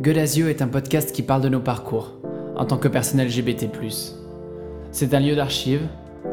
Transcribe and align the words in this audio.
Gueule 0.00 0.16
est 0.16 0.62
un 0.62 0.68
podcast 0.68 1.12
qui 1.12 1.22
parle 1.22 1.42
de 1.42 1.50
nos 1.50 1.60
parcours, 1.60 2.14
en 2.56 2.64
tant 2.64 2.78
que 2.78 2.88
personne 2.88 3.22
LGBT. 3.22 3.66
C'est 4.92 5.12
un 5.12 5.20
lieu 5.20 5.36
d'archives 5.36 5.86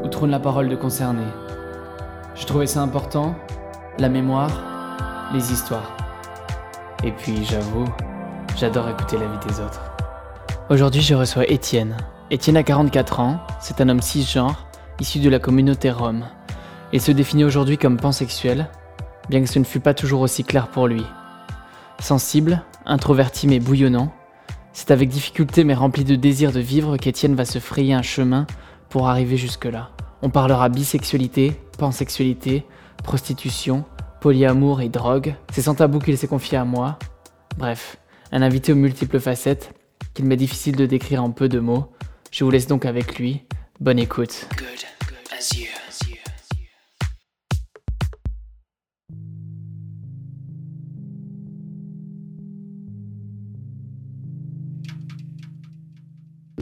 où 0.06 0.08
trône 0.08 0.32
la 0.32 0.40
parole 0.40 0.70
de 0.70 0.76
concernés. 0.78 1.28
Je 2.36 2.46
trouvais 2.46 2.66
ça 2.66 2.82
important, 2.82 3.36
la 4.00 4.08
mémoire, 4.08 5.34
les 5.34 5.52
histoires. 5.52 5.98
Et 7.04 7.12
puis, 7.12 7.44
j'avoue, 7.44 7.84
j'adore 8.56 8.88
écouter 8.88 9.18
la 9.18 9.26
vie 9.26 9.46
des 9.46 9.60
autres. 9.60 9.84
Aujourd'hui, 10.70 11.02
je 11.02 11.16
reçois 11.16 11.46
Étienne. 11.52 11.98
Étienne 12.32 12.56
a 12.56 12.64
44 12.64 13.20
ans, 13.20 13.42
c'est 13.60 13.82
un 13.82 13.90
homme 13.90 14.02
cisgenre, 14.02 14.66
issu 15.02 15.20
de 15.20 15.30
la 15.30 15.40
communauté 15.40 15.92
rome. 15.92 16.24
Il 16.94 17.02
se 17.02 17.12
définit 17.12 17.44
aujourd'hui 17.44 17.78
comme 17.78 17.98
pansexuel, 17.98 18.70
bien 19.28 19.42
que 19.42 19.50
ce 19.50 19.60
ne 19.60 19.66
fût 19.66 19.82
pas 19.82 19.94
toujours 19.94 20.22
aussi 20.22 20.46
clair 20.46 20.70
pour 20.70 20.88
lui. 20.88 21.04
Sensible, 22.00 22.64
introverti 22.88 23.48
mais 23.48 23.60
bouillonnant, 23.60 24.12
c'est 24.74 24.92
avec 24.92 25.10
difficulté 25.10 25.64
mais 25.64 25.74
rempli 25.74 26.04
de 26.04 26.16
désir 26.16 26.52
de 26.52 26.60
vivre 26.60 26.98
qu'Étienne 26.98 27.36
va 27.36 27.46
se 27.46 27.60
frayer 27.60 27.94
un 27.94 28.02
chemin 28.02 28.48
pour 28.90 29.08
arriver 29.08 29.38
jusque-là. 29.38 29.92
On 30.22 30.30
parlera 30.30 30.70
bisexualité, 30.70 31.54
pansexualité, 31.78 32.66
prostitution, 33.04 33.86
polyamour 34.22 34.82
et 34.82 34.90
drogue. 34.90 35.36
C'est 35.52 35.62
sans 35.62 35.76
tabou 35.76 36.00
qu'il 36.00 36.18
s'est 36.18 36.28
confié 36.28 36.58
à 36.58 36.66
moi. 36.66 36.98
Bref, 37.58 37.98
un 38.32 38.42
invité 38.42 38.72
aux 38.72 38.76
multiples 38.76 39.20
facettes 39.20 39.74
qu'il 40.14 40.26
m'est 40.26 40.36
difficile 40.36 40.76
de 40.76 40.86
décrire 40.86 41.24
en 41.24 41.32
peu 41.32 41.50
de 41.50 41.60
mots. 41.60 41.92
Je 42.32 42.44
vous 42.44 42.52
laisse 42.52 42.68
donc 42.68 42.86
avec 42.86 43.20
lui. 43.20 43.44
Bonne 43.80 44.00
écoute. 44.00 44.48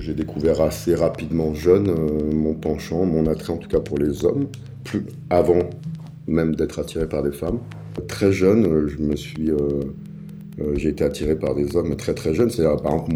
J'ai 0.05 0.13
découvert 0.13 0.61
assez 0.61 0.93
rapidement 0.93 1.55
jeune 1.55 1.89
euh, 1.89 2.31
mon 2.31 2.53
penchant, 2.53 3.05
mon 3.05 3.25
attrait 3.25 3.53
en 3.53 3.57
tout 3.57 3.67
cas 3.67 3.79
pour 3.79 3.97
les 3.97 4.23
hommes, 4.23 4.45
plus 4.83 5.03
avant 5.31 5.67
même 6.27 6.53
d'être 6.53 6.77
attiré 6.77 7.09
par 7.09 7.23
des 7.23 7.31
femmes. 7.31 7.57
Très 8.07 8.31
jeune, 8.31 8.67
euh, 8.67 8.87
je 8.87 8.99
me 8.99 9.15
suis, 9.15 9.49
euh, 9.49 10.75
j'ai 10.75 10.89
été 10.89 11.03
attiré 11.03 11.35
par 11.35 11.55
des 11.55 11.75
hommes 11.75 11.95
très 11.95 12.13
très 12.13 12.35
jeunes. 12.35 12.51
C'est 12.51 12.61
par 12.83 12.93
exemple 12.93 13.15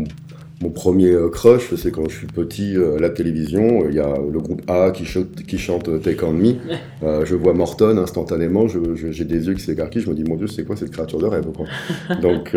mon, 0.63 0.71
premier 0.71 1.15
crush, 1.31 1.75
c'est 1.75 1.91
quand 1.91 2.09
je 2.09 2.17
suis 2.17 2.27
petit 2.27 2.75
à 2.75 2.99
la 2.99 3.11
télévision. 3.11 3.87
Il 3.87 3.93
y 3.93 3.99
a 3.99 4.15
le 4.17 4.39
groupe 4.39 4.63
A 4.67 4.89
qui, 4.89 5.05
chante, 5.05 5.43
qui 5.47 5.59
chante 5.59 6.01
Take 6.01 6.25
On 6.25 6.33
Me. 6.33 6.55
je 7.23 7.35
vois 7.35 7.53
Morton 7.53 7.99
instantanément. 7.99 8.65
j'ai 8.67 9.25
des 9.25 9.45
yeux 9.45 9.53
qui 9.53 9.61
s'écarquillent. 9.61 10.01
Je 10.01 10.09
me 10.09 10.15
dis 10.15 10.23
mon 10.23 10.37
Dieu, 10.37 10.47
c'est 10.47 10.65
quoi 10.65 10.75
cette 10.75 10.89
créature 10.89 11.19
de 11.19 11.27
rêve 11.27 11.45
Donc 12.21 12.55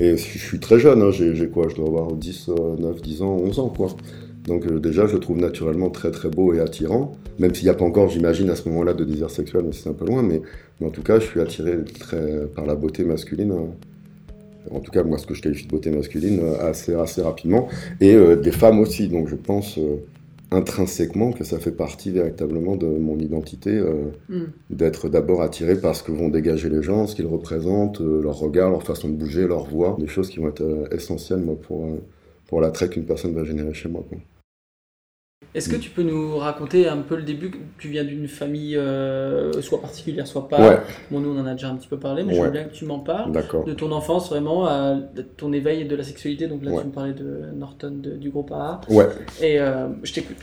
et 0.00 0.16
je 0.16 0.38
suis 0.38 0.60
très 0.60 0.78
jeune, 0.78 1.02
hein, 1.02 1.10
j'ai 1.10 1.48
quoi 1.48 1.68
Je 1.68 1.76
dois 1.76 1.86
avoir 1.86 2.12
10, 2.12 2.50
9, 2.78 3.02
10 3.02 3.22
ans, 3.22 3.36
11 3.36 3.58
ans, 3.58 3.68
quoi. 3.68 3.88
Donc 4.46 4.66
euh, 4.66 4.78
déjà, 4.80 5.06
je 5.06 5.14
le 5.14 5.20
trouve 5.20 5.38
naturellement 5.38 5.90
très 5.90 6.10
très 6.10 6.28
beau 6.28 6.54
et 6.54 6.60
attirant, 6.60 7.16
même 7.38 7.54
s'il 7.54 7.64
n'y 7.64 7.70
a 7.70 7.74
pas 7.74 7.84
encore, 7.84 8.08
j'imagine, 8.08 8.48
à 8.50 8.56
ce 8.56 8.68
moment-là 8.68 8.94
de 8.94 9.04
désir 9.04 9.30
sexuel, 9.30 9.64
mais 9.66 9.72
c'est 9.72 9.88
un 9.88 9.92
peu 9.92 10.06
loin, 10.06 10.22
mais, 10.22 10.40
en 10.84 10.90
tout 10.90 11.02
cas, 11.02 11.18
je 11.18 11.26
suis 11.26 11.40
attiré 11.40 11.78
très, 11.98 12.46
par 12.54 12.64
la 12.64 12.74
beauté 12.74 13.04
masculine. 13.04 13.52
Hein. 13.52 13.66
En 14.70 14.80
tout 14.80 14.90
cas, 14.90 15.02
moi, 15.02 15.18
ce 15.18 15.26
que 15.26 15.34
je 15.34 15.42
qualifie 15.42 15.64
de 15.64 15.70
beauté 15.70 15.90
masculine, 15.90 16.40
euh, 16.42 16.70
assez, 16.70 16.94
assez 16.94 17.22
rapidement. 17.22 17.68
Et 18.00 18.14
euh, 18.14 18.36
des 18.36 18.52
femmes 18.52 18.80
aussi, 18.80 19.08
donc 19.08 19.28
je 19.28 19.34
pense 19.34 19.78
intrinsèquement 20.50 21.32
que 21.32 21.44
ça 21.44 21.58
fait 21.58 21.72
partie 21.72 22.10
véritablement 22.10 22.76
de 22.76 22.86
mon 22.86 23.18
identité, 23.18 23.70
euh, 23.70 24.10
mm. 24.28 24.44
d'être 24.70 25.08
d'abord 25.08 25.42
attiré 25.42 25.78
par 25.78 25.94
ce 25.94 26.02
que 26.02 26.12
vont 26.12 26.28
dégager 26.28 26.70
les 26.70 26.82
gens, 26.82 27.06
ce 27.06 27.14
qu'ils 27.14 27.26
représentent, 27.26 28.00
euh, 28.00 28.22
leur 28.22 28.38
regard, 28.38 28.70
leur 28.70 28.82
façon 28.82 29.08
de 29.08 29.14
bouger, 29.14 29.46
leur 29.46 29.64
voix, 29.64 29.96
des 29.98 30.06
choses 30.06 30.30
qui 30.30 30.38
vont 30.38 30.48
être 30.48 30.62
euh, 30.62 30.88
essentielles 30.90 31.40
moi, 31.40 31.56
pour, 31.60 31.86
pour 32.46 32.60
l'attrait 32.60 32.88
qu'une 32.88 33.04
personne 33.04 33.34
va 33.34 33.44
générer 33.44 33.74
chez 33.74 33.88
moi. 33.88 34.04
Est-ce 35.54 35.68
que 35.68 35.76
tu 35.76 35.90
peux 35.90 36.02
nous 36.02 36.36
raconter 36.36 36.86
un 36.86 36.98
peu 36.98 37.16
le 37.16 37.22
début? 37.22 37.50
Tu 37.78 37.88
viens 37.88 38.04
d'une 38.04 38.28
famille 38.28 38.76
euh, 38.76 39.60
soit 39.62 39.80
particulière, 39.80 40.26
soit 40.26 40.48
pas. 40.48 40.84
Bon, 41.10 41.20
nous, 41.20 41.30
on 41.30 41.40
en 41.40 41.46
a 41.46 41.52
déjà 41.52 41.68
un 41.68 41.76
petit 41.76 41.88
peu 41.88 41.98
parlé, 41.98 42.22
mais 42.22 42.34
je 42.34 42.42
veux 42.42 42.50
bien 42.50 42.64
que 42.64 42.74
tu 42.74 42.84
m'en 42.84 43.00
parles. 43.00 43.32
De 43.66 43.72
ton 43.72 43.90
enfance, 43.92 44.28
vraiment, 44.30 44.66
à 44.66 44.96
ton 45.36 45.52
éveil 45.52 45.86
de 45.86 45.96
la 45.96 46.04
sexualité. 46.04 46.46
Donc 46.46 46.64
là, 46.64 46.72
tu 46.80 46.86
me 46.86 46.92
parlais 46.92 47.14
de 47.14 47.44
Norton, 47.56 47.92
du 47.92 48.30
groupe 48.30 48.52
A. 48.52 48.80
Ouais. 48.88 49.06
Et 49.40 49.58
euh, 49.58 49.88
je 50.02 50.12
t'écoute. 50.12 50.36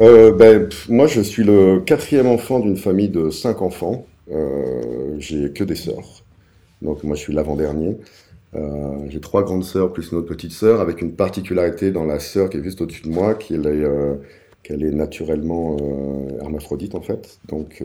Euh, 0.00 0.32
ben, 0.32 0.68
moi, 0.88 1.08
je 1.08 1.20
suis 1.20 1.42
le 1.42 1.80
quatrième 1.80 2.28
enfant 2.28 2.60
d'une 2.60 2.76
famille 2.76 3.08
de 3.08 3.30
cinq 3.30 3.60
enfants. 3.60 4.06
J'ai 5.18 5.52
que 5.52 5.64
des 5.64 5.74
sœurs. 5.74 6.22
Donc, 6.80 7.02
moi, 7.02 7.16
je 7.16 7.22
suis 7.22 7.32
l'avant-dernier. 7.32 7.98
Euh, 8.54 9.06
j'ai 9.08 9.20
trois 9.20 9.42
grandes 9.42 9.64
sœurs 9.64 9.92
plus 9.92 10.10
une 10.10 10.18
autre 10.18 10.28
petite 10.28 10.52
sœur, 10.52 10.80
avec 10.80 11.02
une 11.02 11.12
particularité 11.12 11.90
dans 11.90 12.04
la 12.04 12.18
sœur 12.18 12.48
qui 12.48 12.56
est 12.56 12.62
juste 12.62 12.80
au-dessus 12.80 13.02
de 13.02 13.10
moi, 13.10 13.34
est, 13.34 13.52
euh, 13.52 14.14
qu'elle 14.62 14.82
est 14.82 14.92
naturellement 14.92 15.76
euh, 15.80 16.40
hermaphrodite 16.40 16.94
en 16.94 17.02
fait, 17.02 17.38
donc 17.48 17.82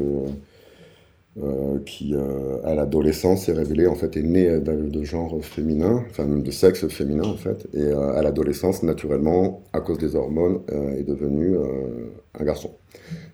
qui 1.88 2.14
à 2.64 2.76
l'adolescence 2.76 3.46
s'est 3.46 3.54
révélée 3.54 3.88
en 3.88 3.96
fait 3.96 4.16
est 4.18 4.22
née 4.22 4.60
de 4.60 5.04
genre 5.04 5.44
féminin, 5.44 6.04
enfin 6.08 6.28
de 6.28 6.52
sexe 6.52 6.88
féminin 6.90 7.24
en 7.24 7.36
fait, 7.36 7.68
et 7.74 7.92
à 7.92 8.22
l'adolescence 8.22 8.84
naturellement 8.84 9.64
à 9.74 9.82
cause 9.82 9.98
des 9.98 10.16
hormones 10.16 10.60
est 10.96 11.04
devenu 11.04 11.58
un 12.40 12.44
garçon. 12.44 12.70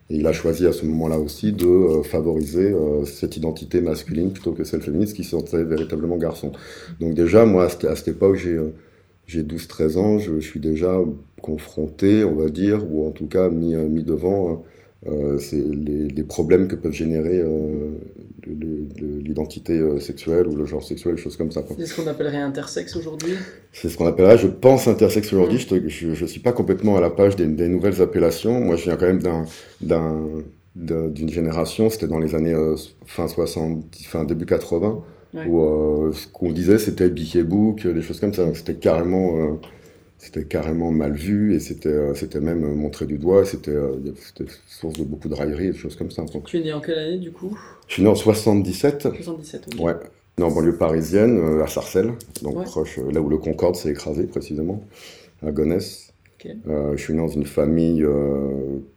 Et 0.09 0.18
il 0.18 0.28
a 0.28 0.34
choisi 0.34 0.66
à 0.66 0.72
ce 0.72 0.86
moment-là 0.86 1.20
aussi 1.20 1.52
de 1.52 1.68
euh, 1.68 2.03
favoriser 2.03 2.72
euh, 2.72 3.06
cette 3.06 3.38
identité 3.38 3.81
masculine 3.81 4.31
plutôt 4.31 4.53
que 4.53 4.64
celle 4.64 4.81
féminine, 4.81 5.08
qui 5.08 5.24
sentait 5.24 5.64
véritablement 5.64 6.18
garçon. 6.18 6.52
Donc 7.00 7.14
déjà, 7.14 7.46
moi, 7.46 7.66
à 7.66 7.96
cette, 7.96 8.08
époque, 8.08 8.36
j'ai 8.36 8.56
euh, 8.56 8.74
j'ai 9.28 9.44
12-13 9.44 9.97
ans, 9.97 10.20
je, 10.20 10.40
suis 10.40 10.59
déjà 10.59 11.00
confronté, 11.42 12.24
on 12.24 12.36
va 12.36 12.50
dire, 12.50 12.92
ou 12.92 13.08
en 13.08 13.12
tout 13.12 13.28
cas 13.28 13.50
mis, 13.50 13.75
mis 13.75 14.03
devant 14.03 14.64
euh, 15.08 15.40
les, 15.53 16.24
problèmes 16.24 16.68
que 16.68 16.76
peuvent 16.76 16.91
générer 16.91 17.40
euh, 17.40 17.91
l'identité 18.50 19.74
euh, 19.74 20.00
sexuelle 20.00 20.48
ou 20.48 20.56
le 20.56 20.66
genre 20.66 20.84
sexuel, 20.84 21.16
des 21.16 21.22
choses 21.22 21.38
comme 21.38 21.52
ça. 21.52 21.64
C'est 21.78 21.86
ce 21.86 21.96
qu'on 21.96 22.08
appellerait 22.08 22.38
intersexe 22.38 22.96
aujourd'hui 22.96 23.34
C'est 23.74 23.90
ce 23.90 23.98
qu'on 23.98 24.08
appellerait, 24.08 24.38
je 24.38 24.48
pense, 24.48 24.88
intersexe 24.88 25.32
aujourd'hui. 25.34 25.60
Je 25.88 26.08
ne 26.08 26.28
suis 26.28 26.40
pas 26.40 26.52
complètement 26.52 26.98
à 26.98 27.02
la 27.02 27.09
page 27.09 27.36
des, 27.36 27.48
nouvelles 27.68 28.02
appellations. 28.02 28.59
Moi, 28.59 28.76
je 28.76 28.84
viens 28.86 28.98
quand 28.98 29.08
même 29.08 29.22
d'un 29.82 30.24
d'une 30.76 31.30
génération, 31.30 31.90
c'était 31.90 32.08
dans 32.08 32.20
les 32.20 32.36
années 32.36 32.56
fin 33.06 33.28
60, 33.28 33.84
fin 34.06 34.24
début 34.24 34.46
80, 34.46 35.02
où 35.48 36.14
ce 36.14 36.28
qu'on 36.28 36.52
disait 36.52 36.78
c'était 36.78 37.09
Bic 37.09 37.38
Book, 37.40 37.86
des 37.86 38.02
choses 38.02 38.20
comme 38.20 38.34
ça. 38.34 38.46
C'était 38.54 38.76
carrément 38.76 39.59
c'était 40.19 40.44
carrément 40.44 40.91
mal 40.91 41.13
vu 41.13 41.56
et 41.56 41.62
c'était 41.62 41.88
euh, 41.88 42.13
c'était 42.13 42.41
même 42.41 42.75
montré 42.75 43.06
du 43.06 43.18
doigt. 43.18 43.46
C'était 43.46 43.72
euh, 43.72 43.96
source 44.68 45.00
de 45.00 45.06
beaucoup 45.06 45.30
de 45.30 45.34
railleries 45.34 45.68
et 45.68 45.72
des 45.72 45.78
choses 45.78 45.96
comme 45.96 46.12
ça. 46.12 46.25
tu 46.46 46.57
es 46.57 46.62
né 46.62 46.74
en 46.74 46.81
quelle 46.81 47.00
année 47.00 47.18
du 47.18 47.31
coup? 47.31 47.57
Je 47.88 47.94
suis 47.94 48.03
né 48.03 48.09
en 48.09 48.16
77. 48.16 49.03
77, 49.16 49.68
oui. 49.74 49.79
Ouais. 49.79 49.94
Né 50.38 50.44
en 50.44 50.52
banlieue 50.52 50.75
parisienne, 50.75 51.40
euh, 51.40 51.63
à 51.63 51.68
Sarcelles, 51.68 52.12
donc 52.41 52.66
proche, 52.66 53.00
là 53.12 53.22
où 53.22 53.29
le 53.29 53.38
Concorde 53.38 53.78
s'est 53.78 53.91
écrasé 53.91 54.24
précisément, 54.25 54.84
à 55.41 55.52
Gonesse. 55.52 56.12
je 56.44 56.97
suis 56.97 57.13
né 57.13 57.19
dans 57.19 57.29
une 57.29 57.46
famille 57.46 58.06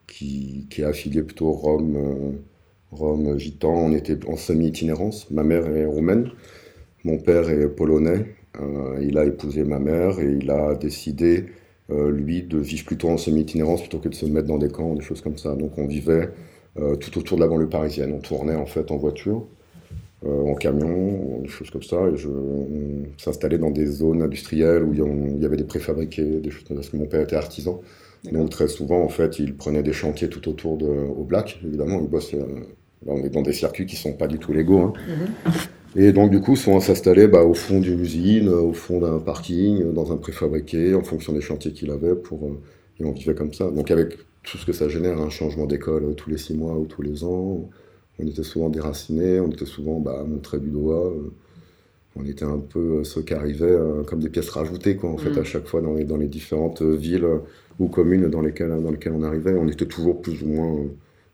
qui, 0.09 0.66
qui, 0.71 0.82
est 0.82 0.84
affiliée 0.84 1.22
plutôt 1.22 1.53
Rome, 1.53 2.37
Rome 2.91 3.38
gitan. 3.38 3.72
On 3.72 3.93
était 3.93 4.19
en 4.27 4.37
semi-itinérance. 4.37 5.31
Ma 5.31 5.44
mère 5.44 5.69
est 5.69 5.87
roumaine, 5.87 6.31
mon 7.05 7.19
père 7.19 7.49
est 7.49 7.69
polonais. 7.69 8.27
Euh, 8.61 8.99
il 9.01 9.17
a 9.19 9.25
épousé 9.25 9.65
ma 9.65 9.79
mère 9.79 10.21
et 10.21 10.31
il 10.31 10.51
a 10.51 10.75
décidé, 10.75 11.47
euh, 11.91 12.11
lui, 12.11 12.43
de 12.43 12.59
vivre 12.59 12.85
plutôt 12.85 13.09
en 13.09 13.17
semi-itinérance 13.17 13.81
plutôt 13.81 13.99
que 13.99 14.09
de 14.09 14.15
se 14.15 14.27
mettre 14.27 14.49
dans 14.49 14.59
des 14.59 14.69
camps, 14.69 14.95
des 14.95 15.03
choses 15.03 15.21
comme 15.21 15.39
ça. 15.39 15.55
Donc 15.55 15.79
on 15.79 15.87
vivait 15.87 16.31
euh, 16.79 16.97
tout 16.97 17.19
autour 17.19 17.39
de 17.39 17.43
la 17.43 17.49
banlieue 17.49 17.69
parisienne. 17.69 18.12
On 18.12 18.21
tournait 18.21 18.55
en 18.55 18.67
fait 18.67 18.91
en 18.91 18.97
voiture, 18.97 19.45
en 20.25 20.55
camion, 20.55 21.41
des 21.41 21.49
choses 21.49 21.71
comme 21.71 21.83
ça. 21.83 21.97
Et 22.12 22.17
je, 22.17 22.29
on 22.29 23.05
s'installait 23.19 23.59
dans 23.59 23.71
des 23.71 23.87
zones 23.87 24.23
industrielles 24.23 24.85
où 24.85 24.93
il 24.93 25.43
y 25.43 25.44
avait 25.44 25.56
des 25.56 25.65
préfabriqués, 25.65 26.41
des 26.41 26.50
choses 26.50 26.65
parce 26.69 26.91
que 26.91 26.97
mon 26.97 27.06
père 27.06 27.23
était 27.23 27.37
artisan. 27.37 27.81
Donc 28.31 28.50
très 28.50 28.69
souvent, 28.69 29.03
en 29.03 29.09
fait, 29.09 29.41
il 29.41 29.56
prenait 29.56 29.82
des 29.82 29.93
chantiers 29.93 30.29
tout 30.29 30.49
autour 30.49 30.76
de, 30.76 30.87
au 30.87 31.25
Black, 31.25 31.59
évidemment. 31.67 32.00
Il 32.00 32.09
bosse, 32.09 32.37
on 33.05 33.17
est 33.25 33.31
dans 33.31 33.43
des 33.43 33.53
circuits 33.53 33.85
qui 33.87 33.97
sont 33.97 34.12
pas 34.12 34.29
du 34.29 34.38
tout 34.38 34.53
légaux. 34.53 34.81
Hein. 34.81 34.93
Mhm. 35.09 35.53
Et 35.94 36.12
donc, 36.12 36.31
du 36.31 36.41
coup, 36.41 36.56
souvent 36.56 36.81
s'installer 36.81 37.27
bah, 37.27 37.43
au 37.43 37.55
fond 37.55 37.81
d'une 37.81 38.00
usine, 38.00 38.49
euh, 38.49 38.61
au 38.61 38.73
fond 38.73 39.00
d'un 39.00 39.19
parking, 39.19 39.83
euh, 39.83 39.93
dans 39.93 40.12
un 40.12 40.17
préfabriqué, 40.17 40.94
en 40.94 41.03
fonction 41.03 41.33
des 41.33 41.43
chantiers 41.43 41.73
qu'il 41.73 41.91
avait, 41.91 42.15
pour, 42.15 42.44
euh, 42.47 42.61
et 43.00 43.05
on 43.05 43.12
vivait 43.12 43.35
comme 43.35 43.53
ça. 43.53 43.71
Donc, 43.71 43.91
avec 43.91 44.17
tout 44.43 44.56
ce 44.56 44.65
que 44.65 44.73
ça 44.73 44.89
génère, 44.89 45.21
un 45.21 45.31
changement 45.31 45.67
d'école 45.67 46.15
tous 46.15 46.31
les 46.31 46.39
six 46.39 46.55
mois 46.55 46.75
ou 46.75 46.87
tous 46.87 47.03
les 47.03 47.25
ans, 47.25 47.69
on 48.19 48.27
était 48.27 48.43
souvent 48.43 48.71
déracinés, 48.71 49.41
on 49.41 49.50
était 49.50 49.67
souvent 49.67 50.00
bah, 50.00 50.25
montrés 50.27 50.59
du 50.59 50.71
doigt, 50.71 51.12
on 52.17 52.25
était 52.27 52.45
un 52.45 52.59
peu 52.59 53.05
ceux 53.05 53.23
qui 53.23 53.35
arrivaient 53.35 53.79
comme 54.06 54.21
des 54.21 54.29
pièces 54.29 54.50
rajoutées, 54.50 54.97
quoi, 54.97 55.11
en 55.11 55.17
fait, 55.17 55.37
à 55.37 55.43
mm. 55.43 55.45
chaque 55.45 55.67
fois 55.67 55.81
dans 55.81 55.95
les, 55.95 56.05
dans 56.05 56.17
les 56.17 56.27
différentes 56.27 56.83
villes 56.83 57.27
ou 57.79 57.88
communes 57.88 58.29
dans 58.29 58.41
lesquelles, 58.41 58.83
dans 58.83 58.91
lesquelles 58.91 59.15
on 59.15 59.23
arrivait, 59.23 59.55
on 59.55 59.69
était 59.69 59.87
toujours 59.87 60.21
plus 60.21 60.43
ou 60.43 60.47
moins 60.47 60.77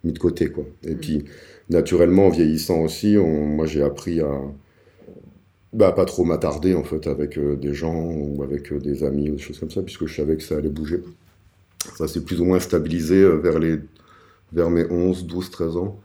mis 0.05 0.13
de 0.13 0.19
côté, 0.19 0.51
quoi. 0.51 0.65
Et 0.85 0.95
mm. 0.95 0.99
puis, 0.99 1.25
naturellement, 1.71 2.27
en 2.27 2.31
vieillissant 2.31 2.81
aussi, 2.81 3.17
moi 3.17 3.67
j'ai 3.67 3.83
appris 3.83 4.21
à, 4.21 4.41
bah, 5.73 5.93
pas 5.93 6.05
trop 6.05 6.25
m'attarder 6.25 6.75
en 6.75 6.85
fait 6.85 7.07
avec 7.07 7.39
des 7.39 7.75
gens 7.75 7.95
ou 7.95 8.43
avec 8.43 8.73
des 8.73 9.05
amis 9.05 9.31
ou 9.31 9.37
des 9.37 9.43
choses 9.43 9.59
comme 9.59 9.71
ça, 9.71 9.83
puisque 9.83 10.07
je 10.07 10.17
savais 10.17 10.37
que 10.37 10.43
ça 10.43 10.57
allait 10.57 10.69
bouger. 10.69 11.03
Ça 11.97 12.09
s'est 12.09 12.25
plus 12.25 12.41
ou 12.41 12.45
moins 12.45 12.61
stabilisé 12.61 13.29
vers, 13.39 13.59
les, 13.59 13.79
mes 14.53 14.91
11, 14.91 15.27
12, 15.27 15.51
13 15.51 15.77
ans. 15.77 16.01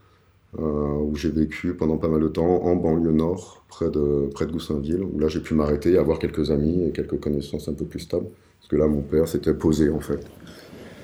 Euh, 0.60 0.62
où 0.62 1.16
j'ai 1.16 1.32
vécu 1.32 1.74
pendant 1.74 1.98
pas 1.98 2.08
mal 2.08 2.22
de 2.22 2.28
temps 2.28 2.64
en 2.64 2.76
banlieue 2.76 3.12
nord, 3.12 3.66
près 3.70 3.90
de, 3.90 4.30
près 4.36 4.46
de 4.46 4.52
Goussainville, 4.52 5.02
où 5.02 5.18
là 5.18 5.28
j'ai 5.28 5.40
pu 5.40 5.56
m'arrêter, 5.56 5.98
avoir 5.98 6.20
quelques 6.20 6.52
amis 6.52 6.86
et 6.88 6.92
quelques 6.92 7.20
connaissances 7.20 7.68
un 7.70 7.74
peu 7.74 7.86
plus 7.86 8.02
stables, 8.02 8.28
parce 8.60 8.70
que 8.70 8.76
là 8.76 8.86
mon 8.86 9.02
père 9.02 9.28
s'était 9.28 9.56
posé 9.56 9.90
en 9.90 10.00
fait. 10.00 10.24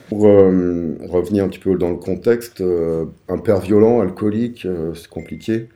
Pour 0.09 0.25
euh, 0.25 0.95
revenir 1.07 1.43
un 1.45 1.49
petit 1.49 1.59
peu 1.59 1.77
dans 1.77 1.89
le 1.89 1.97
contexte, 1.97 2.61
euh, 2.61 3.05
un 3.27 3.37
père 3.37 3.59
violent, 3.61 4.01
alcoolique, 4.01 4.67
c'est 4.95 5.07
compliqué, 5.07 5.69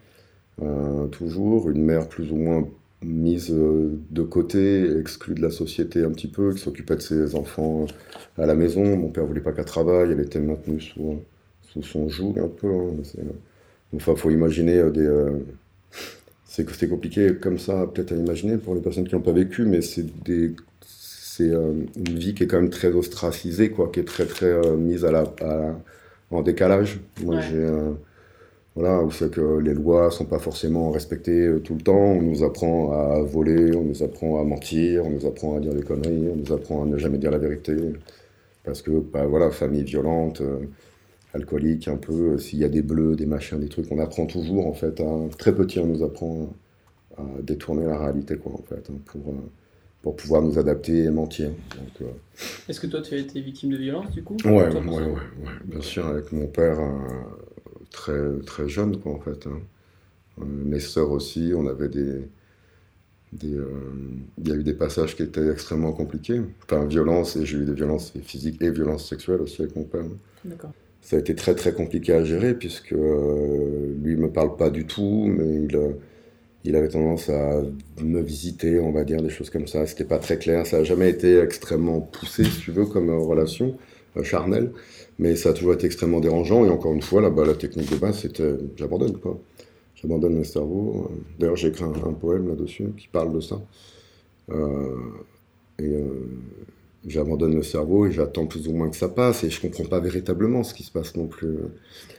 toujours, 1.12 1.70
une 1.70 1.84
mère 1.84 2.08
plus 2.08 2.32
ou 2.32 2.36
moins 2.36 2.68
mise 3.02 3.50
de 3.52 4.22
côté, 4.24 4.98
exclue 5.00 5.36
de 5.36 5.42
la 5.42 5.50
société 5.50 6.04
un 6.04 6.12
petit 6.12 6.28
peu, 6.28 6.54
qui 6.54 6.60
s'occupait 6.60 6.96
de 6.96 7.02
ses 7.02 7.36
enfants 7.36 7.86
à 8.38 8.46
la 8.46 8.56
maison. 8.56 8.98
Mon 8.98 9.10
père 9.10 9.26
voulait 9.26 9.42
pas 9.42 9.52
qu'elle 9.52 9.66
travaille, 9.66 10.12
elle 10.12 10.20
était 10.22 10.40
maintenue 10.40 10.80
sous, 10.82 11.20
sous 11.64 11.84
son 11.84 12.10
joug 12.10 12.36
un 12.40 12.48
peu. 12.48 12.70
Hein, 12.70 13.24
Enfin, 13.96 14.16
faut 14.16 14.32
imaginer 14.32 14.78
euh, 14.78 14.90
des. 14.90 15.06
Euh, 15.06 15.40
c'est 16.46 16.88
compliqué 16.88 17.36
comme 17.42 17.58
ça, 17.58 17.88
peut-être 17.88 18.12
à 18.12 18.16
imaginer 18.16 18.58
pour 18.58 18.76
les 18.76 18.82
personnes 18.82 19.08
qui 19.08 19.16
n'ont 19.16 19.22
pas 19.22 19.32
vécu, 19.32 19.66
mais 19.66 19.82
c'est 19.82 20.06
des. 20.24 20.52
C'est 21.36 21.50
euh, 21.50 21.74
une 21.96 22.18
vie 22.20 22.36
qui 22.36 22.44
est 22.44 22.48
quand 22.48 22.62
même 22.62 22.70
très 22.70 22.92
ostracisée, 22.94 23.72
quoi, 23.72 23.90
qui 23.92 24.00
est 24.02 24.06
très 24.06 24.26
très 24.26 24.54
mise 24.78 25.04
à 25.06 25.12
la, 25.12 25.24
en 26.32 26.42
décalage. 26.44 27.00
Moi, 27.24 27.42
j'ai 27.42 27.68
voilà, 28.76 29.04
où 29.04 29.12
c'est 29.12 29.32
que 29.32 29.60
les 29.60 29.74
lois 29.74 30.10
sont 30.12 30.26
pas 30.26 30.40
forcément 30.40 30.92
respectées 30.92 31.48
tout 31.64 31.76
le 31.76 31.82
temps. 31.82 31.96
On 31.96 32.22
nous 32.22 32.44
apprend 32.44 32.92
à 32.92 33.22
voler, 33.22 33.76
on 33.76 33.84
nous 33.84 34.04
apprend 34.04 34.40
à 34.42 34.44
mentir, 34.44 35.06
on 35.06 35.12
nous 35.12 35.26
apprend 35.28 35.58
à 35.58 35.60
dire 35.60 35.74
des 35.74 35.84
conneries, 35.84 36.28
on 36.32 36.36
nous 36.36 36.52
apprend 36.54 36.84
à 36.84 36.86
ne 36.86 36.98
jamais 36.98 37.18
dire 37.20 37.32
la 37.32 37.38
vérité. 37.40 37.76
Parce 38.64 38.82
que, 38.82 38.92
bah, 38.92 39.26
voilà, 39.28 39.52
famille 39.52 39.84
violente, 39.84 40.42
alcoolique 41.34 41.88
un 41.88 41.98
peu, 41.98 42.38
s'il 42.38 42.60
y 42.60 42.64
a 42.64 42.70
des 42.70 42.82
bleus, 42.82 43.16
des 43.16 43.26
machins, 43.26 43.60
des 43.60 43.70
trucs, 43.70 43.92
on 43.92 44.00
apprend 44.00 44.26
toujours 44.26 44.68
en 44.68 44.74
fait. 44.74 45.02
très 45.38 45.54
petit, 45.54 45.80
on 45.80 45.88
nous 45.88 46.04
apprend 46.04 46.54
à 47.18 47.24
détourner 47.42 47.86
la 47.86 47.98
réalité 47.98 48.38
quoi 48.38 48.54
en 48.54 48.64
fait, 48.64 48.90
hein, 48.90 48.98
pour, 49.06 49.22
euh, 49.30 49.50
pour 50.04 50.16
pouvoir 50.16 50.44
nous 50.44 50.60
adapter 50.60 51.06
et 51.06 51.10
mentir. 51.10 51.50
Euh, 52.02 52.06
Est-ce 52.70 52.80
que 52.80 52.86
toi 52.88 53.02
tu 53.02 53.16
as 53.16 53.18
été 53.18 53.42
victime 53.42 53.72
de 53.72 53.78
violence 53.78 54.12
du 54.12 54.22
coup 54.22 54.38
ouais, 54.46 54.52
ouais, 54.52 54.72
ouais, 54.72 55.02
ouais, 55.02 55.20
bien 55.66 55.82
sûr, 55.82 56.06
avec 56.06 56.32
mon 56.32 56.46
père 56.46 56.80
euh, 56.80 56.92
très, 57.90 58.40
très 58.46 58.70
jeune 58.70 58.98
quoi 58.98 59.14
en 59.14 59.20
fait. 59.20 59.48
Hein. 59.48 60.46
mes 60.46 60.80
sœurs 60.80 61.10
aussi, 61.12 61.54
on 61.56 61.66
avait 61.68 61.90
des. 61.90 62.22
Des, 63.32 63.58
il 64.38 64.48
y 64.48 64.52
a 64.52 64.56
eu 64.56 64.62
des 64.62 64.76
passages 64.76 65.16
qui 65.16 65.24
étaient 65.24 65.50
extrêmement 65.50 65.92
compliqués. 65.92 66.40
Enfin, 66.66 66.86
violence, 66.86 67.36
et 67.36 67.48
j'ai 67.48 67.58
eu 67.58 67.66
des 67.66 67.74
violences 67.74 68.14
physiques 68.22 68.62
et 68.62 68.70
violences 68.70 69.10
sexuelles 69.10 69.42
aussi 69.42 69.64
avec 69.64 69.76
mon 69.76 69.86
père. 69.86 70.04
D'accord 70.46 70.72
ça 71.04 71.18
a 71.18 71.20
été 71.20 71.36
très 71.36 71.54
très 71.54 71.74
compliqué 71.74 72.14
à 72.14 72.24
gérer 72.24 72.54
puisque 72.54 72.94
euh, 72.94 73.94
lui 74.02 74.16
me 74.16 74.30
parle 74.30 74.56
pas 74.56 74.70
du 74.70 74.88
tout, 74.88 75.26
mais 75.28 75.66
il, 75.66 75.76
euh, 75.76 75.90
il, 76.64 76.76
avait 76.76 76.90
tendance 76.90 77.30
à 77.30 77.62
me 78.02 78.22
visiter, 78.22 78.80
on 78.80 78.92
va 78.92 79.04
dire 79.04 79.22
des 79.22 79.30
choses 79.30 79.50
comme 79.50 79.68
ça. 79.68 79.86
C'était 79.86 80.06
pas 80.06 80.20
très 80.20 80.38
clair, 80.38 80.66
ça 80.66 80.78
a 80.78 80.84
jamais 80.84 81.10
été 81.10 81.40
extrêmement 81.40 82.00
poussé, 82.02 82.44
si 82.44 82.60
tu 82.62 82.72
veux, 82.72 82.86
comme 82.86 83.10
euh, 83.10 83.18
relation 83.18 83.78
charnelle, 84.22 84.72
mais 85.18 85.36
ça 85.36 85.50
a 85.50 85.54
toujours 85.54 85.74
été 85.74 85.88
extrêmement 85.88 86.20
dérangeant. 86.20 86.66
Et 86.66 86.70
encore 86.70 86.94
une 86.94 87.02
fois, 87.02 87.22
là, 87.22 87.30
bas 87.30 87.46
la 87.46 87.56
technique 87.56 87.92
de 87.92 87.98
base, 87.98 88.20
c'était 88.20 88.54
j'abandonne 88.76 89.18
quoi. 89.18 89.40
J'abandonne 89.96 90.36
mon 90.36 90.44
cerveau. 90.44 91.10
D'ailleurs, 91.40 91.56
j'ai 91.56 91.70
écrit 91.70 91.86
un, 91.86 91.94
un, 91.94 92.14
poème 92.14 92.48
là-dessus 92.50 92.90
qui 92.98 93.08
parle 93.08 93.34
de 93.34 93.40
ça. 93.40 93.60
et 95.80 96.04
j'abandonne 97.06 97.56
le 97.56 97.64
cerveau 97.64 98.06
et 98.08 98.12
j'attends 98.12 98.46
plus 98.46 98.68
ou 98.68 98.74
moins 98.74 98.90
que 98.90 98.96
ça 98.96 99.10
passe 99.10 99.44
et 99.44 99.50
je 99.50 99.62
comprends 99.62 99.86
pas 99.86 100.00
véritablement 100.00 100.64
ce 100.64 100.74
qui 100.74 100.84
se 100.84 100.92
passe 100.92 101.16
non 101.16 101.28
plus. 101.28 101.58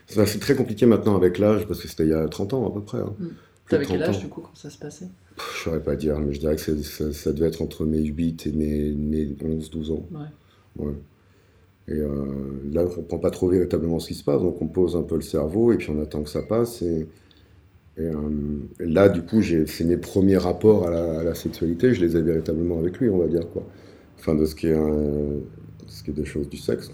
C'est 0.07 0.39
très 0.39 0.55
compliqué 0.55 0.85
maintenant 0.85 1.15
avec 1.15 1.37
l'âge 1.39 1.67
parce 1.67 1.81
que 1.81 1.87
c'était 1.87 2.03
il 2.03 2.09
y 2.09 2.13
a 2.13 2.27
30 2.27 2.53
ans 2.53 2.67
à 2.67 2.71
peu 2.71 2.81
près. 2.81 2.99
Hein. 2.99 3.13
Mm. 3.19 3.25
T'avais 3.69 3.85
quel 3.85 4.03
âge 4.03 4.19
du 4.19 4.27
coup 4.27 4.41
quand 4.41 4.55
ça 4.55 4.69
se 4.69 4.77
passait? 4.77 5.07
Je 5.37 5.63
saurais 5.63 5.81
pas 5.81 5.95
dire, 5.95 6.19
mais 6.19 6.33
je 6.33 6.39
dirais 6.39 6.55
que 6.55 6.61
ça, 6.61 7.33
devait 7.33 7.47
être 7.47 7.61
entre 7.61 7.85
mes 7.85 8.03
8 8.03 8.47
et 8.47 8.51
mes, 8.51 8.91
mes 8.91 9.25
11-12 9.25 9.91
ans. 9.91 10.07
Ouais. 10.11 10.85
ouais. 10.85 10.93
Et 11.87 11.99
euh, 11.99 12.61
là, 12.71 12.83
on 12.85 12.89
comprend 12.89 13.19
pas 13.19 13.31
trop 13.31 13.49
véritablement 13.49 13.99
ce 13.99 14.07
qui 14.07 14.13
se 14.15 14.23
passe, 14.23 14.41
donc 14.41 14.61
on 14.61 14.67
pose 14.67 14.95
un 14.95 15.03
peu 15.03 15.15
le 15.15 15.21
cerveau 15.21 15.71
et 15.71 15.77
puis 15.77 15.89
on 15.89 16.01
attend 16.01 16.23
que 16.23 16.29
ça 16.29 16.41
passe. 16.41 16.81
Et, 16.81 17.07
euh, 17.99 18.13
là, 18.79 19.09
du 19.09 19.21
coup, 19.23 19.41
c'est 19.41 19.83
mes 19.83 19.97
premiers 19.97 20.37
rapports 20.37 20.87
à 20.87 20.89
la, 20.89 21.19
à 21.19 21.23
la, 21.23 21.35
sexualité, 21.35 21.93
je 21.93 22.05
les 22.05 22.17
ai 22.17 22.21
véritablement 22.21 22.79
avec 22.79 22.99
lui, 22.99 23.09
on 23.09 23.17
va 23.17 23.27
dire. 23.27 23.49
quoi 23.51 23.65
enfin 24.25 24.35
de 24.35 24.45
ce 24.45 24.55
qui 24.55 24.67
est, 24.67 24.75
ce 25.87 26.03
qui 26.03 26.09
est 26.09 26.13
des 26.13 26.25
choses 26.25 26.49
du 26.49 26.57
sexe. 26.57 26.89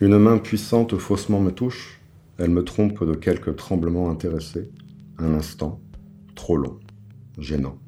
Une 0.00 0.18
main 0.18 0.38
puissante 0.38 0.96
faussement 0.96 1.40
me 1.40 1.50
touche, 1.50 2.00
elle 2.38 2.50
me 2.50 2.64
trompe 2.64 3.04
de 3.04 3.14
quelques 3.14 3.56
tremblements 3.56 4.10
intéressés, 4.10 4.70
un 5.18 5.34
instant, 5.34 5.80
trop 6.34 6.56
long, 6.56 6.78
gênant. 7.38 7.78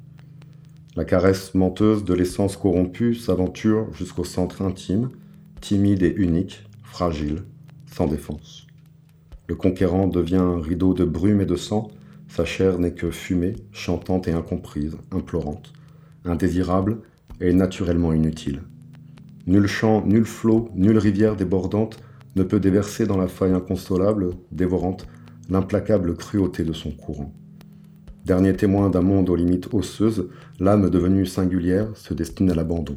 La 0.95 1.05
caresse 1.05 1.53
menteuse 1.53 2.03
de 2.03 2.13
l'essence 2.13 2.57
corrompue 2.57 3.15
s'aventure 3.15 3.93
jusqu'au 3.93 4.23
centre 4.23 4.61
intime, 4.61 5.09
timide 5.61 6.03
et 6.03 6.13
unique, 6.15 6.67
fragile, 6.83 7.43
sans 7.85 8.07
défense. 8.07 8.65
Le 9.47 9.55
conquérant 9.55 10.07
devient 10.07 10.35
un 10.37 10.59
rideau 10.59 10.93
de 10.93 11.05
brume 11.05 11.41
et 11.41 11.45
de 11.45 11.55
sang, 11.55 11.89
sa 12.27 12.45
chair 12.45 12.79
n'est 12.79 12.93
que 12.93 13.11
fumée, 13.11 13.55
chantante 13.71 14.27
et 14.27 14.31
incomprise, 14.31 14.97
implorante, 15.11 15.73
indésirable 16.25 16.99
et 17.41 17.53
naturellement 17.53 18.13
inutile. 18.13 18.61
Nul 19.47 19.67
champ, 19.67 20.05
nul 20.05 20.25
flot, 20.25 20.69
nulle 20.75 20.97
rivière 20.97 21.35
débordante 21.35 21.99
ne 22.39 22.43
peut 22.43 22.59
déverser 22.59 23.05
dans 23.05 23.17
la 23.17 23.27
faille 23.27 23.51
inconsolable, 23.51 24.31
dévorante, 24.51 25.05
l'implacable 25.49 26.15
cruauté 26.15 26.63
de 26.63 26.73
son 26.73 26.91
courant. 26.91 27.33
Dernier 28.25 28.55
témoin 28.55 28.89
d'un 28.89 29.01
monde 29.01 29.29
aux 29.29 29.35
limites 29.35 29.73
osseuses, 29.73 30.29
l'âme 30.59 30.89
devenue 30.89 31.25
singulière 31.25 31.95
se 31.95 32.13
destine 32.13 32.49
à 32.49 32.55
l'abandon. 32.55 32.95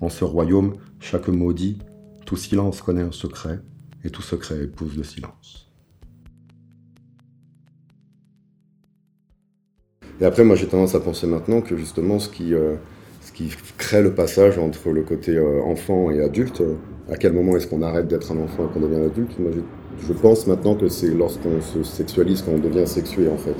En 0.00 0.08
ce 0.08 0.24
royaume, 0.24 0.74
chaque 1.00 1.28
maudit, 1.28 1.78
tout 2.24 2.36
silence 2.36 2.82
connaît 2.82 3.02
un 3.02 3.12
secret, 3.12 3.60
et 4.04 4.10
tout 4.10 4.22
secret 4.22 4.62
épouse 4.62 4.96
le 4.96 5.02
silence. 5.02 5.68
Et 10.20 10.24
après, 10.24 10.44
moi, 10.44 10.54
j'ai 10.54 10.68
tendance 10.68 10.94
à 10.94 11.00
penser 11.00 11.26
maintenant 11.26 11.62
que 11.62 11.76
justement, 11.76 12.20
ce 12.20 12.28
qui, 12.28 12.54
euh, 12.54 12.76
ce 13.32 13.36
qui 13.36 13.50
crée 13.78 14.02
le 14.02 14.12
passage 14.12 14.58
entre 14.58 14.90
le 14.90 15.02
côté 15.02 15.36
euh, 15.36 15.62
enfant 15.62 16.10
et 16.10 16.20
adulte, 16.20 16.60
euh, 16.60 16.74
à 17.10 17.16
quel 17.16 17.32
moment 17.32 17.56
est-ce 17.56 17.66
qu'on 17.66 17.82
arrête 17.82 18.08
d'être 18.08 18.32
un 18.32 18.38
enfant 18.38 18.68
et 18.68 18.72
qu'on 18.72 18.80
devient 18.80 19.04
adulte? 19.04 19.38
Moi, 19.38 19.50
je, 20.06 20.12
pense 20.12 20.46
maintenant 20.46 20.74
que 20.74 20.88
c'est 20.88 21.08
lorsqu'on 21.08 21.60
se 21.60 21.82
sexualise 21.82 22.42
qu'on 22.42 22.58
devient 22.58 22.86
sexué, 22.86 23.28
en 23.28 23.36
fait. 23.36 23.56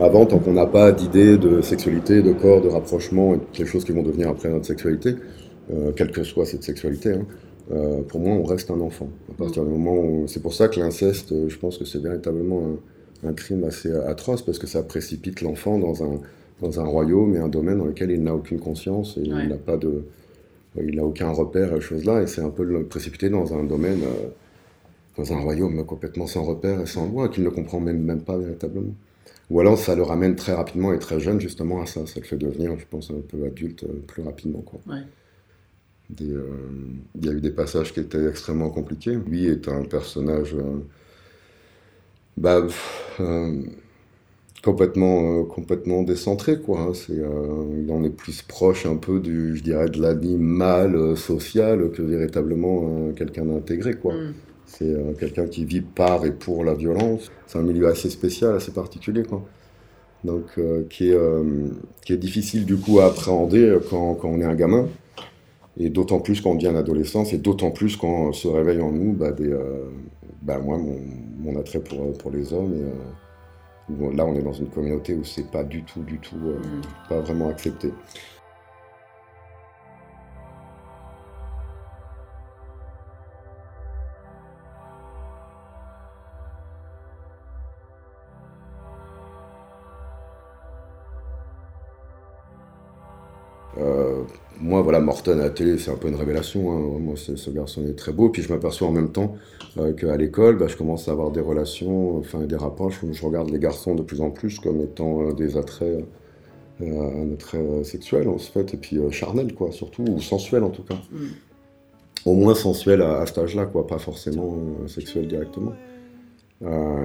Avant, 0.00 0.26
tant 0.26 0.38
qu'on 0.38 0.52
n'a 0.52 0.66
pas 0.66 0.90
d'idée 0.92 1.36
de 1.36 1.60
sexualité, 1.60 2.22
de 2.22 2.32
corps, 2.32 2.60
de 2.60 2.68
rapprochement, 2.68 3.34
et 3.34 3.38
toutes 3.38 3.58
les 3.58 3.66
choses 3.66 3.84
qui 3.84 3.92
vont 3.92 4.02
devenir 4.02 4.28
après 4.28 4.48
notre 4.48 4.66
sexualité, 4.66 5.16
quelle 5.96 6.10
que 6.10 6.24
soit 6.24 6.44
cette 6.44 6.64
sexualité, 6.64 7.12
hein, 7.12 8.02
pour 8.08 8.20
moi, 8.20 8.34
on 8.34 8.42
reste 8.42 8.70
un 8.70 8.80
enfant. 8.80 9.08
À 9.30 9.34
partir 9.34 9.64
du 9.64 9.70
moment 9.70 9.94
où... 9.94 10.24
C'est 10.26 10.42
pour 10.42 10.54
ça 10.54 10.68
que 10.68 10.80
l'inceste, 10.80 11.32
je 11.48 11.56
pense 11.56 11.78
que 11.78 11.84
c'est 11.84 12.02
véritablement 12.02 12.62
un 12.64 12.76
un 13.24 13.32
crime 13.32 13.64
assez 13.64 13.92
atroce 13.92 14.42
parce 14.42 14.58
que 14.58 14.66
ça 14.66 14.82
précipite 14.82 15.42
l'enfant 15.42 15.78
dans 15.78 16.02
un, 16.02 16.20
dans 16.60 16.80
un 16.80 16.84
royaume 16.84 17.34
et 17.34 17.38
un 17.38 17.48
domaine 17.48 17.78
dans 17.78 17.86
lequel 17.86 18.10
il 18.10 18.22
n'a 18.22 18.34
aucune 18.34 18.60
conscience 18.60 19.16
et 19.16 19.22
il 19.22 19.48
n'a 19.48 19.56
pas 19.56 19.76
de 19.76 20.04
il 20.76 20.96
n'a 20.96 21.04
aucun 21.04 21.30
repère 21.30 21.74
à 21.74 21.80
choses 21.80 22.04
là 22.04 22.22
et 22.22 22.26
c'est 22.26 22.40
un 22.40 22.50
peu 22.50 22.64
le 22.64 22.84
précipiter 22.84 23.28
dans 23.28 23.52
un 23.54 23.64
domaine 23.64 24.02
euh, 24.02 24.28
dans 25.18 25.32
un 25.32 25.40
royaume 25.40 25.84
complètement 25.84 26.26
sans 26.26 26.44
repère 26.44 26.80
et 26.80 26.86
sans 26.86 27.06
loi 27.06 27.28
qu'il 27.28 27.44
ne 27.44 27.50
comprend 27.50 27.80
même, 27.80 28.02
même 28.02 28.22
pas 28.22 28.38
véritablement. 28.38 28.94
Ou 29.50 29.60
alors 29.60 29.78
ça 29.78 29.94
le 29.94 30.02
ramène 30.02 30.34
très 30.34 30.54
rapidement 30.54 30.94
et 30.94 30.98
très 30.98 31.20
jeune 31.20 31.38
justement 31.38 31.82
à 31.82 31.86
ça. 31.86 32.06
Ça 32.06 32.20
le 32.20 32.24
fait 32.24 32.38
devenir 32.38 32.78
je 32.78 32.86
pense 32.88 33.10
un 33.10 33.20
peu 33.28 33.44
adulte 33.44 33.84
euh, 33.84 34.02
plus 34.06 34.22
rapidement 34.22 34.60
quoi. 34.60 34.80
Euh, 36.20 36.42
il 37.14 37.24
y 37.24 37.28
a 37.28 37.32
eu 37.32 37.40
des 37.40 37.50
passages 37.50 37.92
qui 37.92 38.00
étaient 38.00 38.26
extrêmement 38.26 38.70
compliqués. 38.70 39.14
Lui 39.14 39.46
est 39.46 39.68
un 39.68 39.82
personnage 39.82 40.54
bah, 42.36 42.66
euh, 43.20 43.62
complètement, 44.62 45.40
euh, 45.40 45.44
complètement 45.44 46.02
décentré, 46.02 46.58
quoi. 46.60 46.80
Hein. 46.80 46.92
C'est, 46.94 47.18
euh, 47.18 47.82
il 47.84 47.90
en 47.90 48.04
est 48.04 48.10
plus 48.10 48.42
proche 48.42 48.86
un 48.86 48.96
peu 48.96 49.20
du, 49.20 49.56
je 49.56 49.62
dirais, 49.62 49.88
de 49.88 50.00
l'animal 50.00 51.16
social 51.16 51.90
que 51.90 52.02
véritablement 52.02 53.12
quelqu'un 53.16 53.44
d'intégré, 53.44 53.94
quoi. 53.94 54.14
Mm. 54.14 54.34
C'est 54.66 54.96
quelqu'un 55.18 55.46
qui 55.46 55.66
vit 55.66 55.82
par 55.82 56.24
et 56.24 56.32
pour 56.32 56.64
la 56.64 56.72
violence. 56.72 57.30
C'est 57.46 57.58
un 57.58 57.62
milieu 57.62 57.88
assez 57.88 58.08
spécial, 58.08 58.56
assez 58.56 58.72
particulier, 58.72 59.22
quoi. 59.22 59.42
Donc, 60.24 60.58
qui, 60.88 61.10
est, 61.10 61.18
qui 62.06 62.14
est 62.14 62.16
difficile 62.16 62.64
du 62.64 62.76
coup 62.76 63.00
à 63.00 63.06
appréhender 63.06 63.76
quand, 63.90 64.14
quand 64.14 64.28
on 64.28 64.40
est 64.40 64.46
un 64.46 64.54
gamin. 64.54 64.88
Et 65.78 65.90
d'autant 65.90 66.20
plus 66.20 66.40
quand 66.40 66.52
on 66.52 66.54
devient 66.54 66.68
un 66.68 66.76
adolescent, 66.76 67.24
et 67.24 67.36
d'autant 67.36 67.70
plus 67.70 67.96
quand 67.96 68.32
se 68.32 68.48
réveille 68.48 68.80
en 68.80 68.92
nous 68.92 69.12
bah, 69.12 69.32
des, 69.32 69.54
bah, 70.40 70.58
moi, 70.58 70.78
mon, 70.78 70.98
mon, 71.40 71.60
attrait 71.60 71.80
pour, 71.80 72.12
pour 72.14 72.30
les 72.30 72.54
hommes 72.54 72.72
et 72.72 72.84
là, 74.14 74.24
on 74.26 74.34
est 74.34 74.42
dans 74.42 74.52
une 74.52 74.68
communauté 74.68 75.14
où 75.14 75.24
c'est 75.24 75.50
pas 75.50 75.64
du 75.64 75.82
tout, 75.82 76.02
du 76.02 76.18
tout, 76.18 76.36
mm. 76.36 77.08
pas 77.08 77.20
vraiment 77.20 77.48
accepté. 77.48 77.92
Moi, 94.62 94.80
voilà, 94.80 95.00
Morton 95.00 95.32
à 95.40 95.42
la 95.42 95.50
télé, 95.50 95.76
c'est 95.76 95.90
un 95.90 95.96
peu 95.96 96.08
une 96.08 96.14
révélation. 96.14 96.72
Hein. 96.72 97.14
ce 97.16 97.50
garçon 97.50 97.84
est 97.86 97.94
très 97.94 98.12
beau. 98.12 98.28
Puis 98.28 98.42
je 98.42 98.52
m'aperçois 98.52 98.86
en 98.86 98.92
même 98.92 99.10
temps 99.10 99.34
euh, 99.76 99.92
qu'à 99.92 100.16
l'école, 100.16 100.56
bah, 100.56 100.68
je 100.68 100.76
commence 100.76 101.08
à 101.08 101.12
avoir 101.12 101.32
des 101.32 101.40
relations, 101.40 102.18
enfin 102.18 102.40
des 102.40 102.56
rapproches 102.56 103.02
où 103.02 103.12
je 103.12 103.24
regarde 103.24 103.50
les 103.50 103.58
garçons 103.58 103.96
de 103.96 104.02
plus 104.02 104.20
en 104.20 104.30
plus 104.30 104.60
comme 104.60 104.80
étant 104.80 105.22
euh, 105.22 105.32
des 105.32 105.56
attraits, 105.56 106.04
un 106.80 107.32
attrait 107.32 107.84
sexuel 107.84 108.28
en 108.28 108.38
fait, 108.38 108.74
et 108.74 108.76
puis 108.76 108.98
charnel, 109.10 109.54
quoi, 109.54 109.70
surtout, 109.72 110.04
ou 110.04 110.20
sensuel 110.20 110.62
en 110.62 110.70
tout 110.70 110.82
cas. 110.82 110.96
Mm. 111.10 111.26
Au 112.24 112.34
moins 112.34 112.54
sensuel 112.54 113.02
à, 113.02 113.26
cet 113.26 113.38
âge-là, 113.38 113.66
quoi, 113.66 113.86
pas 113.86 113.98
forcément 113.98 114.56
sexuel 114.86 115.26
directement. 115.26 115.72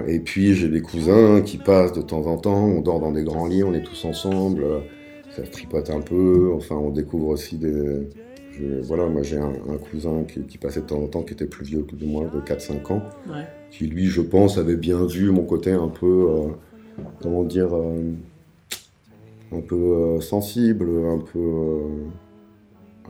et 0.06 0.20
puis 0.20 0.54
j'ai 0.54 0.68
des 0.68 0.80
cousins 0.80 1.42
qui 1.42 1.58
passent 1.58 1.92
de 1.92 2.02
temps 2.02 2.26
en 2.26 2.38
temps, 2.38 2.64
on 2.64 2.80
dort 2.80 3.00
dans 3.00 3.12
des 3.12 3.24
grands 3.24 3.46
lits, 3.46 3.62
on 3.62 3.74
est 3.74 3.82
tous 3.82 4.04
ensemble 4.04 4.64
ça 5.38 5.50
tripote 5.50 5.90
un 5.90 6.00
peu. 6.00 6.52
Enfin, 6.54 6.76
on 6.76 6.90
découvre 6.90 7.28
aussi 7.28 7.56
des. 7.56 8.08
voilà, 8.82 9.06
moi 9.06 9.22
j'ai 9.22 9.38
un, 9.38 9.52
cousin 9.90 10.24
qui, 10.24 10.58
passait 10.58 10.80
de 10.80 10.86
temps 10.86 11.02
en 11.02 11.06
temps, 11.06 11.22
qui 11.22 11.34
était 11.34 11.46
plus 11.46 11.64
vieux 11.64 11.82
que 11.82 12.04
moi, 12.04 12.24
de 12.32 12.40
4-5 12.40 12.92
ans, 12.92 13.02
qui 13.70 13.86
lui, 13.86 14.06
je 14.06 14.20
pense, 14.20 14.58
avait 14.58 14.76
bien 14.76 15.04
vu 15.06 15.30
mon 15.30 15.44
côté 15.44 15.72
un 15.72 15.88
peu, 15.88 16.26
euh, 16.28 17.02
comment 17.22 17.44
dire, 17.44 17.74
euh, 17.74 18.12
un 19.52 19.60
peu 19.60 19.76
euh, 19.76 20.20
sensible, 20.20 20.88
un 21.06 21.18
peu, 21.18 21.80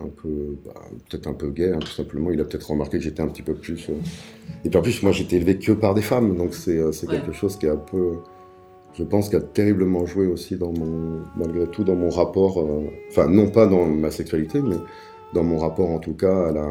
un 0.03 0.09
peu, 0.09 0.57
bah, 0.65 0.75
peut-être 1.09 1.27
un 1.27 1.33
peu 1.33 1.51
gay, 1.51 1.73
hein, 1.73 1.79
tout 1.81 1.89
simplement. 1.89 2.31
Il 2.31 2.41
a 2.41 2.45
peut-être 2.45 2.71
remarqué 2.71 2.99
que 2.99 3.05
j'étais 3.05 3.23
un 3.23 3.29
petit 3.29 3.43
peu 3.43 3.55
plus. 3.55 3.89
Et 4.65 4.69
puis 4.69 4.79
en 4.79 4.83
plus, 4.83 5.03
moi 5.03 5.13
j'étais 5.13 5.37
élevé 5.37 5.59
que 5.59 5.73
par 5.73 5.95
des 5.95 6.03
femmes, 6.03 6.37
donc 6.37 6.55
c'est 6.55 7.07
quelque 7.09 7.33
chose 7.33 7.57
qui 7.57 7.67
est 7.67 7.71
un 7.71 7.77
peu 7.77 8.19
je 8.99 9.05
pense 9.05 9.29
qu'il 9.29 9.39
a 9.39 9.43
terriblement 9.43 10.07
joué 10.07 10.27
aussi 10.27 10.57
dans 10.57 10.73
mon, 10.73 11.21
malgré 11.37 11.67
tout, 11.69 11.85
dans 11.85 11.95
mon 11.95 12.11
rapport, 12.11 12.61
euh, 12.61 12.83
enfin 13.11 13.29
non 13.29 13.49
pas 13.49 13.67
dans 13.67 13.87
ma 13.87 14.11
sexualité, 14.11 14.61
mais 14.61 14.75
dans 15.35 15.45
mon 15.45 15.59
rapport 15.59 15.91
en 15.91 16.01
tout 16.01 16.15
cas 16.15 16.49
à 16.49 16.53
la, 16.53 16.69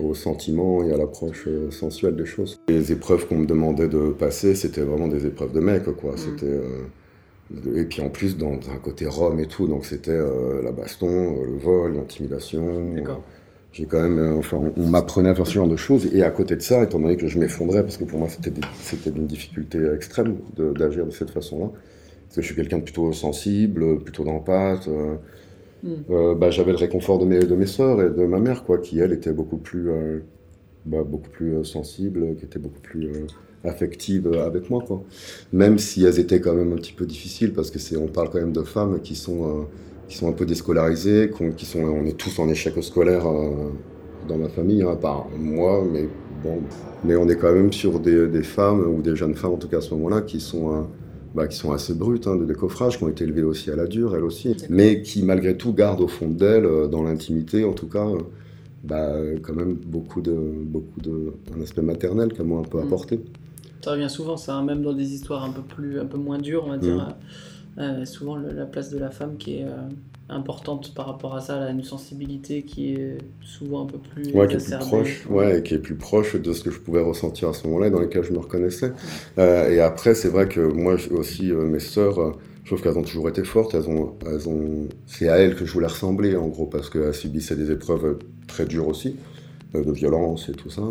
au 0.00 0.12
sentiment 0.14 0.82
et 0.82 0.92
à 0.92 0.96
l'approche 0.96 1.44
euh, 1.46 1.70
sensuelle 1.70 2.16
des 2.16 2.26
choses. 2.26 2.60
Les 2.68 2.90
épreuves 2.90 3.28
qu'on 3.28 3.36
me 3.36 3.46
demandait 3.46 3.86
de 3.86 4.08
passer, 4.08 4.56
c'était 4.56 4.80
vraiment 4.80 5.06
des 5.06 5.24
épreuves 5.24 5.52
de 5.52 5.60
mec, 5.60 5.84
quoi. 5.84 6.14
Mm. 6.14 6.16
C'était 6.16 6.46
euh, 6.46 7.76
et 7.76 7.84
puis 7.84 8.02
en 8.02 8.08
plus 8.08 8.36
dans 8.36 8.54
un 8.54 8.78
côté 8.82 9.06
rome 9.06 9.38
et 9.38 9.46
tout, 9.46 9.68
donc 9.68 9.84
c'était 9.84 10.18
la 10.62 10.72
baston, 10.72 11.42
le 11.44 11.58
vol, 11.58 11.96
l'intimidation 11.96 12.96
j'ai 13.72 13.86
quand 13.86 14.02
même, 14.02 14.18
euh, 14.18 14.36
enfin, 14.36 14.60
on, 14.76 14.86
m'apprenait 14.86 15.30
à 15.30 15.34
faire 15.34 15.46
ce 15.46 15.54
genre 15.54 15.68
de 15.68 15.76
choses. 15.76 16.14
Et 16.14 16.22
à 16.22 16.30
côté 16.30 16.56
de 16.56 16.60
ça, 16.60 16.82
étant 16.82 16.98
donné 16.98 17.16
que 17.16 17.26
je 17.26 17.38
m'effondrais, 17.38 17.82
parce 17.82 17.96
que 17.96 18.04
pour 18.04 18.18
moi 18.18 18.28
c'était 18.28 18.50
d'une 19.10 19.26
difficulté 19.26 19.78
extrême 19.94 20.36
d'agir 20.56 21.06
de, 21.06 21.10
cette 21.10 21.30
façon-là, 21.30 21.70
parce 22.26 22.36
que 22.36 22.42
je 22.42 22.46
suis 22.46 22.54
quelqu'un 22.54 22.78
de 22.78 22.84
plutôt 22.84 23.12
sensible, 23.12 23.98
plutôt 24.00 24.24
d'empathe. 24.24 24.88
Euh, 24.88 25.14
hmm. 25.82 25.88
euh, 26.10 26.34
bah, 26.34 26.50
j'avais 26.50 26.72
le 26.72 26.76
réconfort 26.76 27.18
de 27.18 27.24
mes 27.24 27.40
de 27.40 27.54
mes 27.54 27.66
sœurs 27.66 28.02
et 28.02 28.10
de 28.10 28.24
ma 28.26 28.40
mère, 28.40 28.64
quoi, 28.64 28.78
qui 28.78 28.98
elle 29.00 29.12
était 29.12 29.32
beaucoup 29.32 29.56
plus 29.56 29.88
bah, 30.84 31.02
beaucoup 31.02 31.30
plus 31.30 31.64
sensible, 31.64 32.36
qui 32.36 32.44
était 32.44 32.58
beaucoup 32.58 32.80
plus 32.80 33.10
affective 33.64 34.34
avec 34.34 34.68
moi, 34.68 34.84
quoi. 34.86 35.02
Même 35.52 35.78
si 35.78 36.04
elles 36.04 36.18
étaient 36.18 36.40
quand 36.40 36.54
même 36.54 36.72
un 36.72 36.76
petit 36.76 36.92
peu 36.92 37.06
difficiles, 37.06 37.54
parce 37.54 37.70
que 37.70 37.78
c'est 37.78 37.96
on 37.96 38.08
parle 38.08 38.28
quand 38.28 38.40
même 38.40 38.52
de 38.52 38.64
femmes 38.64 39.00
qui 39.00 39.14
sont 39.14 39.66
qui 40.12 40.18
sont 40.18 40.28
un 40.28 40.32
peu 40.32 40.44
déscolarisés, 40.44 41.30
qui 41.56 41.64
sont, 41.64 41.80
on 41.80 42.04
est 42.04 42.18
tous 42.18 42.38
en 42.38 42.46
échec 42.50 42.74
scolaire 42.82 43.26
euh, 43.26 43.70
dans 44.28 44.36
ma 44.36 44.50
famille, 44.50 44.82
hein, 44.82 44.90
à 44.92 44.96
part 44.96 45.26
moi, 45.38 45.82
mais 45.90 46.06
bon, 46.44 46.58
mais 47.02 47.16
on 47.16 47.26
est 47.30 47.36
quand 47.36 47.50
même 47.50 47.72
sur 47.72 47.98
des, 47.98 48.42
femmes 48.42 48.84
ou 48.94 49.00
des 49.00 49.16
jeunes 49.16 49.34
femmes 49.34 49.52
en 49.52 49.56
tout 49.56 49.68
cas 49.68 49.78
à 49.78 49.80
ce 49.80 49.94
moment-là 49.94 50.20
qui 50.20 50.38
sont 50.38 50.70
euh, 50.70 50.82
bah, 51.34 51.46
qui 51.46 51.56
sont 51.56 51.72
assez 51.72 51.94
brutes 51.94 52.26
hein, 52.26 52.36
de 52.36 52.44
décoffrage, 52.44 52.98
qui 52.98 53.04
ont 53.04 53.08
été 53.08 53.24
élevées 53.24 53.42
aussi 53.42 53.70
à 53.70 53.76
la 53.76 53.86
dure, 53.86 54.14
elles 54.14 54.22
aussi, 54.22 54.54
mais 54.68 55.00
qui 55.00 55.22
malgré 55.22 55.56
tout 55.56 55.72
gardent 55.72 56.02
au 56.02 56.08
fond 56.08 56.28
d'elles, 56.28 56.66
euh, 56.66 56.88
dans 56.88 57.02
l'intimité 57.02 57.64
en 57.64 57.72
tout 57.72 57.88
cas, 57.88 58.06
bah, 58.84 59.14
quand 59.42 59.54
même 59.54 59.72
beaucoup 59.72 60.20
de, 60.20 60.34
beaucoup 60.34 61.00
de, 61.00 61.32
un 61.56 61.62
aspect 61.62 61.80
maternel 61.80 62.34
qu'elles 62.34 62.44
m'ont 62.44 62.60
un 62.60 62.68
peu 62.68 62.78
mm. 62.78 62.86
apporté. 62.86 63.20
Ça 63.82 63.92
revient 63.92 64.10
souvent, 64.10 64.36
ça, 64.36 64.56
hein, 64.56 64.62
même 64.62 64.82
dans 64.82 64.92
des 64.92 65.14
histoires 65.14 65.42
un 65.42 65.52
peu, 65.52 65.62
plus, 65.62 65.98
un 65.98 66.04
peu 66.04 66.18
moins 66.18 66.38
dures, 66.38 66.64
on 66.66 66.70
va 66.70 66.76
dire. 66.76 66.96
Mm. 66.96 67.14
Euh, 67.78 68.04
souvent 68.04 68.36
la 68.36 68.66
place 68.66 68.90
de 68.90 68.98
la 68.98 69.10
femme 69.10 69.38
qui 69.38 69.56
est 69.56 69.64
euh, 69.64 69.88
importante 70.28 70.94
par 70.94 71.06
rapport 71.06 71.34
à 71.34 71.40
ça, 71.40 71.56
elle 71.56 71.62
a 71.62 71.70
une 71.70 71.82
sensibilité 71.82 72.62
qui 72.64 72.92
est 72.92 73.16
souvent 73.40 73.84
un 73.84 73.86
peu 73.86 73.96
plus 73.96 74.30
ouais, 74.34 74.46
qui 74.46 74.56
est 74.56 74.76
plus 74.76 74.86
proche, 74.86 75.26
ouais, 75.30 75.62
qui 75.62 75.74
est 75.74 75.78
plus 75.78 75.94
proche 75.94 76.36
de 76.36 76.52
ce 76.52 76.62
que 76.62 76.70
je 76.70 76.78
pouvais 76.78 77.00
ressentir 77.00 77.48
à 77.48 77.54
ce 77.54 77.66
moment-là, 77.66 77.88
dans 77.88 78.00
lequel 78.00 78.24
je 78.24 78.32
me 78.32 78.38
reconnaissais. 78.38 78.92
Euh, 79.38 79.70
et 79.70 79.80
après, 79.80 80.14
c'est 80.14 80.28
vrai 80.28 80.48
que 80.48 80.60
moi 80.60 80.96
aussi, 81.12 81.50
mes 81.50 81.80
sœurs, 81.80 82.36
je 82.62 82.68
trouve 82.68 82.82
qu'elles 82.82 82.98
ont 82.98 83.02
toujours 83.02 83.30
été 83.30 83.42
fortes. 83.42 83.74
Elles 83.74 83.88
ont, 83.88 84.16
elles 84.26 84.48
ont, 84.50 84.88
c'est 85.06 85.30
à 85.30 85.36
elles 85.36 85.56
que 85.56 85.64
je 85.64 85.72
voulais 85.72 85.86
ressembler, 85.86 86.36
en 86.36 86.48
gros, 86.48 86.66
parce 86.66 86.90
qu'elles 86.90 87.14
subissaient 87.14 87.56
des 87.56 87.70
épreuves 87.70 88.18
très 88.48 88.66
dures 88.66 88.88
aussi, 88.88 89.16
de 89.72 89.92
violence 89.92 90.50
et 90.50 90.52
tout 90.52 90.68
ça. 90.68 90.82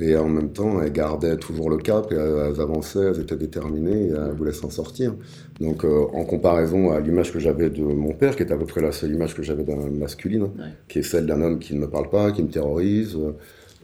Et 0.00 0.16
en 0.16 0.28
même 0.28 0.52
temps, 0.52 0.80
elles 0.80 0.92
gardaient 0.92 1.36
toujours 1.36 1.70
le 1.70 1.78
cap, 1.78 2.12
et 2.12 2.14
elles 2.14 2.60
avançaient, 2.60 3.00
elles 3.00 3.20
étaient 3.20 3.36
déterminées, 3.36 4.06
et 4.06 4.10
elles 4.10 4.32
voulaient 4.36 4.52
s'en 4.52 4.70
sortir. 4.70 5.14
Donc, 5.60 5.84
euh, 5.84 6.06
en 6.12 6.24
comparaison 6.24 6.92
à 6.92 7.00
l'image 7.00 7.32
que 7.32 7.40
j'avais 7.40 7.68
de 7.68 7.82
mon 7.82 8.12
père, 8.12 8.36
qui 8.36 8.44
est 8.44 8.52
à 8.52 8.56
peu 8.56 8.64
près 8.64 8.80
la 8.80 8.92
seule 8.92 9.12
image 9.12 9.34
que 9.34 9.42
j'avais 9.42 9.64
d'un 9.64 9.90
masculine, 9.90 10.50
qui 10.86 11.00
est 11.00 11.02
celle 11.02 11.26
d'un 11.26 11.40
homme 11.42 11.58
qui 11.58 11.74
ne 11.74 11.80
me 11.80 11.88
parle 11.88 12.10
pas, 12.10 12.30
qui 12.30 12.44
me 12.44 12.48
terrorise, 12.48 13.16
euh, 13.16 13.32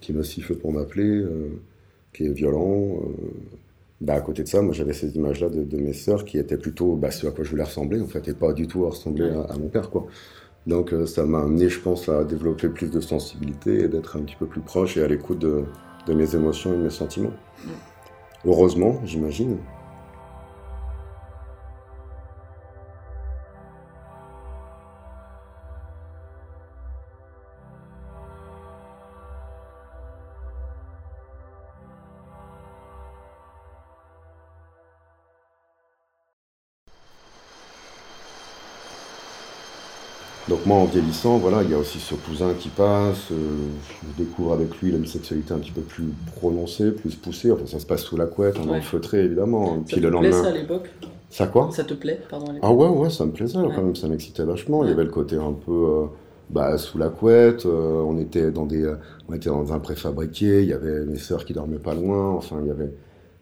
qui 0.01 0.13
me 0.13 0.23
siffle 0.23 0.55
pour 0.55 0.73
m'appeler, 0.73 1.09
euh, 1.09 1.49
qui 2.13 2.27
est 2.27 2.33
violent. 2.33 3.01
bah, 4.01 4.15
à 4.15 4.21
côté 4.21 4.43
de 4.43 4.49
ça, 4.49 4.61
moi 4.63 4.75
j'avais 4.75 4.93
ces 4.93 5.17
images-là 5.17 5.49
de, 5.49 5.77
mes 5.79 5.95
sœurs 5.95 6.25
qui 6.25 6.39
étaient 6.39 6.59
plutôt 6.59 6.95
bah, 6.95 7.11
ce 7.11 7.27
à 7.27 7.31
quoi 7.33 7.43
je 7.45 7.51
voulais 7.51 7.65
ressembler, 7.65 8.01
en 8.01 8.07
fait, 8.07 8.29
et 8.29 8.35
pas 8.35 8.53
du 8.53 8.69
tout 8.69 8.85
à 8.85 8.91
ressembler 8.91 9.31
à, 9.31 9.57
mon 9.59 9.69
père, 9.69 9.91
quoi. 9.91 10.07
Donc, 10.67 10.95
ça 11.07 11.25
m'a 11.27 11.43
amené, 11.43 11.69
je 11.69 11.81
pense, 11.81 12.09
à 12.09 12.25
développer 12.25 12.69
plus 12.69 12.91
de 12.91 13.01
sensibilité 13.01 13.83
et 13.83 13.89
d'être 13.89 14.17
un 14.17 14.23
petit 14.23 14.37
peu 14.37 14.47
plus 14.47 14.63
proche 14.63 14.97
et 14.97 15.03
à 15.03 15.09
l'écoute 15.09 15.39
de 15.39 15.65
de 16.07 16.15
mes 16.15 16.35
émotions 16.35 16.73
et 16.73 16.77
de 16.77 16.83
mes 16.83 16.91
sentiments. 16.91 17.33
Heureusement, 18.47 19.01
j'imagine. 19.05 19.59
Moi, 40.75 40.83
en 40.83 40.87
vieillissant, 40.87 41.39
voilà, 41.39 41.63
il 41.63 41.71
y 41.71 41.75
a 41.75 41.79
aussi 41.79 41.99
ce 41.99 42.15
cousin 42.15 42.53
qui 42.59 42.69
passe. 42.69 43.31
Euh, 43.31 43.35
je 44.03 44.23
découvre 44.23 44.53
avec 44.53 44.77
lui 44.81 44.91
une 44.91 45.07
sexualité 45.07 45.55
un 45.55 45.59
petit 45.59 45.71
peu 45.71 45.83
plus 45.83 46.13
prononcée, 46.35 46.91
plus 46.91 47.15
poussée. 47.15 47.53
Enfin, 47.53 47.67
ça 47.67 47.79
se 47.79 47.87
passe 47.87 48.03
sous 48.03 48.17
la 48.17 48.27
couette, 48.27 48.59
en 48.59 48.69
ouais. 48.69 48.81
feutré, 48.81 49.25
évidemment. 49.25 49.77
Ça 49.77 49.83
Puis 49.87 49.97
te 49.97 50.01
le 50.01 50.11
lendemain. 50.11 50.43
ça 50.43 50.49
à 50.49 50.53
l'époque 50.53 50.91
Ça 51.31 51.47
quoi? 51.47 51.71
Ça 51.73 51.85
te 51.85 51.95
plaît, 51.95 52.21
pardon, 52.29 52.47
Ah 52.63 52.73
ouais, 52.73 52.89
ouais, 52.89 53.11
ça 53.11 53.25
me 53.25 53.33
plaisait 53.33 53.55
quand 53.55 53.83
même, 53.83 53.97
ça 53.97 54.09
m'excitait 54.09 54.45
vachement. 54.45 54.85
Il 54.85 54.91
y 54.91 54.93
avait 54.93 55.05
le 55.05 55.11
côté 55.11 55.37
un 55.37 55.53
peu 55.53 55.73
euh, 55.73 56.07
bah, 56.51 56.77
sous 56.79 56.99
la 56.99 57.09
couette. 57.09 57.67
Euh, 57.67 58.03
on 58.05 58.19
était 58.19 58.51
dans 58.51 58.67
des, 58.67 58.93
on 59.29 59.35
était 59.35 59.51
dans 59.51 59.73
un 59.73 59.79
préfabriqué. 59.79 60.63
Il 60.63 60.69
y 60.69 60.73
avait 60.73 61.05
mes 61.05 61.19
sœurs 61.19 61.45
qui 61.45 61.53
dormaient 61.53 61.79
pas 61.79 61.95
loin. 61.95 62.31
Enfin, 62.33 62.57
il 62.63 62.67
y 62.67 62.71
avait, 62.71 62.93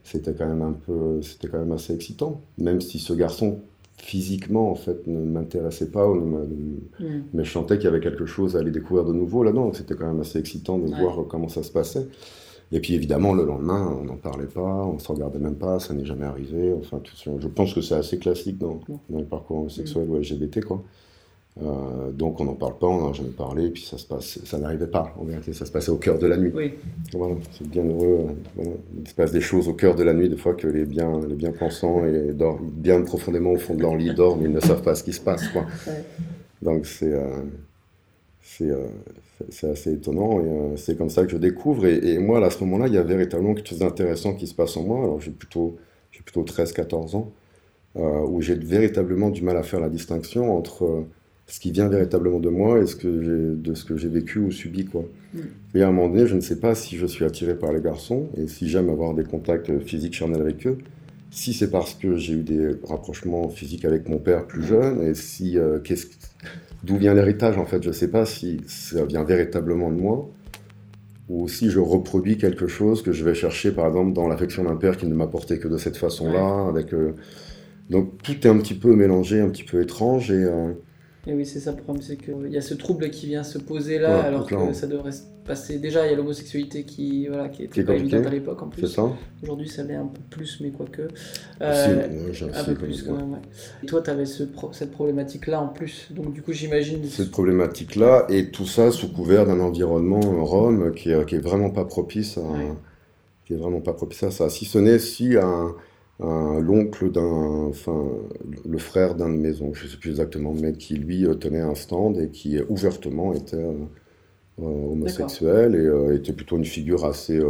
c'était 0.05 0.35
quand 0.35 0.47
même 0.47 0.63
un 0.63 0.73
peu, 0.73 1.23
c'était 1.23 1.49
quand 1.49 1.59
même 1.59 1.73
assez 1.73 1.95
excitant. 1.95 2.43
Même 2.59 2.81
si 2.81 2.99
ce 2.99 3.15
garçon 3.15 3.61
physiquement 4.03 4.69
en 4.71 4.75
fait 4.75 5.07
ne 5.07 5.21
m'intéressait 5.21 5.91
pas 5.91 6.09
ou 6.09 6.17
ne 6.17 6.39
mm. 6.45 7.23
mais 7.35 7.45
je 7.45 7.53
sentais 7.53 7.77
qu'il 7.77 7.85
y 7.85 7.89
avait 7.89 8.01
quelque 8.01 8.27
chose 8.27 8.57
à 8.57 8.59
aller 8.59 8.73
découvrir 8.73 9.05
de 9.05 9.13
nouveau 9.13 9.45
là-dedans. 9.45 9.73
C'était 9.73 9.95
quand 9.95 10.09
même 10.09 10.21
assez 10.21 10.41
excitant 10.41 10.77
de 10.77 10.89
voir 10.89 11.25
comment 11.29 11.49
ça 11.49 11.63
se 11.63 11.71
passait. 11.71 12.09
Et 12.73 12.81
puis 12.81 12.95
évidemment 12.95 13.33
le 13.33 13.45
lendemain 13.45 13.97
on 14.01 14.05
n'en 14.05 14.17
parlait 14.17 14.47
pas 14.47 14.85
on 14.87 14.99
se 14.99 15.07
regardait 15.07 15.39
même 15.39 15.55
pas 15.55 15.79
ça 15.79 15.95
n'est 15.95 16.05
jamais 16.05 16.27
arrivé. 16.27 16.75
Enfin 16.77 16.99
tout, 16.99 17.15
je 17.17 17.47
pense 17.47 17.75
que 17.75 17.81
c'est 17.81 17.95
assez 17.95 18.19
classique 18.19 18.59
dans, 18.59 18.81
dans 19.09 19.21
le 19.21 19.25
parcours 19.25 19.71
sexuel 19.71 20.09
ou 20.09 20.17
LGBT 20.17 20.65
quoi 20.65 20.83
euh, 21.61 22.11
donc 22.13 22.41
on 22.41 22.45
n'en 22.47 22.55
parle 22.55 22.79
pas, 22.79 22.87
on 22.87 23.01
n'en 23.01 23.11
a 23.11 23.13
jamais 23.13 23.29
parlé, 23.29 23.69
puis 23.69 23.83
ça 23.83 23.99
se 23.99 24.07
passe, 24.07 24.39
ça 24.45 24.59
n'arrivait 24.59 24.87
pas. 24.87 25.15
En 25.19 25.25
vérité, 25.25 25.53
ça 25.53 25.67
se 25.67 25.73
passait 25.73 25.91
au 25.91 25.99
cœur 25.99 26.19
de 26.19 26.27
la 26.27 26.39
nuit. 26.39 26.51
Oui. 26.55 26.73
Voilà, 27.13 27.35
c'est 27.53 27.69
bien 27.69 27.85
heureux. 27.85 28.29
Il 28.99 29.07
se 29.07 29.15
passe 29.15 29.33
des 29.33 29.43
choses 29.43 29.69
au 29.69 29.75
cœur 29.75 29.95
de 29.95 30.03
la 30.03 30.15
nuit, 30.15 30.31
des 30.31 30.39
fois 30.39 30.55
que 30.55 30.67
les 30.67 30.87
bien, 30.87 31.21
les 31.29 31.35
bien 31.35 31.53
pensants 31.53 32.07
et 32.07 32.33
bien 32.63 33.03
profondément 33.03 33.53
au 33.53 33.59
fond 33.59 33.75
de 33.75 33.83
leur 33.83 33.97
lit 33.97 34.15
dorment, 34.15 34.47
ils 34.47 34.53
ne 34.53 34.61
savent 34.61 34.83
pas 34.83 34.95
ce 34.95 35.05
qui 35.05 35.13
se 35.13 35.21
passe. 35.21 35.47
Quoi. 35.49 35.67
Donc 36.63 36.87
c'est 36.87 37.13
euh, 37.13 37.43
euh, 38.63 38.87
c'est 39.51 39.71
assez 39.71 39.93
étonnant 39.93 40.41
et 40.41 40.77
c'est 40.77 40.97
comme 40.97 41.11
ça 41.11 41.25
que 41.25 41.33
je 41.33 41.37
découvre. 41.37 41.85
Et, 41.87 42.19
moi, 42.19 42.45
à 42.45 42.51
ce 42.51 42.63
moment-là, 42.65 42.87
il 42.87 42.95
y 42.95 42.99
a 42.99 43.03
véritablement 43.03 43.55
quelque 43.55 43.69
chose 43.69 43.81
d'intéressant 43.81 44.35
qui 44.35 44.47
se 44.47 44.55
passe 44.55 44.77
en 44.77 44.85
moi. 44.85 45.03
Alors 45.03 45.21
j'ai 45.21 45.33
plutôt, 45.33 45.77
plutôt 46.25 46.45
13-14 46.45 47.17
ans. 47.17 47.31
où 47.95 48.41
j'ai 48.41 48.55
véritablement 48.55 49.31
du 49.31 49.43
mal 49.43 49.57
à 49.59 49.63
faire 49.63 49.81
la 49.81 49.91
distinction 49.91 50.57
entre 50.57 51.05
ce 51.53 51.61
qui 51.61 51.71
vient 51.71 51.89
véritablement 51.89 52.41
de 52.41 52.49
moi 52.49 52.79
et 52.79 52.87
ce 52.87 52.97
que 52.97 53.55
de 53.55 53.75
ce 53.75 53.85
que 53.85 53.95
j'ai 53.95 54.09
vécu 54.09 54.39
ou 54.39 54.51
subi. 54.51 54.87
Quoi. 54.87 55.05
Mm. 55.35 55.39
Et 55.75 55.83
à 55.83 55.89
un 55.89 55.93
moment 55.93 56.09
donné, 56.09 56.27
je 56.27 56.35
ne 56.35 56.41
sais 56.41 56.59
pas 56.59 56.75
si 56.75 56.97
je 56.97 57.05
suis 57.05 57.27
attiré 57.27 57.55
par 57.55 57.75
les 57.75 57.83
garçons 57.83 58.31
et 58.39 58.49
si 58.49 58.71
j'aime 58.71 58.89
avoir 58.89 59.13
des 59.13 59.25
contacts 59.25 59.71
physiques 59.81 60.15
charnels 60.15 60.41
avec 60.41 60.67
eux. 60.67 60.79
Si 61.31 61.53
c'est 61.53 61.71
parce 61.71 61.93
que 61.93 62.17
j'ai 62.17 62.33
eu 62.33 62.43
des 62.43 62.71
rapprochements 62.85 63.51
physiques 63.51 63.85
avec 63.85 64.09
mon 64.09 64.17
père 64.17 64.47
plus 64.47 64.63
jeune 64.63 65.03
et 65.03 65.13
si 65.13 65.59
euh, 65.59 65.79
d'où 66.85 66.97
vient 66.97 67.13
l'héritage 67.13 67.59
en 67.59 67.67
fait, 67.67 67.83
je 67.83 67.89
ne 67.89 67.95
sais 67.95 68.09
pas 68.09 68.25
si 68.25 68.63
ça 68.67 69.05
vient 69.05 69.25
véritablement 69.25 69.91
de 69.91 70.01
moi 70.01 70.31
ou 71.29 71.49
si 71.49 71.71
je 71.71 71.81
reproduis 71.81 72.39
quelque 72.39 72.67
chose 72.67 73.03
que 73.03 73.13
je 73.13 73.25
vais 73.25 73.35
chercher 73.35 73.73
par 73.73 73.87
exemple 73.89 74.15
dans 74.15 74.27
l'affection 74.27 74.65
d'un 74.65 74.77
père 74.77 74.97
qui 74.97 75.07
ne 75.07 75.15
m'apportait 75.15 75.59
que 75.59 75.69
de 75.69 75.77
cette 75.77 75.99
façon-là. 75.99 76.67
Avec 76.67 76.95
euh, 76.95 77.13
donc 77.91 78.23
tout 78.23 78.33
est 78.33 78.47
un 78.47 78.57
petit 78.57 78.75
peu 78.75 78.97
mélangé, 78.97 79.41
un 79.41 79.51
petit 79.51 79.65
peu 79.65 79.83
étrange 79.83 80.31
et 80.31 80.45
euh, 80.45 80.73
et 81.25 81.35
oui, 81.35 81.47
c'est 81.47 81.61
ça 81.61 81.71
le 81.71 81.77
problème, 81.77 82.03
c'est 82.03 82.17
qu'il 82.17 82.51
y 82.51 82.57
a 82.57 82.61
ce 82.61 82.75
trouble 82.75 83.09
qui 83.11 83.27
vient 83.27 83.45
se 83.45 83.59
poser 83.59 84.01
là, 84.01 84.23
alors 84.23 84.47
que 84.47 84.73
ça 84.73 84.89
devrait 84.89 85.13
se 85.13 85.23
passer. 85.45 85.79
Déjà, 85.79 86.05
il 86.05 86.11
y 86.11 86.13
a 86.13 86.17
l'homosexualité 86.17 86.83
qui, 86.83 87.29
voilà, 87.29 87.49
qui 87.49 87.63
était 87.63 87.85
pas 87.85 87.95
évidente 87.95 88.27
à 88.27 88.31
l'époque 88.31 88.61
en 88.61 88.69
plus. 88.69 88.99
Aujourd'hui, 89.43 89.69
ça 89.69 89.85
l'est 89.85 89.95
un 89.95 90.07
peu 90.07 90.21
plus, 90.31 90.61
mais 90.61 90.71
quoique. 90.71 91.03
Euh, 91.61 92.29
un 92.55 92.65
peu 92.65 92.75
plus 92.75 93.05
quand 93.05 93.15
même, 93.15 93.39
Et 93.85 93.87
toi, 93.87 94.03
tu 94.03 94.11
avais 94.11 94.27
ce 94.27 94.45
cette 94.73 94.91
problématique-là 94.91 95.61
en 95.61 95.69
plus. 95.69 96.09
Donc, 96.11 96.33
du 96.33 96.43
coup, 96.43 96.53
j'imagine. 96.53 97.05
Cette 97.05 97.31
problématique-là, 97.31 98.27
et 98.29 98.51
tout 98.51 98.67
ça 98.67 98.91
sous 98.91 99.13
couvert 99.13 99.47
d'un 99.47 99.61
environnement 99.61 100.21
rome 100.45 100.93
qui 100.93 101.11
qui 101.27 101.35
est 101.37 101.41
vraiment 101.41 101.71
pas 101.71 101.85
propice 101.85 102.39
à. 102.39 102.43
Qui 103.45 103.55
est 103.55 103.57
vraiment 103.57 103.81
pas 103.81 103.93
propice 103.93 104.25
à 104.25 104.31
ça. 104.31 104.49
Si 104.49 104.65
ce 104.65 104.79
n'est 104.79 104.99
si 104.99 105.37
un 105.37 105.75
l'oncle 106.21 107.11
d'un, 107.11 107.67
enfin, 107.69 108.09
le 108.65 108.79
frère 108.79 109.15
d'un 109.15 109.29
de 109.29 109.37
mes 109.37 109.61
oncles, 109.61 109.79
je 109.81 109.85
ne 109.87 109.91
sais 109.91 109.97
plus 109.97 110.11
exactement, 110.11 110.55
mais 110.55 110.73
qui 110.73 110.95
lui 110.95 111.27
euh, 111.27 111.35
tenait 111.35 111.61
un 111.61 111.75
stand 111.75 112.19
et 112.19 112.29
qui 112.29 112.61
ouvertement 112.69 113.33
était 113.35 113.57
euh, 113.57 113.75
euh, 114.61 114.93
homosexuel 114.93 115.75
et 115.75 116.17
était 116.17 116.33
plutôt 116.33 116.57
une 116.57 116.65
figure 116.65 117.05
assez 117.05 117.41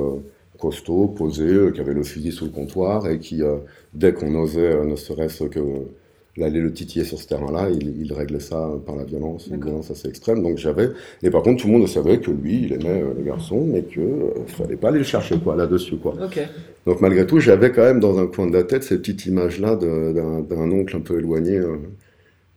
costaud, 0.59 1.09
posée, 1.09 1.73
qui 1.75 1.81
avait 1.81 1.95
le 1.95 2.05
fusil 2.05 2.33
sous 2.33 2.45
le 2.45 2.53
comptoir 2.53 3.09
et 3.09 3.19
qui, 3.19 3.43
dès 3.93 4.15
qu'on 4.15 4.35
osait, 4.37 4.85
ne 4.85 4.95
serait-ce 4.95 5.45
que 5.45 5.61
l'aller 6.37 6.61
le 6.61 6.73
titiller 6.73 7.05
sur 7.05 7.19
ce 7.19 7.27
terrain-là, 7.27 7.69
il, 7.71 8.13
réglait 8.13 8.41
ça 8.41 8.71
par 8.87 8.97
la 8.97 9.05
violence, 9.05 9.49
une 9.49 9.63
violence 9.63 9.91
assez 9.91 10.09
extrême. 10.09 10.43
Donc 10.43 10.59
j'avais, 10.59 10.91
et 11.23 11.31
par 11.31 11.43
contre 11.43 11.63
tout 11.63 11.69
le 11.69 11.75
monde 11.75 11.87
savait 11.89 12.21
que 12.21 12.31
lui, 12.31 12.65
il 12.65 12.73
aimait 12.73 13.03
les 13.19 13.25
garçons, 13.25 13.67
mais 13.67 13.83
que 13.83 14.01
ne 14.01 14.47
fallait 14.47 14.77
pas 14.77 14.89
aller 14.89 14.99
le 14.99 15.05
chercher 15.05 15.39
quoi 15.39 15.57
là-dessus 15.57 15.97
quoi. 15.97 16.15
Donc 16.87 17.01
malgré 17.01 17.27
tout, 17.27 17.39
j'avais 17.39 17.71
quand 17.71 17.83
même 17.83 18.01
dans 18.01 18.19
un 18.19 18.27
coin 18.27 18.47
de 18.47 18.53
la 18.53 18.65
tête 18.65 18.83
cette 18.83 19.01
petite 19.01 19.27
image-là 19.27 19.77
d'un 19.77 20.71
oncle 20.71 20.97
un 20.97 21.01
peu 21.01 21.19
éloigné 21.19 21.57
euh, 21.57 21.77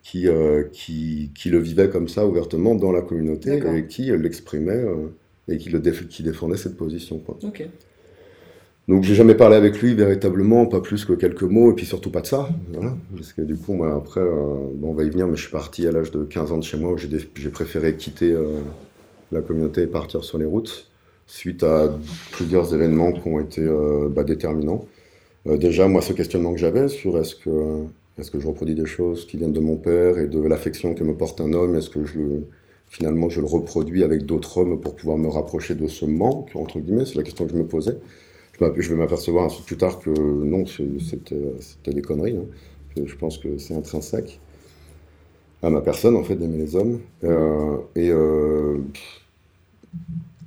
qui, 0.04 0.28
euh, 0.28 0.64
qui, 0.72 1.32
qui, 1.36 1.50
le 1.50 1.60
vivait 1.60 1.90
comme 1.90 2.08
ça 2.08 2.26
ouvertement 2.26 2.76
dans 2.76 2.92
la 2.92 3.02
communauté 3.02 3.60
et 3.76 3.88
qui 3.88 4.04
l'exprimait 4.04 4.74
euh, 4.74 5.08
et 5.48 5.58
qui, 5.58 5.70
le 5.70 5.80
qui 5.80 6.24
défendait 6.24 6.58
cette 6.58 6.78
position. 6.78 7.20
Quoi. 7.20 7.38
Donc 8.88 9.04
j'ai 9.04 9.16
jamais 9.16 9.36
parlé 9.36 9.56
avec 9.56 9.82
lui 9.82 9.96
véritablement, 9.96 10.68
pas 10.68 10.80
plus 10.80 11.06
que 11.06 11.14
quelques 11.14 11.44
mots, 11.44 11.72
et 11.72 11.76
puis 11.76 11.86
surtout 11.86 12.12
pas 12.12 12.22
de 12.22 12.28
ça. 12.28 12.50
Voilà. 12.72 12.96
Parce 13.16 13.34
que 13.34 13.42
du 13.42 13.56
coup, 13.56 13.74
moi 13.74 13.96
après, 13.96 14.22
bon, 14.22 14.90
on 14.90 14.94
va 14.94 15.04
y 15.04 15.10
venir, 15.10 15.28
mais 15.28 15.36
je 15.36 15.42
suis 15.42 15.52
parti 15.52 15.88
à 15.88 15.92
l'âge 15.92 16.12
de 16.12 16.24
15 16.24 16.52
ans 16.52 16.58
de 16.58 16.64
chez 16.64 16.78
moi 16.78 16.92
où 16.92 16.98
j'ai 16.98 17.50
préféré 17.50 17.96
quitter 17.96 18.36
la 19.32 19.42
communauté 19.42 19.82
et 19.82 19.88
partir 19.88 20.24
sur 20.24 20.38
les 20.38 20.46
routes 20.46 20.88
suite 21.28 21.64
à 21.64 21.98
plusieurs 22.32 22.74
événements 22.74 23.12
qui 23.12 23.28
ont 23.28 23.40
été 23.40 23.62
euh, 23.62 24.10
bah, 24.10 24.24
déterminants. 24.24 24.86
Euh, 25.48 25.58
déjà, 25.58 25.88
moi, 25.88 26.02
ce 26.02 26.14
questionnement 26.14 26.54
que 26.54 26.60
j'avais 26.60 26.88
sur 26.88 27.18
est-ce 27.18 27.36
que, 27.36 27.86
que 28.18 28.40
je 28.40 28.48
reproduis 28.48 28.76
des 28.76 28.86
choses 28.86 29.26
qui 29.26 29.38
viennent 29.38 29.54
de 29.54 29.60
mon 29.60 29.76
père 29.76 30.18
et 30.18 30.28
de 30.28 30.40
l'affection 30.40 30.94
que 30.94 31.04
me 31.04 31.14
porte 31.14 31.42
un 31.42 31.54
homme, 31.54 31.76
est-ce 31.76 31.90
que 31.90 32.06
je 32.06 32.20
finalement 32.88 33.30
je 33.30 33.42
le 33.42 33.48
reproduis 33.48 34.04
avec 34.04 34.26
d'autres 34.26 34.60
hommes 34.60 34.80
pour 34.80 34.96
pouvoir 34.96 35.18
me 35.18 35.28
rapprocher 35.28 35.74
de 35.74 35.88
ce 35.88 36.06
manque, 36.06 36.52
entre 36.56 36.80
guillemets, 36.80 37.06
c'est 37.06 37.16
la 37.16 37.24
question 37.24 37.46
que 37.46 37.52
je 37.52 37.58
me 37.58 37.66
posais. 37.66 37.98
Je 38.60 38.90
vais 38.90 38.96
m'apercevoir 38.96 39.52
plus 39.66 39.78
tard 39.78 40.00
que 40.00 40.10
non, 40.10 40.66
c'était 40.66 41.94
des 41.94 42.02
conneries. 42.02 42.38
Hein. 42.38 43.02
Je 43.04 43.16
pense 43.16 43.38
que 43.38 43.58
c'est 43.58 43.76
intrinsèque 43.76 44.40
à 45.62 45.70
ma 45.70 45.82
personne, 45.82 46.16
en 46.16 46.24
fait, 46.24 46.36
d'aimer 46.36 46.58
les 46.58 46.76
hommes. 46.76 47.00
Euh, 47.24 47.78
et 47.96 48.12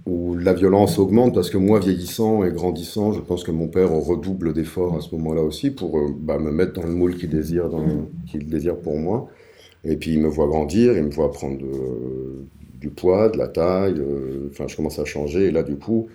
où 0.08 0.34
la 0.36 0.54
violence 0.54 0.98
augmente 0.98 1.34
parce 1.34 1.50
que 1.50 1.58
moi, 1.58 1.78
vieillissant 1.80 2.42
et 2.42 2.50
grandissant, 2.50 3.12
je 3.12 3.20
pense 3.20 3.44
que 3.44 3.50
mon 3.50 3.68
père 3.68 3.92
redouble 3.92 4.54
d'efforts 4.54 4.96
à 4.96 5.00
ce 5.00 5.14
moment-là 5.14 5.42
aussi 5.42 5.70
pour 5.70 5.98
euh, 5.98 6.08
bah, 6.18 6.38
me 6.38 6.50
mettre 6.50 6.72
dans 6.72 6.86
le 6.86 6.94
moule 6.94 7.16
qu'il 7.16 7.28
désire, 7.28 7.70
qu'il 8.26 8.48
désire 8.48 8.76
pour 8.76 8.96
moi. 8.96 9.28
Et 9.84 9.96
puis 9.96 10.12
il 10.12 10.20
me 10.20 10.28
voit 10.28 10.46
grandir, 10.46 10.96
il 10.96 11.04
me 11.04 11.10
voit 11.10 11.30
prendre 11.30 11.58
du 12.80 12.90
poids, 12.90 13.28
de 13.28 13.38
la 13.38 13.48
taille. 13.48 13.98
Euh, 13.98 14.48
enfin, 14.50 14.66
je 14.66 14.76
commence 14.76 14.98
à 14.98 15.04
changer 15.04 15.46
et 15.46 15.50
là, 15.50 15.62
du 15.62 15.76
coup, 15.76 16.08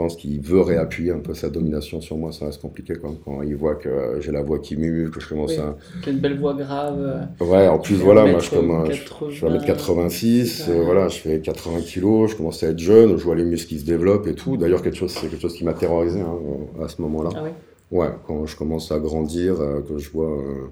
pense 0.00 0.16
qu'il 0.16 0.40
veut 0.40 0.62
réappuyer 0.62 1.12
un 1.12 1.18
peu 1.18 1.34
sa 1.34 1.50
domination 1.50 2.00
sur 2.00 2.16
moi. 2.16 2.32
Ça 2.32 2.46
reste 2.46 2.62
compliqué 2.62 2.94
quand, 2.94 3.14
quand 3.22 3.42
il 3.42 3.54
voit 3.54 3.74
que 3.74 4.18
j'ai 4.20 4.32
la 4.32 4.42
voix 4.42 4.58
qui 4.58 4.76
mue, 4.76 5.10
que 5.10 5.20
je 5.20 5.28
commence 5.28 5.58
à. 5.58 5.76
Quelle 6.02 6.18
belle 6.18 6.38
voix 6.38 6.54
grave. 6.54 7.28
Ouais, 7.38 7.68
en 7.68 7.78
plus, 7.78 7.96
voilà, 7.96 8.24
moi 8.24 8.40
je, 8.40 8.48
commence, 8.48 8.88
je, 8.88 9.30
suis 9.30 9.46
à 9.46 9.50
1m86, 9.50 10.70
euh, 10.70 10.82
voilà, 10.82 11.08
je 11.08 11.18
fais 11.18 11.40
80 11.40 11.82
kilos, 11.82 12.30
je 12.30 12.36
commence 12.36 12.62
à 12.62 12.68
être 12.68 12.78
jeune, 12.78 13.18
je 13.18 13.24
vois 13.24 13.34
les 13.34 13.44
muscles 13.44 13.68
qui 13.68 13.78
se 13.78 13.84
développent 13.84 14.26
et 14.26 14.34
tout. 14.34 14.56
D'ailleurs, 14.56 14.80
quelque 14.80 14.96
chose, 14.96 15.10
c'est 15.10 15.28
quelque 15.28 15.42
chose 15.42 15.54
qui 15.54 15.64
m'a 15.64 15.74
terrorisé 15.74 16.20
hein, 16.22 16.38
à 16.82 16.88
ce 16.88 17.02
moment-là. 17.02 17.30
Ah 17.36 17.42
ouais 17.42 17.52
quand 18.26 18.46
je 18.46 18.56
commence 18.56 18.90
à 18.92 18.98
grandir, 18.98 19.60
euh, 19.60 19.82
que 19.82 19.98
je 19.98 20.10
vois 20.10 20.30
euh, 20.30 20.70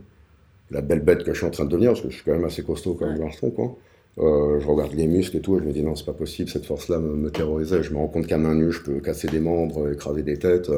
la 0.71 0.81
belle 0.81 1.01
bête 1.01 1.23
que 1.23 1.33
je 1.33 1.39
suis 1.39 1.47
en 1.47 1.51
train 1.51 1.65
de 1.65 1.71
devenir, 1.71 1.91
parce 1.91 2.01
que 2.01 2.09
je 2.09 2.15
suis 2.15 2.25
quand 2.25 2.33
même 2.33 2.45
assez 2.45 2.63
costaud 2.63 2.95
comme 2.95 3.19
garçon, 3.19 3.51
quoi. 3.51 3.77
Euh, 4.19 4.59
je 4.61 4.67
regarde 4.67 4.93
les 4.95 5.07
muscles 5.07 5.37
et 5.37 5.41
tout, 5.41 5.57
et 5.57 5.61
je 5.61 5.65
me 5.65 5.73
dis 5.73 5.83
non, 5.83 5.95
c'est 5.95 6.07
pas 6.07 6.13
possible, 6.13 6.49
cette 6.51 6.67
force-là 6.67 6.99
me, 6.99 7.31
terrorisait. 7.31 7.83
Je 7.83 7.93
me 7.93 7.99
rends 7.99 8.09
compte 8.09 8.27
qu'à 8.27 8.39
main 8.39 8.55
nue, 8.55 8.73
je 8.73 8.83
peux 8.83 9.01
casser 9.01 9.29
des 9.29 9.41
membres, 9.41 9.93
écraser 9.93 10.23
des 10.23 10.39
têtes. 10.39 10.71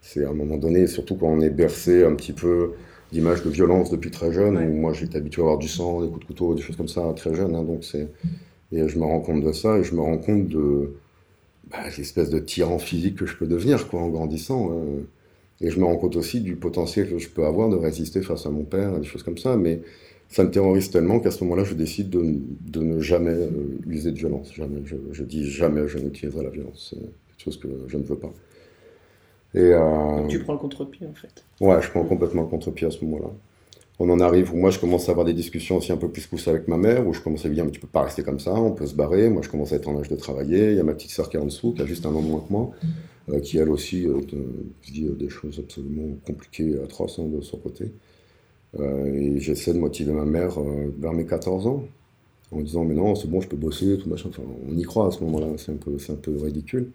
C'est 0.00 0.24
à 0.24 0.30
un 0.30 0.34
moment 0.34 0.56
donné, 0.56 0.86
surtout 0.88 1.14
quand 1.16 1.28
on 1.28 1.40
est 1.40 1.50
bercé 1.50 2.04
un 2.04 2.14
petit 2.14 2.32
peu 2.32 2.72
d'images 3.12 3.42
de 3.44 3.50
violence 3.50 3.90
depuis 3.90 4.10
très 4.10 4.32
jeune, 4.32 4.56
où 4.56 4.72
moi 4.74 4.92
j'étais 4.92 5.18
habitué 5.18 5.42
à 5.42 5.44
avoir 5.44 5.58
du 5.58 5.68
sang, 5.68 6.02
des 6.02 6.08
coups 6.08 6.20
de 6.20 6.24
couteau, 6.26 6.54
des 6.54 6.62
choses 6.62 6.76
comme 6.76 6.88
ça 6.88 7.12
très 7.14 7.34
jeune. 7.34 7.54
Hein, 7.54 7.62
donc 7.62 7.84
c'est 7.84 8.08
et 8.72 8.88
je 8.88 8.98
me 8.98 9.04
rends 9.04 9.20
compte 9.20 9.44
de 9.44 9.52
ça, 9.52 9.78
et 9.78 9.84
je 9.84 9.94
me 9.94 10.00
rends 10.00 10.18
compte 10.18 10.48
de 10.48 10.94
bah, 11.70 11.78
l'espèce 11.96 12.30
de 12.30 12.38
tyran 12.38 12.78
physique 12.78 13.16
que 13.16 13.26
je 13.26 13.36
peux 13.36 13.46
devenir 13.46 13.88
quoi, 13.88 14.00
en 14.00 14.08
grandissant. 14.08 14.70
Euh. 14.72 15.02
et 15.60 15.70
je 15.70 15.78
me 15.78 15.84
rends 15.84 15.96
compte 15.96 16.16
aussi 16.16 16.40
du 16.40 16.56
potentiel 16.56 17.08
que 17.10 17.18
je 17.18 17.28
peux 17.28 17.44
avoir 17.44 17.68
de 17.68 17.76
résister 17.76 18.22
face 18.22 18.46
à 18.46 18.50
mon 18.50 18.64
père, 18.64 18.98
des 18.98 19.06
choses 19.06 19.22
comme 19.22 19.38
ça. 19.38 19.56
Mais 19.56 19.82
ça 20.32 20.44
me 20.44 20.50
terrorise 20.50 20.90
tellement 20.90 21.20
qu'à 21.20 21.30
ce 21.30 21.44
moment-là, 21.44 21.62
je 21.62 21.74
décide 21.74 22.08
de, 22.08 22.24
de 22.66 22.80
ne 22.80 23.00
jamais 23.00 23.30
euh, 23.30 23.78
user 23.86 24.12
de 24.12 24.16
violence. 24.16 24.52
Jamais. 24.54 24.80
Je, 24.86 25.22
dis 25.24 25.48
jamais 25.48 25.86
je 25.86 25.98
n'utiliserai 25.98 26.42
la 26.42 26.48
violence. 26.48 26.88
C'est 26.90 27.00
quelque 27.00 27.44
chose 27.44 27.60
que 27.60 27.68
je 27.86 27.98
ne 27.98 28.02
veux 28.02 28.16
pas. 28.16 28.32
Et, 29.54 29.60
euh, 29.60 30.26
tu 30.28 30.38
prends 30.38 30.54
le 30.54 30.58
contre-pied 30.58 31.06
en 31.06 31.12
fait. 31.12 31.44
Ouais, 31.60 31.82
je 31.82 31.90
prends 31.90 32.04
complètement 32.04 32.42
le 32.42 32.48
contre-pied 32.48 32.86
à 32.86 32.90
ce 32.90 33.04
moment-là. 33.04 33.28
On 33.98 34.08
en 34.08 34.20
arrive 34.20 34.54
où 34.54 34.56
moi 34.56 34.70
je 34.70 34.78
commence 34.78 35.06
à 35.10 35.12
avoir 35.12 35.26
des 35.26 35.34
discussions 35.34 35.76
aussi 35.76 35.92
un 35.92 35.98
peu 35.98 36.08
plus 36.08 36.26
poussées 36.26 36.48
avec 36.48 36.66
ma 36.66 36.78
mère, 36.78 37.06
où 37.06 37.12
je 37.12 37.20
commence 37.20 37.44
à 37.44 37.48
lui 37.48 37.54
dire 37.54 37.66
mais 37.66 37.70
tu 37.70 37.78
peux 37.78 37.86
pas 37.86 38.02
rester 38.02 38.22
comme 38.22 38.40
ça, 38.40 38.54
on 38.54 38.72
peut 38.72 38.86
se 38.86 38.94
barrer. 38.94 39.28
Moi 39.28 39.42
je 39.42 39.50
commence 39.50 39.74
à 39.74 39.76
être 39.76 39.88
en 39.88 40.00
âge 40.00 40.08
de 40.08 40.16
travailler. 40.16 40.70
Il 40.70 40.76
y 40.78 40.80
a 40.80 40.82
ma 40.82 40.94
petite 40.94 41.10
sœur 41.10 41.28
qui 41.28 41.36
est 41.36 41.40
en 41.40 41.44
dessous, 41.44 41.74
qui 41.74 41.82
a 41.82 41.86
juste 41.86 42.06
un 42.06 42.14
an 42.14 42.22
moins 42.22 42.40
que 42.40 42.50
moi, 42.50 42.70
euh, 43.28 43.40
qui 43.40 43.58
elle 43.58 43.68
aussi 43.68 44.06
dit 44.90 45.04
des 45.10 45.28
choses 45.28 45.58
absolument 45.62 46.16
compliquées, 46.26 46.74
atroces 46.82 47.18
hein, 47.18 47.26
de 47.26 47.42
son 47.42 47.58
côté. 47.58 47.92
Euh, 48.80 49.12
et 49.12 49.38
j'essaie 49.40 49.74
de 49.74 49.78
motiver 49.78 50.12
ma 50.12 50.24
mère 50.24 50.58
euh, 50.58 50.92
vers 50.98 51.12
mes 51.12 51.26
14 51.26 51.66
ans 51.66 51.84
en 52.52 52.60
disant 52.60 52.84
mais 52.84 52.94
non 52.94 53.14
c'est 53.14 53.28
bon 53.28 53.40
je 53.40 53.48
peux 53.48 53.56
bosser 53.56 53.98
tout 53.98 54.08
machin. 54.08 54.30
Enfin, 54.30 54.42
on 54.68 54.76
y 54.76 54.82
croit 54.82 55.08
à 55.08 55.10
ce 55.10 55.22
moment-là 55.24 55.46
c'est 55.58 55.72
un 55.72 55.76
peu 55.76 55.98
c'est 55.98 56.12
un 56.12 56.16
peu 56.16 56.36
ridicule. 56.42 56.90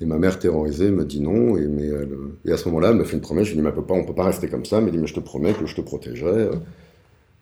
Et 0.00 0.04
ma 0.04 0.18
mère 0.18 0.38
terrorisée 0.38 0.90
me 0.90 1.04
dit 1.04 1.20
non 1.20 1.56
et 1.56 1.66
mais 1.66 1.86
elle, 1.86 2.16
et 2.44 2.52
à 2.52 2.56
ce 2.56 2.68
moment-là 2.68 2.90
elle 2.90 2.96
me 2.96 3.04
fait 3.04 3.14
une 3.14 3.22
promesse. 3.22 3.46
Je 3.46 3.50
lui 3.50 3.58
dis 3.58 3.62
mais 3.62 3.70
on 3.70 3.74
peut 3.74 3.84
pas 3.84 3.94
on 3.94 4.04
peut 4.04 4.14
pas 4.14 4.24
rester 4.24 4.48
comme 4.48 4.64
ça. 4.64 4.78
Elle 4.78 4.84
me 4.84 4.90
dit 4.90 4.98
mais 4.98 5.06
je 5.06 5.14
te 5.14 5.20
promets 5.20 5.52
que 5.52 5.66
je 5.66 5.76
te 5.76 5.80
protégerai. 5.80 6.50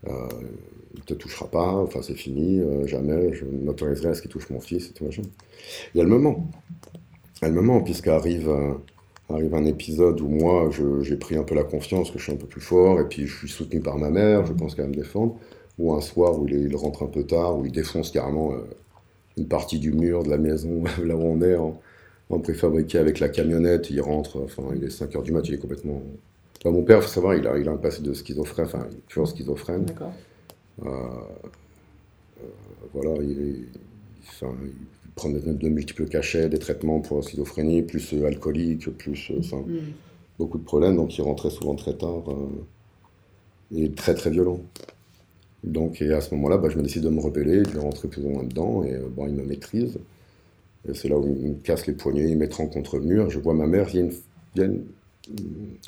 Euh, 0.08 0.10
il 0.94 1.02
te 1.02 1.14
touchera 1.14 1.46
pas. 1.46 1.72
Enfin 1.74 2.00
c'est 2.02 2.14
fini 2.14 2.60
jamais. 2.86 3.32
Je 3.34 3.44
n'autoriserai 3.44 4.10
à 4.10 4.14
ce 4.14 4.22
qu'il 4.22 4.30
touche 4.30 4.50
mon 4.50 4.60
fils 4.60 4.90
et 4.90 4.92
tout 4.92 5.04
machin. 5.04 5.22
Et 5.94 6.00
elle 6.00 6.08
me 6.08 6.18
ment. 6.18 6.50
Elle 7.40 7.52
me 7.52 7.62
ment 7.62 7.80
puisqu'arrive 7.80 8.50
arrive 8.50 8.76
un 9.30 9.64
épisode 9.64 10.20
où 10.20 10.28
moi, 10.28 10.70
j'ai 11.02 11.16
pris 11.16 11.36
un 11.36 11.42
peu 11.42 11.54
la 11.54 11.64
confiance, 11.64 12.10
que 12.10 12.18
je 12.18 12.24
suis 12.24 12.32
un 12.32 12.36
peu 12.36 12.46
plus 12.46 12.60
fort, 12.60 13.00
et 13.00 13.04
puis 13.08 13.26
je 13.26 13.36
suis 13.38 13.48
soutenu 13.48 13.80
par 13.80 13.98
ma 13.98 14.10
mère, 14.10 14.46
je 14.46 14.52
pense 14.52 14.74
qu'elle 14.74 14.84
va 14.84 14.90
me 14.90 14.94
défendre. 14.96 15.36
Ou 15.78 15.94
un 15.94 16.00
soir 16.00 16.38
où 16.38 16.46
il, 16.48 16.76
rentre 16.76 17.02
un 17.02 17.06
peu 17.06 17.24
tard, 17.24 17.58
où 17.58 17.64
il 17.64 17.72
défonce 17.72 18.10
carrément 18.10 18.52
euh, 18.52 18.58
une 19.36 19.48
partie 19.48 19.78
du 19.78 19.92
mur 19.92 20.22
de 20.22 20.30
la 20.30 20.38
maison, 20.38 20.84
là 21.04 21.16
où 21.16 21.22
on 21.22 21.40
est, 21.42 21.56
en, 21.56 21.80
préfabriqué 22.42 22.98
avec 22.98 23.20
la 23.20 23.28
camionnette, 23.28 23.90
il 23.90 24.00
rentre, 24.00 24.40
enfin, 24.42 24.62
il 24.74 24.84
est 24.84 24.88
5h 24.88 25.22
du 25.22 25.32
mat, 25.32 25.46
il 25.48 25.54
est 25.54 25.58
complètement... 25.58 26.02
mon 26.64 26.82
père, 26.82 26.98
il 26.98 27.02
faut 27.02 27.08
savoir, 27.08 27.34
il 27.34 27.46
a, 27.46 27.58
il 27.58 27.68
a 27.68 27.72
un 27.72 27.76
passé 27.76 28.02
de 28.02 28.14
schizophrène, 28.14 28.64
enfin, 28.64 28.86
toujours 29.06 29.28
schizophrène. 29.28 29.84
D'accord. 29.84 30.12
Euh, 30.86 30.88
euh, 30.88 32.46
voilà, 32.94 33.22
il 33.22 33.38
est... 33.38 33.78
Enfin, 34.28 34.54
prendre 35.14 35.38
de, 35.38 35.68
multiples 35.68 36.06
cachets, 36.06 36.48
des 36.48 36.58
traitements 36.58 37.00
pour 37.00 37.18
la 37.18 37.22
schizophrénie, 37.22 37.82
plus 37.82 38.14
euh, 38.14 38.26
alcoolique, 38.26 38.90
plus 38.96 39.30
euh, 39.30 39.56
mm. 39.56 39.92
beaucoup 40.38 40.58
de 40.58 40.64
problèmes, 40.64 40.96
donc 40.96 41.16
il 41.16 41.22
rentrait 41.22 41.50
souvent 41.50 41.74
très 41.74 41.94
tard. 41.94 42.24
et 43.74 43.90
très 43.92 44.14
très 44.14 44.30
violent. 44.30 44.60
Donc, 45.64 46.02
et 46.02 46.12
à 46.12 46.20
ce 46.20 46.34
moment-là, 46.34 46.58
bah, 46.58 46.68
je 46.70 46.76
me 46.76 46.82
décide 46.82 47.02
de 47.02 47.08
me 47.08 47.20
rebeller, 47.20 47.62
de 47.62 47.78
rentrer 47.78 48.08
plus 48.08 48.24
ou 48.24 48.30
moins 48.30 48.44
dedans, 48.44 48.82
et 48.82 48.98
bon, 49.14 49.26
il 49.26 49.34
me 49.34 49.44
maîtrise. 49.44 49.98
Et 50.88 50.94
c'est 50.94 51.08
là 51.08 51.18
où 51.18 51.26
il 51.26 51.50
me 51.50 51.54
casse 51.54 51.86
les 51.86 51.92
poignets, 51.92 52.28
il 52.28 52.34
me 52.34 52.40
mettra 52.40 52.66
contre 52.66 52.98
le 52.98 53.04
mur. 53.04 53.30
Je 53.30 53.38
vois 53.38 53.54
ma 53.54 53.66
mère, 53.66 53.88
il 53.90 53.96
y 53.96 53.98
a, 54.00 54.02
une, 54.02 54.12
il 54.56 54.62
y 54.62 54.64
a 54.64 54.68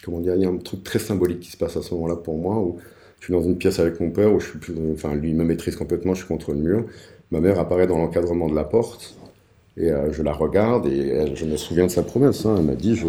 comment 0.05 0.21
dire, 0.21 0.37
il 0.37 0.43
y 0.43 0.45
a 0.45 0.49
un 0.49 0.59
truc 0.59 0.85
très 0.85 0.99
symbolique 0.99 1.41
qui 1.41 1.51
se 1.51 1.57
passe 1.57 1.77
à 1.77 1.83
ce 1.83 1.93
moment-là 1.95 2.17
pour 2.17 2.39
moi, 2.39 2.59
où 2.59 2.79
je 3.19 3.25
suis 3.25 3.33
dans 3.33 3.43
une 3.43 3.57
pièce 3.57 3.79
avec 3.81 4.01
mon 4.01 4.11
père, 4.11 4.33
où 4.33 4.39
je 4.39 4.51
suis 4.51 4.59
plus, 4.59 4.75
enfin, 4.93 5.15
lui 5.15 5.35
me 5.35 5.45
maîtrise 5.45 5.77
complètement, 5.77 6.15
je 6.15 6.21
suis 6.21 6.29
contre 6.29 6.53
le 6.53 6.59
mur. 6.59 6.85
Ma 7.35 7.41
mère 7.41 7.59
apparaît 7.59 7.89
dans 7.89 7.99
l'encadrement 7.99 8.49
de 8.49 8.55
la 8.55 8.63
porte, 8.63 9.17
et 9.77 9.91
euh, 9.91 10.13
je 10.13 10.23
la 10.23 10.33
regarde, 10.33 10.87
et 10.87 11.35
je 11.35 11.45
me 11.45 11.57
souviin 11.57 11.87
de 11.87 11.91
sa 11.91 12.05
promesse. 12.05 12.47
Hein. 12.47 12.55
elle 12.59 12.65
m'a 12.65 12.77
dit, 12.77 12.95
je, 12.95 13.09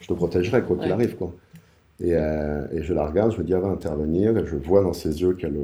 je, 0.00 0.06
te 0.06 0.12
protégerai 0.12 0.62
quoi 0.62 0.76
qu'il 0.76 0.92
arrive. 0.92 1.16
Quoi. 1.16 1.34
Et, 2.00 2.12
euh, 2.14 2.68
et, 2.72 2.84
je 2.84 2.94
la 2.94 3.04
regarde, 3.04 3.32
je 3.32 3.38
me 3.38 3.42
dis, 3.42 3.52
elle 3.52 3.60
va 3.60 3.68
intervenir, 3.68 4.38
et 4.38 4.46
je 4.46 4.54
vois 4.54 4.82
dans 4.82 4.92
ses 4.92 5.20
yeux 5.22 5.34
qu'elle 5.34 5.56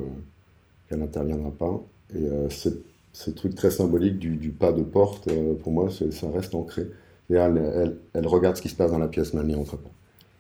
n'interviendra 0.91 1.53
pas. 1.53 1.81
Et 2.17 2.27
euh, 2.27 2.49
ce 2.51 3.31
truc 3.31 3.55
très 3.55 3.71
symbolique 3.71 4.19
du, 4.19 4.37
du 4.37 4.51
pas 4.51 4.73
de 4.73 4.83
porte, 4.83 5.29
euh, 5.29 5.55
pour 5.55 5.71
moi, 5.71 5.89
ça 5.91 6.31
reste 6.35 6.55
ancré. 6.57 6.87
Et 7.31 7.35
elle, 7.35 7.97
elle, 8.13 8.27
regarde 8.27 8.57
ce 8.57 8.63
qui 8.63 8.69
se 8.69 8.75
passe 8.75 8.91
dans 8.91 8.99
la 8.99 9.09
pièce, 9.09 9.35
mais 9.35 9.41
elle 9.41 9.47
n'y 9.47 9.55
entre 9.55 9.77
pas. 9.77 9.91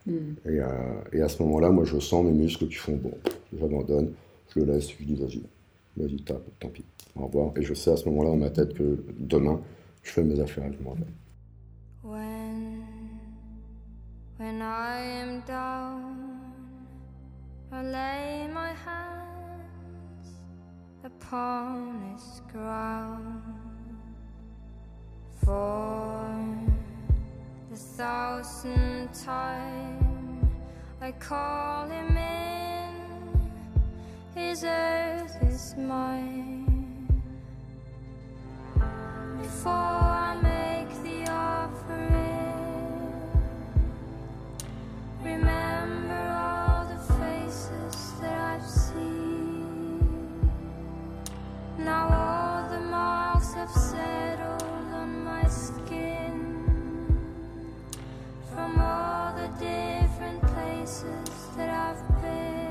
Hmm. 0.06 0.34
Et, 0.44 0.60
euh, 0.60 0.66
et, 1.12 1.22
à 1.22 1.28
ce 1.28 1.40
moment-là, 1.44 1.70
moi, 1.70 1.84
je 1.84 2.00
sens 2.00 2.24
mes 2.24 2.32
muscles 2.32 2.66
qui 2.66 2.74
font 2.74 2.96
bon, 2.96 3.12
j'abandonne, 3.58 4.10
je 4.54 4.60
le 4.60 4.72
laisse, 4.72 4.90
je 4.90 5.04
dis 5.04 5.14
vas-y, 5.14 5.40
tant 6.58 6.68
pis, 6.68 6.84
au 7.16 7.26
revoir. 7.26 7.52
Et 7.56 7.62
je 7.62 7.74
sais 7.74 7.90
à 7.92 7.96
ce 7.96 8.08
moment-là 8.08 8.30
dans 8.30 8.36
ma 8.36 8.50
tête 8.50 8.74
que 8.74 9.04
demain, 9.18 9.60
je 10.02 10.10
fais 10.10 10.22
mes 10.22 10.38
affaires. 10.40 10.70
When, 14.36 14.60
I 14.60 14.98
am 15.22 15.42
down, 15.46 16.40
I 17.72 17.82
lay 17.82 18.48
my 18.52 18.72
hands 18.84 20.28
upon 21.04 21.94
ground 22.52 23.42
for 25.44 26.24
the. 27.70 27.76
I 31.04 31.12
call 31.12 31.86
him 31.88 32.16
in, 32.16 32.73
his 34.34 34.64
earth 34.64 35.36
is 35.42 35.74
mine. 35.76 37.06
Before 39.40 39.72
I 39.72 40.36
make 40.42 40.90
the 41.02 41.30
offering, 41.30 42.52
remember 45.22 46.22
all 46.30 46.84
the 46.86 47.00
faces 47.14 48.12
that 48.20 48.38
I've 48.54 48.68
seen. 48.68 50.50
Now 51.78 52.08
all 52.08 52.68
the 52.70 52.80
marks 52.80 53.52
have 53.54 53.70
settled 53.70 54.62
on 54.92 55.24
my 55.24 55.46
skin 55.48 56.66
from 58.52 58.80
all 58.80 59.32
the 59.34 59.48
different 59.58 60.42
places 60.54 61.28
that 61.56 61.70
I've 61.70 62.22
been, 62.22 62.63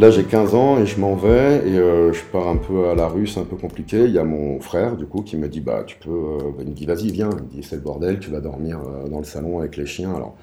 Là, 0.00 0.10
j'ai 0.10 0.24
15 0.24 0.54
ans 0.54 0.80
et 0.80 0.86
je 0.86 0.98
m'en 0.98 1.14
vais 1.14 1.56
et 1.68 1.76
euh, 1.76 2.10
je 2.14 2.22
pars 2.32 2.48
un 2.48 2.56
peu 2.56 2.88
à 2.88 2.94
la 2.94 3.06
rue, 3.06 3.26
c'est 3.26 3.38
un 3.38 3.44
peu 3.44 3.56
compliqué. 3.56 4.04
Il 4.06 4.12
y 4.12 4.18
a 4.18 4.24
mon 4.24 4.58
frère, 4.58 4.96
du 4.96 5.04
coup, 5.04 5.20
qui 5.20 5.36
me 5.36 5.46
dit 5.46 5.60
Bah, 5.60 5.84
tu 5.86 5.98
peux. 5.98 6.08
Euh, 6.08 6.38
bah, 6.56 6.62
il 6.62 6.68
me 6.68 6.74
dit 6.74 6.86
Vas-y, 6.86 7.10
viens. 7.10 7.28
Il 7.36 7.42
me 7.42 7.48
dit 7.50 7.62
C'est 7.62 7.76
le 7.76 7.82
bordel, 7.82 8.18
tu 8.18 8.30
vas 8.30 8.40
dormir 8.40 8.80
euh, 8.80 9.10
dans 9.10 9.18
le 9.18 9.26
salon 9.26 9.58
avec 9.58 9.76
les 9.76 9.84
chiens. 9.84 10.14
Alors. 10.14 10.38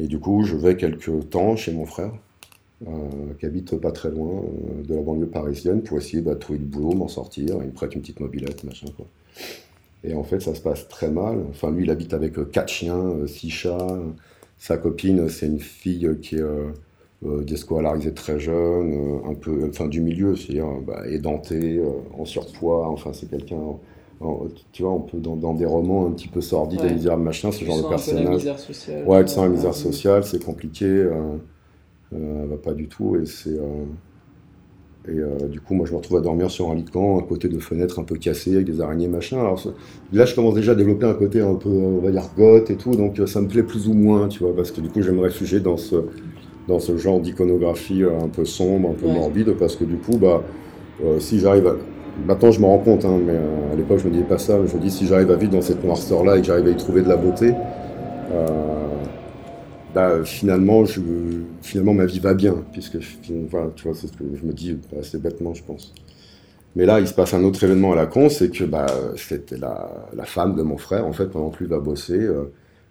Et 0.00 0.08
du 0.08 0.18
coup, 0.18 0.42
je 0.42 0.56
vais 0.56 0.76
quelques 0.76 1.30
temps 1.30 1.54
chez 1.54 1.72
mon 1.72 1.86
frère, 1.86 2.10
qui 3.38 3.46
habite 3.46 3.76
pas 3.76 3.92
très 3.92 4.10
loin 4.10 4.42
de 4.82 4.92
la 4.92 5.02
banlieue 5.02 5.28
parisienne, 5.28 5.82
pour 5.82 5.98
essayer 5.98 6.20
bah, 6.20 6.34
de 6.34 6.40
trouver 6.40 6.58
du 6.58 6.64
boulot, 6.64 6.92
m'en 6.92 7.06
sortir. 7.06 7.58
Il 7.60 7.68
me 7.68 7.72
prête 7.72 7.94
une 7.94 8.00
petite 8.00 8.18
mobilette, 8.18 8.64
machin, 8.64 8.88
quoi. 8.96 9.06
Et 10.02 10.14
en 10.14 10.24
fait, 10.24 10.40
ça 10.40 10.52
se 10.52 10.62
passe 10.62 10.88
très 10.88 11.10
mal. 11.10 11.44
Enfin, 11.50 11.70
lui, 11.70 11.84
il 11.84 11.90
habite 11.92 12.12
avec 12.12 12.50
quatre 12.50 12.70
chiens, 12.70 13.24
six 13.28 13.50
chats. 13.50 14.00
Sa 14.58 14.78
copine, 14.78 15.28
c'est 15.28 15.46
une 15.46 15.60
fille 15.60 16.08
qui 16.20 16.38
est 16.38 16.44
déscolarisé 17.22 18.14
très 18.14 18.38
jeune, 18.38 18.94
euh, 18.94 19.30
un 19.30 19.34
peu, 19.34 19.68
enfin 19.68 19.88
du 19.88 20.00
milieu, 20.00 20.36
c'est-à-dire 20.36 20.68
bah, 20.86 21.02
édenté, 21.06 21.78
euh, 21.78 21.90
en 22.18 22.24
surpoids, 22.24 22.88
enfin 22.88 23.10
c'est 23.12 23.28
quelqu'un, 23.28 23.60
tu 24.72 24.82
vois, 24.82 24.92
on 24.92 25.00
peut 25.00 25.18
dans, 25.18 25.36
dans, 25.36 25.54
des 25.54 25.66
romans 25.66 26.06
un 26.06 26.12
petit 26.12 26.28
peu 26.28 26.40
sordides, 26.40 26.80
ouais. 26.80 26.94
dire 26.94 27.18
machin, 27.18 27.52
ce 27.52 27.64
genre 27.64 27.82
de 27.82 27.88
personnage. 27.88 28.24
La 28.24 28.30
misère 28.30 28.58
sociale. 28.58 29.06
Ouais, 29.06 29.22
tu 29.24 29.32
sens 29.32 29.44
la 29.44 29.50
misère 29.50 29.74
sociale, 29.74 30.24
c'est 30.24 30.42
compliqué, 30.42 30.86
euh, 30.86 31.36
va 32.12 32.56
pas 32.56 32.72
du 32.72 32.88
tout, 32.88 33.16
et 33.16 33.26
c'est. 33.26 33.58
Et 35.08 35.48
du 35.48 35.60
coup, 35.62 35.72
moi, 35.72 35.86
je 35.86 35.92
me 35.92 35.96
retrouve 35.96 36.18
à 36.18 36.20
dormir 36.20 36.50
sur 36.50 36.70
un 36.70 36.74
lit 36.74 36.82
de 36.82 36.90
camp, 36.90 37.18
à 37.18 37.22
côté 37.22 37.48
de 37.48 37.58
fenêtres 37.58 37.98
un 37.98 38.04
peu 38.04 38.16
cassées, 38.16 38.56
avec 38.56 38.66
des 38.66 38.82
araignées, 38.82 39.08
machin. 39.08 39.40
Alors, 39.40 39.58
là, 40.12 40.26
je 40.26 40.34
commence 40.34 40.54
déjà 40.54 40.72
à 40.72 40.74
développer 40.74 41.06
un 41.06 41.14
côté 41.14 41.40
un 41.40 41.54
peu, 41.54 41.70
on 41.70 42.00
va 42.00 42.10
dire, 42.10 42.24
goth 42.36 42.70
et 42.70 42.76
tout, 42.76 42.90
donc 42.90 43.18
ça 43.26 43.40
me 43.40 43.48
plaît 43.48 43.62
plus 43.62 43.88
ou 43.88 43.94
moins, 43.94 44.28
tu 44.28 44.40
vois, 44.40 44.54
parce 44.54 44.70
que 44.70 44.82
du 44.82 44.90
coup, 44.90 45.00
je 45.00 45.10
me 45.10 45.20
réfugier 45.20 45.60
dans 45.60 45.78
ce, 45.78 45.96
dans 46.70 46.78
ce 46.78 46.96
genre 46.96 47.20
d'iconographie 47.20 48.02
euh, 48.02 48.20
un 48.22 48.28
peu 48.28 48.44
sombre, 48.44 48.90
un 48.90 48.94
peu 48.94 49.06
morbide, 49.06 49.52
parce 49.58 49.76
que 49.76 49.84
du 49.84 49.96
coup, 49.96 50.16
bah, 50.16 50.42
euh, 51.04 51.18
si 51.20 51.38
j'arrive 51.40 51.66
à... 51.66 51.74
Maintenant, 52.26 52.50
je 52.50 52.60
me 52.60 52.66
rends 52.66 52.78
compte, 52.78 53.04
hein, 53.04 53.18
mais 53.24 53.32
euh, 53.32 53.72
à 53.72 53.76
l'époque, 53.76 53.98
je 53.98 54.06
me 54.06 54.12
disais 54.12 54.24
pas 54.24 54.38
ça. 54.38 54.58
Je 54.66 54.76
me 54.76 54.80
dis, 54.80 54.90
si 54.90 55.06
j'arrive 55.06 55.30
à 55.30 55.36
vivre 55.36 55.52
dans 55.52 55.62
cette 55.62 55.82
noirceur-là 55.84 56.36
et 56.36 56.40
que 56.40 56.46
j'arrive 56.46 56.66
à 56.66 56.70
y 56.70 56.76
trouver 56.76 57.02
de 57.02 57.08
la 57.08 57.16
beauté, 57.16 57.52
bah, 59.94 60.22
finalement, 60.24 60.84
je, 60.84 61.00
finalement, 61.62 61.94
ma 61.94 62.06
vie 62.06 62.20
va 62.20 62.34
bien, 62.34 62.54
puisque, 62.72 62.98
enfin, 63.46 63.72
tu 63.74 63.88
vois, 63.88 63.96
c'est 63.96 64.06
ce 64.06 64.12
que 64.12 64.24
je 64.40 64.46
me 64.46 64.52
dis 64.52 64.78
assez 64.98 65.18
bêtement, 65.18 65.52
je 65.52 65.64
pense. 65.64 65.92
Mais 66.76 66.86
là, 66.86 67.00
il 67.00 67.08
se 67.08 67.14
passe 67.14 67.34
un 67.34 67.42
autre 67.42 67.64
événement 67.64 67.92
à 67.92 67.96
la 67.96 68.06
con, 68.06 68.28
c'est 68.28 68.50
que 68.50 68.62
bah, 68.62 68.86
c'était 69.16 69.56
la, 69.56 69.90
la, 70.16 70.24
femme 70.24 70.54
de 70.54 70.62
mon 70.62 70.76
frère, 70.76 71.04
en 71.06 71.12
fait, 71.12 71.26
pendant 71.26 71.48
plus 71.48 71.66
va 71.66 71.80
bosser, 71.80 72.28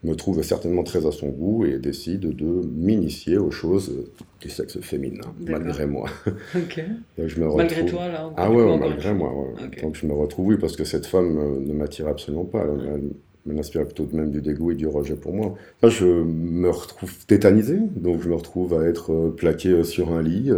me 0.04 0.16
trouve 0.16 0.42
certainement 0.44 0.84
très 0.84 1.06
à 1.06 1.12
son 1.12 1.28
goût 1.28 1.66
et 1.66 1.78
décide 1.78 2.22
de 2.22 2.62
m'initier 2.74 3.38
aux 3.38 3.52
choses 3.52 3.92
du 4.40 4.50
sexe 4.50 4.80
féminin, 4.80 5.34
malgré 5.46 5.86
moi. 5.86 6.10
Ok. 6.56 6.82
je 7.18 7.40
me 7.42 7.56
malgré 7.56 7.86
toi, 7.86 8.08
là 8.08 8.32
Ah 8.38 8.52
ouais, 8.52 8.78
malgré 8.78 9.14
moi. 9.14 9.34
Donc 9.82 9.96
je 9.96 10.06
me 10.08 10.14
retrouve, 10.14 10.48
oui, 10.48 10.58
parce 10.58 10.76
que 10.76 10.86
cette 10.86 11.06
femme 11.06 11.38
euh, 11.38 11.60
ne 11.60 11.74
m'attire 11.74 12.08
absolument 12.08 12.46
pas. 12.46 12.66
Elle, 12.66 13.10
m'inspire 13.46 13.86
plutôt 13.86 14.08
même 14.14 14.30
du 14.30 14.42
dégoût 14.42 14.72
et 14.72 14.76
du 14.76 14.86
rejet 14.86 15.16
pour 15.16 15.34
moi. 15.34 15.56
je 15.82 16.06
me 16.06 16.70
retrouve 16.70 17.26
tétanisé, 17.26 17.80
donc 17.96 18.22
je 18.22 18.30
me 18.30 18.36
retrouve 18.36 18.80
à 18.80 18.86
être 18.86 19.12
euh, 19.12 19.34
plaqué 19.36 19.70
euh, 19.70 19.84
sur 19.84 20.14
un 20.14 20.22
lit. 20.22 20.52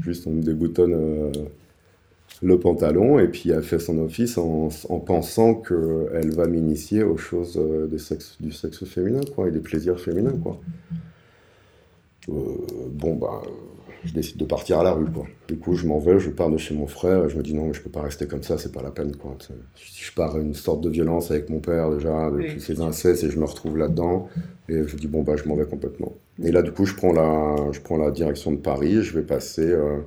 juste 0.00 0.26
on 0.26 0.30
me 0.30 0.42
déboutonne 0.42 1.32
le 2.42 2.58
pantalon 2.58 3.18
et 3.18 3.28
puis 3.28 3.50
elle 3.50 3.62
fait 3.62 3.78
son 3.78 3.98
office 3.98 4.38
en, 4.38 4.68
pensant 5.00 5.54
qu'elle 5.54 6.34
va 6.34 6.46
m'initier 6.46 7.02
aux 7.02 7.16
choses 7.16 7.58
euh, 7.58 7.86
du 7.86 8.52
sexe 8.52 8.84
féminin 8.84 9.20
quoi, 9.34 9.48
et 9.48 9.50
des 9.50 9.60
plaisirs 9.60 9.98
féminins. 9.98 10.36
Quoi. 10.42 10.58
Euh, 12.28 12.32
bon, 12.90 13.14
bah, 13.14 13.42
je 14.04 14.12
décide 14.12 14.36
de 14.36 14.44
partir 14.44 14.80
à 14.80 14.84
la 14.84 14.92
rue. 14.92 15.06
Quoi. 15.06 15.26
Du 15.48 15.56
coup, 15.56 15.74
je 15.74 15.86
m'en 15.86 15.98
vais, 15.98 16.18
je 16.18 16.30
pars 16.30 16.50
de 16.50 16.58
chez 16.58 16.74
mon 16.74 16.86
frère 16.86 17.24
et 17.24 17.28
je 17.28 17.36
me 17.36 17.42
dis 17.42 17.54
non, 17.54 17.66
mais 17.66 17.74
je 17.74 17.80
peux 17.80 17.90
pas 17.90 18.02
rester 18.02 18.26
comme 18.26 18.42
ça, 18.42 18.58
c'est 18.58 18.72
pas 18.72 18.82
la 18.82 18.90
peine. 18.90 19.16
Quoi. 19.16 19.36
Si 19.74 20.04
je 20.04 20.12
pars 20.12 20.36
une 20.38 20.54
sorte 20.54 20.80
de 20.80 20.90
violence 20.90 21.30
avec 21.30 21.48
mon 21.48 21.60
père 21.60 21.90
déjà 21.90 22.30
depuis 22.30 22.60
ses 22.60 22.80
incestes 22.80 23.24
et 23.24 23.30
je 23.30 23.38
me 23.38 23.44
retrouve 23.44 23.76
là-dedans, 23.78 24.28
et 24.68 24.82
je 24.86 24.96
dis 24.96 25.06
bon, 25.06 25.22
bah, 25.22 25.36
je 25.36 25.48
m'en 25.48 25.56
vais 25.56 25.66
complètement. 25.66 26.12
Et 26.42 26.52
là, 26.52 26.62
du 26.62 26.72
coup, 26.72 26.84
je 26.84 26.94
prends 26.94 27.12
la, 27.12 27.72
je 27.72 27.80
prends 27.80 27.96
la 27.96 28.10
direction 28.10 28.52
de 28.52 28.58
Paris, 28.58 29.02
je 29.02 29.14
vais 29.14 29.24
passer 29.24 29.66
euh, 29.70 29.98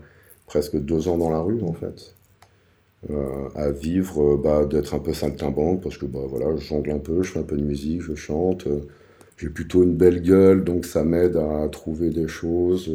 presque 0.46 0.78
deux 0.78 1.08
ans 1.08 1.18
dans 1.18 1.30
la 1.30 1.40
rue 1.40 1.62
en 1.64 1.74
fait. 1.74 2.16
Euh, 3.10 3.48
à 3.56 3.72
vivre, 3.72 4.34
euh, 4.34 4.38
bah, 4.38 4.66
d'être 4.66 4.94
un 4.94 5.00
peu 5.00 5.14
saltimbanque, 5.14 5.82
parce 5.82 5.98
que 5.98 6.06
bah, 6.06 6.20
voilà, 6.28 6.54
je 6.58 6.66
jongle 6.66 6.92
un 6.92 7.00
peu, 7.00 7.24
je 7.24 7.32
fais 7.32 7.40
un 7.40 7.44
peu 7.44 7.56
de 7.56 7.64
musique, 7.64 8.02
je 8.02 8.14
chante. 8.14 8.68
Euh, 8.68 8.82
j'ai 9.38 9.50
plutôt 9.50 9.84
une 9.84 9.96
belle 9.96 10.22
gueule, 10.22 10.66
donc 10.66 10.86
ça 10.86 11.06
m'aide 11.06 11.38
à 11.38 11.68
trouver 11.70 12.10
des 12.10 12.28
choses, 12.28 12.92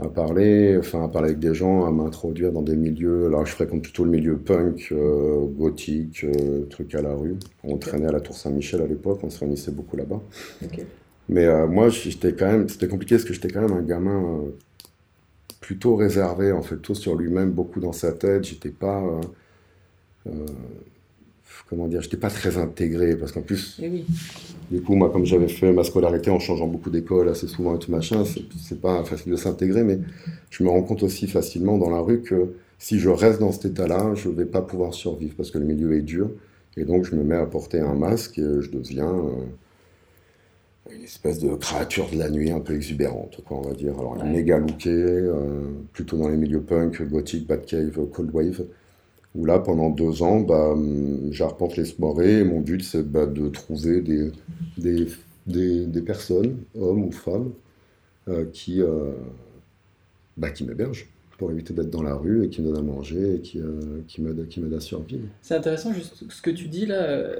à 0.00 0.08
parler, 0.08 0.76
enfin 0.78 1.04
à 1.04 1.08
parler 1.08 1.30
avec 1.30 1.40
des 1.40 1.52
gens, 1.52 1.84
à 1.84 1.90
m'introduire 1.90 2.52
dans 2.52 2.62
des 2.62 2.76
milieux. 2.76 3.26
Alors 3.26 3.44
je 3.44 3.52
fréquente 3.52 3.82
plutôt 3.82 4.04
le 4.04 4.10
milieu 4.12 4.36
punk, 4.36 4.94
gothique, 5.58 6.24
truc 6.70 6.94
à 6.94 7.02
la 7.02 7.14
rue. 7.14 7.34
On 7.64 7.76
traînait 7.76 8.06
à 8.06 8.12
la 8.12 8.20
Tour 8.20 8.36
Saint-Michel 8.36 8.82
à 8.82 8.86
l'époque, 8.86 9.18
on 9.24 9.30
se 9.30 9.40
réunissait 9.40 9.72
beaucoup 9.72 9.96
là-bas. 9.96 10.22
Mais 11.28 11.46
euh, 11.46 11.66
moi, 11.66 11.88
j'étais 11.88 12.32
quand 12.34 12.46
même, 12.46 12.68
c'était 12.68 12.88
compliqué 12.88 13.14
parce 13.14 13.24
que 13.24 13.32
j'étais 13.32 13.48
quand 13.48 13.62
même 13.62 13.72
un 13.72 13.82
gamin 13.82 14.42
plutôt 15.62 15.96
réservé, 15.96 16.52
en 16.52 16.60
fait, 16.60 16.76
tout 16.76 16.94
sur 16.94 17.14
lui-même, 17.14 17.52
beaucoup 17.52 17.80
dans 17.80 17.92
sa 17.92 18.12
tête. 18.12 18.44
J'étais 18.44 18.70
pas, 18.70 19.02
euh, 20.26 20.30
comment 21.70 21.86
dire, 21.86 22.02
j'étais 22.02 22.18
pas 22.18 22.28
très 22.28 22.58
intégré 22.58 23.16
parce 23.16 23.32
qu'en 23.32 23.40
plus, 23.40 23.80
eh 23.82 24.04
du 24.70 24.82
coup, 24.82 24.94
moi, 24.94 25.08
comme 25.10 25.24
j'avais 25.24 25.48
fait 25.48 25.72
ma 25.72 25.84
scolarité 25.84 26.30
en 26.30 26.40
changeant 26.40 26.66
beaucoup 26.66 26.90
d'école 26.90 27.28
assez 27.28 27.46
souvent 27.46 27.76
et 27.76 27.78
tout 27.78 27.90
machin, 27.90 28.24
c'est 28.60 28.80
pas 28.80 29.04
facile 29.04 29.32
de 29.32 29.36
s'intégrer, 29.36 29.84
mais 29.84 29.98
je 30.50 30.64
me 30.64 30.68
rends 30.68 30.82
compte 30.82 31.02
aussi 31.02 31.26
facilement 31.28 31.78
dans 31.78 31.90
la 31.90 32.00
rue 32.00 32.20
que 32.20 32.54
si 32.78 32.98
je 32.98 33.08
reste 33.08 33.38
dans 33.38 33.52
cet 33.52 33.66
état-là, 33.66 34.14
je 34.16 34.28
vais 34.28 34.44
pas 34.44 34.62
pouvoir 34.62 34.92
survivre 34.92 35.34
parce 35.36 35.52
que 35.52 35.58
le 35.58 35.64
milieu 35.64 35.96
est 35.96 36.02
dur. 36.02 36.28
Et 36.76 36.84
donc, 36.84 37.04
je 37.04 37.14
me 37.14 37.22
mets 37.22 37.36
à 37.36 37.46
porter 37.46 37.78
un 37.78 37.94
masque 37.94 38.38
et 38.38 38.60
je 38.60 38.70
deviens 38.70 39.14
une 40.90 41.04
espèce 41.04 41.38
de 41.38 41.54
créature 41.54 42.08
de 42.10 42.18
la 42.18 42.28
nuit 42.28 42.50
un 42.50 42.60
peu 42.60 42.74
exubérante, 42.74 43.40
quoi, 43.44 43.58
on 43.58 43.62
va 43.62 43.74
dire. 43.74 43.98
Alors, 43.98 44.16
ouais. 44.16 44.28
méga 44.28 44.58
looké, 44.58 44.90
euh, 44.90 45.62
plutôt 45.92 46.16
dans 46.16 46.28
les 46.28 46.36
milieux 46.36 46.62
punk, 46.62 47.02
gothic, 47.02 47.46
cave, 47.66 48.06
cold 48.12 48.30
wave. 48.32 48.64
Où 49.34 49.46
là, 49.46 49.58
pendant 49.60 49.88
deux 49.88 50.22
ans, 50.22 50.40
bah, 50.40 50.70
hum, 50.72 51.28
j'arpente 51.30 51.76
les 51.76 51.84
soirées 51.84 52.40
et 52.40 52.44
mon 52.44 52.60
but, 52.60 52.82
c'est 52.82 53.02
bah, 53.02 53.26
de 53.26 53.48
trouver 53.48 54.00
des, 54.00 54.30
des, 54.76 55.86
des, 55.86 56.02
personnes, 56.02 56.58
hommes 56.78 57.04
ou 57.04 57.12
femmes, 57.12 57.52
euh, 58.28 58.44
qui, 58.52 58.82
euh, 58.82 59.12
bah, 60.36 60.50
qui 60.50 60.64
m'hébergent 60.64 61.08
pour 61.38 61.50
éviter 61.50 61.72
d'être 61.72 61.90
dans 61.90 62.02
la 62.02 62.14
rue 62.14 62.44
et 62.44 62.50
qui 62.50 62.60
me 62.60 62.68
donnent 62.68 62.88
à 62.88 62.92
manger 62.92 63.36
et 63.36 63.40
qui, 63.40 63.60
qui 64.06 64.20
m'aident 64.20 64.74
à 64.74 64.80
survivre. 64.80 65.24
C'est 65.40 65.54
intéressant, 65.54 65.92
juste 65.92 66.24
ce 66.28 66.42
que 66.42 66.50
tu 66.50 66.68
dis 66.68 66.86
là 66.86 67.34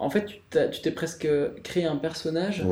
en 0.00 0.10
fait, 0.10 0.26
tu 0.26 0.80
t'es 0.80 0.92
presque 0.92 1.28
créé 1.64 1.84
un 1.84 1.96
personnage 1.96 2.64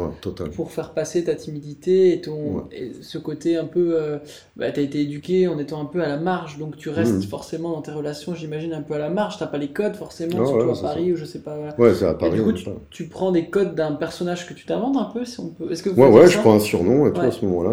pour 0.55 0.71
faire 0.71 0.93
passer 0.93 1.25
ta 1.25 1.35
timidité 1.35 2.13
et, 2.13 2.21
ton, 2.21 2.69
ce 3.01 3.19
côté 3.19 3.57
un 3.57 3.65
peu. 3.65 3.97
Euh, 4.01 4.19
bah, 4.57 4.71
tu 4.71 4.79
as 4.79 4.83
été 4.85 5.01
éduqué 5.01 5.49
en 5.49 5.59
étant 5.59 5.81
un 5.83 5.87
peu 5.87 6.01
à 6.05 6.07
la 6.07 6.19
marge, 6.19 6.59
donc 6.59 6.77
tu 6.77 6.89
restes 6.89 7.17
mmh. 7.17 7.23
forcément 7.23 7.73
dans 7.73 7.83
tes 7.83 7.91
relations, 7.91 8.37
j'imagine, 8.37 8.73
un 8.73 8.81
peu 8.81 8.95
à 8.95 8.99
la 8.99 9.11
marge. 9.11 9.39
Tu 9.39 9.45
pas 9.45 9.59
les 9.59 9.73
codes 9.73 9.97
forcément, 9.97 10.47
surtout 10.47 10.71
à 10.71 10.81
Paris 10.81 11.13
ou 11.13 11.17
je 11.17 11.25
sais 11.25 11.41
pas. 11.41 11.59
Ouais, 11.79 11.95
c'est 11.95 12.07
à 12.07 12.15
Paris. 12.15 12.33
Et 12.33 12.37
du 12.37 12.43
coup, 12.45 12.53
tu, 12.91 13.09
prends 13.09 13.33
des 13.33 13.47
codes 13.47 13.75
d'un 13.75 13.93
personnage 13.93 14.47
que 14.47 14.55
tu 14.55 14.65
t'inventes 14.65 14.97
un 14.97 15.11
peu, 15.13 15.25
si 15.25 15.41
on 15.41 15.49
peut. 15.49 15.73
Est-ce 15.73 15.83
que 15.83 15.91
ouais, 15.91 16.09
ouais, 16.09 16.29
je 16.29 16.39
prends 16.39 16.55
un 16.55 16.61
surnom 16.61 17.09
et 17.09 17.13
tout 17.13 17.21
à 17.21 17.33
ce 17.33 17.45
moment-là, 17.45 17.73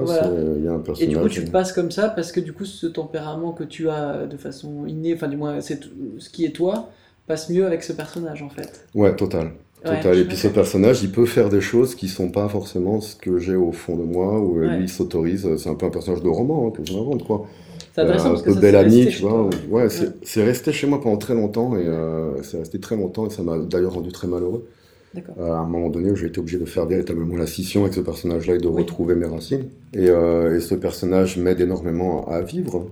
il 0.58 0.66
y 0.66 0.68
a 0.68 0.72
un 0.72 0.80
personnage. 0.80 1.04
Et 1.04 1.16
du 1.16 1.22
coup, 1.22 1.30
tu 1.30 1.44
passes 1.44 1.74
comme 1.74 1.92
ça 1.92 2.10
parce 2.10 2.32
que 2.32 2.40
du 2.40 2.54
coup, 2.54 2.66
ce 2.66 2.88
tempérament 2.88 3.52
que 3.52 3.64
tu 3.64 3.88
as 3.88 4.26
de 4.26 4.38
façon 4.38 4.88
innée, 4.88 5.14
enfin, 5.14 5.28
du 5.28 5.38
moins, 5.38 5.62
c'est 5.62 5.80
ce 6.18 6.30
qui 6.32 6.44
est 6.44 6.56
toi 6.56 6.90
passe 7.28 7.50
mieux 7.50 7.66
avec 7.66 7.84
ce 7.84 7.94
personnage 7.94 8.42
en 8.42 8.50
fait. 8.50 8.86
Ouais, 8.96 9.16
total. 9.16 9.52
Total. 9.84 10.18
et 10.18 10.24
puis 10.24 10.38
ce 10.38 10.48
personnage, 10.48 11.04
il 11.04 11.12
peut 11.12 11.26
faire 11.26 11.50
des 11.50 11.60
choses 11.60 11.94
qui 11.94 12.08
sont 12.08 12.30
pas 12.30 12.48
forcément 12.48 13.02
ce 13.02 13.18
que 13.18 13.38
j'ai 13.38 13.56
au 13.56 13.74
fond 13.74 13.98
de 13.98 14.04
moi, 14.04 14.40
où 14.40 14.60
lui 14.60 14.84
il 14.84 14.90
s'autorise. 14.90 15.46
C'est 15.58 15.68
un 15.70 15.76
peu 15.76 15.86
un 15.86 15.90
personnage 15.90 16.24
de 16.24 16.30
roman 16.30 16.68
hein, 16.68 16.72
que 16.72 16.90
je 16.90 16.94
m'invente, 16.94 17.26
quoi. 17.26 17.46
C'est 17.94 18.02
intéressant 18.02 18.30
euh, 18.30 18.32
parce 18.32 18.44
que 18.44 19.10
tu 19.10 19.22
vois. 19.22 19.50
Ouais, 19.70 19.88
c'est 20.24 20.44
resté 20.44 20.72
chez 20.72 20.88
moi 20.88 21.02
pendant 21.02 21.18
très 21.18 21.36
longtemps 21.36 21.76
et 21.76 21.86
euh, 21.86 22.42
c'est 22.44 22.60
resté 22.60 22.80
très 22.80 22.96
longtemps 22.96 23.28
et 23.28 23.30
ça 23.30 23.44
m'a 23.44 23.58
d'ailleurs 23.58 23.94
rendu 23.94 24.12
très 24.14 24.28
malheureux. 24.28 24.66
Euh, 25.16 25.52
à 25.52 25.58
un 25.58 25.68
moment 25.68 25.90
donné 25.90 26.10
où 26.10 26.16
j'ai 26.16 26.28
été 26.28 26.40
obligé 26.40 26.58
de 26.58 26.66
faire 26.66 26.86
véritablement 26.88 27.36
la 27.36 27.46
scission 27.46 27.82
avec 27.82 27.94
ce 27.94 28.02
personnage-là 28.02 28.56
et 28.56 28.58
de 28.58 28.68
retrouver 28.68 29.16
mes 29.16 29.28
racines. 29.28 29.66
Et, 29.94 30.10
euh, 30.10 30.58
et 30.58 30.60
ce 30.60 30.74
personnage 30.74 31.38
m'aide 31.38 31.62
énormément 31.62 32.28
à 32.28 32.42
vivre. 32.42 32.88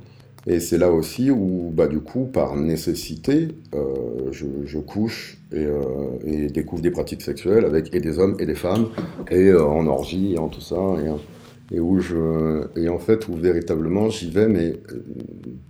Et 0.47 0.59
c'est 0.59 0.77
là 0.77 0.91
aussi 0.91 1.29
où, 1.29 1.71
bah, 1.71 1.87
du 1.87 1.99
coup, 1.99 2.25
par 2.25 2.55
nécessité, 2.55 3.49
euh, 3.75 4.31
je, 4.31 4.45
je, 4.65 4.79
couche 4.79 5.37
et, 5.51 5.65
euh, 5.65 5.81
et, 6.25 6.47
découvre 6.47 6.81
des 6.81 6.89
pratiques 6.89 7.21
sexuelles 7.21 7.63
avec 7.63 7.93
et 7.93 7.99
des 7.99 8.17
hommes 8.17 8.35
et 8.39 8.47
des 8.47 8.55
femmes, 8.55 8.87
et 9.29 9.49
euh, 9.49 9.63
en 9.63 9.85
orgie 9.85 10.33
et 10.33 10.39
en 10.39 10.47
tout 10.47 10.61
ça. 10.61 10.95
Et, 11.05 11.75
et, 11.75 11.79
où 11.79 11.99
je, 11.99 12.63
et 12.75 12.89
en 12.89 12.97
fait, 12.97 13.27
où 13.27 13.35
véritablement 13.35 14.09
j'y 14.09 14.31
vais, 14.31 14.47
mais 14.47 14.73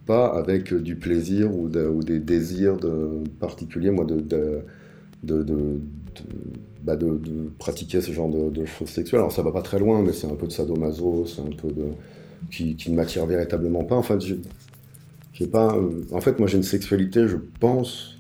pas 0.05 0.27
avec 0.27 0.73
du 0.73 0.95
plaisir 0.95 1.53
ou, 1.53 1.67
de, 1.67 1.86
ou 1.86 2.01
des 2.01 2.19
désirs 2.19 2.77
de, 2.77 3.23
particuliers, 3.41 3.91
moi, 3.91 4.05
de, 4.05 4.21
de, 4.21 4.62
de, 5.23 5.43
de 5.43 5.81
bah 6.81 6.95
de, 6.95 7.10
de, 7.10 7.51
pratiquer 7.60 8.01
ce 8.01 8.12
genre 8.12 8.29
de, 8.29 8.49
de, 8.49 8.65
choses 8.65 8.88
sexuelles. 8.89 9.19
Alors 9.19 9.31
ça 9.34 9.43
va 9.43 9.51
pas 9.51 9.62
très 9.62 9.79
loin, 9.79 10.01
mais 10.01 10.13
c'est 10.13 10.27
un 10.27 10.36
peu 10.36 10.47
de 10.47 10.51
sadomaso, 10.51 11.25
c'est 11.25 11.41
un 11.41 11.55
peu 11.55 11.67
de 11.67 11.89
qui, 12.49 12.75
qui 12.75 12.91
ne 12.91 12.95
m'attire 12.95 13.25
véritablement 13.25 13.84
pas. 13.84 13.95
En 13.95 14.04
fait, 14.04 14.19
j'ai 15.34 15.47
pas. 15.47 15.75
Euh, 15.75 16.04
en 16.12 16.21
fait, 16.21 16.39
moi, 16.39 16.47
j'ai 16.47 16.58
une 16.58 16.63
sexualité, 16.63 17.27
je 17.27 17.38
pense. 17.60 18.17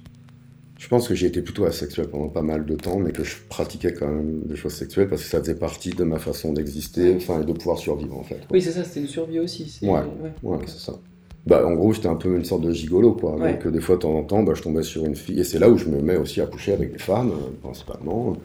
Je 0.77 0.87
pense 0.87 1.07
que 1.07 1.13
j'ai 1.13 1.27
été 1.27 1.43
plutôt 1.43 1.65
asexuel 1.65 2.07
pendant 2.07 2.27
pas 2.27 2.41
mal 2.41 2.65
de 2.65 2.75
temps, 2.75 2.97
mais 2.97 3.11
que 3.11 3.23
je 3.23 3.35
pratiquais 3.49 3.93
quand 3.93 4.07
même 4.07 4.41
des 4.45 4.55
choses 4.55 4.73
sexuelles 4.73 5.07
parce 5.07 5.21
que 5.21 5.29
ça 5.29 5.39
faisait 5.39 5.55
partie 5.55 5.91
de 5.91 6.03
ma 6.03 6.17
façon 6.17 6.53
d'exister, 6.53 7.15
enfin, 7.15 7.41
et 7.41 7.45
de 7.45 7.53
pouvoir 7.53 7.77
survivre 7.77 8.17
en 8.17 8.23
fait. 8.23 8.39
Oui, 8.51 8.63
c'est 8.63 8.71
ça, 8.71 8.83
c'était 8.83 9.01
une 9.01 9.07
survie 9.07 9.39
aussi. 9.39 9.77
Ouais, 9.83 9.89
ouais, 9.89 10.31
ouais 10.41 10.57
c'est 10.65 10.79
ça. 10.79 10.93
Bah, 11.45 11.65
en 11.65 11.73
gros, 11.73 11.93
j'étais 11.93 12.07
un 12.07 12.15
peu 12.15 12.35
une 12.35 12.45
sorte 12.45 12.61
de 12.61 12.71
gigolo, 12.71 13.13
quoi. 13.13 13.37
Donc, 13.37 13.67
des 13.67 13.81
fois, 13.81 13.95
de 13.95 14.01
temps 14.01 14.15
en 14.15 14.23
temps, 14.23 14.43
bah, 14.43 14.53
je 14.55 14.61
tombais 14.61 14.83
sur 14.83 15.05
une 15.05 15.15
fille, 15.15 15.39
et 15.39 15.43
c'est 15.43 15.59
là 15.59 15.69
où 15.69 15.77
je 15.77 15.85
me 15.85 16.01
mets 16.01 16.17
aussi 16.17 16.41
à 16.41 16.45
coucher 16.45 16.73
avec 16.73 16.93
des 16.93 16.99
femmes, 16.99 17.31
euh, 17.31 17.51
principalement 17.61 18.37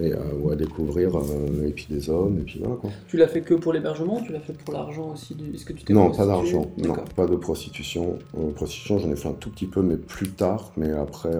et 0.00 0.12
euh, 0.12 0.52
à 0.52 0.56
découvrir 0.56 1.16
euh, 1.16 1.66
et 1.66 1.70
puis 1.70 1.86
des 1.88 2.08
hommes 2.10 2.38
et 2.38 2.42
puis 2.42 2.58
voilà 2.58 2.76
quoi. 2.76 2.90
Tu 3.08 3.16
l'as 3.16 3.28
fait 3.28 3.40
que 3.40 3.54
pour 3.54 3.72
l'hébergement 3.72 4.20
tu 4.20 4.32
l'as 4.32 4.40
fait 4.40 4.52
pour 4.52 4.74
l'argent 4.74 5.12
aussi 5.12 5.36
Est-ce 5.54 5.64
que 5.64 5.72
tu 5.72 5.92
Non, 5.92 6.10
pas 6.10 6.26
d'argent, 6.26 6.66
non, 6.78 6.94
pas 7.16 7.26
de 7.26 7.36
prostitution. 7.36 8.18
Euh, 8.38 8.50
prostitution, 8.52 8.98
j'en 8.98 9.10
ai 9.10 9.16
fait 9.16 9.28
un 9.28 9.34
tout 9.34 9.50
petit 9.50 9.66
peu, 9.66 9.82
mais 9.82 9.96
plus 9.96 10.30
tard, 10.30 10.72
mais 10.76 10.90
après, 10.92 11.30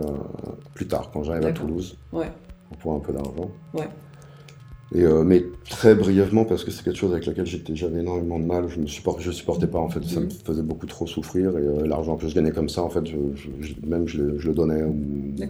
plus 0.75 0.87
tard, 0.87 1.11
quand 1.13 1.23
j'arrive 1.23 1.47
à 1.47 1.53
Toulouse, 1.53 1.97
ouais. 2.13 2.31
pour 2.81 2.95
un 2.95 3.01
peu 3.01 3.13
d'argent. 3.13 3.51
Ouais. 3.75 3.89
Et, 4.93 5.03
euh, 5.03 5.23
mais 5.23 5.45
très 5.69 5.95
brièvement, 5.95 6.45
parce 6.45 6.65
que 6.65 6.73
c'est 6.73 6.83
quelque 6.83 6.97
chose 6.97 7.13
avec 7.13 7.25
lequel 7.25 7.47
j'avais 7.47 8.01
énormément 8.01 8.41
de 8.41 8.45
mal, 8.45 8.65
je 8.69 8.81
ne 8.81 8.87
je 8.87 9.31
supportais 9.31 9.69
pas 9.69 9.79
en 9.79 9.89
fait, 9.89 10.03
ça 10.03 10.19
me 10.19 10.25
mhm. 10.25 10.33
faisait 10.45 10.63
beaucoup 10.63 10.87
trop 10.87 11.07
souffrir 11.07 11.57
et 11.59 11.63
euh, 11.63 11.87
l'argent 11.87 12.17
que 12.17 12.27
je 12.27 12.35
gagnais 12.35 12.51
comme 12.51 12.69
ça, 12.69 12.83
en 12.83 12.91
fait, 12.91 13.07
je, 13.07 13.17
même 13.87 14.09
je, 14.09 14.19
le 14.19 14.53
donnais, 14.53 14.83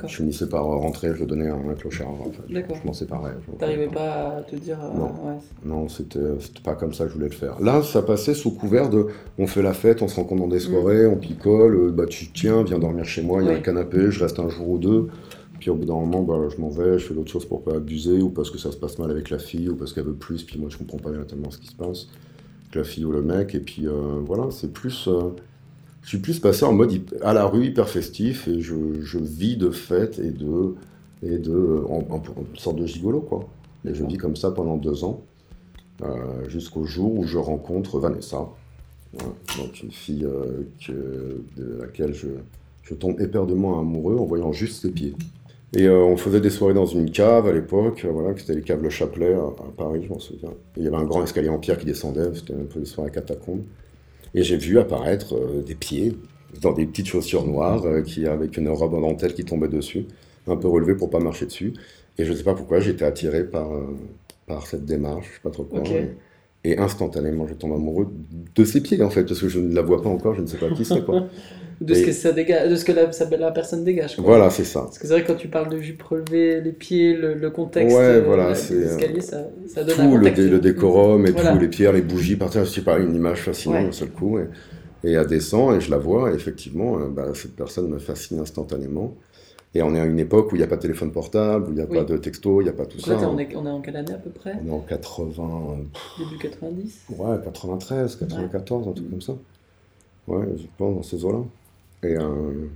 je 0.06 0.16
finissais 0.16 0.46
par 0.46 0.64
rentrer, 0.66 1.14
je 1.14 1.20
le 1.20 1.26
donnais 1.26 1.48
à 1.48 1.54
un 1.54 1.74
clochard. 1.74 2.10
En 2.10 2.30
fait. 2.30 2.52
Je 2.52 2.86
m'en 2.86 2.92
séparais. 2.92 3.32
T'arrivais 3.58 3.88
pas 3.88 4.36
à 4.38 4.42
te 4.42 4.56
dire. 4.56 4.78
Euh, 4.78 4.98
non, 4.98 5.40
non 5.64 5.88
c'était 5.88 6.18
pas 6.62 6.74
comme 6.74 6.92
ça 6.92 7.04
que 7.04 7.10
je 7.10 7.14
voulais 7.14 7.30
le 7.30 7.34
faire. 7.34 7.58
Là, 7.60 7.82
ça 7.82 8.02
passait 8.02 8.34
sous 8.34 8.50
couvert 8.50 8.90
de 8.90 9.06
on 9.38 9.46
fait 9.46 9.62
la 9.62 9.72
fête, 9.72 10.02
on 10.02 10.08
se 10.08 10.16
rencontre 10.16 10.42
dans 10.42 10.48
des 10.48 10.56
mhm. 10.56 10.60
soirées, 10.60 11.06
on 11.06 11.16
picole, 11.16 11.92
bah 11.92 12.04
tu 12.06 12.30
tiens, 12.30 12.62
viens 12.62 12.78
dormir 12.78 13.06
chez 13.06 13.22
moi, 13.22 13.42
il 13.42 13.48
y 13.48 13.50
a 13.50 13.54
un 13.54 13.60
canapé, 13.60 14.10
je 14.10 14.22
reste 14.22 14.38
un 14.38 14.50
jour 14.50 14.68
ou 14.68 14.78
deux. 14.78 15.08
Puis 15.60 15.68
au 15.68 15.74
bout 15.74 15.84
d'un 15.84 15.94
moment, 15.94 16.22
bah, 16.22 16.48
je 16.48 16.58
m'en 16.58 16.70
vais, 16.70 16.98
je 16.98 17.06
fais 17.06 17.14
d'autres 17.14 17.30
choses 17.30 17.44
pour 17.44 17.62
pas 17.62 17.76
abuser, 17.76 18.22
ou 18.22 18.30
parce 18.30 18.50
que 18.50 18.56
ça 18.56 18.72
se 18.72 18.78
passe 18.78 18.98
mal 18.98 19.10
avec 19.10 19.28
la 19.28 19.38
fille, 19.38 19.68
ou 19.68 19.76
parce 19.76 19.92
qu'elle 19.92 20.06
veut 20.06 20.14
plus, 20.14 20.42
puis 20.42 20.58
moi 20.58 20.70
je 20.70 20.78
comprends 20.78 20.96
pas 20.96 21.10
bien 21.10 21.22
tellement 21.24 21.50
ce 21.50 21.58
qui 21.58 21.66
se 21.66 21.74
passe, 21.74 22.08
avec 22.62 22.76
la 22.76 22.84
fille 22.84 23.04
ou 23.04 23.12
le 23.12 23.20
mec, 23.20 23.54
et 23.54 23.60
puis 23.60 23.86
euh, 23.86 24.20
voilà, 24.24 24.50
c'est 24.50 24.72
plus. 24.72 25.06
Euh, 25.06 25.28
je 26.02 26.08
suis 26.08 26.18
plus 26.18 26.40
passé 26.40 26.64
en 26.64 26.72
mode 26.72 26.98
à 27.20 27.34
la 27.34 27.44
rue, 27.44 27.66
hyper 27.66 27.90
festif, 27.90 28.48
et 28.48 28.62
je, 28.62 28.74
vis 29.18 29.58
de 29.58 29.68
fête 29.68 30.18
et 30.18 30.30
de. 30.30 30.74
et 31.22 31.36
de. 31.36 31.84
en, 31.86 32.22
sorte 32.54 32.76
de 32.76 32.86
gigolo, 32.86 33.20
quoi. 33.20 33.46
Et 33.84 33.94
je 33.94 34.02
vis 34.04 34.16
comme 34.16 34.36
ça 34.36 34.50
pendant 34.50 34.78
deux 34.78 35.04
ans, 35.04 35.22
euh, 36.02 36.48
jusqu'au 36.48 36.84
jour 36.84 37.18
où 37.18 37.24
je 37.24 37.36
rencontre 37.36 37.98
Vanessa, 37.98 38.48
donc 39.58 39.82
une 39.82 39.90
fille 39.90 40.26
de 40.88 41.78
laquelle 41.80 42.14
je, 42.14 42.28
je 42.82 42.94
tombe 42.94 43.20
éperdument 43.20 43.78
amoureux 43.78 44.16
en 44.16 44.24
voyant 44.24 44.52
juste 44.52 44.80
ses 44.80 44.90
pieds. 44.90 45.14
Et 45.76 45.86
euh, 45.86 45.98
on 45.98 46.16
faisait 46.16 46.40
des 46.40 46.50
soirées 46.50 46.74
dans 46.74 46.86
une 46.86 47.10
cave 47.10 47.46
à 47.46 47.52
l'époque, 47.52 48.04
voilà, 48.10 48.36
c'était 48.36 48.54
les 48.54 48.62
caves 48.62 48.82
Le 48.82 48.90
Chapelet 48.90 49.34
à, 49.34 49.52
Paris, 49.76 50.02
je 50.04 50.08
m'en 50.08 50.18
souviens. 50.18 50.50
il 50.76 50.82
y 50.82 50.88
avait 50.88 50.96
un 50.96 51.04
grand 51.04 51.22
escalier 51.22 51.48
en 51.48 51.58
pierre 51.58 51.78
qui 51.78 51.86
descendait, 51.86 52.34
c'était 52.34 52.54
un 52.54 52.64
peu 52.64 52.80
des 52.80 52.86
soirées 52.86 53.12
catacombes. 53.12 53.62
Et 54.34 54.42
j'ai 54.42 54.56
vu 54.56 54.78
apparaître 54.80 55.36
euh, 55.36 55.62
des 55.62 55.76
pieds 55.76 56.16
dans 56.60 56.72
des 56.72 56.86
petites 56.86 57.06
chaussures 57.06 57.46
noires 57.46 57.84
euh, 57.84 58.02
qui 58.02 58.26
avec 58.26 58.56
une 58.56 58.68
robe 58.68 58.94
en 58.94 59.00
dentelle 59.00 59.32
qui 59.32 59.44
tombait 59.44 59.68
dessus, 59.68 60.06
un 60.48 60.56
peu 60.56 60.66
relevée 60.66 60.96
pour 60.96 61.08
pas 61.08 61.20
marcher 61.20 61.46
dessus. 61.46 61.72
Et 62.18 62.24
je 62.24 62.32
sais 62.32 62.42
pas 62.42 62.54
pourquoi, 62.54 62.80
j'étais 62.80 63.04
attiré 63.04 63.44
par, 63.44 63.70
par 64.46 64.66
cette 64.66 64.84
démarche, 64.84 65.26
je 65.28 65.34
sais 65.34 65.40
pas 65.42 65.50
trop 65.50 65.64
quoi. 65.64 65.82
Et, 66.62 66.76
instantanément, 66.76 67.46
je 67.46 67.54
tombe 67.54 67.72
amoureux 67.72 68.08
de 68.54 68.64
ses 68.64 68.82
pieds 68.82 69.00
en 69.02 69.08
fait, 69.08 69.24
parce 69.24 69.40
que 69.40 69.48
je 69.48 69.60
ne 69.60 69.74
la 69.74 69.82
vois 69.82 70.02
pas 70.02 70.10
encore, 70.10 70.34
je 70.34 70.42
ne 70.42 70.46
sais 70.46 70.58
pas 70.58 70.68
qui 70.70 70.84
c'est 70.84 71.04
quoi. 71.04 71.28
de 71.80 71.94
ce, 71.94 72.02
que 72.02 72.12
ça 72.12 72.32
dégage, 72.32 72.70
de 72.70 72.76
ce 72.76 72.84
que 72.84 72.92
la, 72.92 73.10
la 73.38 73.50
personne 73.52 73.84
dégage. 73.84 74.16
Voilà, 74.18 74.50
c'est 74.50 74.64
ça. 74.64 74.80
Parce 74.80 74.98
que 74.98 75.06
c'est 75.06 75.14
vrai 75.14 75.22
que 75.22 75.28
quand 75.28 75.38
tu 75.38 75.48
parles 75.48 75.70
de 75.70 75.80
jupe 75.80 76.02
relevée, 76.02 76.60
les 76.60 76.72
pieds, 76.72 77.14
le, 77.14 77.50
contexte, 77.50 77.96
ouais, 77.96 78.02
euh, 78.02 78.22
voilà, 78.22 78.50
l'escalier, 78.50 79.20
ça, 79.20 79.48
ça 79.66 79.82
donne 79.82 79.96
tout 79.96 80.02
un 80.02 80.18
le, 80.18 80.48
le, 80.48 80.58
décorum 80.58 81.26
et 81.26 81.32
tout, 81.32 81.58
les 81.58 81.68
pierres, 81.68 81.92
les 81.92 82.02
bougies, 82.02 82.36
partir, 82.36 82.64
je 82.64 82.70
sais 82.70 82.82
pas, 82.82 82.98
une 82.98 83.14
image 83.14 83.40
fascinante 83.40 83.86
d'un 83.86 83.92
seul 83.92 84.10
coup. 84.10 84.38
Et, 84.38 84.48
et 85.04 85.12
elle 85.12 85.26
descend 85.26 85.74
et 85.74 85.80
je 85.80 85.90
la 85.90 85.96
vois, 85.96 86.30
et 86.30 86.34
effectivement, 86.34 86.98
euh, 86.98 87.08
bah, 87.08 87.28
cette 87.34 87.56
personne 87.56 87.88
me 87.88 87.98
fascine 87.98 88.38
instantanément. 88.40 89.14
Et 89.74 89.82
on 89.82 89.94
est 89.94 90.00
à 90.00 90.04
une 90.04 90.18
époque 90.18 90.50
où 90.52 90.56
il 90.56 90.58
n'y 90.58 90.64
a 90.64 90.66
pas 90.66 90.76
de 90.76 90.82
téléphone 90.82 91.12
portable, 91.12 91.68
où 91.68 91.70
il 91.70 91.76
n'y 91.76 91.80
a 91.80 91.86
pas 91.86 92.02
de 92.02 92.16
texto, 92.16 92.60
il 92.60 92.64
n'y 92.64 92.70
a 92.70 92.74
pas 92.74 92.86
tout 92.86 92.98
ça. 92.98 93.16
On 93.28 93.38
est, 93.38 93.54
on 93.54 93.64
est 93.64 93.70
en 93.70 93.80
quelle 93.80 93.96
année 93.96 94.12
à 94.12 94.18
peu 94.18 94.30
près? 94.30 94.54
On 94.64 94.68
est 94.68 94.72
en 94.72 94.80
80. 94.80 95.76
Début 96.18 96.38
90 96.38 97.00
Ouais, 97.16 97.36
93, 97.44 98.16
94, 98.16 98.88
un 98.88 98.92
truc 98.92 99.10
comme 99.10 99.20
ça. 99.20 99.36
Ouais, 100.26 100.44
je 100.56 100.64
pense 100.76 100.96
dans 100.96 101.02
ces 101.04 101.24
eaux-là. 101.24 101.44
Et, 102.02 102.16
euh, 102.16 102.68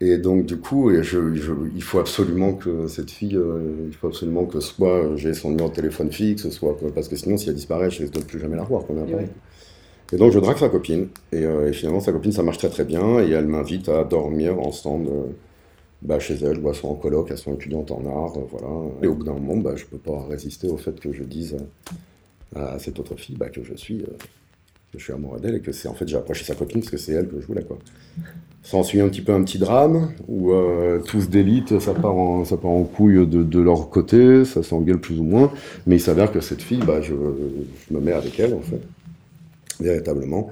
Et 0.00 0.18
donc, 0.18 0.46
du 0.46 0.58
coup, 0.58 0.90
il 0.90 1.82
faut 1.82 2.00
absolument 2.00 2.54
que 2.54 2.88
cette 2.88 3.10
fille, 3.10 3.36
euh, 3.36 3.86
il 3.86 3.94
faut 3.94 4.08
absolument 4.08 4.46
que 4.46 4.58
soit 4.58 5.14
j'ai 5.16 5.32
son 5.32 5.50
numéro 5.50 5.68
de 5.68 5.74
téléphone 5.74 6.10
fixe, 6.10 6.48
soit 6.50 6.76
parce 6.92 7.08
que 7.08 7.14
sinon, 7.14 7.36
si 7.36 7.48
elle 7.48 7.54
disparaît, 7.54 7.88
je 7.88 8.02
ne 8.02 8.08
de 8.08 8.18
plus 8.20 8.40
jamais 8.40 8.56
la 8.56 8.64
revoir. 8.64 8.82
Et, 10.10 10.14
et 10.14 10.18
donc, 10.18 10.32
je 10.32 10.40
drague 10.40 10.58
sa 10.58 10.68
copine. 10.68 11.06
Euh, 11.34 11.68
et, 11.68 11.72
finalement, 11.72 12.00
sa 12.00 12.12
copine, 12.12 12.32
ça 12.32 12.42
marche 12.42 12.58
très 12.58 12.68
très 12.68 12.84
bien. 12.84 13.20
Et 13.20 13.30
elle 13.30 13.46
m'invite 13.46 13.88
à 13.88 14.02
dormir 14.02 14.58
ensemble 14.58 15.08
bah, 16.02 16.18
chez 16.18 16.34
elle, 16.34 16.60
soit 16.60 16.74
soit 16.74 16.90
en 16.90 16.96
coloc, 16.96 17.28
elles 17.30 17.38
sont 17.38 17.54
étudiantes 17.54 17.92
en 17.92 18.04
art. 18.04 18.32
voilà. 18.50 18.90
Et 19.02 19.06
au 19.06 19.14
bout 19.14 19.24
d'un 19.24 19.34
moment, 19.34 19.56
bah, 19.56 19.76
je 19.76 19.84
ne 19.84 19.88
peux 19.88 19.98
pas 19.98 20.26
résister 20.28 20.66
au 20.66 20.78
fait 20.78 20.98
que 20.98 21.12
je 21.12 21.22
dise 21.22 21.56
à 22.56 22.78
cette 22.80 22.98
autre 22.98 23.14
fille 23.14 23.36
bah, 23.36 23.50
que 23.50 23.62
je 23.62 23.74
suis 23.74 24.04
je 24.98 25.04
suis 25.04 25.12
amoureux 25.12 25.40
d'elle 25.40 25.54
et 25.54 25.60
que 25.60 25.72
c'est 25.72 25.88
en 25.88 25.94
fait 25.94 26.06
j'ai 26.06 26.16
approché 26.16 26.44
sa 26.44 26.54
copine 26.54 26.80
parce 26.80 26.90
que 26.90 26.96
c'est 26.96 27.12
elle 27.12 27.28
que 27.28 27.40
je 27.40 27.46
voulais 27.46 27.64
quoi. 27.64 27.78
S'ensuit 28.62 29.00
un 29.00 29.08
petit 29.08 29.22
peu 29.22 29.32
un 29.32 29.42
petit 29.42 29.58
drame 29.58 30.12
où 30.28 30.52
euh, 30.52 31.00
tous 31.00 31.28
d'élite, 31.28 31.80
ça 31.80 31.94
part 31.94 32.14
en, 32.14 32.44
ça 32.44 32.56
part 32.56 32.70
en 32.70 32.84
couille 32.84 33.26
de, 33.26 33.60
leur 33.60 33.90
côté, 33.90 34.44
ça 34.44 34.62
s'engueule 34.62 35.00
plus 35.00 35.18
ou 35.18 35.24
moins, 35.24 35.52
mais 35.86 35.96
il 35.96 36.00
s'avère 36.00 36.30
que 36.30 36.40
cette 36.40 36.62
fille, 36.62 36.78
bah, 36.78 37.00
je, 37.00 37.12
je, 37.12 37.94
me 37.94 38.00
mets 38.00 38.12
avec 38.12 38.38
elle 38.38 38.54
en 38.54 38.60
fait, 38.60 38.80
véritablement. 39.80 40.50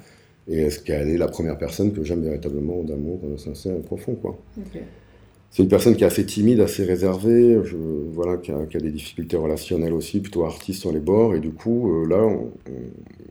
Et 0.48 0.62
est-ce 0.62 0.80
qu'elle 0.80 1.08
est 1.08 1.18
la 1.18 1.28
première 1.28 1.56
personne 1.56 1.92
que 1.92 2.02
j'aime 2.02 2.22
véritablement 2.22 2.82
d'amour 2.82 3.20
euh, 3.24 3.36
sincère 3.36 3.76
et 3.76 3.80
profond 3.80 4.16
quoi. 4.16 4.36
C'est 5.50 5.64
une 5.64 5.68
personne 5.68 5.96
qui 5.96 6.04
est 6.04 6.06
assez 6.06 6.24
timide, 6.24 6.60
assez 6.60 6.84
réservée, 6.84 7.58
je, 7.64 7.76
voilà, 7.76 8.36
qui 8.36 8.52
a, 8.52 8.66
qui 8.66 8.76
a, 8.76 8.80
des 8.80 8.92
difficultés 8.92 9.36
relationnelles 9.36 9.92
aussi, 9.92 10.20
plutôt 10.20 10.44
artiste 10.44 10.80
sur 10.80 10.92
les 10.92 11.00
bords. 11.00 11.34
Et 11.34 11.40
du 11.40 11.50
coup, 11.50 11.90
euh, 11.92 12.06
là, 12.06 12.22
on, 12.22 12.52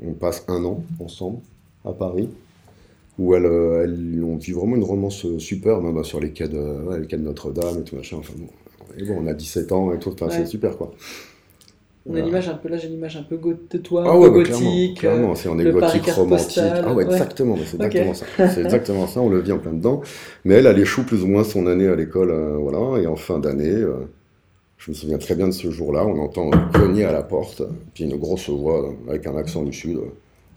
on, 0.06 0.14
passe 0.14 0.44
un 0.50 0.66
an 0.66 0.84
ensemble 1.00 1.40
à 1.86 1.94
Paris, 1.94 2.28
où 3.18 3.36
elle, 3.36 3.46
euh, 3.46 3.84
elle, 3.86 4.22
on 4.22 4.36
vit 4.36 4.52
vraiment 4.52 4.76
une 4.76 4.84
romance 4.84 5.26
euh, 5.26 5.40
superbe 5.40 5.86
hein, 5.86 5.94
bah, 5.94 6.04
sur 6.04 6.20
les 6.20 6.32
quais 6.32 6.50
de, 6.50 6.58
ouais, 6.58 7.00
de 7.00 7.18
Notre-Dame 7.18 7.80
et 7.80 7.84
tout 7.84 7.96
machin. 7.96 8.18
Enfin, 8.18 8.34
bon, 8.38 8.48
et 8.98 9.06
bon, 9.06 9.20
on 9.22 9.28
a 9.28 9.34
17 9.34 9.72
ans 9.72 9.94
et 9.94 10.00
tout, 10.00 10.12
enfin, 10.12 10.28
ouais. 10.28 10.34
c'est 10.34 10.46
super 10.46 10.78
quoi. 10.78 10.94
On 12.10 12.16
a 12.16 12.22
l'image 12.22 12.50
un 12.50 12.56
peu, 12.56 12.70
là 12.70 12.78
j'ai 12.78 12.88
l'image 12.88 13.18
un 13.18 13.24
peu 13.24 13.38
de 13.38 13.78
toi, 13.78 14.04
ah 14.06 14.10
un 14.10 14.18
ouais, 14.18 14.32
peu 14.32 14.44
bah, 14.44 14.50
gothique. 14.50 15.00
Clairement, 15.00 15.36
c'est 15.36 15.48
on 15.48 15.60
est 15.60 15.72
gothique, 15.72 16.08
romantique. 16.08 16.60
Ah 16.60 16.94
ouais, 16.94 17.04
exactement, 17.06 17.56
c'est 17.64 17.76
exactement 17.76 18.14
ça. 18.16 18.26
C'est 18.50 18.62
exactement 18.62 19.08
ça, 19.08 19.22
on 19.22 19.30
le 19.30 19.40
vit 19.40 19.52
en 19.52 19.60
plein 19.60 19.74
dedans. 19.74 20.02
Mais 20.44 20.56
elle, 20.56 20.66
elle 20.66 20.80
échoue 20.80 21.04
plus 21.04 21.24
ou 21.24 21.28
moins 21.28 21.44
son 21.44 21.68
année 21.68 21.88
à 21.88 21.96
l'école, 21.96 22.32
euh, 22.32 22.58
voilà, 22.58 23.00
et 23.00 23.06
en 23.06 23.16
fin 23.16 23.38
d'année, 23.38 23.70
euh, 23.70 24.10
je 24.78 24.90
me 24.90 24.96
souviens 24.96 25.20
très 25.20 25.36
bien 25.36 25.48
de 25.48 25.54
ce 25.54 25.70
jour-là, 25.70 26.06
on 26.06 26.20
entend 26.20 26.50
cogner 26.74 27.04
à 27.04 27.12
la 27.12 27.22
porte, 27.22 27.62
puis 27.94 28.06
une 28.06 28.18
grosse 28.18 28.50
voix 28.50 28.92
avec 29.08 29.28
un 29.28 29.38
accent 29.38 29.62
du 29.62 29.74
sud 29.74 30.00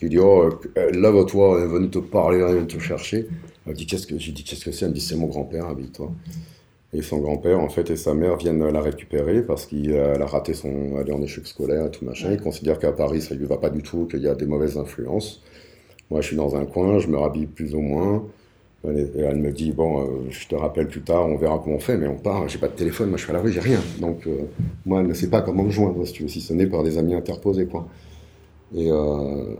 qui 0.03 0.09
dit 0.09 0.19
Oh, 0.19 0.49
lève-toi, 0.77 1.59
elle 1.59 1.65
est 1.65 1.69
venue 1.69 1.91
te 1.91 1.99
parler, 1.99 2.38
elle 2.38 2.57
vient 2.57 2.65
te 2.65 2.79
chercher. 2.79 3.29
Elle 3.67 3.75
dit 3.75 3.87
Qu'est-ce 3.87 4.07
que 4.07 4.19
J'ai 4.19 4.33
dit 4.33 4.43
Qu'est-ce 4.43 4.65
que 4.65 4.73
c'est? 4.73 4.85
Elle 4.85 4.91
me 4.91 4.95
dit 4.95 5.01
C'est 5.01 5.17
mon 5.17 5.27
grand-père, 5.27 5.67
habille-toi. 5.67 6.11
Et 6.94 7.00
son 7.00 7.18
grand-père, 7.18 7.59
en 7.59 7.70
fait, 7.70 7.90
et 7.90 7.96
sa 7.96 8.12
mère 8.12 8.37
viennent 8.37 8.66
la 8.68 8.81
récupérer 8.83 9.42
parce 9.42 9.64
qu'il 9.64 9.96
a 9.96 10.26
raté 10.26 10.52
son. 10.52 10.98
Elle 11.00 11.09
est 11.09 11.12
en 11.12 11.22
échec 11.22 11.46
scolaire 11.46 11.87
et 11.87 11.90
tout 11.90 12.05
machin. 12.05 12.28
Ouais. 12.28 12.35
Il 12.35 12.40
considère 12.40 12.78
qu'à 12.78 12.92
Paris, 12.92 13.22
ça 13.22 13.35
lui 13.35 13.46
va 13.46 13.57
pas 13.57 13.70
du 13.70 13.83
tout, 13.83 14.07
qu'il 14.07 14.20
y 14.20 14.28
a 14.28 14.35
des 14.35 14.44
mauvaises 14.44 14.76
influences. 14.76 15.42
Moi, 16.11 16.20
je 16.20 16.26
suis 16.26 16.37
dans 16.37 16.55
un 16.55 16.66
coin, 16.66 16.98
je 16.98 17.09
me 17.09 17.16
rhabille 17.16 17.46
plus 17.46 17.74
ou 17.74 17.81
moins. 17.81 18.24
Et 18.85 19.20
elle 19.20 19.37
me 19.37 19.52
dit 19.52 19.72
Bon, 19.72 20.02
euh, 20.02 20.07
je 20.31 20.48
te 20.48 20.55
rappelle 20.55 20.88
plus 20.88 21.02
tard, 21.02 21.26
on 21.26 21.37
verra 21.37 21.59
comment 21.62 21.76
on 21.76 21.81
fait, 21.81 21.96
mais 21.96 22.09
on 22.09 22.16
part. 22.16 22.48
J'ai 22.48 22.59
pas 22.59 22.68
de 22.68 22.74
téléphone, 22.74 23.09
moi 23.09 23.16
je 23.16 23.22
suis 23.22 23.31
à 23.31 23.35
la 23.35 23.40
rue, 23.40 23.52
j'ai 23.52 23.61
rien. 23.61 23.81
Donc, 24.00 24.26
euh, 24.26 24.42
moi, 24.85 25.00
elle 25.00 25.07
ne 25.07 25.14
sait 25.14 25.31
pas 25.31 25.40
comment 25.40 25.62
me 25.62 25.70
joindre, 25.70 26.05
si 26.07 26.12
tu 26.12 26.24
veux, 26.24 26.28
si 26.28 26.40
ce 26.40 26.52
n'est 26.52 26.66
par 26.66 26.83
des 26.83 26.98
amis 26.98 27.14
interposés, 27.14 27.66
quoi. 27.66 27.87
Et. 28.74 28.90
Euh, 28.90 29.55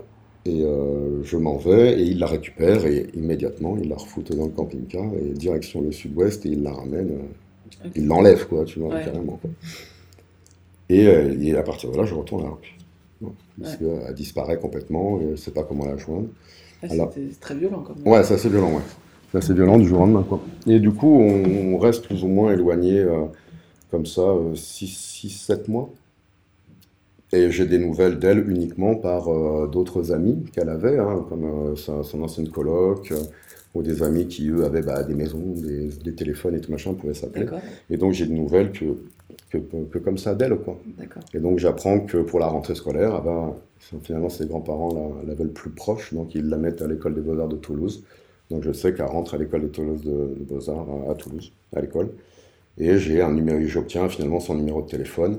et 0.45 0.65
euh, 0.65 1.23
je 1.23 1.37
m'en 1.37 1.57
vais, 1.57 2.01
et 2.01 2.03
il 2.03 2.19
la 2.19 2.27
récupère, 2.27 2.85
et 2.87 3.07
immédiatement, 3.15 3.77
il 3.81 3.89
la 3.89 3.97
refoute 3.97 4.35
dans 4.35 4.47
le 4.47 4.51
camping-car, 4.51 5.05
et 5.15 5.31
direction 5.31 5.81
le 5.81 5.93
sud-ouest, 5.93 6.45
et 6.47 6.51
il 6.51 6.63
la 6.65 6.73
ramène, 6.73 7.11
euh, 7.11 7.87
okay. 7.87 7.93
il 7.95 8.07
l'enlève, 8.07 8.49
quoi, 8.49 8.65
tu 8.65 8.81
vois, 8.81 8.93
ouais. 8.95 9.05
carrément. 9.05 9.39
Quoi. 9.41 9.51
Et, 10.89 11.07
euh, 11.07 11.37
et, 11.41 11.57
à 11.57 11.63
partir 11.63 11.93
de 11.93 11.97
là, 11.97 12.05
je 12.05 12.15
retourne 12.15 12.43
à 12.43 12.47
la 12.47 12.51
rue. 12.51 13.33
Parce 13.61 13.75
ouais. 13.75 13.87
qu'elle 14.05 14.15
disparaît 14.15 14.59
complètement, 14.59 15.21
et 15.21 15.27
je 15.27 15.31
ne 15.31 15.37
sais 15.37 15.53
pas 15.53 15.63
comment 15.63 15.85
la 15.85 15.97
joindre. 15.97 16.27
Ah, 16.83 16.89
c'est 16.89 17.41
très 17.41 17.55
violent, 17.55 17.85
quand 17.87 17.95
même. 17.95 18.13
Ouais, 18.13 18.25
c'est 18.25 18.35
assez 18.35 18.49
violent, 18.49 18.73
ouais. 18.73 18.83
C'est 19.31 19.39
assez 19.39 19.55
violent 19.55 19.79
du 19.79 19.87
jour 19.87 20.01
au 20.01 20.07
lendemain, 20.07 20.25
quoi. 20.29 20.41
Et 20.67 20.81
du 20.81 20.91
coup, 20.91 21.21
on, 21.21 21.75
on 21.75 21.79
reste 21.79 22.05
plus 22.05 22.25
ou 22.25 22.29
moins 22.29 22.53
éloigné, 22.53 23.07
comme 23.93 24.07
ça, 24.07 24.23
6-7 24.55 25.71
mois. 25.71 25.89
Et 27.35 27.51
j'ai 27.51 27.65
des 27.65 27.79
nouvelles 27.79 28.19
d'elle 28.19 28.47
uniquement 28.51 28.95
par 28.95 29.29
euh, 29.29 29.67
d'autres 29.67 30.13
amis 30.13 30.45
qu'elle 30.53 30.69
avait, 30.69 30.99
hein, 30.99 31.25
comme 31.29 31.45
euh, 31.45 31.77
sa, 31.77 32.03
son 32.03 32.23
ancienne 32.23 32.51
coloc, 32.51 33.11
euh, 33.11 33.17
ou 33.75 33.83
des 33.83 34.03
amis 34.03 34.29
qui, 34.29 34.51
eux, 34.51 34.65
avaient 34.65 34.83
bah, 34.83 35.03
des 35.03 35.15
maisons, 35.15 35.55
des, 35.57 35.89
des, 35.89 36.15
téléphones 36.15 36.55
et 36.57 36.61
tout 36.61 36.71
machin, 36.71 36.93
pouvaient 36.93 37.15
s'appeler. 37.15 37.47
Et 37.89 37.97
donc 37.97 38.13
j'ai 38.13 38.27
des 38.27 38.35
nouvelles 38.35 38.71
que, 38.71 38.85
que, 39.51 39.59
que 39.59 39.99
comme 39.99 40.19
ça 40.19 40.35
d'elle. 40.35 40.57
Quoi. 40.57 40.79
Et 41.33 41.39
donc 41.39 41.59
j'apprends 41.59 42.01
que 42.01 42.19
pour 42.19 42.39
la 42.39 42.49
rentrée 42.49 42.75
scolaire, 42.75 43.15
ah 43.15 43.23
bah, 43.25 43.57
finalement 44.03 44.29
ses 44.29 44.45
grands-parents 44.45 45.15
la, 45.23 45.29
la, 45.29 45.35
veulent 45.35 45.53
plus 45.55 45.71
proche, 45.71 46.13
donc 46.13 46.35
ils 46.35 46.47
la 46.47 46.59
mettent 46.59 46.83
à 46.83 46.87
l'école 46.87 47.15
des 47.15 47.23
beaux-arts 47.23 47.49
de 47.49 47.57
Toulouse. 47.57 48.05
Donc 48.51 48.63
je 48.63 48.73
sais 48.73 48.93
qu'elle 48.93 49.07
rentre 49.07 49.35
à 49.35 49.39
l'école 49.39 49.63
de 49.63 49.69
Toulouse 49.69 50.03
de, 50.03 50.11
de 50.39 50.45
Beaux-Arts 50.45 50.87
à, 51.09 51.13
à 51.13 51.15
Toulouse, 51.15 51.51
à 51.75 51.81
l'école. 51.81 52.11
Et 52.77 52.99
j'ai 52.99 53.23
un 53.23 53.33
numéro, 53.33 53.59
j'obtiens 53.67 54.11
finalement 54.11 54.41
son 54.41 54.55
numéro 54.55 54.83
de 54.83 54.87
téléphone. 54.89 55.39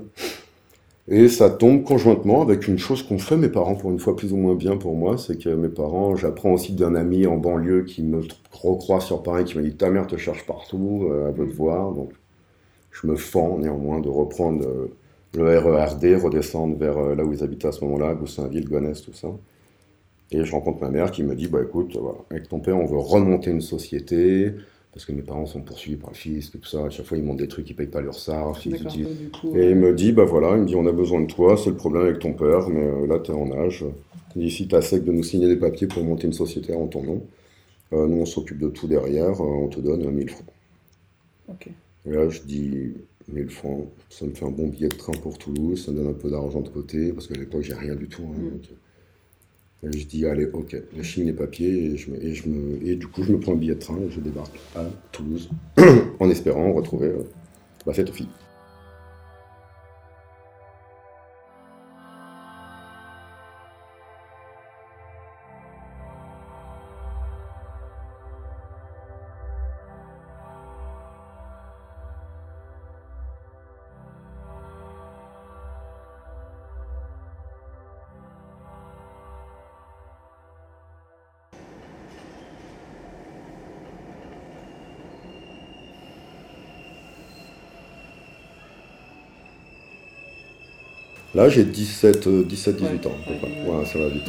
Et 1.06 1.28
ça 1.28 1.50
tombe 1.50 1.82
conjointement 1.82 2.40
avec 2.40 2.66
une 2.66 2.78
chose 2.78 3.02
qu'ont 3.02 3.18
fait 3.18 3.36
mes 3.36 3.50
parents, 3.50 3.74
pour 3.74 3.90
une 3.90 3.98
fois 3.98 4.16
plus 4.16 4.32
ou 4.32 4.36
moins 4.36 4.54
bien 4.54 4.78
pour 4.78 4.94
moi, 4.96 5.18
c'est 5.18 5.38
que 5.38 5.50
mes 5.50 5.68
parents, 5.68 6.16
j'apprends 6.16 6.52
aussi 6.52 6.72
d'un 6.72 6.94
ami 6.94 7.26
en 7.26 7.36
banlieue 7.36 7.82
qui 7.84 8.02
me 8.02 8.22
recroise 8.52 9.04
sur 9.04 9.22
Paris, 9.22 9.44
qui 9.44 9.56
m'a 9.58 9.62
dit 9.62 9.74
ta 9.76 9.90
mère 9.90 10.06
te 10.06 10.16
cherche 10.16 10.46
partout, 10.46 11.06
euh, 11.10 11.28
elle 11.28 11.34
veut 11.34 11.46
te 11.46 11.54
voir, 11.54 11.92
donc 11.92 12.10
je 12.90 13.06
me 13.06 13.16
fends 13.16 13.58
néanmoins 13.58 14.00
de 14.00 14.08
reprendre 14.08 14.66
euh, 14.66 14.94
le 15.34 15.58
RERD, 15.58 16.22
redescendre 16.22 16.76
vers 16.78 16.96
euh, 16.96 17.14
là 17.14 17.24
où 17.24 17.32
ils 17.34 17.42
habitaient 17.44 17.68
à 17.68 17.72
ce 17.72 17.84
moment-là, 17.84 18.14
Goussainville, 18.14 18.68
Gonesse, 18.68 19.02
tout 19.02 19.12
ça. 19.12 19.28
Et 20.30 20.44
je 20.44 20.52
rencontre 20.52 20.80
ma 20.80 20.90
mère 20.90 21.10
qui 21.10 21.22
me 21.22 21.34
dit, 21.34 21.48
bah 21.48 21.60
écoute, 21.62 21.98
avec 22.30 22.48
ton 22.48 22.60
père, 22.60 22.78
on 22.78 22.86
veut 22.86 22.98
remonter 22.98 23.50
une 23.50 23.60
société, 23.60 24.54
parce 24.94 25.06
que 25.06 25.12
mes 25.12 25.22
parents 25.22 25.44
sont 25.44 25.60
poursuivis 25.60 25.96
par 25.96 26.10
le 26.10 26.14
fisc 26.14 26.54
et 26.54 26.58
tout 26.58 26.68
ça. 26.68 26.84
À 26.84 26.90
chaque 26.90 27.04
fois, 27.04 27.18
ils 27.18 27.24
montent 27.24 27.38
des 27.38 27.48
trucs, 27.48 27.68
ils 27.68 27.74
payent 27.74 27.88
pas 27.88 28.00
leur 28.00 28.14
SAR. 28.14 28.56
Ils 28.64 28.80
coup, 29.32 29.56
et 29.56 29.70
il 29.70 29.74
me 29.74 29.92
dit, 29.92 30.12
bah 30.12 30.24
voilà, 30.24 30.52
il 30.52 30.62
me 30.62 30.66
dit, 30.66 30.76
on 30.76 30.86
a 30.86 30.92
besoin 30.92 31.20
de 31.20 31.26
toi, 31.26 31.56
c'est 31.56 31.70
le 31.70 31.76
problème 31.76 32.04
avec 32.04 32.20
ton 32.20 32.32
père, 32.32 32.68
mais 32.68 32.84
euh, 32.84 33.06
là, 33.08 33.18
tu 33.18 33.32
es 33.32 33.34
en 33.34 33.50
âge. 33.50 33.84
Ici, 34.36 34.68
tu 34.68 34.76
as 34.76 34.82
sec 34.82 35.04
de 35.04 35.10
nous 35.10 35.24
signer 35.24 35.48
des 35.48 35.56
papiers 35.56 35.88
pour 35.88 36.04
monter 36.04 36.28
une 36.28 36.32
société 36.32 36.74
en 36.74 36.86
ton 36.86 37.02
nom. 37.02 37.26
Euh, 37.92 38.06
nous, 38.06 38.18
on 38.18 38.24
s'occupe 38.24 38.58
de 38.58 38.68
tout 38.68 38.86
derrière, 38.86 39.40
euh, 39.40 39.64
on 39.64 39.66
te 39.66 39.80
donne 39.80 40.08
1000 40.08 40.30
francs. 40.30 40.46
Okay. 41.48 41.72
Et 42.06 42.10
là, 42.10 42.28
je 42.28 42.42
dis 42.42 42.92
1000 43.32 43.50
francs, 43.50 43.88
ça 44.10 44.26
me 44.26 44.32
fait 44.32 44.46
un 44.46 44.50
bon 44.50 44.68
billet 44.68 44.88
de 44.88 44.94
train 44.94 45.12
pour 45.14 45.38
Toulouse, 45.38 45.84
ça 45.84 45.90
me 45.90 45.96
donne 45.96 46.10
un 46.10 46.12
peu 46.12 46.30
d'argent 46.30 46.60
de 46.60 46.68
côté, 46.68 47.12
parce 47.12 47.26
qu'à 47.26 47.34
l'époque, 47.34 47.62
j'ai 47.62 47.74
rien 47.74 47.96
du 47.96 48.06
tout. 48.06 48.22
Hein, 48.22 48.38
mm. 48.38 48.50
donc, 48.50 48.62
je 49.92 50.06
dis, 50.06 50.26
allez, 50.26 50.46
ok, 50.52 50.76
je 50.96 51.02
signe 51.02 51.26
les 51.26 51.32
papiers 51.32 51.92
et, 51.92 51.96
je 51.96 52.10
et, 52.14 52.34
je 52.34 52.48
me, 52.48 52.86
et, 52.86 52.96
du 52.96 53.06
coup, 53.06 53.22
je 53.22 53.32
me 53.32 53.38
prends 53.38 53.52
un 53.52 53.56
billet 53.56 53.74
de 53.74 53.80
train 53.80 53.98
et 53.98 54.10
je 54.10 54.20
débarque 54.20 54.58
à 54.76 54.84
Toulouse 55.12 55.50
en 56.20 56.30
espérant 56.30 56.72
retrouver 56.72 57.08
euh, 57.08 57.22
bah, 57.86 57.92
cette 57.94 58.10
fille. 58.10 58.28
Là, 91.34 91.48
j'ai 91.48 91.64
17, 91.64 92.28
17, 92.46 92.76
18 92.76 93.06
ans. 93.06 93.10
Ouais, 93.66 93.84
ça 93.86 93.98
va 93.98 94.08
vite. 94.08 94.28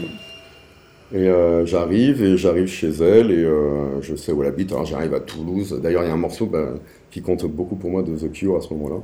Et 1.14 1.30
euh, 1.30 1.66
j'arrive, 1.66 2.24
et 2.24 2.36
j'arrive 2.36 2.68
chez 2.68 2.89
elle, 2.89 3.30
et 3.30 3.43
euh, 3.43 4.01
je 4.01 4.16
sais 4.16 4.32
où 4.32 4.41
elle 4.41 4.49
habite. 4.49 4.72
Alors 4.72 4.86
j'arrive 4.86 5.14
à 5.14 5.20
Toulouse. 5.20 5.80
D'ailleurs, 5.82 6.03
il 6.03 6.08
y 6.08 6.10
a 6.10 6.14
un 6.14 6.18
morceau 6.18 6.47
bah, 6.47 6.74
qui 7.12 7.22
compte 7.22 7.45
beaucoup 7.45 7.76
pour 7.76 7.91
moi 7.91 8.01
de 8.01 8.16
The 8.16 8.32
Cure 8.32 8.58
à 8.58 8.62
ce 8.62 8.74
moment-là, 8.74 8.97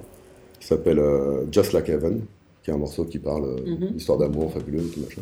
qui 0.59 0.67
s'appelle 0.67 0.97
euh, 0.97 1.43
Just 1.51 1.73
Like 1.73 1.89
Heaven, 1.89 2.21
qui 2.63 2.71
est 2.71 2.73
un 2.73 2.77
morceau 2.77 3.05
qui 3.05 3.19
parle 3.19 3.43
mm 3.43 3.75
-hmm. 3.75 3.93
d'histoire 3.93 4.17
d'amour 4.17 4.51
fabuleuse, 4.51 4.91
tout 4.91 5.01
machin. 5.01 5.21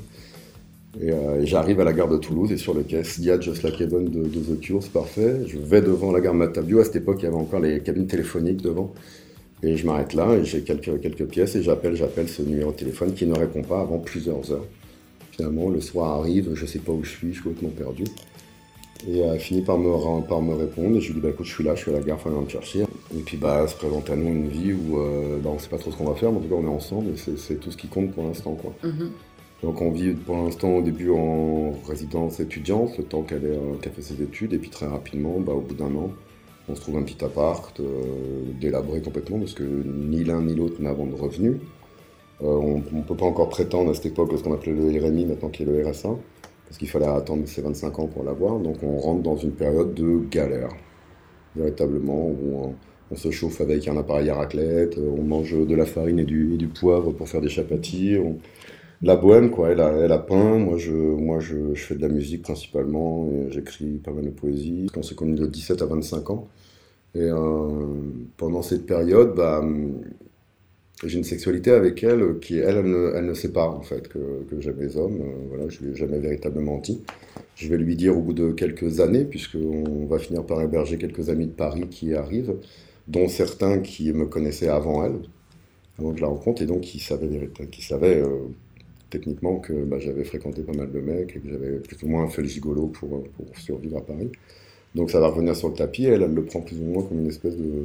Et, 1.01 1.09
et 1.09 1.45
j'arrive 1.45 1.79
à 1.81 1.83
la 1.83 1.93
gare 1.93 2.09
de 2.09 2.17
Toulouse, 2.17 2.51
et 2.51 2.57
sur 2.57 2.73
le 2.73 2.83
quai, 2.83 3.01
il 3.19 3.25
y 3.25 3.31
a 3.31 3.39
Just 3.39 3.61
Like 3.63 3.79
Heaven 3.81 4.05
de, 4.05 4.21
de 4.35 4.39
The 4.49 4.59
Cure, 4.61 4.81
c'est 4.81 4.93
parfait. 4.93 5.33
Je 5.51 5.57
vais 5.71 5.81
devant 5.81 6.11
la 6.15 6.21
gare 6.21 6.33
Matabio. 6.33 6.79
À 6.79 6.85
cette 6.85 6.95
époque, 7.03 7.17
il 7.21 7.25
y 7.25 7.27
avait 7.27 7.43
encore 7.45 7.61
les 7.67 7.81
cabines 7.81 8.07
téléphoniques 8.07 8.61
devant. 8.69 8.89
Et 9.61 9.75
je 9.75 9.85
m'arrête 9.85 10.13
là 10.13 10.35
et 10.35 10.45
j'ai 10.45 10.61
quelques, 10.61 11.01
quelques 11.01 11.25
pièces 11.25 11.55
et 11.55 11.63
j'appelle, 11.63 11.95
j'appelle 11.95 12.29
ce 12.29 12.41
numéro 12.41 12.71
de 12.71 12.77
téléphone 12.77 13.13
qui 13.13 13.25
ne 13.25 13.37
répond 13.37 13.61
pas 13.61 13.81
avant 13.81 13.99
plusieurs 13.99 14.51
heures. 14.51 14.65
Finalement, 15.31 15.69
le 15.69 15.81
soir 15.81 16.19
arrive, 16.19 16.51
je 16.53 16.61
ne 16.61 16.67
sais 16.67 16.79
pas 16.79 16.91
où 16.91 17.03
je 17.03 17.09
suis, 17.09 17.29
je 17.29 17.33
suis 17.33 17.43
complètement 17.43 17.69
perdu. 17.69 18.05
Et 19.07 19.19
elle 19.19 19.29
a 19.29 19.39
fini 19.39 19.61
par 19.61 19.77
me, 19.77 20.21
par 20.27 20.41
me 20.41 20.53
répondre. 20.53 20.97
Et 20.97 21.01
je 21.01 21.07
lui 21.07 21.15
dit, 21.15 21.21
bah 21.21 21.29
écoute, 21.29 21.45
je 21.45 21.53
suis 21.53 21.63
là, 21.63 21.75
je 21.75 21.81
suis 21.81 21.91
à 21.91 21.93
la 21.93 22.01
gare, 22.01 22.19
viens 22.25 22.41
me 22.41 22.49
chercher. 22.49 22.81
Et 23.15 23.21
puis, 23.25 23.37
bah, 23.37 23.67
se 23.67 23.75
présente 23.75 24.09
à 24.09 24.15
nous 24.15 24.27
une 24.27 24.47
vie 24.47 24.73
où 24.73 24.99
euh, 24.99 25.39
bah, 25.41 25.49
on 25.53 25.59
sait 25.59 25.69
pas 25.69 25.77
trop 25.77 25.91
ce 25.91 25.95
qu'on 25.95 26.09
va 26.09 26.15
faire, 26.15 26.31
mais 26.31 26.39
en 26.39 26.41
tout 26.41 26.49
cas, 26.49 26.55
on 26.55 26.65
est 26.65 26.67
ensemble 26.67 27.11
et 27.11 27.37
c'est 27.37 27.59
tout 27.59 27.71
ce 27.71 27.77
qui 27.77 27.87
compte 27.87 28.11
pour 28.11 28.23
l'instant, 28.23 28.55
quoi. 28.55 28.73
Mhm. 28.83 29.11
Donc, 29.63 29.81
on 29.81 29.91
vit 29.91 30.11
pour 30.13 30.37
l'instant 30.37 30.77
au 30.77 30.81
début 30.81 31.11
en 31.11 31.73
résidence 31.87 32.39
étudiante, 32.39 32.97
le 32.97 33.03
temps 33.03 33.23
qu'elle 33.23 33.57
qu 33.81 33.89
fait 33.89 34.01
ses 34.01 34.21
études. 34.21 34.53
Et 34.53 34.57
puis, 34.57 34.69
très 34.69 34.87
rapidement, 34.87 35.39
bah, 35.39 35.53
au 35.53 35.61
bout 35.61 35.75
d'un 35.75 35.93
an, 35.95 36.11
on 36.69 36.75
se 36.75 36.81
trouve 36.81 36.97
un 36.97 37.03
petit 37.03 37.23
appart, 37.23 37.79
euh, 37.79 37.83
délabré 38.59 39.01
complètement, 39.01 39.39
parce 39.39 39.53
que 39.53 39.63
ni 39.63 40.23
l'un 40.23 40.41
ni 40.41 40.55
l'autre 40.55 40.81
n'a 40.81 40.93
de 40.93 41.15
revenus. 41.15 41.57
Euh, 42.41 42.45
on 42.45 42.77
ne 42.77 43.03
peut 43.03 43.15
pas 43.15 43.25
encore 43.25 43.49
prétendre 43.49 43.91
à 43.91 43.93
cette 43.93 44.07
époque 44.07 44.31
ce 44.37 44.43
qu'on 44.43 44.53
appelait 44.53 44.73
le 44.73 45.05
RMI, 45.05 45.25
maintenant 45.25 45.49
qui 45.49 45.63
est 45.63 45.65
le 45.65 45.85
RSA 45.85 46.15
parce 46.69 46.77
qu'il 46.77 46.87
fallait 46.87 47.07
attendre 47.07 47.47
ses 47.47 47.63
25 47.63 47.97
ans 47.97 48.05
pour 48.05 48.23
l'avoir. 48.23 48.59
Donc 48.59 48.77
on 48.83 48.99
rentre 48.99 49.23
dans 49.23 49.35
une 49.35 49.51
période 49.51 49.95
de 49.95 50.19
galère, 50.29 50.69
véritablement, 51.55 52.27
où 52.27 52.75
on, 53.11 53.15
se 53.15 53.31
chauffe 53.31 53.59
avec 53.59 53.87
un 53.87 53.97
appareil 53.97 54.29
à 54.29 54.35
raclette, 54.35 54.99
on 54.99 55.23
mange 55.23 55.57
de 55.57 55.75
la 55.75 55.87
farine 55.87 56.19
et 56.19 56.25
du, 56.25 56.57
du 56.57 56.67
poivre 56.67 57.11
pour 57.11 57.27
faire 57.27 57.41
des 57.41 57.49
chapatis. 57.49 58.17
La 59.01 59.15
bohème, 59.15 59.49
quoi, 59.49 59.69
elle 59.69 59.79
a, 59.79 59.91
elle 59.93 60.25
peint. 60.25 60.57
Moi, 60.57 60.77
je, 60.77 60.91
moi 60.91 61.39
je, 61.39 61.73
fais 61.75 61.95
de 61.95 62.01
la 62.01 62.09
musique 62.09 62.41
principalement 62.41 63.29
et 63.31 63.51
j'écris 63.51 63.97
pas 64.03 64.11
mal 64.11 64.25
de 64.25 64.29
poésie. 64.29 64.87
On 64.95 65.03
s'est 65.03 65.15
connus 65.15 65.35
de 65.35 65.45
17 65.45 65.81
à 65.81 65.85
25 65.85 66.29
ans. 66.31 66.47
Et 67.15 67.21
euh, 67.21 67.67
pendant 68.37 68.61
cette 68.61 68.85
période, 68.85 69.35
bah, 69.35 69.63
j'ai 71.05 71.17
une 71.17 71.23
sexualité 71.23 71.71
avec 71.71 72.03
elle 72.03 72.39
qui, 72.39 72.57
elle, 72.57 72.77
elle 73.15 73.25
ne, 73.25 73.33
sait 73.33 73.53
pas 73.53 73.69
en 73.69 73.81
fait 73.81 74.09
que, 74.09 74.43
que 74.49 74.59
j'aime 74.59 74.79
les 74.79 74.97
hommes. 74.97 75.21
Euh, 75.21 75.47
voilà, 75.47 75.69
je 75.69 75.79
lui 75.81 75.91
ai 75.91 75.95
jamais 75.95 76.19
véritablement 76.19 76.77
dit. 76.79 77.01
Je 77.55 77.69
vais 77.69 77.77
lui 77.77 77.95
dire 77.95 78.17
au 78.17 78.21
bout 78.21 78.33
de 78.33 78.51
quelques 78.51 78.99
années, 78.99 79.23
puisqu'on 79.23 80.05
va 80.07 80.19
finir 80.19 80.45
par 80.45 80.61
héberger 80.61 80.97
quelques 80.97 81.29
amis 81.29 81.47
de 81.47 81.51
Paris 81.51 81.87
qui 81.89 82.13
arrivent, 82.13 82.55
dont 83.07 83.29
certains 83.29 83.79
qui 83.79 84.11
me 84.11 84.25
connaissaient 84.25 84.67
avant 84.67 85.05
elle, 85.05 85.19
avant 85.97 86.11
que 86.11 86.17
je 86.17 86.21
la 86.21 86.27
rencontre, 86.27 86.61
et 86.61 86.65
donc 86.65 86.81
qui 86.81 86.99
savaient, 86.99 87.49
qui 87.71 87.93
euh, 87.93 88.37
techniquement 89.09 89.59
que 89.59 89.73
bah, 89.85 89.99
j'avais 89.99 90.23
fréquenté 90.23 90.63
pas 90.63 90.73
mal 90.73 90.91
de 90.91 90.99
mecs 90.99 91.35
et 91.35 91.39
que 91.39 91.49
j'avais 91.49 91.79
plus 91.79 92.01
ou 92.03 92.07
moins 92.07 92.27
fait 92.29 92.41
le 92.41 92.47
gigolo 92.47 92.87
pour, 92.87 93.23
pour 93.23 93.57
survivre 93.57 93.97
à 93.97 94.01
Paris. 94.01 94.31
Donc 94.95 95.11
ça 95.11 95.19
va 95.19 95.27
revenir 95.27 95.55
sur 95.55 95.69
le 95.69 95.75
tapis, 95.75 96.05
et 96.05 96.09
elle, 96.09 96.33
le 96.33 96.45
prend 96.45 96.61
plus 96.61 96.79
ou 96.79 96.85
moins 96.85 97.03
comme 97.03 97.19
une 97.19 97.27
espèce 97.27 97.55
de, 97.55 97.83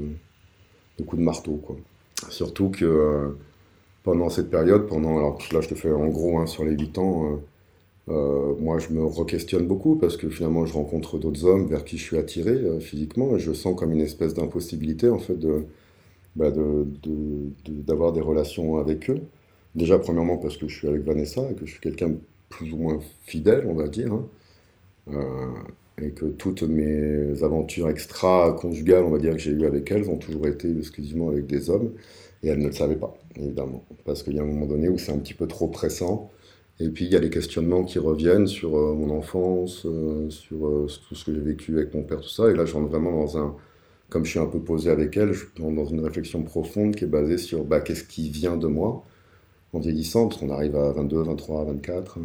de 0.98 1.04
coup 1.04 1.16
de 1.16 1.22
marteau, 1.22 1.56
quoi. 1.56 1.76
Surtout 2.30 2.70
que 2.70 2.84
euh, 2.84 3.28
pendant 4.02 4.30
cette 4.30 4.50
période, 4.50 4.86
pendant, 4.86 5.18
alors 5.18 5.38
là 5.52 5.60
je 5.60 5.68
te 5.68 5.74
fais 5.74 5.92
en 5.92 6.06
gros 6.08 6.38
hein, 6.38 6.46
sur 6.46 6.64
les 6.64 6.72
8 6.72 6.98
ans, 6.98 7.32
euh, 7.32 7.36
euh, 8.10 8.54
moi 8.60 8.78
je 8.78 8.90
me 8.90 9.04
re-questionne 9.04 9.66
beaucoup 9.66 9.96
parce 9.96 10.16
que 10.16 10.28
finalement 10.28 10.66
je 10.66 10.74
rencontre 10.74 11.18
d'autres 11.18 11.44
hommes 11.44 11.66
vers 11.66 11.84
qui 11.84 11.98
je 11.98 12.04
suis 12.04 12.18
attiré 12.18 12.80
physiquement 12.80 13.36
et 13.36 13.38
je 13.38 13.52
sens 13.52 13.74
comme 13.78 13.92
une 13.92 14.00
espèce 14.00 14.34
d'impossibilité 14.34 15.08
en 15.08 15.18
fait 15.18 15.38
de, 15.38 15.64
bah, 16.36 16.50
d'avoir 17.68 18.12
des 18.12 18.20
relations 18.20 18.78
avec 18.78 19.10
eux. 19.10 19.20
Déjà 19.74 19.98
premièrement 19.98 20.38
parce 20.38 20.56
que 20.56 20.68
je 20.68 20.76
suis 20.76 20.88
avec 20.88 21.02
Vanessa 21.02 21.42
et 21.50 21.54
que 21.54 21.66
je 21.66 21.72
suis 21.72 21.80
quelqu'un 21.80 22.12
plus 22.48 22.72
ou 22.72 22.76
moins 22.76 23.00
fidèle 23.24 23.66
on 23.68 23.74
va 23.74 23.88
dire. 23.88 24.12
Hein. 24.12 25.54
et 26.00 26.10
que 26.10 26.26
toutes 26.26 26.62
mes 26.62 27.42
aventures 27.42 27.88
extra-conjugales, 27.90 29.04
on 29.04 29.10
va 29.10 29.18
dire, 29.18 29.32
que 29.32 29.38
j'ai 29.38 29.50
eues 29.50 29.66
avec 29.66 29.90
elles, 29.90 30.08
ont 30.08 30.16
toujours 30.16 30.46
été 30.46 30.68
exclusivement 30.78 31.28
avec 31.28 31.46
des 31.46 31.70
hommes. 31.70 31.92
Et 32.42 32.48
elle 32.48 32.58
ne 32.58 32.66
le 32.66 32.72
savait 32.72 32.96
pas, 32.96 33.16
évidemment. 33.36 33.84
Parce 34.04 34.22
qu'il 34.22 34.34
y 34.34 34.38
a 34.38 34.42
un 34.42 34.46
moment 34.46 34.66
donné 34.66 34.88
où 34.88 34.98
c'est 34.98 35.12
un 35.12 35.18
petit 35.18 35.34
peu 35.34 35.46
trop 35.46 35.68
pressant. 35.68 36.30
Et 36.80 36.88
puis 36.88 37.04
il 37.04 37.12
y 37.12 37.16
a 37.16 37.20
les 37.20 37.30
questionnements 37.30 37.84
qui 37.84 37.98
reviennent 37.98 38.46
sur 38.46 38.76
euh, 38.76 38.94
mon 38.94 39.10
enfance, 39.16 39.86
euh, 39.86 40.28
sur 40.30 40.66
euh, 40.66 40.86
tout 41.08 41.14
ce 41.14 41.24
que 41.24 41.32
j'ai 41.32 41.40
vécu 41.40 41.76
avec 41.76 41.94
mon 41.94 42.02
père, 42.02 42.20
tout 42.20 42.28
ça. 42.28 42.50
Et 42.50 42.54
là, 42.54 42.64
je 42.64 42.74
rentre 42.74 42.88
vraiment 42.88 43.12
dans 43.12 43.38
un. 43.38 43.56
Comme 44.10 44.24
je 44.24 44.30
suis 44.30 44.38
un 44.40 44.46
peu 44.46 44.60
posé 44.60 44.90
avec 44.90 45.16
elle, 45.16 45.32
je 45.32 45.44
rentre 45.60 45.76
dans 45.76 45.86
une 45.86 46.00
réflexion 46.00 46.42
profonde 46.42 46.94
qui 46.96 47.04
est 47.04 47.08
basée 47.08 47.38
sur 47.38 47.64
bah, 47.64 47.80
qu'est-ce 47.80 48.04
qui 48.04 48.28
vient 48.30 48.56
de 48.56 48.66
moi? 48.66 49.04
En 49.74 49.80
vieillissant, 49.80 50.28
parce 50.28 50.40
qu'on 50.40 50.50
arrive 50.50 50.76
à 50.76 50.92
22, 50.92 51.22
23, 51.22 51.64
24. 51.64 52.18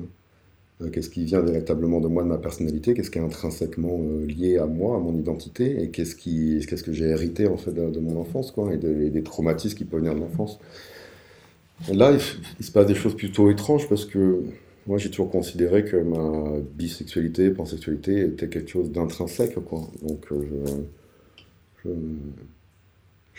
Euh, 0.81 0.89
qu'est-ce 0.89 1.09
qui 1.09 1.25
vient 1.25 1.41
véritablement 1.41 1.99
de 1.99 2.07
moi, 2.07 2.23
de 2.23 2.29
ma 2.29 2.37
personnalité, 2.37 2.93
qu'est-ce 2.93 3.11
qui 3.11 3.17
est 3.17 3.21
intrinsèquement 3.21 3.99
euh, 3.99 4.25
lié 4.25 4.57
à 4.57 4.65
moi, 4.65 4.95
à 4.95 4.99
mon 4.99 5.17
identité, 5.17 5.83
et 5.83 5.89
qu'est-ce, 5.89 6.15
qui, 6.15 6.65
qu'est-ce 6.67 6.83
que 6.83 6.93
j'ai 6.93 7.05
hérité 7.05 7.47
en 7.47 7.57
fait 7.57 7.73
de, 7.73 7.99
mon 7.99 8.19
enfance, 8.19 8.51
quoi, 8.51 8.73
et, 8.73 8.77
des 8.77 9.23
traumatismes 9.23 9.77
qui 9.77 9.85
peuvent 9.85 9.99
venir 9.99 10.15
de 10.15 10.21
l'enfance? 10.21 10.59
Là, 11.93 12.17
il, 12.59 12.65
se 12.65 12.71
passe 12.71 12.87
des 12.87 12.95
choses 12.95 13.15
plutôt 13.15 13.49
étranges 13.49 13.87
parce 13.87 14.05
que 14.05 14.41
moi, 14.87 14.97
j'ai 14.97 15.09
toujours 15.09 15.29
considéré 15.29 15.85
que 15.85 15.97
ma 15.97 16.59
bisexualité, 16.75 17.51
pansexualité 17.51 18.21
était 18.21 18.47
quelque 18.49 18.69
chose 18.69 18.91
d'intrinsèque, 18.91 19.55
quoi. 19.65 19.87
Donc, 20.01 20.25
euh, 20.31 20.43
je, 21.85 21.89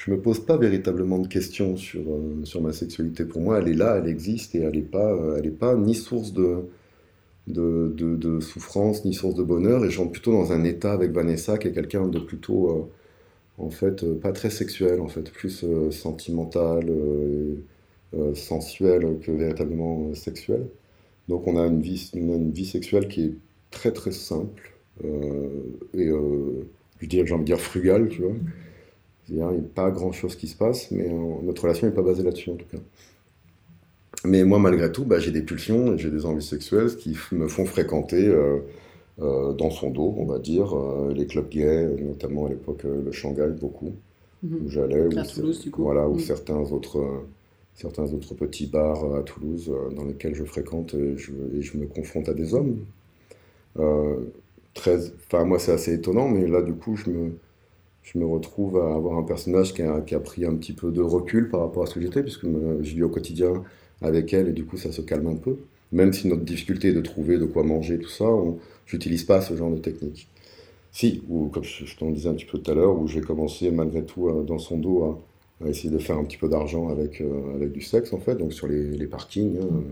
me 0.08 0.20
pose 0.20 0.40
pas 0.40 0.56
véritablement 0.56 1.18
de 1.18 1.26
questions 1.28 1.76
sur, 1.76 2.02
sur 2.44 2.62
ma 2.62 2.72
sexualité. 2.72 3.24
Pour 3.24 3.42
moi, 3.42 3.58
elle 3.58 3.68
est 3.68 3.74
là, 3.74 4.00
elle 4.02 4.08
existe, 4.08 4.54
et 4.54 4.60
elle 4.60 4.76
n'est 4.76 4.82
pas, 4.82 5.14
elle 5.38 5.46
est 5.46 5.50
pas 5.50 5.74
ni 5.76 5.94
source 5.94 6.32
de 6.32 6.64
de, 7.46 8.40
souffrance 8.40 9.04
ni 9.04 9.14
source 9.14 9.34
de 9.34 9.42
bonheur, 9.42 9.84
et 9.84 9.90
j'entre 9.90 10.12
plutôt 10.12 10.32
dans 10.32 10.52
un 10.52 10.64
état 10.64 10.92
avec 10.92 11.12
Vanessa 11.12 11.58
qui 11.58 11.68
est 11.68 11.72
quelqu'un 11.72 12.06
de 12.06 12.18
plutôt, 12.18 12.70
euh, 12.70 13.64
en 13.64 13.70
fait, 13.70 14.04
euh, 14.04 14.14
pas 14.18 14.32
très 14.32 14.50
sexuel, 14.50 15.00
en 15.00 15.08
fait, 15.08 15.30
plus 15.30 15.64
euh, 15.64 15.90
sentimental, 15.90 16.90
sensuel 18.34 19.18
que 19.22 19.30
véritablement 19.30 20.12
sexuel. 20.14 20.66
Donc 21.28 21.46
on 21.46 21.56
a 21.56 21.64
une 21.64 21.80
vie, 21.80 22.10
une 22.14 22.50
vie 22.50 22.66
sexuelle 22.66 23.06
qui 23.06 23.22
est 23.22 23.34
très 23.70 23.92
très 23.92 24.10
simple, 24.10 24.72
et 25.94 26.08
je 27.00 27.06
dirais, 27.06 27.24
j'ai 27.26 27.34
envie 27.34 27.44
de 27.44 27.46
dire 27.46 27.60
frugale, 27.60 28.08
tu 28.08 28.22
vois. 28.22 28.34
Il 29.30 29.36
n'y 29.36 29.42
a 29.42 29.52
pas 29.74 29.90
grand 29.90 30.12
chose 30.12 30.34
qui 30.34 30.48
se 30.48 30.56
passe, 30.56 30.90
mais 30.90 31.08
notre 31.42 31.62
relation 31.62 31.86
n'est 31.86 31.94
pas 31.94 32.02
basée 32.02 32.22
là-dessus 32.22 32.50
en 32.50 32.56
tout 32.56 32.66
cas. 32.70 32.78
Mais 34.24 34.44
moi, 34.44 34.58
malgré 34.58 34.92
tout, 34.92 35.04
bah, 35.04 35.18
j'ai 35.18 35.30
des 35.30 35.42
pulsions, 35.42 35.96
j'ai 35.96 36.10
des 36.10 36.26
envies 36.26 36.44
sexuelles 36.44 36.94
qui 36.96 37.16
me 37.32 37.48
font 37.48 37.64
fréquenter 37.64 38.26
euh, 38.26 38.58
euh, 39.20 39.52
dans 39.52 39.70
son 39.70 39.90
dos, 39.90 40.14
on 40.18 40.26
va 40.26 40.38
dire, 40.38 40.76
euh, 40.76 41.12
les 41.14 41.26
clubs 41.26 41.48
gays, 41.48 41.88
notamment 42.00 42.46
à 42.46 42.50
l'époque 42.50 42.84
le 42.84 43.10
Shanghai, 43.12 43.48
beaucoup, 43.58 43.92
mhm. 44.42 44.66
où 44.66 44.68
j'allais. 44.68 45.16
À 45.16 45.24
Toulouse, 45.24 45.60
du 45.60 45.70
coup. 45.70 45.82
Voilà, 45.82 46.08
ou 46.08 46.14
mhm. 46.14 46.20
certains 46.20 46.58
autres 46.58 47.02
certains 47.74 48.12
autres 48.12 48.34
petits 48.34 48.66
bars 48.66 49.14
à 49.14 49.22
Toulouse 49.22 49.72
dans 49.96 50.04
lesquels 50.04 50.34
je 50.34 50.44
fréquente 50.44 50.92
et 50.92 51.16
je, 51.16 51.32
je, 51.60 51.78
me 51.78 51.86
confronte 51.86 52.28
à 52.28 52.34
des 52.34 52.52
hommes. 52.52 52.76
très, 54.74 54.98
moi, 55.46 55.58
c'est 55.58 55.72
assez 55.72 55.94
étonnant, 55.94 56.28
mais 56.28 56.46
là, 56.46 56.60
du 56.60 56.74
coup, 56.74 56.96
je 56.96 57.08
me, 57.08 57.30
je 58.02 58.18
me 58.18 58.26
retrouve 58.26 58.78
à 58.78 58.94
avoir 58.94 59.18
un 59.18 59.22
personnage 59.22 59.74
qui 59.74 59.82
a, 59.82 60.00
qui 60.00 60.14
a, 60.14 60.20
pris 60.20 60.44
un 60.44 60.54
petit 60.54 60.72
peu 60.72 60.90
de 60.90 61.02
recul 61.02 61.48
par 61.48 61.60
rapport 61.60 61.82
à 61.82 61.86
ce 61.86 61.94
que 61.94 62.00
j'étais, 62.00 62.22
puisque 62.22 62.46
je 62.46 62.94
vis 62.94 63.02
au 63.02 63.08
quotidien 63.08 63.62
avec 64.02 64.32
elle 64.32 64.48
et 64.48 64.52
du 64.52 64.64
coup 64.64 64.76
ça 64.76 64.92
se 64.92 65.02
calme 65.02 65.26
un 65.26 65.36
peu. 65.36 65.56
Même 65.92 66.12
si 66.12 66.28
notre 66.28 66.42
difficulté 66.42 66.88
est 66.88 66.92
de 66.92 67.00
trouver 67.00 67.38
de 67.38 67.44
quoi 67.44 67.62
manger, 67.64 67.98
tout 67.98 68.08
ça, 68.08 68.28
j'utilise 68.86 69.24
pas 69.24 69.40
ce 69.40 69.56
genre 69.56 69.70
de 69.70 69.78
technique. 69.78 70.28
Si, 70.92 71.22
ou 71.28 71.46
comme 71.46 71.64
je, 71.64 71.96
t'en 71.96 72.10
disais 72.10 72.28
un 72.28 72.34
petit 72.34 72.46
peu 72.46 72.58
tout 72.58 72.70
à 72.70 72.74
l'heure, 72.74 72.98
où 72.98 73.06
j'ai 73.06 73.20
commencé 73.20 73.70
malgré 73.70 74.02
tout 74.04 74.28
euh, 74.28 74.42
dans 74.42 74.58
son 74.58 74.76
dos 74.76 75.20
à, 75.62 75.68
essayer 75.68 75.90
de 75.90 75.98
faire 75.98 76.16
un 76.16 76.24
petit 76.24 76.38
peu 76.38 76.48
d'argent 76.48 76.88
avec, 76.88 77.20
euh, 77.20 77.54
avec 77.54 77.72
du 77.72 77.82
sexe 77.82 78.12
en 78.12 78.18
fait, 78.18 78.34
donc 78.34 78.52
sur 78.52 78.66
les, 78.66 78.90
les 78.90 79.06
parkings. 79.06 79.58
Hein, 79.60 79.82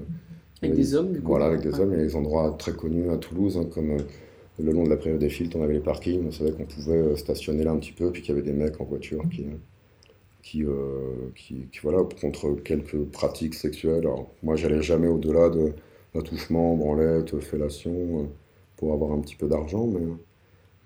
avec 0.63 0.75
des 0.75 0.95
hommes 0.95 1.13
du 1.13 1.21
coup 1.21 1.29
Voilà, 1.29 1.47
avec 1.47 1.61
des 1.61 1.79
hommes. 1.79 1.93
Il 1.93 1.99
y 1.99 2.03
a 2.03 2.05
des 2.05 2.17
endroits 2.17 2.57
très 2.59 2.73
connus 2.73 3.11
à 3.11 3.17
Toulouse, 3.17 3.59
hein, 3.59 3.67
comme 3.73 3.93
euh, 3.93 3.99
le 4.59 4.73
long 4.73 4.85
de 4.85 4.91
la 4.91 4.97
période 4.97 5.21
des 5.21 5.29
filtres, 5.29 5.57
on 5.57 5.63
avait 5.63 5.75
les 5.75 5.81
parkings, 5.81 6.27
on 6.27 6.33
savait 6.33 6.53
qu'on 6.53 6.65
pouvait 6.65 7.17
stationner 7.17 7.65
là 7.65 7.73
un 7.73 7.79
petit 7.79 7.93
peu, 7.93 8.11
puis 8.11 8.23
qu'il 8.23 8.35
y 8.35 8.39
avait 8.39 8.47
des 8.47 8.57
mecs 8.57 8.81
en 8.81 8.85
voiture 8.85 9.23
qui 9.29 9.45
euh, 10.57 11.31
qui, 11.35 11.69
qui, 11.73 11.79
voilà, 11.83 12.03
contre 12.21 12.55
quelques 12.65 12.99
pratiques 13.05 13.55
sexuelles. 13.55 14.01
Alors, 14.01 14.31
moi, 14.43 14.57
j'allais 14.57 14.83
jamais 14.83 15.09
au-delà 15.09 15.51
de 15.51 15.73
l'attouchement, 16.15 16.75
branlette, 16.77 17.39
fellation, 17.41 17.93
euh, 17.93 18.25
pour 18.77 18.93
avoir 18.93 19.13
un 19.13 19.21
petit 19.21 19.37
peu 19.37 19.49
d'argent, 19.49 19.87
mais, 19.87 20.07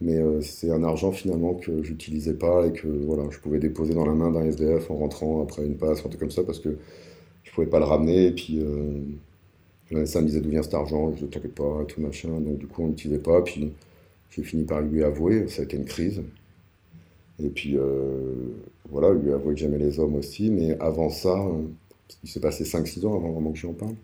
mais 0.00 0.16
euh, 0.18 0.40
c'est 0.40 0.70
un 0.70 0.82
argent 0.84 1.12
finalement 1.12 1.54
que 1.54 1.82
j'utilisais 1.82 2.34
pas 2.34 2.66
et 2.66 2.72
que 2.72 2.88
voilà, 2.88 3.24
je 3.30 3.38
pouvais 3.38 3.58
déposer 3.58 3.94
dans 3.94 4.06
la 4.06 4.14
main 4.14 4.30
d'un 4.30 4.44
SDF 4.44 4.90
en 4.90 4.96
rentrant 4.96 5.42
après 5.42 5.64
une 5.64 5.76
passe, 5.76 6.00
un 6.00 6.08
truc 6.08 6.20
comme 6.20 6.30
ça, 6.30 6.44
parce 6.44 6.60
que 6.60 6.78
je 7.44 7.52
pouvais 7.52 7.68
pas 7.68 7.78
le 7.78 7.84
ramener, 7.86 8.26
et 8.26 8.32
puis 8.32 8.60
ça 10.06 10.20
me 10.20 10.26
disait 10.26 10.40
d'où 10.40 10.50
vient 10.50 10.62
cet 10.62 10.74
argent, 10.74 11.14
je 11.16 11.24
ne 11.24 11.30
t'inquiète 11.30 11.54
pas, 11.54 11.84
tout 11.88 12.00
machin, 12.00 12.28
donc 12.28 12.58
du 12.58 12.66
coup 12.66 12.82
on 12.84 12.88
n'utilisait 12.88 13.20
pas, 13.20 13.42
puis 13.42 13.72
j'ai 14.30 14.42
fini 14.42 14.64
par 14.64 14.80
lui 14.80 15.02
avouer, 15.04 15.48
ça 15.48 15.62
a 15.62 15.64
été 15.64 15.76
une 15.76 15.84
crise. 15.84 16.22
Et 17.42 17.48
puis, 17.48 17.76
euh, 17.76 18.34
voilà, 18.90 19.12
lui 19.12 19.32
avouer 19.32 19.54
que 19.54 19.60
j'aimais 19.60 19.78
les 19.78 19.98
hommes 19.98 20.16
aussi, 20.16 20.50
mais 20.50 20.78
avant 20.80 21.10
ça, 21.10 21.38
euh, 21.38 21.62
il 22.22 22.30
s'est 22.30 22.40
passé 22.40 22.64
5-6 22.64 23.06
ans 23.06 23.16
avant 23.16 23.32
vraiment 23.32 23.52
que 23.52 23.58
j'en 23.58 23.72
parle. 23.72 23.94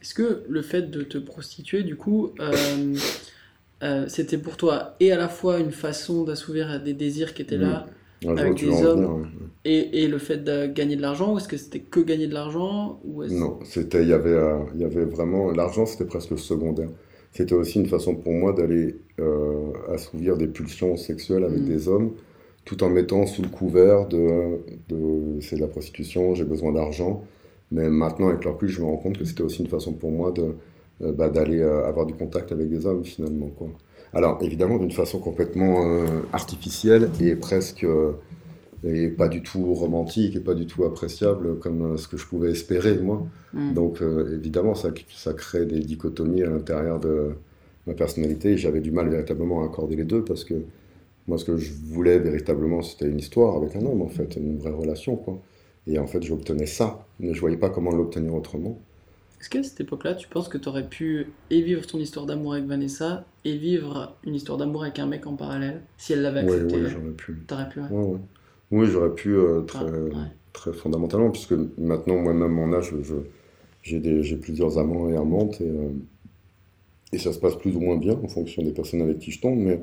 Est-ce 0.00 0.14
que 0.14 0.44
le 0.48 0.62
fait 0.62 0.90
de 0.90 1.02
te 1.02 1.18
prostituer, 1.18 1.82
du 1.82 1.96
coup, 1.96 2.30
euh, 2.40 4.06
c'était 4.08 4.38
pour 4.38 4.56
toi 4.56 4.96
et 5.00 5.12
à 5.12 5.18
la 5.18 5.28
fois 5.28 5.58
une 5.60 5.72
façon 5.72 6.24
d'assouvir 6.24 6.82
des 6.82 6.94
désirs 6.94 7.34
qui 7.34 7.42
étaient 7.42 7.58
là 7.58 7.86
avec 8.26 8.54
des 8.54 8.84
hommes 8.84 9.28
et, 9.64 10.02
et, 10.02 10.08
le 10.08 10.18
fait 10.18 10.38
de 10.38 10.66
gagner 10.66 10.96
de 10.96 11.02
l'argent 11.02 11.34
ou 11.34 11.38
est-ce 11.38 11.48
que 11.48 11.56
c'était 11.56 11.80
que 11.80 12.00
gagner 12.00 12.26
de 12.26 12.34
l'argent 12.34 13.00
ou 13.04 13.24
Non, 13.24 13.58
c'était 13.64 14.02
il 14.02 14.08
y 14.08 14.12
avait 14.12 14.36
il 14.74 14.80
y 14.80 14.84
avait 14.84 15.04
vraiment 15.04 15.50
l'argent 15.50 15.86
c'était 15.86 16.06
presque 16.06 16.38
secondaire. 16.38 16.88
c'était 17.32 17.54
aussi 17.54 17.78
une 17.78 17.86
façon 17.86 18.14
pour 18.14 18.32
moi 18.32 18.52
d'aller 18.52 18.96
assouvir 19.92 20.36
des 20.36 20.46
pulsions 20.46 20.96
sexuelles 20.96 21.44
avec 21.44 21.60
mm. 21.60 21.66
des 21.66 21.88
hommes, 21.88 22.12
tout 22.64 22.82
en 22.82 22.90
mettant 22.90 23.26
sous 23.26 23.42
le 23.42 23.48
couvert 23.48 24.06
de, 24.06 24.58
de 24.88 25.40
c'est 25.40 25.56
de 25.56 25.60
la 25.60 25.68
prostitution, 25.68 26.34
j'ai 26.34 26.44
besoin 26.44 26.72
d'argent. 26.72 27.22
Mais 27.70 27.88
maintenant, 27.88 28.28
avec 28.28 28.44
leur 28.44 28.56
plus, 28.56 28.68
je 28.70 28.80
me 28.80 28.86
rends 28.86 28.96
compte 28.96 29.18
que 29.18 29.24
c'était 29.24 29.42
aussi 29.42 29.62
une 29.62 29.68
façon 29.68 29.92
pour 29.92 30.10
moi 30.10 30.32
de, 30.32 30.54
bah, 31.12 31.28
d'aller 31.28 31.62
avoir 31.62 32.06
du 32.06 32.14
contact 32.14 32.50
avec 32.52 32.68
des 32.68 32.86
hommes 32.86 33.04
finalement. 33.04 33.48
Quoi. 33.48 33.68
Alors 34.14 34.38
évidemment 34.42 34.78
d'une 34.78 34.90
façon 34.92 35.18
complètement 35.18 35.84
artificielle 36.32 37.10
et 37.20 37.36
presque 37.36 37.84
et 38.84 39.08
pas 39.08 39.28
du 39.28 39.42
tout 39.42 39.74
romantique 39.74 40.36
et 40.36 40.40
pas 40.40 40.54
du 40.54 40.66
tout 40.66 40.84
appréciable 40.84 41.58
comme 41.58 41.94
euh, 41.94 41.96
ce 41.96 42.08
que 42.08 42.16
je 42.16 42.26
pouvais 42.26 42.50
espérer 42.50 42.96
moi. 42.98 43.26
Mm. 43.52 43.74
Donc 43.74 44.02
euh, 44.02 44.36
évidemment 44.36 44.74
ça, 44.74 44.90
ça 45.14 45.32
crée 45.32 45.66
des 45.66 45.80
dichotomies 45.80 46.42
à 46.42 46.50
l'intérieur 46.50 47.00
de 47.00 47.30
ma 47.86 47.94
personnalité 47.94 48.56
j'avais 48.56 48.80
du 48.80 48.90
mal 48.90 49.08
véritablement 49.08 49.62
à 49.62 49.66
accorder 49.66 49.96
les 49.96 50.04
deux 50.04 50.22
parce 50.22 50.44
que 50.44 50.54
moi 51.26 51.38
ce 51.38 51.44
que 51.44 51.56
je 51.56 51.72
voulais 51.72 52.18
véritablement 52.18 52.82
c'était 52.82 53.08
une 53.08 53.18
histoire 53.18 53.56
avec 53.56 53.74
un 53.76 53.84
homme 53.84 54.02
en 54.02 54.08
fait, 54.08 54.36
une 54.36 54.58
vraie 54.58 54.70
relation 54.70 55.16
quoi. 55.16 55.38
Et 55.86 55.98
en 55.98 56.06
fait 56.06 56.22
j'obtenais 56.22 56.66
ça, 56.66 57.06
mais 57.18 57.34
je 57.34 57.40
voyais 57.40 57.56
pas 57.56 57.70
comment 57.70 57.90
l'obtenir 57.90 58.34
autrement. 58.34 58.78
Est-ce 59.40 59.50
qu'à 59.50 59.62
cette 59.62 59.80
époque-là, 59.80 60.14
tu 60.14 60.28
penses 60.28 60.48
que 60.48 60.58
tu 60.58 60.68
aurais 60.68 60.88
pu 60.88 61.28
et 61.50 61.62
vivre 61.62 61.86
ton 61.86 61.98
histoire 61.98 62.26
d'amour 62.26 62.54
avec 62.54 62.66
Vanessa 62.66 63.24
et 63.44 63.56
vivre 63.56 64.16
une 64.24 64.34
histoire 64.34 64.58
d'amour 64.58 64.82
avec 64.82 64.98
un 64.98 65.06
mec 65.06 65.26
en 65.26 65.34
parallèle 65.36 65.82
si 65.96 66.12
elle 66.12 66.22
l'avait 66.22 66.40
accepté 66.40 66.76
Oui, 66.76 66.88
j'aurais 66.88 67.12
pu. 67.12 67.42
T'aurais 67.46 67.68
pu, 67.68 67.80
ouais. 67.80 68.18
Oui, 68.70 68.86
j'aurais 68.90 69.14
pu 69.14 69.34
euh, 69.34 69.62
très, 69.62 69.86
très 70.52 70.72
fondamentalement, 70.72 71.30
puisque 71.30 71.54
maintenant, 71.78 72.16
moi-même, 72.16 72.52
mon 72.52 72.72
âge, 72.74 72.92
j'ai 73.82 74.36
plusieurs 74.36 74.76
amants 74.78 75.08
et 75.08 75.16
amantes, 75.16 75.60
et, 75.60 75.68
euh, 75.68 75.90
et 77.12 77.18
ça 77.18 77.32
se 77.32 77.38
passe 77.38 77.56
plus 77.56 77.74
ou 77.76 77.80
moins 77.80 77.96
bien 77.96 78.18
en 78.22 78.28
fonction 78.28 78.62
des 78.62 78.72
personnes 78.72 79.02
avec 79.02 79.20
qui 79.20 79.30
je 79.30 79.40
tombe, 79.40 79.58
mais 79.58 79.80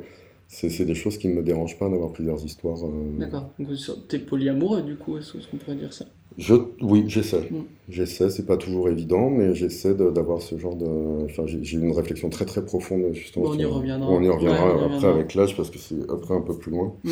c'est 0.48 0.86
des 0.86 0.96
choses 0.96 1.18
qui 1.18 1.28
ne 1.28 1.34
me 1.34 1.44
dérangent 1.44 1.78
pas 1.78 1.90
d'avoir 1.90 2.12
plusieurs 2.12 2.44
histoires. 2.44 2.78
Euh. 2.84 3.20
D'accord. 3.20 3.50
Donc, 3.60 3.70
es 4.14 4.20
polyamoureux, 4.20 4.84
du 4.84 4.96
coup, 4.96 5.18
est-ce 5.18 5.34
qu'on 5.48 5.58
pourrait 5.58 5.76
dire 5.76 5.92
ça? 5.92 6.06
Je, 6.38 6.54
Oui, 6.82 7.06
j'essaie. 7.08 7.48
Mm. 7.50 7.64
J'essaie, 7.90 8.30
c'est 8.30 8.46
pas 8.46 8.58
toujours 8.58 8.90
évident, 8.90 9.30
mais 9.30 9.56
j'essaie 9.56 9.94
d'avoir 9.96 10.42
ce 10.42 10.58
genre 10.58 10.76
de. 10.76 11.26
Enfin, 11.26 11.44
j'ai 11.46 11.78
une 11.78 11.92
réflexion 11.92 12.30
très 12.30 12.46
très 12.46 12.64
profonde, 12.64 13.14
justement. 13.14 13.46
on 13.50 13.58
y 13.58 13.66
reviendra. 13.66 14.10
On 14.10 14.22
y 14.22 14.30
reviendra 14.30 14.86
après 14.86 15.08
avec 15.08 15.34
l'âge, 15.36 15.56
parce 15.56 15.70
que 15.70 15.80
c'est 15.80 16.10
après 16.10 16.34
un 16.34 16.42
peu 16.42 16.56
plus 16.56 16.72
loin. 16.72 16.94
Mm. 17.04 17.12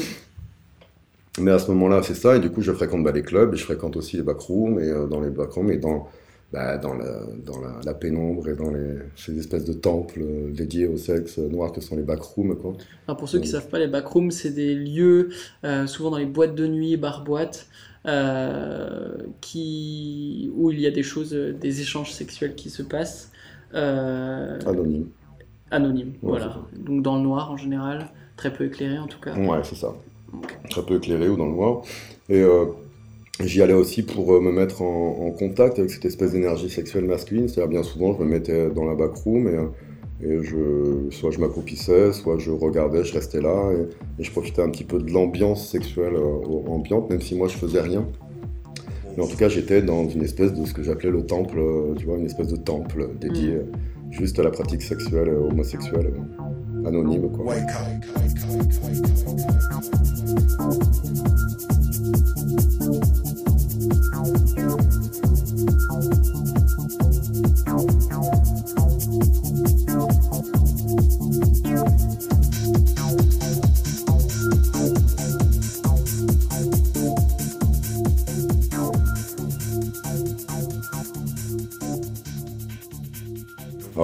Mais 1.40 1.52
à 1.52 1.60
ce 1.60 1.72
moment-là, 1.72 2.04
c'est 2.04 2.14
ça, 2.14 2.38
et 2.38 2.40
du 2.40 2.52
coup, 2.52 2.62
je 2.62 2.72
fréquente 2.72 3.04
bah, 3.04 3.12
les 3.12 3.24
clubs, 3.24 3.54
et 3.54 3.58
je 3.58 3.64
fréquente 3.64 3.98
aussi 3.98 4.18
les 4.18 4.24
backrooms, 4.24 4.80
et 4.80 4.84
euh, 4.84 5.08
dans 5.08 5.20
les 5.20 5.32
backrooms, 5.32 5.72
et 5.72 5.78
dans, 5.78 6.08
bah, 6.54 6.78
dans, 6.78 6.94
la, 6.94 7.22
dans 7.46 7.60
la, 7.84 7.94
pénombre, 7.96 8.48
et 8.48 8.56
dans 8.56 8.72
les, 8.72 9.00
ces 9.16 9.38
espèces 9.38 9.66
de 9.66 9.74
temples 9.74 10.22
euh, 10.22 10.52
dédiés 10.52 10.88
au 10.88 10.98
sexe 10.98 11.40
noir 11.40 11.72
que 11.72 11.82
sont 11.82 11.96
les 11.96 12.04
backrooms. 12.04 12.56
Quoi. 12.56 12.74
Alors 13.08 13.18
pour 13.18 13.28
ceux 13.28 13.40
qui 13.40 13.48
ne 13.48 13.52
savent 13.52 13.70
pas, 13.70 13.80
les 13.80 13.88
backrooms, 13.88 14.32
c'est 14.32 14.52
des 14.52 14.76
lieux, 14.76 15.30
euh, 15.64 15.88
souvent 15.88 16.12
dans 16.12 16.18
les 16.18 16.28
boîtes 16.28 16.56
de 16.56 16.68
nuit, 16.68 16.96
bar-boîtes, 16.96 17.68
qui... 19.42 20.52
où 20.56 20.72
il 20.72 20.80
y 20.80 20.88
a 20.88 20.92
des 20.92 21.04
choses, 21.04 21.34
des 21.34 21.82
échanges 21.82 22.12
sexuels 22.12 22.54
qui 22.56 22.70
se 22.70 22.84
passent. 22.84 23.32
Anonyme. 23.74 25.08
Anonyme, 25.72 26.14
voilà. 26.22 26.58
Donc 26.78 27.02
dans 27.02 27.16
le 27.18 27.24
noir 27.24 27.52
en 27.52 27.58
général, 27.58 28.10
très 28.38 28.54
peu 28.54 28.66
éclairé 28.66 29.00
en 29.00 29.08
tout 29.08 29.20
cas. 29.20 29.36
Ouais, 29.36 29.62
c'est 29.64 29.76
ça 29.76 29.94
très 30.70 30.84
peu 30.84 30.96
éclairé 30.96 31.30
ou 31.30 31.38
dans 31.38 31.46
le 31.46 31.52
noir. 31.52 31.82
Et 32.30 32.42
euh, 32.42 32.66
j'y 33.40 33.62
allais 33.62 33.74
aussi 33.74 34.04
pour 34.04 34.34
euh, 34.34 34.40
me 34.40 34.52
mettre 34.52 34.82
en, 34.82 35.32
contact 35.32 35.80
avec 35.80 35.92
cette 35.92 36.06
espèce 36.06 36.34
d'énergie 36.34 36.70
sexuelle 36.70 37.06
masculine. 37.06 37.48
C'est-à-dire, 37.48 37.70
bien 37.70 37.84
souvent, 37.84 38.14
je 38.14 38.24
me 38.24 38.30
mettais 38.30 38.70
dans 38.70 38.86
la 38.86 38.96
backroom 38.96 39.48
et, 39.48 39.52
euh, 39.52 39.66
et 40.22 40.44
je, 40.44 41.10
soit 41.10 41.32
je 41.32 41.40
m'accroupissais, 41.40 42.14
soit 42.14 42.38
je 42.38 42.52
regardais, 42.52 43.04
je 43.04 43.14
restais 43.14 43.42
là 43.42 43.72
et, 43.72 44.24
je 44.24 44.32
profitais 44.32 44.62
un 44.62 44.70
petit 44.70 44.84
peu 44.84 45.00
de 45.00 45.12
l'ambiance 45.12 45.68
sexuelle 45.68 46.16
ambiante, 46.68 47.10
même 47.10 47.22
si 47.22 47.36
moi 47.36 47.48
je 47.48 47.58
faisais 47.58 47.82
rien. 47.82 48.08
Mais 49.18 49.24
en 49.24 49.28
tout 49.28 49.38
cas, 49.38 49.50
j'étais 49.50 49.82
dans 49.82 50.08
une 50.08 50.24
espèce 50.24 50.54
de 50.54 50.66
ce 50.66 50.74
que 50.74 50.82
j'appelais 50.82 51.12
le 51.12 51.26
temple, 51.26 51.60
tu 51.98 52.06
vois, 52.06 52.18
une 52.18 52.26
espèce 52.26 52.48
de 52.48 52.56
temple 52.56 53.10
dédié 53.20 53.56
mm. 53.56 54.12
juste 54.12 54.40
à 54.40 54.44
la 54.44 54.52
pratique 54.52 54.82
sexuelle 54.82 55.30
homosexuelle 55.30 56.14
anonyme. 56.86 57.30
Quoi. 57.32 57.56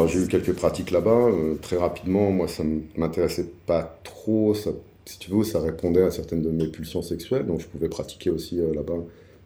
J'ai 0.09 0.19
eu 0.19 0.27
quelques 0.27 0.53
pratiques 0.53 0.91
là-bas. 0.91 1.29
Euh, 1.29 1.55
très 1.61 1.77
rapidement, 1.77 2.31
moi, 2.31 2.47
ça 2.47 2.63
ne 2.63 2.79
m'intéressait 2.97 3.47
pas 3.65 3.99
trop. 4.03 4.53
Ça, 4.53 4.71
si 5.05 5.19
tu 5.19 5.31
veux, 5.31 5.43
ça 5.43 5.59
répondait 5.59 6.03
à 6.03 6.11
certaines 6.11 6.41
de 6.41 6.49
mes 6.49 6.67
pulsions 6.67 7.01
sexuelles, 7.01 7.45
donc 7.45 7.61
je 7.61 7.67
pouvais 7.67 7.89
pratiquer 7.89 8.29
aussi 8.29 8.59
euh, 8.59 8.73
là-bas 8.73 8.97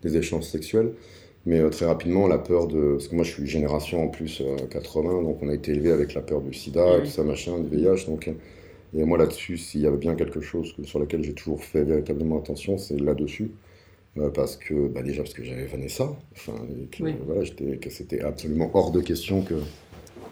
des 0.01 0.17
échanges 0.17 0.43
sexuels. 0.43 0.93
Mais 1.45 1.59
euh, 1.59 1.69
très 1.69 1.85
rapidement, 1.85 2.27
la 2.27 2.37
peur 2.37 2.67
de... 2.67 2.93
Parce 2.93 3.07
que 3.07 3.15
moi, 3.15 3.23
je 3.23 3.31
suis 3.31 3.47
génération 3.47 4.03
en 4.03 4.07
plus 4.07 4.41
80, 4.69 5.23
donc 5.23 5.39
on 5.41 5.49
a 5.49 5.53
été 5.53 5.71
élevé 5.71 5.91
avec 5.91 6.13
la 6.13 6.21
peur 6.21 6.41
du 6.41 6.53
sida, 6.53 6.99
tout 7.01 7.05
ça, 7.05 7.23
machin, 7.23 7.59
du 7.59 7.75
VIH. 7.75 8.05
Donc, 8.07 8.29
et 8.95 9.03
moi, 9.03 9.17
là-dessus, 9.17 9.57
s'il 9.57 9.81
y 9.81 9.87
avait 9.87 9.97
bien 9.97 10.15
quelque 10.15 10.39
chose 10.39 10.73
sur 10.83 10.99
lequel 10.99 11.23
j'ai 11.23 11.33
toujours 11.33 11.63
fait 11.63 11.83
véritablement 11.83 12.37
attention, 12.39 12.77
c'est 12.77 12.99
là-dessus. 12.99 13.51
parce 14.33 14.55
que, 14.55 14.87
bah 14.87 15.01
déjà, 15.01 15.23
parce 15.23 15.33
que 15.33 15.43
j'avais 15.43 15.65
Vanessa. 15.65 16.15
Enfin, 16.33 16.53
que, 16.91 17.03
voilà, 17.25 17.43
que 17.81 17.89
c'était 17.89 18.21
absolument 18.21 18.71
hors 18.73 18.91
de 18.91 19.01
question 19.01 19.41
que 19.41 19.55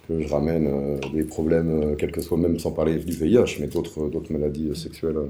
je 0.10 0.28
ramène 0.28 0.68
euh, 0.68 0.98
des 1.14 1.24
problèmes, 1.24 1.70
euh, 1.70 1.96
quels 1.96 2.12
que 2.12 2.22
soient, 2.22 2.38
même 2.38 2.60
sans 2.60 2.72
parler 2.72 2.96
du 2.98 3.14
VIH, 3.14 3.58
mais 3.60 3.68
d'autres, 3.68 4.10
d'autres 4.10 4.32
maladies 4.32 4.76
sexuelles, 4.76 5.18
euh, 5.18 5.28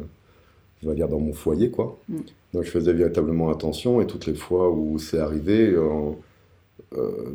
je 0.82 0.90
vais 0.90 0.96
dire, 0.96 1.08
dans 1.08 1.20
mon 1.20 1.34
foyer, 1.34 1.70
quoi. 1.70 2.00
Mm. 2.10 2.18
Donc 2.54 2.64
je 2.64 2.72
faisais 2.72 2.94
véritablement 2.94 3.50
attention, 3.50 4.02
et 4.02 4.08
toutes 4.08 4.26
les 4.26 4.34
fois 4.34 4.70
où 4.72 5.00
c'est 5.00 5.20
arrivé, 5.20 5.74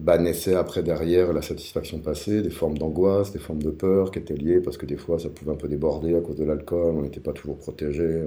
bah, 0.03 0.18
naissait 0.18 0.55
après 0.55 0.82
derrière 0.82 1.32
la 1.32 1.41
satisfaction 1.41 1.99
passée, 2.01 2.43
des 2.43 2.51
formes 2.51 2.76
d'angoisse, 2.76 3.32
des 3.32 3.39
formes 3.39 3.62
de 3.62 3.70
peur 3.70 4.11
qui 4.11 4.18
étaient 4.18 4.34
liées, 4.34 4.61
parce 4.61 4.76
que 4.76 4.84
des 4.84 4.99
fois 4.99 5.18
ça 5.18 5.30
pouvait 5.30 5.53
un 5.53 5.57
peu 5.57 5.68
déborder 5.68 6.14
à 6.14 6.20
cause 6.20 6.37
de 6.37 6.45
l'alcool, 6.45 6.95
on 6.95 7.03
n'était 7.03 7.20
pas 7.20 7.32
toujours 7.32 7.57
protégé. 7.57 8.24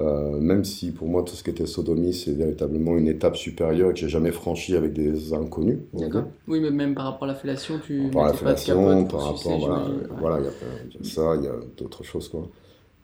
Euh, 0.00 0.38
même 0.38 0.64
si 0.64 0.92
pour 0.92 1.08
moi 1.08 1.24
tout 1.24 1.34
ce 1.34 1.42
qui 1.42 1.50
était 1.50 1.66
sodomie 1.66 2.14
c'est 2.14 2.32
véritablement 2.32 2.96
une 2.96 3.08
étape 3.08 3.36
supérieure 3.36 3.90
et 3.90 3.94
que 3.94 3.98
j'ai 3.98 4.08
jamais 4.08 4.30
franchi 4.30 4.76
avec 4.76 4.92
des 4.92 5.32
inconnus. 5.34 5.78
D'accord. 5.92 6.24
Oui, 6.46 6.60
mais 6.60 6.70
même 6.70 6.94
par 6.94 7.06
rapport 7.06 7.24
à 7.24 7.32
la 7.32 7.34
fellation, 7.34 7.80
tu. 7.84 8.08
Par 8.12 8.26
la 8.26 8.32
fellation, 8.32 9.04
par 9.06 9.34
rapport, 9.34 9.58
voilà, 9.58 9.88
voilà, 10.20 10.38
il 10.38 10.44
y 10.44 10.48
a 10.48 11.10
ça, 11.10 11.34
il 11.36 11.44
y 11.44 11.48
a 11.48 11.56
d'autres 11.76 12.04
choses 12.04 12.28
quoi. 12.28 12.48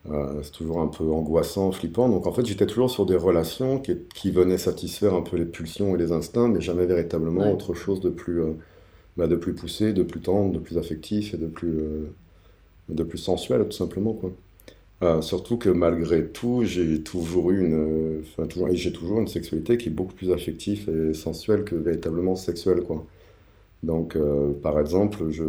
Euh, 0.09 0.41
c'est 0.43 0.51
toujours 0.51 0.79
un 0.79 0.87
peu 0.87 1.03
angoissant, 1.11 1.71
flippant. 1.71 2.07
Donc 2.07 2.27
en 2.27 2.31
fait, 2.31 2.45
j'étais 2.45 2.67
toujours 2.67 2.91
sur 2.91 3.05
des 3.05 3.17
relations 3.17 3.79
qui, 3.79 3.97
qui, 4.13 4.31
venaient 4.31 4.59
satisfaire 4.59 5.15
un 5.15 5.21
peu 5.21 5.35
les 5.35 5.45
pulsions 5.45 5.95
et 5.95 5.97
les 5.97 6.11
instincts, 6.13 6.47
mais 6.47 6.61
jamais 6.61 6.85
véritablement 6.85 7.51
autre 7.51 7.73
chose 7.73 7.99
de 7.99 8.09
plus, 8.09 8.41
euh, 8.41 8.53
bah, 9.17 9.27
de 9.27 9.35
plus 9.35 9.53
poussé, 9.53 9.91
de 9.93 10.03
plus 10.03 10.21
tendre, 10.21 10.53
de 10.53 10.59
plus 10.59 10.77
affectif 10.77 11.33
et 11.33 11.37
de 11.37 11.47
plus, 11.47 12.07
de 12.87 13.03
plus 13.03 13.17
sensuel, 13.17 13.65
tout 13.65 13.71
simplement 13.71 14.13
quoi. 14.13 14.31
Euh, 15.03 15.21
surtout 15.21 15.57
que 15.57 15.69
malgré 15.69 16.25
tout, 16.27 16.63
j'ai 16.63 17.01
toujours 17.03 17.51
eu 17.51 17.65
une, 17.65 18.21
enfin, 18.21 18.47
toujours, 18.47 18.69
j'ai 18.71 18.93
toujours 18.93 19.19
une 19.19 19.27
sexualité 19.27 19.77
qui 19.77 19.89
est 19.89 19.91
beaucoup 19.91 20.13
plus 20.13 20.31
affective 20.31 20.89
et 20.89 21.13
sensuelle 21.13 21.65
que 21.65 21.75
véritablement 21.75 22.35
sexuelle, 22.35 22.81
quoi. 22.83 23.05
Donc, 23.83 24.15
euh, 24.15 24.53
par 24.63 24.79
exemple, 24.79 25.29
je, 25.31 25.43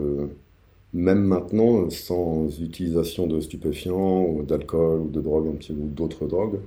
même 0.92 1.22
maintenant, 1.22 1.90
sans 1.90 2.48
utilisation 2.60 3.26
de 3.26 3.40
stupéfiants 3.40 4.24
ou 4.26 4.42
d'alcool 4.42 5.00
ou 5.00 5.08
de 5.10 5.20
drogue, 5.20 5.48
un 5.48 5.56
petit, 5.56 5.72
ou 5.72 5.88
d'autres 5.88 6.26
drogues, 6.26 6.58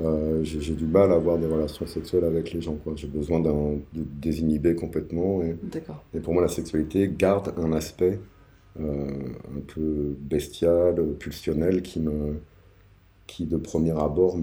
euh, 0.00 0.44
j'ai, 0.44 0.74
du 0.74 0.86
mal 0.86 1.10
à 1.12 1.16
avoir 1.16 1.38
des 1.38 1.46
relations 1.46 1.86
sexuelles 1.86 2.24
avec 2.24 2.52
les 2.52 2.60
gens. 2.60 2.76
Quoi. 2.84 2.92
J'ai 2.96 3.08
besoin 3.08 3.40
d'un, 3.40 3.78
de 3.94 4.04
désinhiber 4.20 4.74
complètement. 4.74 5.42
Et, 5.42 5.56
et 6.14 6.20
pour 6.20 6.34
moi, 6.34 6.42
la 6.42 6.48
sexualité 6.48 7.10
garde 7.16 7.52
un 7.56 7.72
aspect 7.72 8.20
un 8.80 9.60
peu 9.66 10.16
bestial, 10.20 10.96
pulsionnel, 11.18 11.82
qui, 11.82 12.00
me, 12.00 12.40
qui 13.28 13.44
de 13.44 13.56
premier 13.56 13.92
abord 13.92 14.36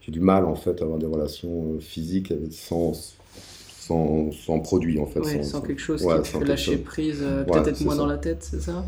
J'ai 0.00 0.10
du 0.10 0.20
mal 0.20 0.44
en 0.44 0.56
fait 0.56 0.80
à 0.80 0.84
avoir 0.84 0.98
des 0.98 1.06
relations 1.06 1.74
euh, 1.74 1.80
physiques 1.80 2.32
sans, 2.50 2.92
sans, 2.92 4.32
sans, 4.32 4.58
produit 4.58 4.98
en 4.98 5.06
fait. 5.06 5.44
sans, 5.44 5.60
quelque 5.60 5.80
chose 5.80 6.02
qui 6.02 6.08
te 6.08 6.38
fait 6.38 6.44
lâcher 6.44 6.78
prise, 6.78 7.20
euh, 7.22 7.44
peut-être 7.44 7.68
être 7.68 7.80
moins 7.82 7.96
dans 7.96 8.06
la 8.06 8.18
tête, 8.18 8.42
c'est 8.42 8.60
ça 8.60 8.84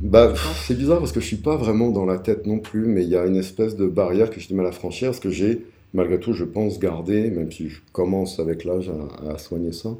bah, 0.00 0.32
C'est 0.66 0.76
bizarre 0.78 1.00
parce 1.00 1.12
que 1.12 1.20
je 1.20 1.26
suis 1.26 1.36
pas 1.36 1.56
vraiment 1.56 1.90
dans 1.90 2.06
la 2.06 2.18
tête 2.18 2.46
non 2.46 2.58
plus, 2.58 2.86
mais 2.86 3.02
il 3.02 3.10
y 3.10 3.16
a 3.16 3.26
une 3.26 3.36
espèce 3.36 3.76
de 3.76 3.86
barrière 3.86 4.30
que 4.30 4.40
j'ai 4.40 4.48
du 4.48 4.54
mal 4.54 4.66
à 4.66 4.72
franchir, 4.72 5.08
parce 5.08 5.20
que 5.20 5.30
j'ai, 5.30 5.66
malgré 5.92 6.18
tout, 6.18 6.32
je 6.32 6.44
pense 6.44 6.78
garder, 6.78 7.30
même 7.30 7.52
si 7.52 7.68
je 7.68 7.80
commence 7.92 8.38
avec 8.38 8.64
l'âge 8.64 8.90
à, 8.90 9.32
à, 9.32 9.38
soigner 9.38 9.72
ça, 9.72 9.90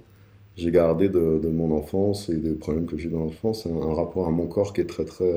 j'ai 0.59 0.71
gardé 0.71 1.09
de, 1.09 1.49
mon 1.49 1.73
enfance 1.77 2.29
et 2.29 2.37
des 2.37 2.53
problèmes 2.53 2.87
que 2.87 2.99
j'ai 2.99 3.09
dans 3.09 3.21
l'enfance 3.21 3.67
un, 3.67 3.95
rapport 3.95 4.27
à 4.29 4.31
mon 4.31 4.47
corps 4.47 4.73
qui 4.73 4.81
est 4.83 4.87
très 4.87 5.05
très 5.05 5.33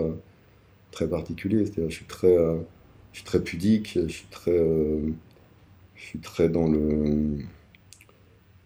très 0.91 1.07
particulier. 1.07 1.65
C'est-à-dire, 1.65 1.89
je 1.89 1.95
suis 1.95 2.05
très, 2.05 2.35
je 3.13 3.17
suis 3.17 3.25
très 3.25 3.41
pudique, 3.41 3.99
je 4.03 4.07
suis 4.07 4.27
très, 4.29 4.57
je 5.95 6.03
suis 6.03 6.19
très 6.19 6.49
dans 6.49 6.67
le 6.67 7.37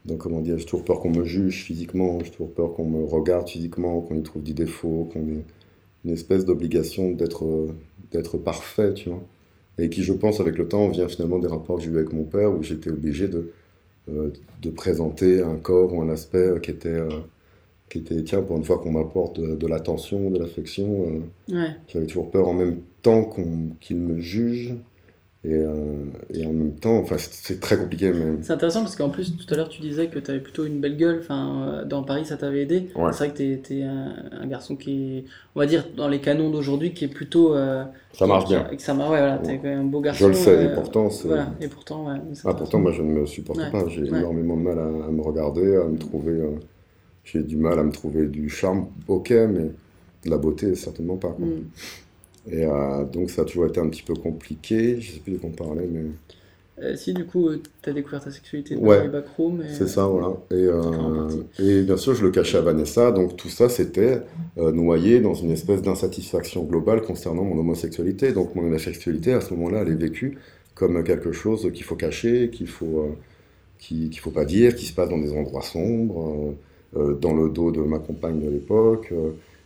donc, 0.05 0.19
comment 0.19 0.41
dire, 0.41 0.57
j'ai 0.59 0.65
toujours 0.65 0.85
peur 0.85 0.99
qu'on 0.99 1.09
me 1.09 1.25
juge 1.25 1.63
physiquement, 1.63 2.19
j'ai 2.23 2.29
toujours 2.29 2.53
peur 2.53 2.73
qu'on 2.73 2.85
me 2.85 3.03
regarde 3.03 3.49
physiquement, 3.49 4.01
qu'on 4.01 4.15
y 4.15 4.23
trouve 4.23 4.43
des 4.43 4.53
défauts, 4.53 5.09
qu'on 5.11 5.21
ait 5.21 5.43
une 6.05 6.11
espèce 6.11 6.45
d'obligation 6.45 7.11
d'être, 7.11 7.67
d'être 8.11 8.37
parfait, 8.37 8.93
tu 8.93 9.09
vois. 9.09 9.23
Et 9.79 9.89
qui, 9.89 10.03
je 10.03 10.13
pense, 10.13 10.39
avec 10.39 10.57
le 10.57 10.67
temps, 10.67 10.89
vient 10.89 11.07
finalement 11.07 11.39
des 11.39 11.47
rapports 11.47 11.77
que 11.77 11.83
j'ai 11.83 11.89
eu 11.89 11.97
avec 11.97 12.13
mon 12.13 12.23
père, 12.23 12.51
où 12.51 12.61
j'étais 12.61 12.91
obligé 12.91 13.27
de, 13.27 13.37
euh, 13.37 13.51
de 14.07 14.69
présenter 14.69 15.41
un 15.41 15.55
corps 15.55 15.93
ou 15.93 16.01
un 16.01 16.09
aspect 16.09 16.59
qui 16.61 16.71
était, 16.71 16.89
euh, 16.89 17.09
qui 17.89 17.99
était 17.99 18.23
tiens, 18.23 18.41
pour 18.41 18.57
une 18.57 18.63
fois 18.63 18.77
qu'on 18.77 18.91
m'apporte 18.91 19.39
de, 19.39 19.67
l'attention, 19.67 20.29
de 20.29 20.39
l'affection, 20.39 21.21
euh, 21.49 21.67
j'avais 21.87 22.05
toujours 22.05 22.29
peur 22.29 22.47
en 22.47 22.53
même 22.53 22.81
temps 23.01 23.23
qu'on, 23.23 23.69
qu'il 23.81 23.97
me 23.97 24.19
juge 24.19 24.75
euh, 25.53 26.05
et, 26.33 26.45
en 26.45 26.53
même 26.53 26.75
temps, 26.75 26.97
enfin, 26.97 27.15
c'est 27.17 27.59
très 27.59 27.77
compliqué. 27.77 28.11
Mais... 28.11 28.41
C'est 28.41 28.53
intéressant 28.53 28.81
parce 28.81 28.95
qu'en 28.95 29.09
plus, 29.09 29.35
tout 29.35 29.53
à 29.53 29.57
l'heure, 29.57 29.69
tu 29.69 29.81
disais 29.81 30.07
que 30.07 30.19
tu 30.19 30.31
avais 30.31 30.39
plutôt 30.39 30.65
une 30.65 30.79
belle 30.79 30.97
gueule. 30.97 31.19
Enfin, 31.21 31.67
euh, 31.67 31.85
dans 31.85 32.03
Paris, 32.03 32.25
ça 32.25 32.37
t'avait 32.37 32.61
aidé. 32.61 32.89
C'est 32.93 33.17
vrai 33.17 33.31
que 33.31 33.37
tu 33.37 33.79
es, 33.79 33.83
un, 33.83 34.47
garçon 34.47 34.75
qui 34.75 35.17
est, 35.17 35.25
on 35.55 35.59
va 35.59 35.65
dire, 35.65 35.85
dans 35.95 36.07
les 36.07 36.19
canons 36.19 36.49
d'aujourd'hui, 36.49 36.93
qui 36.93 37.05
est 37.05 37.09
plutôt. 37.09 37.55
Euh, 37.55 37.83
ça 38.13 38.27
marche 38.27 38.47
bien. 38.47 38.67
ça 38.77 38.93
marche, 38.93 39.11
ouais, 39.11 39.19
voilà, 39.19 39.37
t'es 39.39 39.67
un 39.67 39.83
beau 39.83 40.01
garçon. 40.01 40.25
Je 40.25 40.29
le 40.29 40.33
sais, 40.33 40.65
et 40.65 40.69
pourtant. 40.69 41.09
Voilà, 41.25 41.51
et 41.59 41.67
pourtant, 41.67 42.07
ouais, 42.07 42.19
ah, 42.45 42.53
pourtant, 42.53 42.79
moi, 42.79 42.91
je 42.91 43.01
ne 43.01 43.11
me 43.11 43.25
supporte 43.25 43.59
pas. 43.71 43.87
J'ai 43.87 44.05
énormément 44.05 44.57
de 44.57 44.61
mal 44.61 44.79
à, 44.79 45.11
me 45.11 45.21
regarder, 45.21 45.75
à 45.75 45.85
me 45.85 45.97
trouver. 45.97 46.41
J'ai 47.23 47.41
du 47.41 47.57
mal 47.57 47.79
à 47.79 47.83
me 47.83 47.91
trouver 47.91 48.27
du 48.27 48.49
charme, 48.49 48.87
ok, 49.07 49.31
mais 49.31 49.71
la 50.25 50.37
beauté, 50.37 50.75
certainement 50.75 51.17
pas. 51.17 51.29
Quoi. 51.29 51.45
Mm. 51.45 51.63
Et 52.51 52.65
euh, 52.65 53.03
donc 53.05 53.29
ça 53.29 53.41
a 53.41 53.45
toujours 53.45 53.65
été 53.65 53.79
un 53.79 53.89
petit 53.89 54.03
peu 54.03 54.13
compliqué. 54.13 54.99
Je 55.01 55.13
sais 55.13 55.19
plus 55.19 55.33
de 55.33 55.37
quoi 55.37 55.49
on 55.51 55.53
parlait, 55.53 55.87
mais. 55.91 56.03
Euh, 56.81 56.93
si 56.97 57.13
du 57.13 57.25
coup 57.25 57.47
euh, 57.47 57.61
tu 57.81 57.89
as 57.89 57.93
découvert 57.93 58.21
ta 58.21 58.31
sexualité 58.31 58.75
dans 58.75 59.01
les 59.01 59.07
backrooms. 59.07 59.63
C'est 59.69 59.87
ça, 59.87 60.07
voilà. 60.07 60.33
Et, 60.51 60.67
et, 61.63 61.83
bien 61.83 61.95
sûr, 61.95 62.13
je 62.13 62.23
le 62.23 62.31
cachais 62.31 62.57
à 62.57 62.61
Vanessa, 62.61 63.11
donc 63.11 63.37
tout 63.37 63.49
ça 63.49 63.69
c'était 63.69 64.21
noyé 64.57 65.21
dans 65.21 65.33
une 65.33 65.51
espèce 65.51 65.81
d'insatisfaction 65.81 66.63
globale 66.63 67.01
concernant 67.01 67.43
mon 67.43 67.57
homosexualité. 67.59 68.33
Donc 68.33 68.55
mon 68.55 68.63
homosexualité 68.63 69.33
à 69.33 69.41
ce 69.41 69.53
moment-là, 69.53 69.81
elle 69.81 69.93
est 69.93 69.95
vécue 69.95 70.37
comme 70.75 71.01
quelque 71.05 71.31
chose 71.31 71.71
qu'il 71.73 71.85
faut 71.85 71.95
cacher, 71.95 72.49
qu'il 72.49 72.67
faut, 72.67 73.15
qu'il 73.79 74.19
faut 74.19 74.31
pas 74.31 74.43
dire, 74.43 74.75
qui 74.75 74.85
se 74.85 74.93
passe 74.93 75.07
dans 75.07 75.17
des 75.17 75.31
endroits 75.31 75.61
sombres, 75.61 76.53
dans 76.93 77.33
le 77.33 77.49
dos 77.49 77.71
de 77.71 77.81
ma 77.81 77.99
compagne 77.99 78.41
de 78.41 78.49
l'époque. 78.49 79.13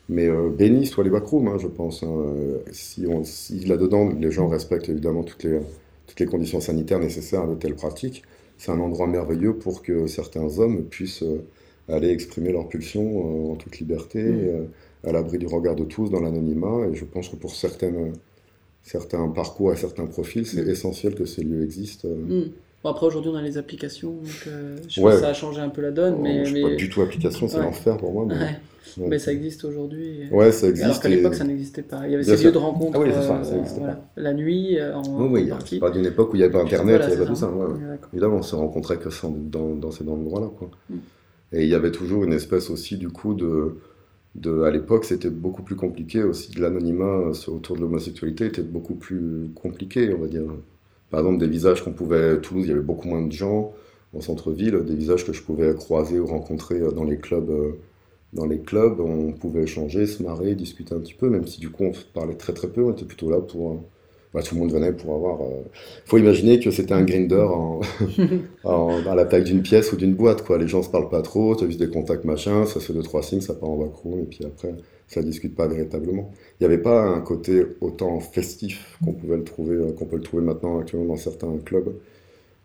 Mais 0.09 0.27
euh, 0.27 0.49
béni 0.49 0.87
soit 0.87 1.03
les 1.03 1.11
backrooms, 1.11 1.47
hein, 1.47 1.57
je 1.59 1.67
pense. 1.67 2.03
Hein. 2.03 2.25
Si, 2.71 3.05
on, 3.07 3.23
si 3.23 3.59
là-dedans, 3.65 4.09
les 4.09 4.31
gens 4.31 4.47
respectent 4.47 4.89
évidemment 4.89 5.23
toutes 5.23 5.43
les, 5.43 5.59
toutes 6.07 6.19
les 6.19 6.25
conditions 6.25 6.59
sanitaires 6.59 6.99
nécessaires 6.99 7.43
à 7.43 7.47
de 7.47 7.53
telles 7.53 7.75
pratiques, 7.75 8.23
c'est 8.57 8.71
un 8.71 8.79
endroit 8.79 9.07
merveilleux 9.07 9.55
pour 9.55 9.83
que 9.83 10.07
certains 10.07 10.59
hommes 10.59 10.85
puissent 10.85 11.23
euh, 11.23 11.45
aller 11.87 12.09
exprimer 12.09 12.51
leurs 12.51 12.67
pulsions 12.67 13.49
euh, 13.49 13.53
en 13.53 13.55
toute 13.55 13.77
liberté, 13.77 14.23
mm. 14.23 15.07
à 15.07 15.11
l'abri 15.11 15.37
du 15.37 15.45
regard 15.45 15.75
de 15.75 15.83
tous, 15.83 16.09
dans 16.09 16.19
l'anonymat. 16.19 16.87
Et 16.91 16.95
je 16.95 17.05
pense 17.05 17.29
que 17.29 17.35
pour 17.35 17.55
certaines, 17.55 18.13
certains 18.81 19.27
parcours 19.29 19.71
et 19.73 19.77
certains 19.77 20.07
profils, 20.07 20.45
c'est 20.45 20.65
mm. 20.65 20.69
essentiel 20.69 21.15
que 21.15 21.25
ces 21.25 21.43
lieux 21.43 21.63
existent. 21.63 22.09
Mm. 22.09 22.45
Bon, 22.83 22.89
après, 22.91 23.05
aujourd'hui, 23.05 23.31
on 23.33 23.35
a 23.35 23.41
les 23.41 23.57
applications, 23.57 24.11
donc 24.11 24.47
je 24.87 25.01
pense 25.01 25.15
que 25.15 25.19
ça 25.19 25.29
a 25.29 25.33
changé 25.33 25.59
un 25.59 25.69
peu 25.69 25.81
la 25.81 25.91
donne. 25.91 26.21
mais, 26.21 26.45
je 26.45 26.53
mais... 26.53 26.61
pas 26.61 26.75
du 26.75 26.89
tout 26.89 27.01
application, 27.01 27.47
c'est 27.47 27.59
l'enfer 27.59 27.97
pour 27.97 28.13
moi. 28.13 28.25
Mais... 28.27 28.59
Mais 28.97 29.19
ça 29.19 29.31
existe 29.31 29.65
aujourd'hui. 29.65 30.23
Ouais, 30.31 30.51
ça 30.51 30.67
existe. 30.67 30.85
Alors 30.85 30.99
qu'à 31.01 31.09
l'époque, 31.09 31.35
ça 31.35 31.43
n'existait 31.43 31.81
pas. 31.81 32.01
Il 32.05 32.11
y 32.11 32.15
avait 32.15 32.23
ces 32.23 32.43
lieux 32.43 32.51
de 32.51 32.57
rencontre. 32.57 32.99
Ah 32.99 33.03
oui, 33.03 33.11
c'est 33.13 33.21
ça, 33.21 33.43
ça 33.43 33.53
euh, 33.53 33.93
La 34.17 34.33
nuit, 34.33 34.79
euh, 34.79 34.95
en, 34.95 35.27
oui, 35.27 35.43
oui, 35.43 35.53
c'est 35.65 35.79
pas 35.79 35.91
d'une 35.91 36.05
époque 36.05 36.33
où 36.33 36.35
il 36.35 36.39
n'y 36.39 36.43
avait 36.43 36.53
pas 36.53 36.61
Internet, 36.61 37.01
il 37.03 37.07
n'y 37.07 37.13
avait 37.13 37.23
pas 37.23 37.29
tout 37.29 37.35
ça. 37.35 37.51
Évidemment, 38.13 38.37
on 38.37 38.41
se 38.41 38.55
rencontrait 38.55 38.97
que 38.97 39.09
dans, 39.49 39.75
dans 39.75 39.91
ces 39.91 40.07
endroits-là. 40.07 40.47
Quoi. 40.57 40.69
Mm. 40.89 40.95
Et 41.53 41.63
il 41.63 41.69
y 41.69 41.75
avait 41.75 41.91
toujours 41.91 42.23
une 42.23 42.33
espèce 42.33 42.69
aussi, 42.69 42.97
du 42.97 43.09
coup, 43.09 43.33
de. 43.33 43.77
de 44.35 44.63
à 44.63 44.71
l'époque, 44.71 45.05
c'était 45.05 45.29
beaucoup 45.29 45.63
plus 45.63 45.75
compliqué 45.75 46.23
aussi. 46.23 46.51
De 46.51 46.61
l'anonymat 46.61 47.31
autour 47.47 47.75
de 47.75 47.81
l'homosexualité 47.81 48.45
était 48.45 48.61
beaucoup 48.61 48.95
plus 48.95 49.49
compliqué, 49.55 50.13
on 50.13 50.21
va 50.21 50.27
dire. 50.27 50.43
Par 51.11 51.21
exemple, 51.21 51.39
des 51.39 51.47
visages 51.47 51.83
qu'on 51.83 51.93
pouvait. 51.93 52.39
Toulouse, 52.41 52.65
il 52.65 52.69
y 52.69 52.71
avait 52.73 52.81
beaucoup 52.81 53.07
moins 53.07 53.21
de 53.21 53.31
gens 53.31 53.73
en 54.15 54.21
centre-ville, 54.21 54.83
des 54.85 54.95
visages 54.95 55.25
que 55.25 55.33
je 55.33 55.43
pouvais 55.43 55.73
croiser 55.75 56.19
ou 56.19 56.25
rencontrer 56.25 56.79
dans 56.93 57.03
les 57.03 57.17
clubs 57.17 57.51
dans 58.33 58.45
les 58.45 58.59
clubs, 58.59 58.99
on 58.99 59.31
pouvait 59.33 59.63
échanger, 59.63 60.05
se 60.05 60.21
marrer, 60.23 60.55
discuter 60.55 60.93
un 60.93 60.99
petit 60.99 61.13
peu, 61.13 61.29
même 61.29 61.47
si 61.47 61.59
du 61.59 61.69
coup 61.69 61.85
on 61.85 61.91
parlait 62.13 62.35
très 62.35 62.53
très 62.53 62.67
peu, 62.67 62.83
on 62.83 62.91
était 62.91 63.05
plutôt 63.05 63.29
là 63.29 63.41
pour... 63.41 63.83
Euh, 64.29 64.37
bah, 64.37 64.41
tout 64.43 64.55
le 64.55 64.61
monde 64.61 64.71
venait 64.71 64.93
pour 64.93 65.15
avoir... 65.15 65.39
Il 65.41 65.53
euh, 65.53 65.61
faut 66.05 66.17
imaginer 66.17 66.59
que 66.59 66.71
c'était 66.71 66.93
un 66.93 67.03
grinder 67.03 67.47
en, 67.51 67.81
à 69.07 69.15
la 69.15 69.25
taille 69.25 69.43
d'une 69.43 69.61
pièce 69.61 69.91
ou 69.93 69.95
d'une 69.95 70.13
boîte, 70.15 70.43
quoi. 70.43 70.57
Les 70.57 70.67
gens 70.67 70.83
se 70.83 70.89
parlent 70.89 71.09
pas 71.09 71.21
trop, 71.21 71.55
tu 71.55 71.63
as 71.63 71.67
juste 71.67 71.79
des 71.79 71.89
contacts 71.89 72.25
machin, 72.25 72.65
ça 72.65 72.79
fait 72.79 72.93
deux 72.93 73.03
trois 73.03 73.23
signes, 73.23 73.41
ça 73.41 73.53
part 73.53 73.69
en 73.69 73.77
backroom, 73.77 74.19
et 74.19 74.25
puis 74.25 74.45
après, 74.45 74.75
ça 75.07 75.21
discute 75.21 75.55
pas 75.55 75.67
véritablement. 75.67 76.31
Il 76.59 76.67
n'y 76.67 76.73
avait 76.73 76.81
pas 76.81 77.01
un 77.01 77.21
côté 77.21 77.65
autant 77.81 78.19
festif 78.19 78.97
qu'on 79.03 79.13
pouvait 79.13 79.37
le 79.37 79.43
trouver, 79.43 79.75
euh, 79.75 79.91
qu'on 79.93 80.05
peut 80.05 80.17
le 80.17 80.23
trouver 80.23 80.43
maintenant 80.43 80.79
actuellement 80.79 81.07
dans 81.07 81.15
certains 81.17 81.57
clubs. 81.57 81.93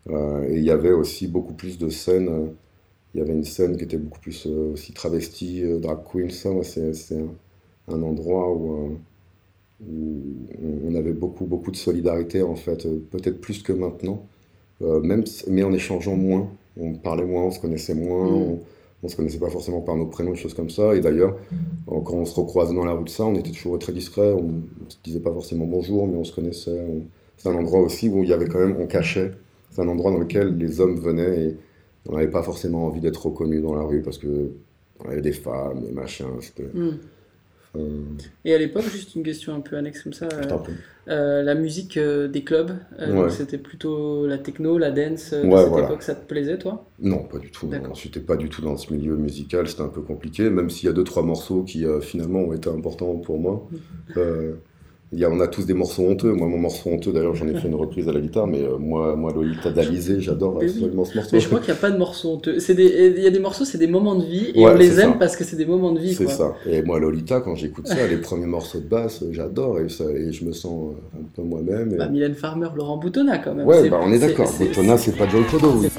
et 0.09 0.57
il 0.57 0.63
y 0.63 0.71
avait 0.71 0.91
aussi 0.91 1.27
beaucoup 1.27 1.53
plus 1.53 1.77
de 1.77 1.89
scènes 1.89 2.51
il 3.15 3.19
y 3.19 3.21
avait 3.21 3.33
une 3.33 3.45
scène 3.45 3.77
qui 3.77 3.85
était 3.85 3.97
beaucoup 3.97 4.19
plus 4.19 4.45
euh, 4.45 4.73
aussi 4.73 4.91
travestie, 4.91 5.63
euh, 5.63 5.79
drag 5.79 5.99
queen, 6.03 6.29
ça, 6.29 6.49
c'est 6.63 7.17
un, 7.87 8.01
endroit 8.03 8.53
euh, 8.53 8.89
où, 9.81 10.85
on 10.87 10.95
avait 10.95 11.13
beaucoup, 11.13 11.45
beaucoup 11.45 11.71
de 11.71 11.75
solidarité, 11.75 12.41
en 12.41 12.55
fait, 12.55 12.87
peut-être 13.11 13.41
plus 13.41 13.61
que 13.63 13.73
maintenant, 13.73 14.25
même, 14.81 15.23
mais 15.47 15.63
en 15.63 15.73
échangeant 15.73 16.15
moins. 16.15 16.49
On 16.77 16.93
parlait 16.93 17.25
moins, 17.25 17.43
on 17.43 17.51
se 17.51 17.59
connaissait 17.59 17.95
moins, 17.95 18.29
mm. 18.29 18.33
on, 18.33 18.59
on 19.05 19.07
se 19.07 19.15
connaissait 19.15 19.39
pas 19.39 19.49
forcément 19.49 19.81
par 19.81 19.95
nos 19.95 20.05
prénoms, 20.05 20.31
des 20.31 20.37
choses 20.37 20.53
comme 20.53 20.69
ça. 20.69 20.95
Et 20.95 20.99
d'ailleurs, 20.99 21.37
quand 21.87 22.13
on 22.13 22.25
se 22.25 22.35
recroisait 22.35 22.73
dans 22.73 22.85
la 22.85 22.93
rue 22.93 23.03
de 23.03 23.09
ça, 23.09 23.23
on 23.23 23.35
était 23.35 23.51
toujours 23.51 23.77
très 23.79 23.93
discret, 23.93 24.33
on 24.33 24.43
ne 24.43 24.89
se 24.89 24.97
disait 25.03 25.19
pas 25.19 25.31
forcément 25.31 25.65
bonjour, 25.65 26.07
mais 26.07 26.17
on 26.17 26.23
se 26.23 26.33
connaissait. 26.33 26.85
C'est 27.37 27.49
un 27.49 27.55
endroit 27.55 27.81
aussi 27.81 28.09
où 28.09 28.23
il 28.23 28.29
y 28.29 28.33
avait 28.33 28.47
quand 28.47 28.59
même, 28.59 28.75
on 28.79 28.87
cachait. 28.87 29.31
C'est 29.71 29.81
un 29.81 29.87
endroit 29.87 30.11
dans 30.11 30.19
lequel 30.19 30.57
les 30.57 30.81
hommes 30.81 30.95
venaient 30.95 31.43
et 31.43 31.57
on 32.07 32.13
n'avait 32.13 32.29
pas 32.29 32.43
forcément 32.43 32.85
envie 32.85 33.01
d'être 33.01 33.25
reconnu 33.25 33.61
dans 33.61 33.75
la 33.75 33.83
rue 33.83 34.01
parce 34.01 34.17
que 34.17 34.51
on 35.03 35.09
avait 35.09 35.21
des 35.21 35.33
femmes, 35.33 35.81
des 35.81 35.91
machins. 35.91 36.25
Hmm. 36.73 36.91
Et 38.43 38.53
à 38.53 38.57
l'époque, 38.57 38.83
juste 38.91 39.15
une 39.15 39.23
question 39.23 39.55
un 39.55 39.59
peu 39.59 39.75
annexe 39.75 40.03
comme 40.03 40.13
ça, 40.13 40.27
euh, 40.33 40.57
euh, 41.07 41.43
la 41.43 41.55
musique 41.55 41.97
euh, 41.97 42.27
des 42.27 42.43
clubs, 42.43 42.71
c'était 43.29 43.57
plutôt 43.57 44.27
la 44.27 44.37
techno, 44.37 44.77
la 44.77 44.91
dance, 44.91 45.33
à 45.33 45.41
cette 45.41 45.77
époque, 45.77 46.03
ça 46.03 46.15
te 46.15 46.25
plaisait 46.25 46.57
toi? 46.57 46.85
Non, 46.99 47.23
pas 47.23 47.39
du 47.39 47.51
tout. 47.51 47.69
J'étais 47.95 48.19
pas 48.19 48.37
du 48.37 48.49
tout 48.49 48.61
dans 48.61 48.77
ce 48.77 48.93
milieu 48.93 49.15
musical, 49.15 49.67
c'était 49.67 49.81
un 49.81 49.89
peu 49.89 50.01
compliqué, 50.01 50.49
même 50.49 50.69
s'il 50.69 50.87
y 50.87 50.89
a 50.89 50.93
deux, 50.93 51.03
trois 51.03 51.23
morceaux 51.23 51.63
qui 51.63 51.85
finalement 52.01 52.39
ont 52.39 52.53
été 52.53 52.69
importants 52.69 53.15
pour 53.15 53.39
moi. 53.39 53.67
On 55.23 55.39
a 55.39 55.47
tous 55.47 55.65
des 55.65 55.73
morceaux 55.73 56.03
honteux. 56.03 56.33
Moi, 56.33 56.47
mon 56.47 56.57
morceau 56.57 56.89
honteux, 56.89 57.11
d'ailleurs, 57.11 57.35
j'en 57.35 57.47
ai 57.47 57.55
fait 57.55 57.67
une 57.67 57.75
reprise 57.75 58.07
à 58.09 58.13
la 58.13 58.19
guitare, 58.19 58.47
mais 58.47 58.61
euh, 58.61 58.77
moi, 58.77 59.15
moi, 59.15 59.31
Lolita 59.33 59.71
d'Alizé, 59.71 60.19
j'adore 60.19 60.59
absolument 60.61 61.05
ce 61.05 61.15
morceau. 61.15 61.29
Mais 61.33 61.39
je 61.39 61.47
crois 61.47 61.59
qu'il 61.59 61.71
n'y 61.71 61.77
a 61.77 61.81
pas 61.81 61.91
de 61.91 61.97
morceaux 61.97 62.33
honteux. 62.33 62.57
Il 62.57 63.19
y 63.19 63.27
a 63.27 63.29
des 63.29 63.39
morceaux, 63.39 63.65
c'est 63.65 63.77
des 63.77 63.87
moments 63.87 64.15
de 64.15 64.25
vie, 64.25 64.51
et 64.53 64.65
on 64.65 64.75
les 64.75 64.99
aime 64.99 65.17
parce 65.17 65.35
que 65.35 65.43
c'est 65.43 65.55
des 65.55 65.65
moments 65.65 65.91
de 65.91 65.99
vie. 65.99 66.13
C'est 66.13 66.29
ça. 66.29 66.55
Et 66.69 66.81
moi, 66.81 66.99
Lolita, 66.99 67.41
quand 67.41 67.55
j'écoute 67.55 67.87
ça, 67.87 68.07
les 68.07 68.17
premiers 68.17 68.47
morceaux 68.47 68.79
de 68.79 68.87
basse, 68.87 69.23
j'adore, 69.31 69.79
et, 69.79 69.85
et, 69.85 70.31
je 70.31 70.45
me 70.45 70.51
sens 70.51 70.93
euh, 70.93 71.19
un 71.19 71.23
peu 71.35 71.43
moi-même. 71.43 71.93
Et... 71.93 71.97
Bah, 71.97 72.07
Mylène 72.07 72.35
Farmer, 72.35 72.67
Laurent 72.75 72.97
Boutonnat, 72.97 73.39
quand 73.39 73.53
même. 73.53 73.65
Ouais, 73.65 73.89
bah, 73.89 73.99
on 74.01 74.11
est, 74.11 74.19
d'accord. 74.19 74.51
Boutonnat, 74.59 74.97
c'est 74.97 75.15
pas 75.15 75.27
Joe 75.27 75.45
Clodo, 75.47 75.73
oui. 75.79 75.89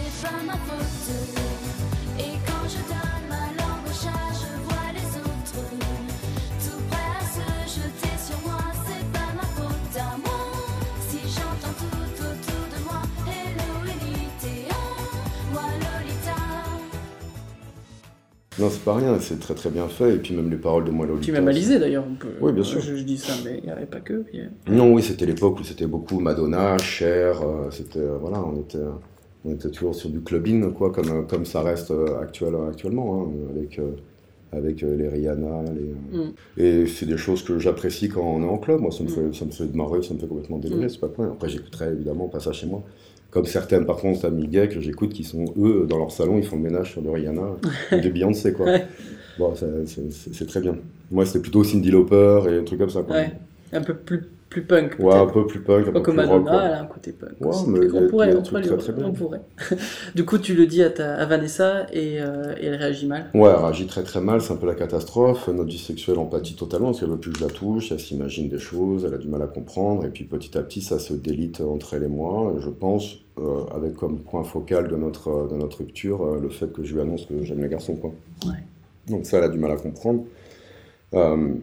Non, 18.66 18.72
c'est 18.72 18.84
pas 18.84 18.94
rien, 18.94 19.16
c'est 19.20 19.38
très 19.38 19.54
très 19.54 19.70
bien 19.70 19.86
fait, 19.86 20.16
et 20.16 20.18
puis 20.18 20.34
même 20.34 20.50
les 20.50 20.56
paroles 20.56 20.84
de 20.84 20.90
Lolita. 20.90 21.20
Tu 21.20 21.30
m'as 21.30 21.38
Alizé 21.38 21.78
d'ailleurs. 21.78 22.04
Oui, 22.40 22.52
bien 22.52 22.64
sûr. 22.64 22.80
Je, 22.80 22.94
dis 22.96 23.16
ça, 23.16 23.32
mais 23.44 23.58
il 23.58 23.64
n'y 23.64 23.70
avait 23.70 23.86
pas 23.86 24.00
que. 24.00 24.24
Euh. 24.34 24.46
Non, 24.68 24.92
oui, 24.92 25.02
c'était 25.02 25.24
l'époque 25.24 25.60
où 25.60 25.62
c'était 25.62 25.86
beaucoup 25.86 26.18
Madonna, 26.18 26.76
Cher, 26.78 27.42
euh, 27.42 27.70
c'était. 27.70 28.00
Euh, 28.00 28.18
voilà, 28.20 28.42
on 28.44 28.60
était, 28.60 28.78
on 29.44 29.52
était 29.52 29.70
toujours 29.70 29.94
sur 29.94 30.10
du 30.10 30.20
clubbing, 30.20 30.72
quoi, 30.72 30.90
comme, 30.90 31.28
comme 31.28 31.44
ça 31.44 31.62
reste 31.62 31.92
actuel, 32.20 32.56
actuellement, 32.68 33.22
hein, 33.22 33.30
avec, 33.54 33.80
avec 34.52 34.80
les 34.80 35.08
Rihanna. 35.08 35.62
Les, 35.72 36.18
mm. 36.18 36.32
Et 36.56 36.86
c'est 36.88 37.06
des 37.06 37.18
choses 37.18 37.44
que 37.44 37.60
j'apprécie 37.60 38.08
quand 38.08 38.22
on 38.22 38.42
est 38.42 38.48
en 38.48 38.58
club, 38.58 38.80
moi, 38.80 38.90
ça 38.90 39.04
me, 39.04 39.08
mm. 39.08 39.12
fait, 39.12 39.38
ça 39.38 39.44
me 39.44 39.52
fait 39.52 39.72
marrer, 39.76 40.02
ça 40.02 40.12
me 40.12 40.18
fait 40.18 40.26
complètement 40.26 40.58
délirer, 40.58 40.86
mm. 40.86 40.88
c'est 40.88 41.00
pas 41.00 41.08
quoi. 41.08 41.26
Après, 41.26 41.48
j'écouterai 41.48 41.92
évidemment 41.92 42.26
pas 42.26 42.40
ça 42.40 42.50
chez 42.50 42.66
moi. 42.66 42.82
Comme 43.30 43.44
certaines, 43.44 43.84
par 43.84 43.96
contre, 43.96 44.24
amis 44.24 44.48
gays 44.48 44.68
que 44.68 44.80
j'écoute 44.80 45.12
qui 45.12 45.24
sont, 45.24 45.44
eux, 45.58 45.86
dans 45.88 45.98
leur 45.98 46.10
salon, 46.10 46.38
ils 46.38 46.46
font 46.46 46.56
le 46.56 46.62
ménage 46.62 46.92
sur 46.92 47.02
de 47.02 47.10
Rihanna 47.10 47.42
ou 47.92 47.96
de 48.00 48.08
Beyoncé, 48.08 48.52
quoi. 48.52 48.66
Bon, 49.38 49.52
c'est 49.54 50.46
très 50.46 50.60
bien. 50.60 50.76
Moi, 51.10 51.26
c'était 51.26 51.40
plutôt 51.40 51.62
Cindy 51.62 51.90
Lauper 51.90 52.42
et 52.48 52.52
des 52.52 52.64
trucs 52.64 52.78
comme 52.78 52.90
ça, 52.90 53.02
quoi. 53.02 53.16
Ouais. 53.16 53.32
Un 53.72 53.82
peu 53.82 53.94
plus 53.94 54.28
plus 54.48 54.62
punk. 54.64 54.96
Ouais, 54.98 55.14
un 55.14 55.26
peu 55.26 55.46
plus 55.46 55.60
punk. 55.60 55.88
Un 55.88 55.92
peu 55.92 56.00
comme 56.00 56.16
Madonna, 56.16 56.66
elle 56.66 56.72
a 56.72 56.80
un 56.82 56.86
côté 56.86 57.12
punk. 57.12 57.32
Ouais, 57.40 57.56
mais 57.66 57.90
on 57.92 58.08
pourrait, 58.08 58.34
on, 58.34 58.42
pourrait, 58.42 58.62
très, 58.62 58.76
très 58.76 59.02
on 59.02 59.12
pourrait. 59.12 59.40
du 60.14 60.24
coup, 60.24 60.38
tu 60.38 60.54
le 60.54 60.66
dis 60.66 60.82
à, 60.82 60.90
ta, 60.90 61.14
à 61.14 61.26
Vanessa 61.26 61.86
et, 61.92 62.20
euh, 62.20 62.54
et, 62.60 62.66
elle 62.66 62.76
réagit 62.76 63.06
mal 63.06 63.30
Ouais, 63.34 63.50
elle 63.50 63.62
réagit 63.64 63.86
très 63.86 64.02
très 64.02 64.20
mal, 64.20 64.40
c'est 64.40 64.52
un 64.52 64.56
peu 64.56 64.66
la 64.66 64.74
catastrophe. 64.74 65.48
Notre 65.48 65.70
vie 65.70 65.78
sexuelle 65.78 66.18
empathie 66.18 66.54
totalement 66.54 66.88
parce 66.88 67.00
qu'elle 67.00 67.10
veut 67.10 67.18
plus 67.18 67.32
que 67.32 67.38
je 67.38 67.44
la 67.44 67.50
touche, 67.50 67.92
elle 67.92 68.00
s'imagine 68.00 68.48
des 68.48 68.58
choses, 68.58 69.04
elle 69.04 69.14
a 69.14 69.18
du 69.18 69.28
mal 69.28 69.42
à 69.42 69.46
comprendre 69.46 70.04
et 70.04 70.10
puis 70.10 70.24
petit 70.24 70.56
à 70.56 70.62
petit 70.62 70.80
ça 70.80 70.98
se 70.98 71.14
délite 71.14 71.60
entre 71.60 71.94
elle 71.94 72.04
et 72.04 72.08
moi. 72.08 72.54
je 72.58 72.70
pense, 72.70 73.18
euh, 73.38 73.64
avec 73.74 73.94
comme 73.96 74.20
point 74.20 74.44
focal 74.44 74.88
de 74.88 74.96
notre, 74.96 75.48
de 75.50 75.56
notre 75.56 75.78
rupture, 75.78 76.24
euh, 76.24 76.40
le 76.40 76.48
fait 76.48 76.72
que 76.72 76.82
je 76.82 76.94
lui 76.94 77.02
annonce 77.02 77.26
que 77.26 77.42
j'aime 77.42 77.60
les 77.60 77.68
garçons. 77.68 77.96
Quoi. 77.96 78.12
Ouais. 78.46 78.56
Donc 79.08 79.26
ça, 79.26 79.38
elle 79.38 79.44
a 79.44 79.48
du 79.48 79.58
mal 79.58 79.72
à 79.72 79.76
comprendre. 79.76 80.24
Euh, 81.14 81.54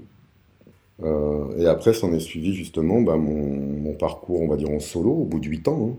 euh, 1.01 1.57
et 1.57 1.65
après, 1.65 1.93
s'en 1.93 2.13
est 2.13 2.19
suivi 2.19 2.53
justement 2.53 3.01
bah, 3.01 3.17
mon, 3.17 3.93
parcours, 3.93 4.41
on 4.41 4.47
va 4.47 4.57
dire 4.57 4.69
en 4.69 4.79
solo, 4.79 5.11
au 5.11 5.25
bout 5.25 5.39
de 5.39 5.47
8 5.47 5.67
ans, 5.67 5.89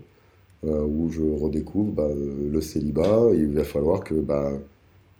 hein, 0.63 0.69
euh, 0.69 0.85
où 0.85 1.09
je 1.09 1.21
redécouvre 1.21 1.91
bah, 1.91 2.09
le 2.09 2.61
célibat. 2.61 3.29
Et 3.33 3.37
il 3.37 3.53
va 3.53 3.63
falloir 3.63 4.03
que 4.03 4.13
bah, 4.13 4.51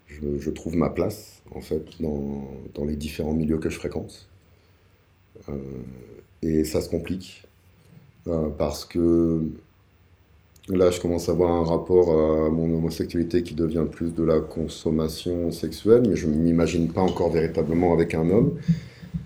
je, 0.08 0.50
trouve 0.50 0.76
ma 0.76 0.90
place, 0.90 1.42
en 1.54 1.62
fait, 1.62 1.84
dans, 2.00 2.86
les 2.86 2.96
différents 2.96 3.34
milieux 3.34 3.58
que 3.58 3.70
je 3.70 3.78
fréquente. 3.78 4.28
Euh, 5.50 5.54
et 6.42 6.64
ça 6.64 6.82
se 6.82 6.90
complique, 6.90 7.44
parce 8.58 8.86
que 8.86 9.42
là, 10.70 10.92
je 10.92 11.02
commence 11.02 11.28
à 11.28 11.32
avoir 11.32 11.52
un 11.52 11.64
rapport 11.64 12.12
à 12.12 12.50
mon 12.50 12.66
homosexualité 12.76 13.42
qui 13.42 13.56
devient 13.56 13.86
plus 13.90 14.14
de 14.14 14.24
la 14.24 14.40
consommation 14.40 15.52
sexuelle, 15.52 16.04
mais 16.08 16.16
je 16.16 16.28
ne 16.28 16.36
m'imagine 16.36 16.90
pas 16.90 17.02
encore 17.02 17.32
véritablement 17.32 17.94
avec 17.94 18.14
un 18.14 18.30
homme. 18.30 18.58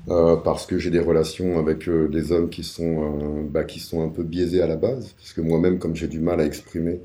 Euh, 0.07 0.37
parce 0.37 0.65
que 0.65 0.77
j'ai 0.79 0.89
des 0.89 0.99
relations 0.99 1.59
avec 1.59 1.87
euh, 1.87 2.07
des 2.07 2.31
hommes 2.31 2.49
qui 2.49 2.63
sont, 2.63 3.03
euh, 3.03 3.43
bah, 3.47 3.63
qui 3.63 3.79
sont 3.79 4.01
un 4.01 4.09
peu 4.09 4.23
biaisés 4.23 4.61
à 4.61 4.67
la 4.67 4.75
base, 4.75 5.13
parce 5.13 5.33
que 5.33 5.41
moi-même, 5.41 5.77
comme 5.77 5.95
j'ai 5.95 6.07
du 6.07 6.19
mal 6.19 6.39
à 6.39 6.45
exprimer 6.45 7.01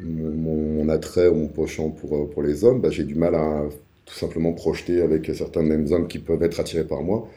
mon, 0.00 0.88
attrait 0.88 1.28
ou 1.28 1.34
mon 1.34 1.48
penchant 1.48 1.90
pour, 1.90 2.30
pour 2.30 2.42
les 2.42 2.64
hommes, 2.64 2.80
bah, 2.80 2.90
j'ai 2.90 3.04
du 3.04 3.14
mal 3.14 3.34
à 3.34 3.64
tout 4.04 4.14
simplement 4.14 4.52
projeter 4.52 5.00
avec 5.02 5.30
certains 5.34 5.62
mêmes 5.62 5.86
hommes 5.90 6.08
qui 6.08 6.18
peuvent 6.18 6.42
être 6.42 6.60
attirés 6.60 6.84
par 6.84 7.02
moi. 7.02 7.28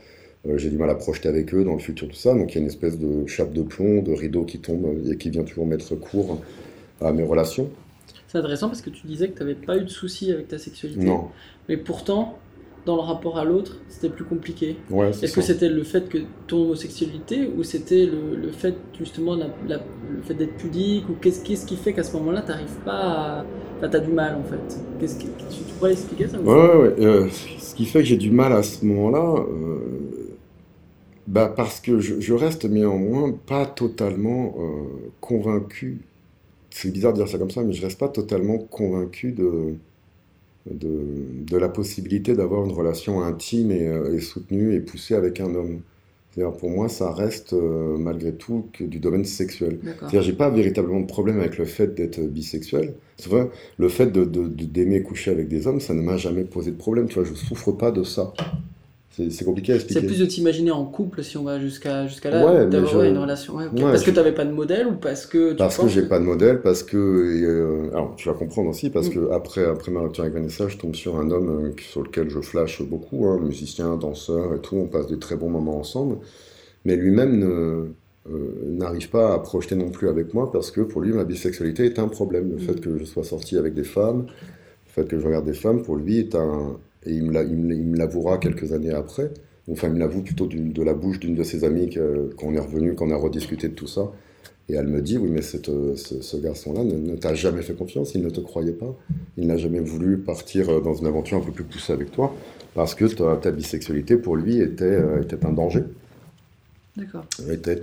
j'ai 0.55 0.69
du 0.69 0.77
mal 0.77 0.89
à 0.89 0.95
projeter 0.95 1.29
avec 1.29 1.53
eux 1.53 1.63
dans 1.63 1.73
le 1.73 1.79
futur, 1.79 2.07
tout 2.07 2.15
ça. 2.15 2.33
Donc 2.33 2.53
il 2.53 2.55
y 2.55 2.57
a 2.59 2.61
une 2.61 2.67
espèce 2.67 2.99
de 2.99 3.25
chape 3.25 3.53
de 3.53 3.61
plomb, 3.61 4.01
de 4.01 4.11
rideau 4.11 4.43
qui 4.43 4.59
tombe 4.59 5.01
et 5.09 5.17
qui 5.17 5.29
vient 5.29 5.43
toujours 5.43 5.65
mettre 5.65 5.95
court 5.95 6.41
à 7.01 7.13
mes 7.13 7.23
relations. 7.23 7.69
C'est 8.27 8.37
intéressant 8.37 8.67
parce 8.67 8.81
que 8.81 8.89
tu 8.89 9.07
disais 9.07 9.29
que 9.29 9.37
tu 9.37 9.43
n'avais 9.43 9.55
pas 9.55 9.77
eu 9.77 9.85
de 9.85 9.89
soucis 9.89 10.31
avec 10.31 10.49
ta 10.49 10.57
sexualité. 10.57 11.05
Non. 11.05 11.29
Mais 11.69 11.77
pourtant, 11.77 12.37
dans 12.87 12.95
le 12.95 13.01
rapport 13.01 13.37
à 13.37 13.43
l'autre, 13.43 13.75
c'était 13.89 14.07
plus 14.07 14.23
compliqué 14.23 14.77
ouais, 14.89 15.09
Est-ce 15.09 15.35
que 15.35 15.41
c'était 15.41 15.67
le 15.67 15.83
fait 15.83 16.07
que 16.07 16.19
ton 16.47 16.61
homosexualité 16.61 17.49
ou 17.55 17.63
c'était 17.63 18.05
le, 18.05 18.37
le, 18.37 18.49
fait 18.49 18.75
justement 18.97 19.35
le 19.35 20.21
fait 20.23 20.33
d'être 20.33 20.55
pudique 20.55 21.07
ou 21.09 21.13
qu'est-ce, 21.21 21.41
qui 21.43 21.75
fait 21.75 21.91
qu'à 21.91 22.03
ce 22.03 22.15
moment-là 22.15 22.41
tu 22.41 22.47
n'arrives 22.47 22.79
pas 22.85 22.91
à... 22.93 23.45
Enfin, 23.77 23.89
tu 23.89 23.97
as 23.97 23.99
du 23.99 24.11
mal 24.13 24.35
en 24.35 24.43
fait? 24.43 24.79
Qu'est-ce 24.99 25.19
tu, 25.19 25.27
pourrais 25.77 25.91
expliquer 25.91 26.29
ça 26.29 26.39
Ouais, 26.39 26.53
ouais, 26.53 26.95
euh, 26.99 27.27
ce 27.59 27.75
qui 27.75 27.85
fait 27.85 27.99
que 27.99 28.05
j'ai 28.05 28.15
du 28.15 28.31
mal 28.31 28.53
à 28.53 28.63
ce 28.63 28.85
moment-là, 28.85 29.35
euh, 29.35 29.79
bah 31.27 31.53
parce 31.53 31.81
que 31.81 31.99
je, 31.99 32.21
je, 32.21 32.33
reste 32.33 32.63
néanmoins 32.63 33.33
pas 33.45 33.65
totalement 33.65 34.55
euh, 34.57 35.09
convaincu. 35.19 35.99
C'est 36.69 36.91
bizarre 36.91 37.11
de 37.11 37.17
dire 37.17 37.27
ça 37.27 37.37
comme 37.37 37.51
ça, 37.51 37.63
mais 37.63 37.73
je 37.73 37.81
reste 37.81 37.99
pas 37.99 38.07
totalement 38.07 38.57
convaincu 38.57 39.33
de 39.33 39.75
de, 40.71 41.57
la 41.57 41.69
possibilité 41.69 42.33
d'avoir 42.33 42.65
une 42.65 42.71
relation 42.71 43.21
intime 43.21 43.71
euh, 43.71 44.15
et, 44.15 44.19
soutenue 44.19 44.73
et 44.73 44.79
poussée 44.79 45.15
avec 45.15 45.39
un 45.39 45.53
homme. 45.55 45.81
Pour 46.59 46.69
moi, 46.69 46.87
ça 46.87 47.11
reste 47.11 47.53
euh, 47.53 47.97
malgré 47.97 48.31
tout 48.31 48.67
que 48.71 48.83
du 48.83 48.99
domaine 48.99 49.25
sexuel. 49.25 49.79
C'est-à-dire, 49.83 50.21
j'ai 50.21 50.33
pas 50.33 50.51
véritablement 50.51 50.99
de 50.99 51.07
problème 51.07 51.39
avec 51.39 51.57
le 51.57 51.65
fait 51.65 51.95
d'être 51.95 52.19
bisexuel. 52.19 52.93
C'est 53.17 53.29
vrai, 53.29 53.49
le 53.79 53.89
fait 53.89 54.11
de, 54.11 54.23
d'aimer 54.23 55.01
coucher 55.01 55.31
avec 55.31 55.47
des 55.47 55.65
hommes, 55.65 55.79
ça 55.79 55.95
ne 55.95 56.01
m'a 56.03 56.15
jamais 56.17 56.43
posé 56.43 56.69
de 56.69 56.77
problème. 56.77 57.07
Tu 57.07 57.15
vois, 57.15 57.23
je 57.23 57.33
souffre 57.33 57.71
pas 57.71 57.89
de 57.89 58.03
ça. 58.03 58.33
C'est 59.29 59.45
compliqué 59.45 59.73
à 59.73 59.75
expliquer. 59.75 60.01
C'est 60.01 60.05
plus 60.05 60.19
de 60.19 60.25
t'imaginer 60.25 60.69
en 60.69 60.85
couple 60.85 61.23
si 61.23 61.37
on 61.37 61.43
va 61.43 61.59
jusqu'à 61.59 62.07
jusqu'à 62.07 62.29
là, 62.29 62.65
d'avoir 62.65 63.03
une 63.03 63.17
relation. 63.17 63.55
parce 63.75 64.03
que 64.03 64.11
tu 64.11 64.15
n'avais 64.15 64.33
pas 64.33 64.45
de 64.45 64.51
modèle 64.51 64.87
ou 64.87 64.95
parce 64.95 65.25
que. 65.25 65.53
parce 65.53 65.77
que 65.77 65.87
j'ai 65.87 66.03
pas 66.03 66.19
de 66.19 66.23
modèle, 66.23 66.61
parce 66.61 66.83
que. 66.83 66.97
Euh, 66.97 67.89
alors 67.93 68.15
tu 68.15 68.29
vas 68.29 68.35
comprendre 68.35 68.69
aussi, 68.69 68.89
parce 68.89 69.09
mm. 69.09 69.13
que 69.13 69.31
après, 69.31 69.65
après 69.65 69.91
ma 69.91 70.01
rupture 70.01 70.23
avec 70.23 70.35
Vanessa, 70.35 70.67
je 70.67 70.77
tombe 70.77 70.95
sur 70.95 71.17
un 71.17 71.31
homme 71.31 71.49
euh, 71.49 71.81
sur 71.81 72.03
lequel 72.03 72.29
je 72.29 72.39
flash 72.41 72.81
beaucoup, 72.83 73.25
hein, 73.25 73.39
musicien, 73.39 73.95
danseur 73.97 74.53
et 74.53 74.59
tout, 74.59 74.75
on 74.75 74.85
passe 74.85 75.07
des 75.07 75.17
très 75.17 75.35
bons 75.35 75.49
moments 75.49 75.79
ensemble. 75.79 76.17
Mais 76.85 76.95
lui-même 76.95 77.43
euh, 77.43 77.87
n'arrive 78.65 79.09
pas 79.09 79.33
à 79.33 79.39
projeter 79.39 79.75
non 79.75 79.89
plus 79.89 80.09
avec 80.09 80.33
moi 80.35 80.51
parce 80.51 80.69
que 80.69 80.81
pour 80.81 81.01
lui, 81.01 81.13
ma 81.13 81.23
bisexualité 81.23 81.85
est 81.85 81.97
un 81.97 82.07
problème. 82.07 82.49
Le 82.51 82.57
mm. 82.57 82.59
fait 82.59 82.79
que 82.79 82.97
je 82.99 83.03
sois 83.03 83.23
sorti 83.23 83.57
avec 83.57 83.73
des 83.73 83.83
femmes, 83.83 84.27
le 84.27 84.91
fait 84.91 85.07
que 85.07 85.19
je 85.19 85.25
regarde 85.25 85.45
des 85.45 85.53
femmes, 85.53 85.81
pour 85.81 85.95
lui, 85.95 86.19
est 86.19 86.35
un 86.35 86.77
et 87.07 87.13
il 87.13 87.23
me 87.23 87.97
l'avouera 87.97 88.37
quelques 88.37 88.73
années 88.73 88.91
après. 88.91 89.31
Enfin, 89.71 89.87
il 89.87 89.95
me 89.95 89.99
l'avoue 89.99 90.21
plutôt 90.21 90.47
de 90.47 90.83
la 90.83 90.93
bouche 90.93 91.19
d'une 91.19 91.35
de 91.35 91.43
ses 91.43 91.63
amies 91.63 91.89
qu'on 92.37 92.53
est 92.53 92.59
revenu, 92.59 92.95
qu'on 92.95 93.11
a 93.11 93.17
rediscuté 93.17 93.67
de 93.67 93.73
tout 93.73 93.87
ça. 93.87 94.11
Et 94.69 94.73
elle 94.73 94.87
me 94.87 95.01
dit, 95.01 95.17
oui, 95.17 95.29
mais 95.31 95.41
cette, 95.41 95.71
ce, 95.95 96.37
garçon-là 96.37 96.83
ne, 96.83 97.15
t'a 97.15 97.33
jamais 97.33 97.61
fait 97.61 97.73
confiance, 97.73 98.15
il 98.15 98.21
ne 98.21 98.29
te 98.29 98.41
croyait 98.41 98.73
pas, 98.73 98.93
il 99.37 99.47
n'a 99.47 99.55
jamais 99.55 99.79
voulu 99.79 100.17
partir 100.17 100.81
dans 100.81 100.93
une 100.93 101.07
aventure 101.07 101.37
un 101.37 101.41
peu 101.41 101.53
plus 101.53 101.63
poussée 101.63 101.93
avec 101.93 102.11
toi, 102.11 102.35
parce 102.75 102.93
que 102.93 103.05
ta, 103.05 103.51
bisexualité, 103.51 104.17
pour 104.17 104.35
lui, 104.35 104.59
était, 104.59 104.83
euh, 104.83 105.21
était 105.21 105.45
un 105.45 105.53
danger. 105.53 105.83
D'accord. 106.97 107.25
Était, 107.49 107.79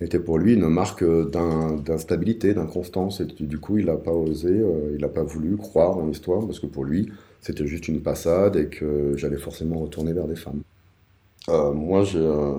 était 0.00 0.18
pour 0.18 0.38
lui 0.38 0.54
une 0.54 0.68
marque 0.68 1.04
d'instabilité, 1.04 2.52
d'inconstance, 2.52 3.20
et 3.20 3.26
du 3.26 3.58
coup, 3.58 3.78
il 3.78 3.86
n'a 3.86 3.96
pas 3.96 4.12
osé, 4.12 4.48
euh, 4.48 4.94
il 4.94 5.00
n'a 5.00 5.08
pas 5.08 5.22
voulu 5.22 5.56
croire 5.56 5.98
en 5.98 6.06
l'histoire, 6.06 6.44
parce 6.44 6.58
que 6.58 6.66
pour 6.66 6.84
lui, 6.84 7.10
c'était 7.40 7.66
juste 7.66 7.88
une 7.88 8.00
passade 8.00 8.56
et 8.56 8.66
que 8.66 9.14
j'allais 9.16 9.38
forcément 9.38 9.78
retourner 9.78 10.12
vers 10.12 10.26
des 10.26 10.36
femmes. 10.36 10.62
Euh, 11.48 11.72
moi, 11.72 12.04
euh, 12.14 12.54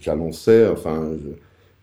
j'annonçais, 0.00 0.68
enfin, 0.68 1.10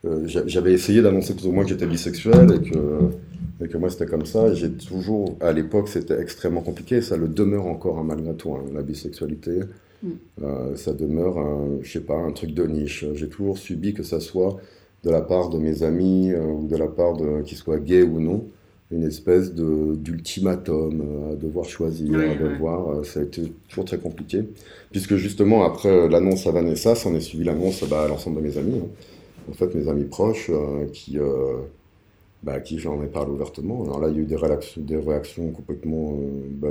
euh, 0.06 0.24
j'avais 0.26 0.74
essayé 0.74 1.02
d'annoncer 1.02 1.34
plus 1.34 1.48
ou 1.48 1.52
moins 1.52 1.64
que 1.64 1.70
j'étais 1.70 1.88
bisexuel 1.88 2.52
et 2.54 2.70
que, 2.70 3.66
et 3.66 3.68
que 3.68 3.78
moi 3.78 3.90
c'était 3.90 4.06
comme 4.06 4.26
ça. 4.26 4.54
J'ai 4.54 4.72
toujours, 4.72 5.36
à 5.42 5.52
l'époque, 5.52 5.90
c'était 5.90 6.20
extrêmement 6.20 6.62
compliqué. 6.62 7.02
Ça 7.02 7.18
le 7.18 7.28
demeure 7.28 7.66
encore 7.68 8.00
hein, 8.00 8.04
malgré 8.06 8.34
tout, 8.34 8.54
hein, 8.54 8.64
la 8.74 8.82
bisexualité. 8.82 9.60
Mm. 10.04 10.76
ça 10.76 10.92
demeure, 10.94 11.38
un, 11.38 11.80
je 11.82 11.94
sais 11.94 12.02
pas, 12.02 12.16
un 12.16 12.32
truc 12.32 12.54
de 12.54 12.66
niche. 12.66 13.06
J'ai 13.16 13.30
toujours 13.30 13.58
subi 13.58 13.94
que 13.94 14.04
ça 14.04 14.20
soit 14.20 14.58
de 15.06 15.10
la 15.10 15.22
part 15.22 15.50
de 15.50 15.58
mes 15.58 15.84
amis 15.84 16.34
ou 16.34 16.68
de 16.68 16.76
la 16.76 16.88
part 16.88 17.16
de 17.16 17.42
qu'ils 17.42 17.58
soient 17.58 17.80
gays 17.80 18.04
ou 18.04 18.20
non 18.20 18.46
une 18.94 19.04
espèce 19.04 19.54
d'ultimatum 19.54 21.02
euh, 21.02 21.34
à 21.34 21.36
devoir 21.36 21.66
choisir, 21.66 22.20
à 22.20 22.36
devoir. 22.36 22.90
Euh, 22.90 23.04
ça 23.04 23.20
a 23.20 23.24
été 23.24 23.52
toujours 23.68 23.86
très 23.86 23.98
compliqué. 23.98 24.44
Puisque 24.92 25.16
justement, 25.16 25.64
après 25.64 25.90
euh, 25.90 26.08
l'annonce 26.08 26.46
à 26.48 26.52
Vanessa, 26.52 26.96
ça 26.96 27.10
en 27.10 27.16
est 27.16 27.22
suivi 27.22 27.44
l'annonce 27.44 27.84
bah, 27.90 28.04
à 28.04 28.08
l'ensemble 28.08 28.42
de 28.42 28.48
mes 28.48 28.58
amis. 28.58 28.80
Hein. 28.80 28.88
En 29.50 29.54
fait, 29.54 29.74
mes 29.76 29.90
amis 29.90 30.06
proches 30.06 30.50
qui, 30.94 31.18
bah, 32.44 32.62
qui 32.62 32.80
j'en 32.80 33.04
ai 33.04 33.08
parlé 33.08 33.30
ouvertement. 33.30 33.84
Alors 33.84 34.00
là, 34.00 34.08
il 34.08 34.16
y 34.16 34.20
a 34.20 34.22
eu 34.22 34.26
des 34.26 34.38
réactions, 34.38 34.82
des 34.82 34.96
réactions 34.96 35.52
complètement 35.52 36.18
bah, 36.52 36.70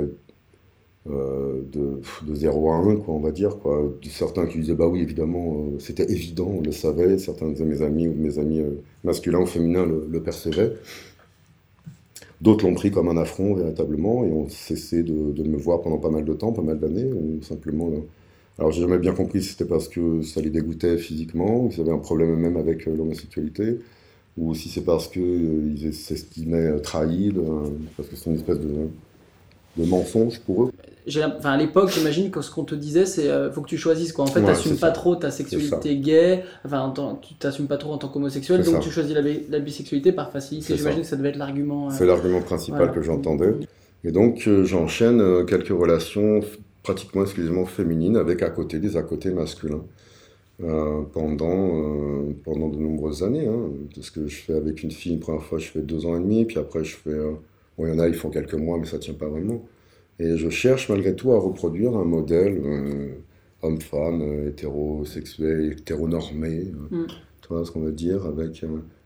de, 1.05 2.01
de 2.23 2.33
0 2.33 2.71
à 2.71 2.77
1, 2.77 2.95
quoi, 2.95 3.13
on 3.13 3.19
va 3.19 3.31
dire. 3.31 3.59
Quoi. 3.59 3.93
Certains 4.09 4.47
qui 4.47 4.57
disaient, 4.57 4.73
bah 4.73 4.87
oui, 4.87 5.01
évidemment, 5.01 5.67
c'était 5.77 6.11
évident, 6.11 6.47
on 6.47 6.61
le 6.61 6.71
savait. 6.71 7.19
Certains 7.19 7.51
de 7.51 7.63
mes 7.63 7.83
amis 7.83 8.07
ou 8.07 8.15
mes 8.15 8.39
amis 8.39 8.63
masculins 9.03 9.41
ou 9.41 9.45
féminins 9.45 9.85
le, 9.85 10.07
le 10.09 10.23
percevaient. 10.23 10.73
D'autres 12.43 12.65
l'ont 12.67 12.73
pris 12.73 12.91
comme 12.91 13.07
un 13.07 13.15
affront 13.15 13.55
véritablement 13.55 14.25
et 14.25 14.29
ont 14.29 14.49
cessé 14.49 15.01
de, 15.01 15.43
me 15.43 15.55
voir 15.55 15.81
pendant 15.81 15.97
pas 15.97 16.09
mal 16.09 16.25
de 16.25 16.33
temps, 16.33 16.51
pas 16.51 16.61
mal 16.61 16.77
d'années. 16.77 17.09
Simplement, 17.41 17.87
euh, 17.87 18.01
alors 18.59 18.73
j'ai 18.73 18.81
jamais 18.81 18.97
bien 18.97 19.13
compris 19.13 19.41
si 19.41 19.51
c'était 19.51 19.63
parce 19.63 19.87
que 19.87 20.21
ça 20.23 20.41
les 20.41 20.49
dégoûtait 20.49 20.97
physiquement, 20.97 21.69
qu'ils 21.69 21.79
avaient 21.79 21.93
un 21.93 21.99
problème 21.99 22.35
même 22.35 22.57
avec 22.57 22.85
euh, 22.85 22.97
l'homosexualité, 22.97 23.79
ou 24.37 24.53
si 24.55 24.67
c'est 24.67 24.83
parce 24.83 25.07
qu'ils 25.07 25.23
euh, 25.85 25.91
s'estimaient 25.93 26.81
trahis, 26.81 27.33
parce 27.95 28.09
que 28.09 28.17
c'est 28.17 28.29
une 28.29 28.35
espèce 28.35 28.59
de 28.59 29.85
mensonge 29.85 30.41
pour 30.41 30.65
eux 30.65 30.71
enfin, 31.07 31.51
à 31.51 31.57
l'époque, 31.57 31.89
j'imagine 31.89 32.31
que 32.31 32.41
ce 32.41 32.51
qu'on 32.51 32.63
te 32.63 32.75
disait, 32.75 33.05
c'est 33.05 33.29
euh, 33.29 33.51
faut 33.51 33.61
que 33.61 33.67
tu 33.67 33.77
choisisses 33.77 34.13
quoi. 34.13 34.25
En 34.25 34.27
fait, 34.27 34.39
tu 34.39 34.45
n'assumes 34.45 34.77
pas 34.77 34.91
trop 34.91 35.15
ta 35.15 35.31
sexualité 35.31 35.97
gay, 35.97 36.43
enfin, 36.65 36.93
tu 37.21 37.33
t'assumes 37.35 37.67
pas 37.67 37.77
trop 37.77 37.93
en 37.93 37.97
tant 37.97 38.07
qu'homosexuel, 38.07 38.63
donc 38.63 38.79
tu 38.81 38.89
choisis 38.89 39.15
la, 39.49 39.59
bisexualité 39.59 40.11
par 40.11 40.31
facilité. 40.31 40.77
J'imagine 40.77 41.01
que 41.01 41.07
ça 41.07 41.15
devait 41.15 41.29
être 41.29 41.37
l'argument. 41.37 41.87
Euh, 41.87 41.91
c'est 41.91 42.05
l'argument 42.05 42.41
principal 42.41 42.91
que 42.91 43.01
j'entendais. 43.01 43.53
Et 44.05 44.11
donc, 44.11 44.47
euh, 44.47 44.65
j'enchaîne 44.65 45.45
quelques 45.45 45.69
relations 45.69 46.41
pratiquement 46.83 47.23
exclusivement 47.23 47.65
féminines 47.65 48.17
avec 48.17 48.41
à 48.41 48.49
côté 48.49 48.79
des 48.79 48.97
à 48.97 49.03
côté 49.03 49.31
masculins. 49.31 49.83
pendant, 51.13 52.25
pendant 52.43 52.69
de 52.69 52.77
nombreuses 52.77 53.23
années. 53.23 53.47
Hein. 53.47 53.69
Ce 53.99 54.11
que 54.11 54.27
je 54.27 54.35
fais 54.35 54.53
avec 54.53 54.83
une 54.83 54.91
fille, 54.91 55.13
une 55.13 55.19
première 55.19 55.43
fois, 55.43 55.57
je 55.57 55.67
fais 55.67 55.81
deux 55.81 56.05
ans 56.05 56.15
et 56.15 56.19
demi, 56.19 56.45
puis 56.45 56.59
après, 56.59 56.83
je 56.83 56.95
fais. 56.95 57.17
bon, 57.77 57.85
il 57.85 57.89
y 57.89 57.91
en 57.91 57.99
a, 57.99 58.07
ils 58.07 58.13
font 58.13 58.29
quelques 58.29 58.53
mois, 58.53 58.77
mais 58.77 58.85
ça 58.85 58.99
tient 58.99 59.13
pas 59.13 59.27
vraiment. 59.27 59.61
Et 60.19 60.37
je 60.37 60.49
cherche 60.49 60.89
malgré 60.89 61.15
tout 61.15 61.31
à 61.31 61.39
reproduire 61.39 61.95
un 61.95 62.05
modèle 62.05 62.61
homme-femme, 63.61 64.47
hétérosexuel, 64.47 65.71
hétéronormé, 65.71 66.71
mm. 66.91 67.05
tu 67.41 67.47
vois 67.49 67.65
ce 67.65 67.71
qu'on 67.71 67.81
veut 67.81 67.91
dire, 67.91 68.25
avec 68.25 68.63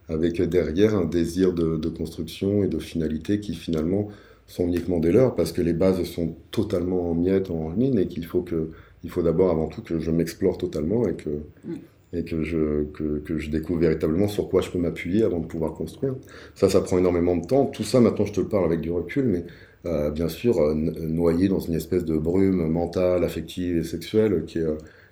avec 0.08 0.40
derrière 0.42 0.94
un 0.96 1.04
désir 1.04 1.52
de, 1.52 1.88
construction 1.88 2.62
et 2.64 2.68
de 2.68 2.78
finalité 2.78 3.40
qui 3.40 3.54
finalement 3.54 4.08
sont 4.46 4.66
uniquement 4.66 4.98
des 4.98 5.12
leurs, 5.12 5.34
parce 5.34 5.52
que 5.52 5.60
les 5.60 5.74
bases 5.74 6.02
sont 6.04 6.34
totalement 6.50 7.10
en 7.10 7.14
miettes, 7.14 7.50
en 7.50 7.68
mine, 7.70 7.98
et 7.98 8.06
qu'il 8.06 8.24
faut 8.24 8.40
que, 8.40 8.70
il 9.04 9.10
faut 9.10 9.22
d'abord, 9.22 9.50
avant 9.50 9.68
tout, 9.68 9.82
que 9.82 9.98
je 9.98 10.10
m'explore 10.10 10.56
totalement 10.56 11.06
et 11.06 11.14
que, 11.14 11.28
mm. 11.66 11.74
et 12.14 12.24
que 12.24 12.42
je, 12.42 12.84
que, 12.84 13.18
que, 13.18 13.36
je 13.36 13.50
découvre 13.50 13.80
véritablement 13.80 14.28
sur 14.28 14.48
quoi 14.48 14.62
je 14.62 14.70
peux 14.70 14.78
m'appuyer 14.78 15.22
avant 15.22 15.40
de 15.40 15.46
pouvoir 15.46 15.74
construire. 15.74 16.14
Ça, 16.54 16.70
ça 16.70 16.80
prend 16.80 16.96
énormément 16.96 17.36
de 17.36 17.46
temps. 17.46 17.66
Tout 17.66 17.84
ça, 17.84 18.00
maintenant, 18.00 18.24
je 18.24 18.32
te 18.32 18.40
le 18.40 18.48
parle 18.48 18.64
avec 18.64 18.80
du 18.80 18.90
recul, 18.90 19.24
mais 19.24 19.44
euh, 19.86 20.10
bien 20.10 20.28
sûr, 20.28 20.58
euh, 20.60 20.74
noyé 20.74 21.48
dans 21.48 21.60
une 21.60 21.74
espèce 21.74 22.04
de 22.04 22.16
brume 22.16 22.68
mentale, 22.68 23.24
affective 23.24 23.78
et 23.78 23.84
sexuelle 23.84 24.44
qui 24.46 24.58
est, 24.58 24.66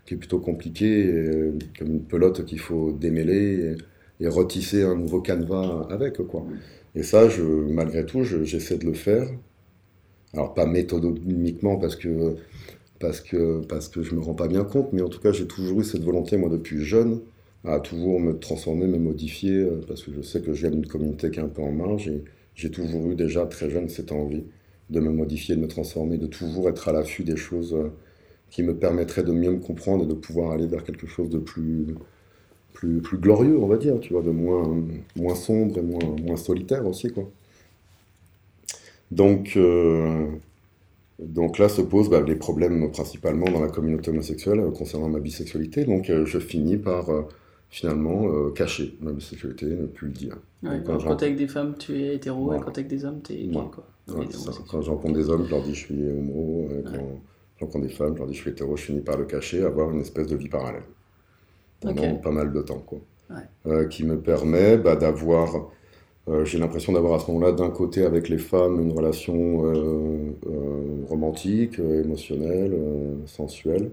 qui 0.04 0.14
est 0.14 0.16
plutôt 0.16 0.40
compliquée, 0.40 1.52
comme 1.78 1.88
une 1.88 2.02
pelote 2.02 2.44
qu'il 2.44 2.60
faut 2.60 2.92
démêler 2.92 3.76
et 4.20 4.28
retisser 4.28 4.82
un 4.82 4.96
nouveau 4.96 5.20
canevas 5.20 5.86
avec. 5.90 6.18
Quoi. 6.18 6.46
Et 6.94 7.02
ça, 7.02 7.28
je, 7.28 7.42
malgré 7.42 8.06
tout, 8.06 8.24
j'essaie 8.24 8.78
de 8.78 8.86
le 8.86 8.94
faire. 8.94 9.28
Alors, 10.32 10.54
pas 10.54 10.66
méthodiquement 10.66 11.76
parce 11.76 11.96
que, 11.96 12.36
parce, 13.00 13.20
que, 13.20 13.64
parce 13.66 13.88
que 13.88 14.02
je 14.02 14.14
me 14.14 14.20
rends 14.20 14.34
pas 14.34 14.48
bien 14.48 14.64
compte, 14.64 14.92
mais 14.92 15.02
en 15.02 15.08
tout 15.08 15.20
cas, 15.20 15.32
j'ai 15.32 15.46
toujours 15.46 15.80
eu 15.80 15.84
cette 15.84 16.02
volonté, 16.02 16.36
moi, 16.36 16.48
depuis 16.48 16.84
jeune, 16.84 17.20
à 17.64 17.80
toujours 17.80 18.20
me 18.20 18.38
transformer, 18.38 18.86
me 18.86 18.98
modifier, 18.98 19.56
euh, 19.56 19.80
parce 19.86 20.02
que 20.02 20.12
je 20.12 20.22
sais 20.22 20.40
que 20.40 20.52
je 20.52 20.60
viens 20.62 20.70
d'une 20.70 20.86
communauté 20.86 21.30
qui 21.30 21.40
est 21.40 21.42
un 21.42 21.48
peu 21.48 21.62
en 21.62 21.72
marge, 21.72 22.08
et 22.08 22.22
j'ai 22.56 22.70
toujours 22.70 23.10
eu 23.10 23.14
déjà, 23.14 23.46
très 23.46 23.70
jeune, 23.70 23.88
cette 23.88 24.10
envie 24.12 24.44
de 24.90 25.00
me 25.00 25.10
modifier, 25.10 25.54
de 25.56 25.60
me 25.60 25.68
transformer, 25.68 26.16
de 26.18 26.26
toujours 26.26 26.68
être 26.68 26.88
à 26.88 26.92
l'affût 26.92 27.22
des 27.22 27.36
choses 27.36 27.74
euh, 27.74 27.92
qui 28.50 28.62
me 28.62 28.74
permettraient 28.74 29.24
de 29.24 29.32
mieux 29.32 29.50
me 29.50 29.60
comprendre 29.60 30.04
et 30.04 30.06
de 30.06 30.14
pouvoir 30.14 30.52
aller 30.52 30.66
vers 30.66 30.82
quelque 30.82 31.06
chose 31.06 31.28
de 31.28 31.38
plus, 31.38 31.94
plus, 32.72 33.02
plus 33.02 33.18
glorieux, 33.18 33.58
on 33.58 33.66
va 33.66 33.76
dire, 33.76 34.00
tu 34.00 34.14
vois, 34.14 34.22
de 34.22 34.30
moins, 34.30 34.82
moins 35.16 35.34
sombre 35.34 35.78
et 35.78 35.82
moins, 35.82 36.16
moins 36.22 36.36
solitaire 36.36 36.86
aussi, 36.86 37.10
quoi. 37.10 37.30
Donc, 39.10 39.52
euh, 39.56 40.26
donc 41.20 41.58
là 41.58 41.68
se 41.68 41.82
posent 41.82 42.10
bah, 42.10 42.22
les 42.26 42.34
problèmes 42.36 42.90
principalement 42.90 43.46
dans 43.46 43.60
la 43.60 43.68
communauté 43.68 44.10
homosexuelle 44.10 44.60
euh, 44.60 44.70
concernant 44.70 45.08
ma 45.08 45.20
bisexualité. 45.20 45.84
Donc 45.84 46.10
je 46.24 46.38
finis 46.38 46.76
par 46.76 47.10
finalement 47.70 48.50
cacher 48.50 48.96
ma 49.00 49.12
bisexualité, 49.12 49.66
ne 49.66 49.86
plus 49.86 50.08
le 50.08 50.12
dire. 50.12 50.36
quand, 50.62 50.98
tu 50.98 51.24
es 51.24 51.26
avec 51.26 51.36
des 51.36 51.48
femmes, 51.48 51.74
tu 51.78 52.00
es 52.00 52.14
hétéro, 52.14 52.54
et 52.54 52.58
quand 52.58 52.70
tu 52.70 52.80
es 52.80 52.84
avec 52.84 52.88
des 52.88 53.04
hommes, 53.04 53.20
tu 53.22 53.32
es 53.32 53.46
gay. 53.46 53.52
Quoi. 53.52 53.86
quand 54.68 54.80
rencontre 54.80 55.14
des 55.14 55.28
hommes, 55.28 55.44
je 55.44 55.50
leur 55.50 55.62
dis 55.62 55.74
je 55.74 55.86
suis 55.86 56.08
homo. 56.08 56.68
Quand 56.84 56.92
j'en 56.92 57.66
rencontre 57.66 57.86
des 57.86 57.92
femmes, 57.92 58.14
je 58.14 58.18
leur 58.18 58.28
dis 58.28 58.34
je 58.34 58.40
suis 58.40 58.50
hétéro, 58.50 58.76
je 58.76 58.82
finis 58.84 59.00
par 59.00 59.16
le 59.16 59.24
cacher, 59.24 59.64
avoir 59.64 59.90
une 59.90 60.00
espèce 60.00 60.28
de 60.28 60.36
vie 60.36 60.48
parallèle 60.48 60.84
pendant 61.80 62.16
pas 62.16 62.30
mal 62.30 62.52
de 62.52 62.62
temps, 62.62 62.82
quoi. 62.86 62.98
Euh, 63.66 63.86
qui 63.88 64.04
me 64.04 64.20
permet 64.20 64.78
bah, 64.78 64.94
d'avoir, 64.94 65.68
euh, 66.28 66.44
j'ai 66.44 66.58
l'impression 66.58 66.92
d'avoir 66.92 67.14
à 67.14 67.18
ce 67.18 67.30
moment-là, 67.32 67.52
d'un 67.52 67.70
côté 67.70 68.04
avec 68.04 68.28
les 68.28 68.38
femmes, 68.38 68.80
une 68.80 68.92
relation 68.92 69.64
euh, 69.64 70.32
romantique, 71.08 71.78
émotionnelle, 71.78 72.72
sensuelle, 73.26 73.90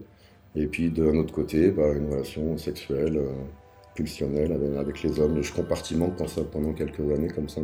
et 0.56 0.68
puis 0.68 0.92
d'un 0.92 1.18
autre 1.18 1.34
côté, 1.34 1.72
bah, 1.72 1.92
une 1.94 2.12
relation 2.12 2.58
sexuelle, 2.58 3.20
pulsionnelle 3.96 4.52
avec, 4.78 5.04
les 5.04 5.20
hommes. 5.20 5.38
Et 5.38 5.44
je 5.44 5.54
compartimente 5.54 6.22
pendant 6.52 6.74
quelques 6.74 7.00
années 7.00 7.30
comme 7.30 7.50
ça 7.50 7.62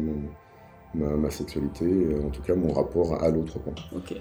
ma, 0.93 1.15
ma, 1.17 1.29
sexualité, 1.29 1.85
en 2.23 2.29
tout 2.29 2.41
cas 2.41 2.55
mon 2.55 2.73
rapport 2.73 3.21
à 3.21 3.29
l'autre. 3.29 3.59
Ok. 3.95 4.15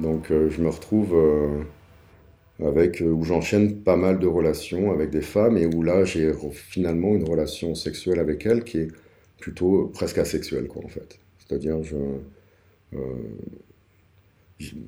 Donc 0.00 0.30
euh, 0.30 0.48
je 0.50 0.62
me 0.62 0.68
retrouve 0.68 1.14
euh, 1.14 1.62
avec 2.66 3.02
euh, 3.02 3.06
où 3.10 3.24
j'enchaîne 3.24 3.82
pas 3.82 3.96
mal 3.96 4.18
de 4.18 4.26
relations 4.26 4.92
avec 4.92 5.10
des 5.10 5.20
femmes 5.20 5.58
et 5.58 5.66
où 5.66 5.82
là 5.82 6.04
j'ai 6.04 6.32
finalement 6.52 7.14
une 7.14 7.28
relation 7.28 7.74
sexuelle 7.74 8.18
avec 8.18 8.46
elles 8.46 8.64
qui 8.64 8.78
est 8.78 8.88
plutôt 9.38 9.90
presque 9.92 10.18
asexuelle 10.18 10.68
quoi 10.68 10.84
en 10.84 10.88
fait. 10.88 11.18
C'est-à-dire 11.50 11.82
je 11.82 11.96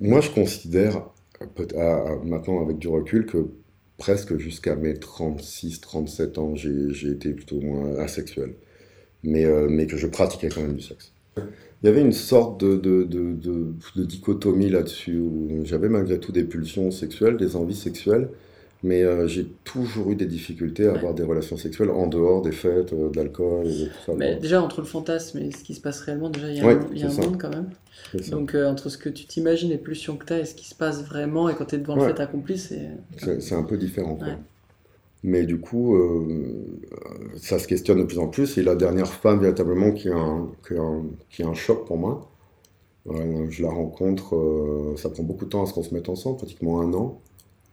moi 0.01 0.21
je 0.21 0.31
considère 0.31 1.03
maintenant 2.25 2.63
avec 2.63 2.79
du 2.79 2.87
recul 2.87 3.27
que 3.27 3.49
presque 3.99 4.37
jusqu'à 4.37 4.77
mes 4.77 4.95
36-37 4.95 6.39
ans 6.39 6.55
j'ai 6.55 7.09
été 7.09 7.33
plutôt 7.33 7.61
moins 7.61 7.97
asexuel 7.97 8.55
mais, 9.25 9.45
mais 9.69 9.89
que 9.89 9.97
je 9.97 10.07
pratiquais 10.07 10.51
quand 10.51 10.63
même 10.63 10.77
du 10.77 10.83
sexe. 10.83 11.13
Il 11.37 11.87
y 11.87 11.89
avait 11.89 12.01
une 12.03 12.13
sorte 12.13 12.61
de 12.61 14.05
dichotomie 14.05 14.71
là-dessus, 14.71 15.19
où 15.19 15.63
j'avais 15.65 15.89
malgré 15.89 16.21
tout 16.21 16.31
des 16.31 16.45
pulsions 16.45 16.93
sexuelles, 16.93 17.37
des 17.39 17.57
envies 17.57 17.75
sexuelles, 17.75 18.29
mais 18.83 19.03
euh, 19.03 19.29
j'ai 19.29 19.47
toujours 19.65 20.11
eu 20.11 20.17
des 20.17 20.27
difficultés 20.27 20.87
à 20.87 20.95
avoir 20.95 21.15
des 21.15 21.23
relations 21.23 21.57
sexuelles 21.57 21.91
en 21.91 22.09
dehors 22.09 22.43
des 22.43 22.51
fêtes, 22.51 22.93
euh, 22.93 23.11
de 23.11 23.17
l'alcool 23.17 23.67
et 23.69 23.87
tout 23.87 23.93
ça. 24.07 24.13
Mais 24.17 24.37
déjà, 24.37 24.61
entre 24.61 24.81
le 24.81 24.87
fantasme 24.87 25.39
et 25.39 25.53
ce 25.53 25.63
qui 25.63 25.75
se 25.75 25.81
passe 25.81 26.01
réellement, 26.01 26.31
déjà, 26.31 26.49
il 26.49 26.57
y 26.57 26.61
a 26.61 26.67
un, 26.67 26.81
y 26.93 27.05
a 27.05 27.07
un 27.07 27.15
monde 27.15 27.41
quand 27.41 27.51
même. 27.51 27.71
Donc, 28.31 28.55
euh, 28.55 28.69
entre 28.69 28.89
ce 28.89 28.99
que 28.99 29.09
tu 29.09 29.27
t'imagines, 29.27 29.71
les 29.71 29.79
pulsions 29.79 30.17
que 30.17 30.27
tu 30.27 30.33
as 30.33 30.41
et 30.41 30.45
ce 30.45 30.55
qui 30.55 30.69
se 30.69 30.75
passe 30.75 31.05
vraiment, 31.05 31.49
et 31.49 31.55
quand 31.55 31.67
tu 31.67 31.77
es 31.77 31.79
devant 31.79 31.95
le 31.95 32.13
fait 32.13 32.21
accompli, 32.21 32.59
c'est. 32.59 32.89
C'est 33.17 33.55
un 33.55 33.63
peu 33.63 33.77
différent. 33.77 34.17
Quoi. 34.17 34.39
Mais 35.23 35.45
du 35.45 35.61
coup, 35.61 35.95
euh, 35.95 36.67
ça 37.37 37.61
se 37.61 37.69
questionne 37.69 38.01
de 38.01 38.05
plus 38.05 38.19
en 38.19 38.27
plus. 38.27 38.59
Et 38.59 38.65
la 38.65 38.75
dernière 38.75 39.13
femme, 39.13 39.39
véritablement, 39.39 39.93
qui 39.93 40.09
est 40.09 40.13
un, 40.13 40.49
qui 41.31 41.45
un, 41.45 41.55
choc 41.55 41.87
pour 41.87 41.99
moi, 41.99 42.29
je 43.07 43.63
la 43.63 43.71
rencontre, 43.71 44.95
ça 44.97 45.09
prend 45.09 45.23
beaucoup 45.23 45.45
de 45.45 45.51
temps 45.51 45.63
à 45.63 45.67
ce 45.67 45.73
qu'on 45.73 45.85
se 45.85 45.95
mette 45.95 46.09
ensemble, 46.09 46.39
pratiquement 46.39 46.81
un 46.81 46.93
an. 46.95 47.21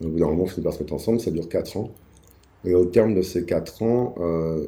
Au 0.03 0.07
bout 0.07 0.19
d'un 0.19 0.27
moment, 0.27 0.43
on 0.43 0.47
finit 0.47 0.63
par 0.63 0.73
se 0.73 0.79
mettre 0.79 0.93
ensemble, 0.93 1.19
ça 1.19 1.31
dure 1.31 1.49
quatre 1.49 1.77
ans. 1.77 1.91
Et 2.65 2.73
au 2.73 2.85
terme 2.85 3.13
de 3.13 3.21
ces 3.21 3.45
quatre 3.45 3.83
ans, 3.83 4.15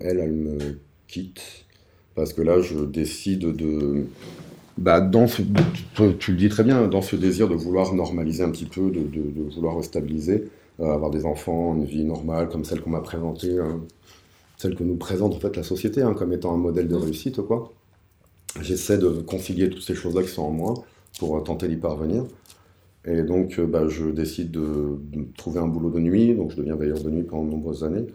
elle, 0.01 0.19
elle 0.19 0.31
me 0.31 0.57
quitte. 1.07 1.65
Parce 2.15 2.33
que 2.33 2.41
là, 2.41 2.61
je 2.61 2.79
décide 2.79 3.55
de. 3.55 4.05
Bah, 4.77 5.01
dans 5.01 5.27
ce, 5.27 5.41
tu, 6.19 6.31
le 6.31 6.37
dis 6.37 6.49
très 6.49 6.63
bien, 6.63 6.87
dans 6.87 7.01
ce 7.01 7.15
désir 7.15 7.47
de 7.47 7.55
vouloir 7.55 7.93
normaliser 7.93 8.43
un 8.43 8.49
petit 8.49 8.65
peu, 8.65 8.89
de, 8.89 9.01
de, 9.01 9.21
de 9.21 9.53
vouloir 9.53 9.75
restabiliser, 9.75 10.45
euh, 10.79 10.93
avoir 10.93 11.11
des 11.11 11.25
enfants, 11.25 11.75
une 11.75 11.85
vie 11.85 12.03
normale 12.03 12.49
comme 12.49 12.63
celle 12.63 12.81
qu'on 12.81 12.89
m'a 12.89 13.01
présentée, 13.01 13.59
hein. 13.59 13.81
celle 14.57 14.75
que 14.75 14.83
nous 14.83 14.95
présente 14.95 15.33
en 15.33 15.39
fait 15.39 15.55
la 15.55 15.63
société 15.63 16.01
hein, 16.01 16.13
comme 16.13 16.33
étant 16.33 16.53
un 16.53 16.57
modèle 16.57 16.87
de 16.87 16.95
réussite 16.95 17.41
quoi. 17.41 17.71
J'essaie 18.61 18.97
de 18.97 19.09
concilier 19.09 19.69
toutes 19.69 19.83
ces 19.83 19.93
choses-là 19.93 20.23
qui 20.23 20.29
sont 20.29 20.43
en 20.43 20.51
moi 20.51 20.73
pour 21.19 21.37
euh, 21.37 21.41
tenter 21.41 21.67
d'y 21.67 21.75
parvenir. 21.75 22.25
Et 23.05 23.23
donc, 23.23 23.57
euh, 23.59 23.65
bah, 23.65 23.87
je 23.87 24.05
décide 24.09 24.51
de, 24.51 24.99
trouver 25.37 25.59
un 25.59 25.67
boulot 25.67 25.89
de 25.89 25.99
nuit, 25.99 26.35
donc 26.35 26.51
je 26.51 26.57
deviens 26.57 26.75
veilleur 26.75 27.01
de 27.01 27.09
nuit 27.09 27.23
pendant 27.23 27.45
de 27.45 27.51
nombreuses 27.51 27.83
années. 27.83 28.07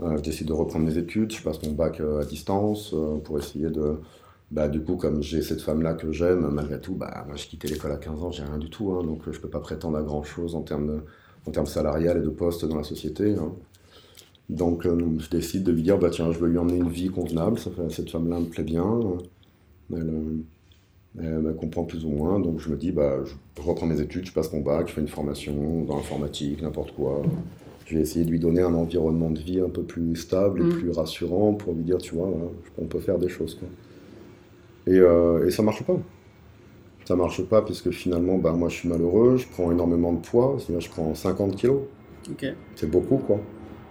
je 0.00 0.20
décide 0.22 0.48
de 0.48 0.52
reprendre 0.52 0.86
mes 0.86 0.98
études, 0.98 1.32
je 1.32 1.42
passe 1.42 1.62
mon 1.62 1.72
bac 1.72 2.00
à 2.00 2.24
distance 2.24 2.94
pour 3.24 3.38
essayer 3.38 3.70
de. 3.70 3.96
Bah, 4.50 4.68
du 4.68 4.82
coup, 4.82 4.96
comme 4.96 5.22
j'ai 5.22 5.42
cette 5.42 5.62
femme-là 5.62 5.94
que 5.94 6.12
j'aime, 6.12 6.48
malgré 6.52 6.80
tout, 6.80 6.94
bah, 6.94 7.24
moi 7.26 7.36
j'ai 7.36 7.48
quitté 7.48 7.66
l'école 7.68 7.92
à 7.92 7.96
15 7.96 8.22
ans, 8.22 8.30
j'ai 8.30 8.44
rien 8.44 8.58
du 8.58 8.70
tout, 8.70 8.92
hein, 8.92 9.02
donc 9.02 9.22
je 9.30 9.40
peux 9.40 9.48
pas 9.48 9.60
prétendre 9.60 9.96
à 9.96 10.02
grand-chose 10.02 10.54
en 10.54 10.62
termes 10.62 11.02
en 11.46 11.50
termes 11.50 11.66
salarial 11.66 12.18
et 12.18 12.20
de 12.20 12.28
poste 12.28 12.64
dans 12.64 12.76
la 12.76 12.84
société. 12.84 13.34
Hein. 13.34 13.52
Donc 14.50 14.86
euh, 14.86 15.18
je 15.18 15.30
décide 15.30 15.64
de 15.64 15.72
lui 15.72 15.82
dire, 15.82 15.98
bah 15.98 16.10
tiens, 16.10 16.30
je 16.32 16.38
veux 16.38 16.48
lui 16.48 16.58
emmener 16.58 16.76
une 16.76 16.90
vie 16.90 17.08
convenable, 17.08 17.58
cette 17.90 18.10
femme-là 18.10 18.40
me 18.40 18.46
plaît 18.46 18.64
bien, 18.64 19.00
elle, 19.92 20.22
me 21.14 21.52
comprend 21.52 21.84
plus 21.84 22.04
ou 22.04 22.10
moins, 22.10 22.40
donc 22.40 22.58
je 22.58 22.68
me 22.68 22.76
dis, 22.76 22.90
bah 22.90 23.18
je 23.24 23.62
reprends 23.62 23.86
mes 23.86 24.00
études, 24.00 24.26
je 24.26 24.32
passe 24.32 24.52
mon 24.52 24.60
bac, 24.60 24.88
je 24.88 24.92
fais 24.94 25.00
une 25.00 25.08
formation 25.08 25.84
dans 25.84 25.96
l'informatique, 25.96 26.60
n'importe 26.60 26.92
quoi. 26.92 27.22
Je 27.86 27.96
vais 27.96 28.00
essayer 28.00 28.24
de 28.24 28.30
lui 28.30 28.40
donner 28.40 28.62
un 28.62 28.74
environnement 28.74 29.30
de 29.30 29.38
vie 29.38 29.60
un 29.60 29.68
peu 29.68 29.82
plus 29.82 30.16
stable 30.16 30.60
et 30.60 30.64
mm. 30.64 30.78
plus 30.78 30.90
rassurant 30.90 31.52
pour 31.52 31.74
lui 31.74 31.84
dire, 31.84 31.98
tu 31.98 32.14
vois, 32.14 32.30
on 32.78 32.86
peut 32.86 32.98
faire 32.98 33.18
des 33.18 33.28
choses. 33.28 33.54
Quoi. 33.54 33.68
Et, 34.86 34.98
euh, 34.98 35.46
et 35.46 35.50
ça 35.50 35.62
marche 35.62 35.82
pas 35.84 35.98
ça 37.04 37.16
marche 37.16 37.42
pas 37.42 37.62
puisque 37.62 37.90
finalement, 37.90 38.38
bah, 38.38 38.52
moi 38.52 38.68
je 38.68 38.76
suis 38.76 38.88
malheureux, 38.88 39.36
je 39.36 39.46
prends 39.48 39.70
énormément 39.70 40.12
de 40.12 40.20
poids, 40.20 40.56
je 40.58 40.88
prends 40.88 41.14
50 41.14 41.56
kilos. 41.56 41.82
C'est 42.74 42.90
beaucoup 42.90 43.18
quoi. 43.18 43.38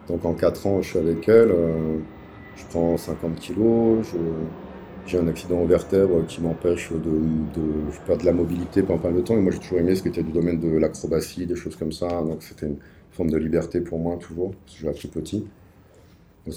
Donc 0.07 0.26
en 0.26 0.34
4 0.34 0.67
ans, 0.67 0.82
je 0.82 0.89
suis 0.89 0.99
avec 0.99 1.28
elle, 1.30 1.51
euh, 1.51 1.97
je 2.55 2.63
prends 2.69 2.97
50 2.97 3.36
kilos, 3.36 4.07
j'ai 5.06 5.18
un 5.18 5.28
accident 5.28 5.60
aux 5.60 5.66
vertèbres 5.66 6.26
qui 6.26 6.41
m'empêche 6.41 6.91
de, 6.91 6.97
de, 6.97 8.16
de 8.18 8.26
la 8.26 8.32
mobilité 8.32 8.84
pendant 8.84 8.99
pas 8.99 9.10
mal 9.10 9.18
de 9.18 9.26
temps. 9.26 9.38
Et 9.38 9.41
moi 9.41 9.51
j'ai 9.51 9.60
toujours 9.60 9.80
aimé 9.80 9.95
ce 9.95 10.01
qui 10.01 10.10
était 10.10 10.24
du 10.24 10.32
domaine 10.32 10.60
de 10.60 10.70
l'acrobatie, 10.78 11.45
des 11.45 11.56
choses 11.56 11.76
comme 11.76 11.91
ça. 11.91 12.08
Donc 12.08 12.43
c'était 12.43 12.68
une 12.68 12.78
forme 13.12 13.30
de 13.30 13.38
liberté 13.38 13.82
pour 13.82 13.99
moi 13.99 14.18
toujours, 14.18 14.54
parce 14.66 14.80
que 14.80 14.88
je 14.91 14.97
suis 14.97 15.08
petit. 15.08 15.45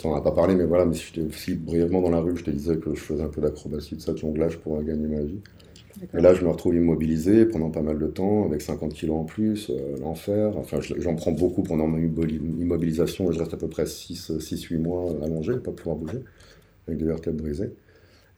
on 0.05 0.09
n'en 0.09 0.17
a 0.17 0.21
pas 0.23 0.33
parlé, 0.33 0.55
mais 0.55 0.65
voilà, 0.65 0.85
mais 0.85 0.95
si, 0.95 1.21
aussi 1.21 1.55
brièvement 1.55 2.01
dans 2.01 2.11
la 2.11 2.21
rue, 2.21 2.37
je 2.37 2.45
te 2.45 2.51
disais 2.51 2.77
que 2.77 2.95
je 2.95 3.01
faisais 3.01 3.23
un 3.23 3.29
peu 3.29 3.41
d'acrobatie, 3.41 3.97
de 3.97 4.01
ça, 4.01 4.13
de 4.13 4.19
jonglage 4.19 4.59
pour 4.59 4.83
gagner 4.83 5.07
ma 5.07 5.23
vie. 5.23 5.41
Et 6.15 6.21
là, 6.21 6.35
je 6.35 6.45
me 6.45 6.51
retrouve 6.51 6.75
immobilisé 6.75 7.47
pendant 7.47 7.71
pas 7.71 7.81
mal 7.81 7.99
de 7.99 8.07
temps, 8.07 8.45
avec 8.45 8.61
50 8.61 8.93
kilos 8.93 9.17
en 9.17 9.25
plus, 9.25 9.71
euh, 9.71 9.97
l'enfer. 9.99 10.53
Enfin, 10.59 10.79
j'en 10.81 11.15
prends 11.15 11.33
beaucoup 11.33 11.63
pendant 11.63 11.87
mon 11.87 11.99
immobilisation, 11.99 13.33
je 13.33 13.39
reste 13.39 13.55
à 13.55 13.57
peu 13.57 13.69
près 13.69 13.85
6-8 13.85 14.79
mois 14.79 15.15
allongé, 15.23 15.55
pas 15.55 15.73
pouvoir 15.73 15.97
bouger, 15.97 16.19
avec 16.87 16.99
des 16.99 17.07
vertèbres 17.07 17.43
brisées. 17.43 17.73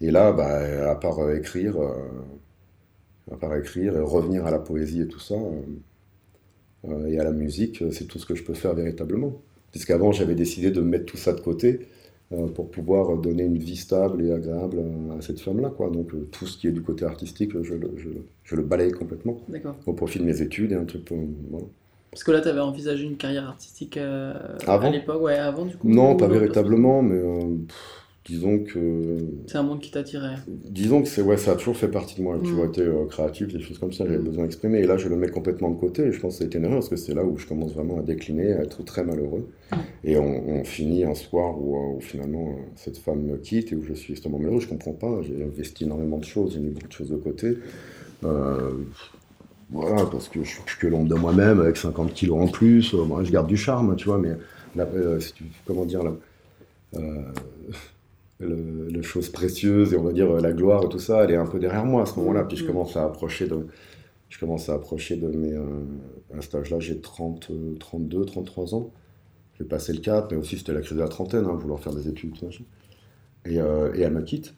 Et 0.00 0.10
là, 0.10 0.32
bah, 0.32 0.90
à 0.90 0.94
part 0.94 1.18
euh, 1.20 1.36
écrire, 1.36 1.80
euh, 1.80 1.94
à 3.32 3.36
part 3.36 3.56
écrire 3.56 3.96
et 3.96 4.00
revenir 4.00 4.46
à 4.46 4.50
la 4.50 4.58
poésie 4.58 5.02
et 5.02 5.08
tout 5.08 5.20
ça, 5.20 5.36
et 7.08 7.18
à 7.18 7.24
la 7.24 7.32
musique, 7.32 7.82
c'est 7.90 8.06
tout 8.06 8.18
ce 8.18 8.26
que 8.26 8.34
je 8.34 8.44
peux 8.44 8.54
faire 8.54 8.74
véritablement. 8.74 9.32
Puisqu'avant, 9.72 10.12
j'avais 10.12 10.36
décidé 10.36 10.70
de 10.70 10.80
mettre 10.80 11.06
tout 11.06 11.16
ça 11.16 11.32
de 11.32 11.40
côté 11.40 11.88
euh, 12.30 12.46
pour 12.46 12.70
pouvoir 12.70 13.16
donner 13.16 13.44
une 13.44 13.56
vie 13.56 13.76
stable 13.76 14.22
et 14.22 14.30
agréable 14.30 14.82
à 15.18 15.22
cette 15.22 15.40
femme-là. 15.40 15.70
Quoi. 15.70 15.88
Donc 15.88 16.12
euh, 16.12 16.28
tout 16.30 16.46
ce 16.46 16.58
qui 16.58 16.68
est 16.68 16.72
du 16.72 16.82
côté 16.82 17.06
artistique, 17.06 17.52
je, 17.62 17.74
je, 17.96 18.08
je 18.44 18.54
le 18.54 18.62
balaye 18.62 18.92
complètement 18.92 19.40
au 19.86 19.94
profit 19.94 20.18
de 20.18 20.24
mes 20.24 20.42
études 20.42 20.72
et 20.72 20.74
un 20.74 20.84
truc. 20.84 21.08
Voilà. 21.10 21.66
Parce 22.10 22.24
que 22.24 22.32
là, 22.32 22.42
tu 22.42 22.48
avais 22.48 22.60
envisagé 22.60 23.04
une 23.04 23.16
carrière 23.16 23.48
artistique 23.48 23.96
euh, 23.96 24.34
à 24.66 24.90
l'époque, 24.90 25.22
ouais, 25.22 25.38
avant 25.38 25.64
du 25.64 25.78
coup 25.78 25.88
Non, 25.88 26.16
pas 26.16 26.28
véritablement, 26.28 27.00
mais 27.00 27.18
disons 28.28 28.58
que. 28.58 29.16
C'est 29.46 29.58
un 29.58 29.62
monde 29.62 29.80
qui 29.80 29.90
t'attirait. 29.90 30.36
Disons 30.46 31.02
que 31.02 31.08
c'est 31.08 31.22
ouais, 31.22 31.36
ça 31.36 31.52
a 31.52 31.56
toujours 31.56 31.76
fait 31.76 31.88
partie 31.88 32.16
de 32.16 32.22
moi. 32.22 32.38
Tu 32.42 32.50
vois, 32.50 32.66
été 32.66 32.82
euh, 32.82 33.06
créatif, 33.06 33.48
des 33.48 33.60
choses 33.60 33.78
comme 33.78 33.92
ça, 33.92 34.04
j'avais 34.04 34.18
mm. 34.18 34.24
besoin 34.24 34.44
d'exprimer. 34.44 34.78
Et 34.80 34.86
là, 34.86 34.96
je 34.96 35.08
le 35.08 35.16
mets 35.16 35.28
complètement 35.28 35.70
de 35.70 35.76
côté. 35.76 36.02
Et 36.02 36.12
je 36.12 36.20
pense 36.20 36.34
que 36.34 36.38
ça 36.38 36.44
a 36.44 36.46
été 36.46 36.58
une 36.58 36.64
erreur 36.64 36.78
parce 36.78 36.88
que 36.88 36.96
c'est 36.96 37.14
là 37.14 37.24
où 37.24 37.38
je 37.38 37.46
commence 37.46 37.72
vraiment 37.72 37.98
à 37.98 38.02
décliner, 38.02 38.52
à 38.52 38.62
être 38.62 38.84
très 38.84 39.04
malheureux. 39.04 39.48
Mm. 39.72 39.76
Et 40.04 40.18
on, 40.18 40.64
finit 40.64 41.04
un 41.04 41.14
soir 41.14 41.58
où, 41.58 41.76
euh, 41.76 42.00
finalement 42.00 42.48
euh, 42.48 42.62
cette 42.76 42.98
femme 42.98 43.22
me 43.22 43.36
quitte 43.36 43.72
et 43.72 43.76
où 43.76 43.82
je 43.82 43.94
suis 43.94 44.12
extrêmement 44.12 44.38
malheureux. 44.38 44.60
Je 44.60 44.68
comprends 44.68 44.92
pas. 44.92 45.20
J'ai 45.22 45.42
investi 45.42 45.84
énormément 45.84 46.18
de 46.18 46.24
choses, 46.24 46.52
j'ai 46.54 46.60
mis 46.60 46.70
beaucoup 46.70 46.88
de 46.88 46.92
choses 46.92 47.10
de 47.10 47.16
côté. 47.16 47.56
voilà, 49.70 50.06
parce 50.10 50.28
que 50.28 50.42
je 50.42 50.48
suis 50.48 50.62
que 50.78 50.86
l'ombre 50.86 51.08
de 51.08 51.14
moi-même 51.14 51.60
avec 51.60 51.76
50 51.76 52.12
kilos 52.12 52.40
en 52.40 52.48
plus. 52.48 52.92
moi, 52.94 53.24
je 53.24 53.32
garde 53.32 53.46
du 53.46 53.56
charme, 53.56 53.96
tu 53.96 54.06
vois, 54.06 54.18
mais 54.18 54.36
comment 55.66 55.84
dire 55.84 56.02
là 56.02 56.12
le, 58.40 59.02
chose 59.02 59.28
précieuse 59.30 59.92
et 59.92 59.96
on 59.96 60.02
va 60.02 60.12
dire 60.12 60.30
la 60.40 60.52
gloire 60.52 60.84
et 60.84 60.88
tout 60.88 60.98
ça, 60.98 61.24
elle 61.24 61.30
est 61.32 61.36
un 61.36 61.46
peu 61.46 61.58
derrière 61.58 61.84
moi 61.84 62.02
à 62.02 62.06
ce 62.06 62.18
moment-là. 62.18 62.44
Puis 62.44 62.56
je 62.56 62.64
mm. 62.64 62.68
commence 62.68 62.96
à 62.96 63.04
approcher 63.04 63.46
de, 63.46 63.66
je 64.28 64.38
commence 64.38 64.68
à 64.68 64.74
approcher 64.74 65.16
de 65.16 65.28
mes, 65.28 65.52
euh, 65.52 65.64
à 66.36 66.42
cet 66.42 66.54
âge-là, 66.54 66.78
j'ai 66.80 67.00
30, 67.00 67.50
32, 67.78 68.24
33 68.24 68.74
ans. 68.74 68.92
J'ai 69.58 69.64
passé 69.64 69.92
le 69.92 70.00
cap, 70.00 70.30
mais 70.30 70.36
aussi 70.36 70.58
c'était 70.58 70.72
la 70.72 70.80
crise 70.80 70.96
de 70.96 71.02
la 71.02 71.08
trentaine, 71.08 71.44
hein, 71.46 71.54
vouloir 71.54 71.80
faire 71.80 71.94
des 71.94 72.08
études, 72.08 72.34
et, 73.44 73.60
euh, 73.60 73.92
et, 73.94 74.02
elle 74.02 74.12
me 74.12 74.22
quitte. 74.22 74.54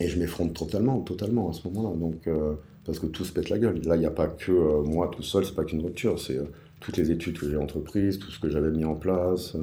Et 0.00 0.08
je 0.08 0.18
m'effronte 0.18 0.54
totalement, 0.54 1.00
totalement 1.00 1.50
à 1.50 1.52
ce 1.52 1.66
moment-là. 1.68 1.96
Donc, 1.96 2.28
euh, 2.28 2.54
parce 2.84 3.00
que 3.00 3.06
tout 3.06 3.24
se 3.24 3.32
pète 3.32 3.48
la 3.48 3.58
gueule. 3.58 3.80
Là, 3.84 3.96
il 3.96 4.00
n'y 4.00 4.06
a 4.06 4.10
pas 4.10 4.28
que 4.28 4.82
moi 4.82 5.10
tout 5.10 5.22
seul, 5.22 5.44
c'est 5.44 5.54
pas 5.54 5.64
qu'une 5.64 5.82
rupture, 5.82 6.20
c'est 6.20 6.38
toutes 6.80 6.96
les 6.96 7.10
études 7.10 7.38
que 7.38 7.50
j'ai 7.50 7.56
entreprises, 7.56 8.18
tout 8.18 8.30
ce 8.30 8.38
que 8.38 8.48
j'avais 8.48 8.70
mis 8.70 8.84
en 8.84 8.94
place, 8.94 9.56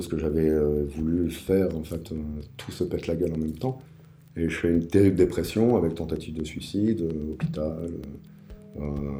ce 0.00 0.08
que 0.08 0.16
j'avais 0.16 0.48
euh, 0.48 0.84
voulu 0.86 1.30
faire, 1.30 1.76
en 1.76 1.84
fait, 1.84 2.12
euh, 2.12 2.16
tout 2.56 2.72
se 2.72 2.84
pète 2.84 3.06
la 3.06 3.16
gueule 3.16 3.34
en 3.34 3.38
même 3.38 3.52
temps. 3.52 3.82
Et 4.36 4.48
je 4.48 4.56
fais 4.56 4.70
une 4.70 4.86
terrible 4.86 5.16
dépression 5.16 5.76
avec 5.76 5.94
tentative 5.94 6.34
de 6.34 6.44
suicide, 6.44 7.02
euh, 7.02 7.32
hôpital, 7.32 7.90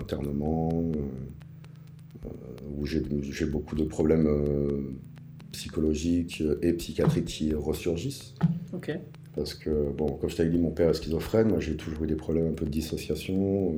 internement, 0.01 0.71
où 2.79 2.87
j'ai 2.87 3.45
beaucoup 3.45 3.77
de 3.77 3.85
problèmes 3.85 4.27
psychologiques 5.51 6.43
et 6.63 6.73
psychiatriques 6.73 7.27
qui 7.27 7.53
ressurgissent. 7.53 8.35
Parce 9.35 9.53
que, 9.53 9.91
bon, 9.91 10.07
comme 10.13 10.31
je 10.31 10.37
t'avais 10.37 10.49
dit, 10.49 10.59
mon 10.59 10.71
père 10.71 10.89
est 10.89 10.95
schizophrène, 10.95 11.49
moi 11.49 11.61
j'ai 11.61 11.77
toujours 11.77 12.05
eu 12.05 12.07
des 12.07 12.15
problèmes 12.15 12.47
un 12.47 12.55
peu 12.55 12.65
de 12.65 12.71
dissociation, 12.71 13.77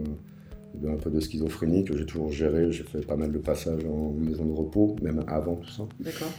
un 0.87 0.97
peu 0.97 1.11
de 1.11 1.19
schizophrénie 1.19 1.85
que 1.85 1.97
j'ai 1.97 2.07
toujours 2.07 2.31
géré. 2.31 2.71
J'ai 2.71 2.85
fait 2.85 3.05
pas 3.05 3.17
mal 3.17 3.33
de 3.33 3.39
passages 3.39 3.85
en 3.85 4.13
maison 4.13 4.45
de 4.45 4.53
repos, 4.53 4.95
même 5.03 5.25
avant 5.27 5.57
tout 5.57 5.71
ça. 5.71 5.89
D'accord. 5.99 6.31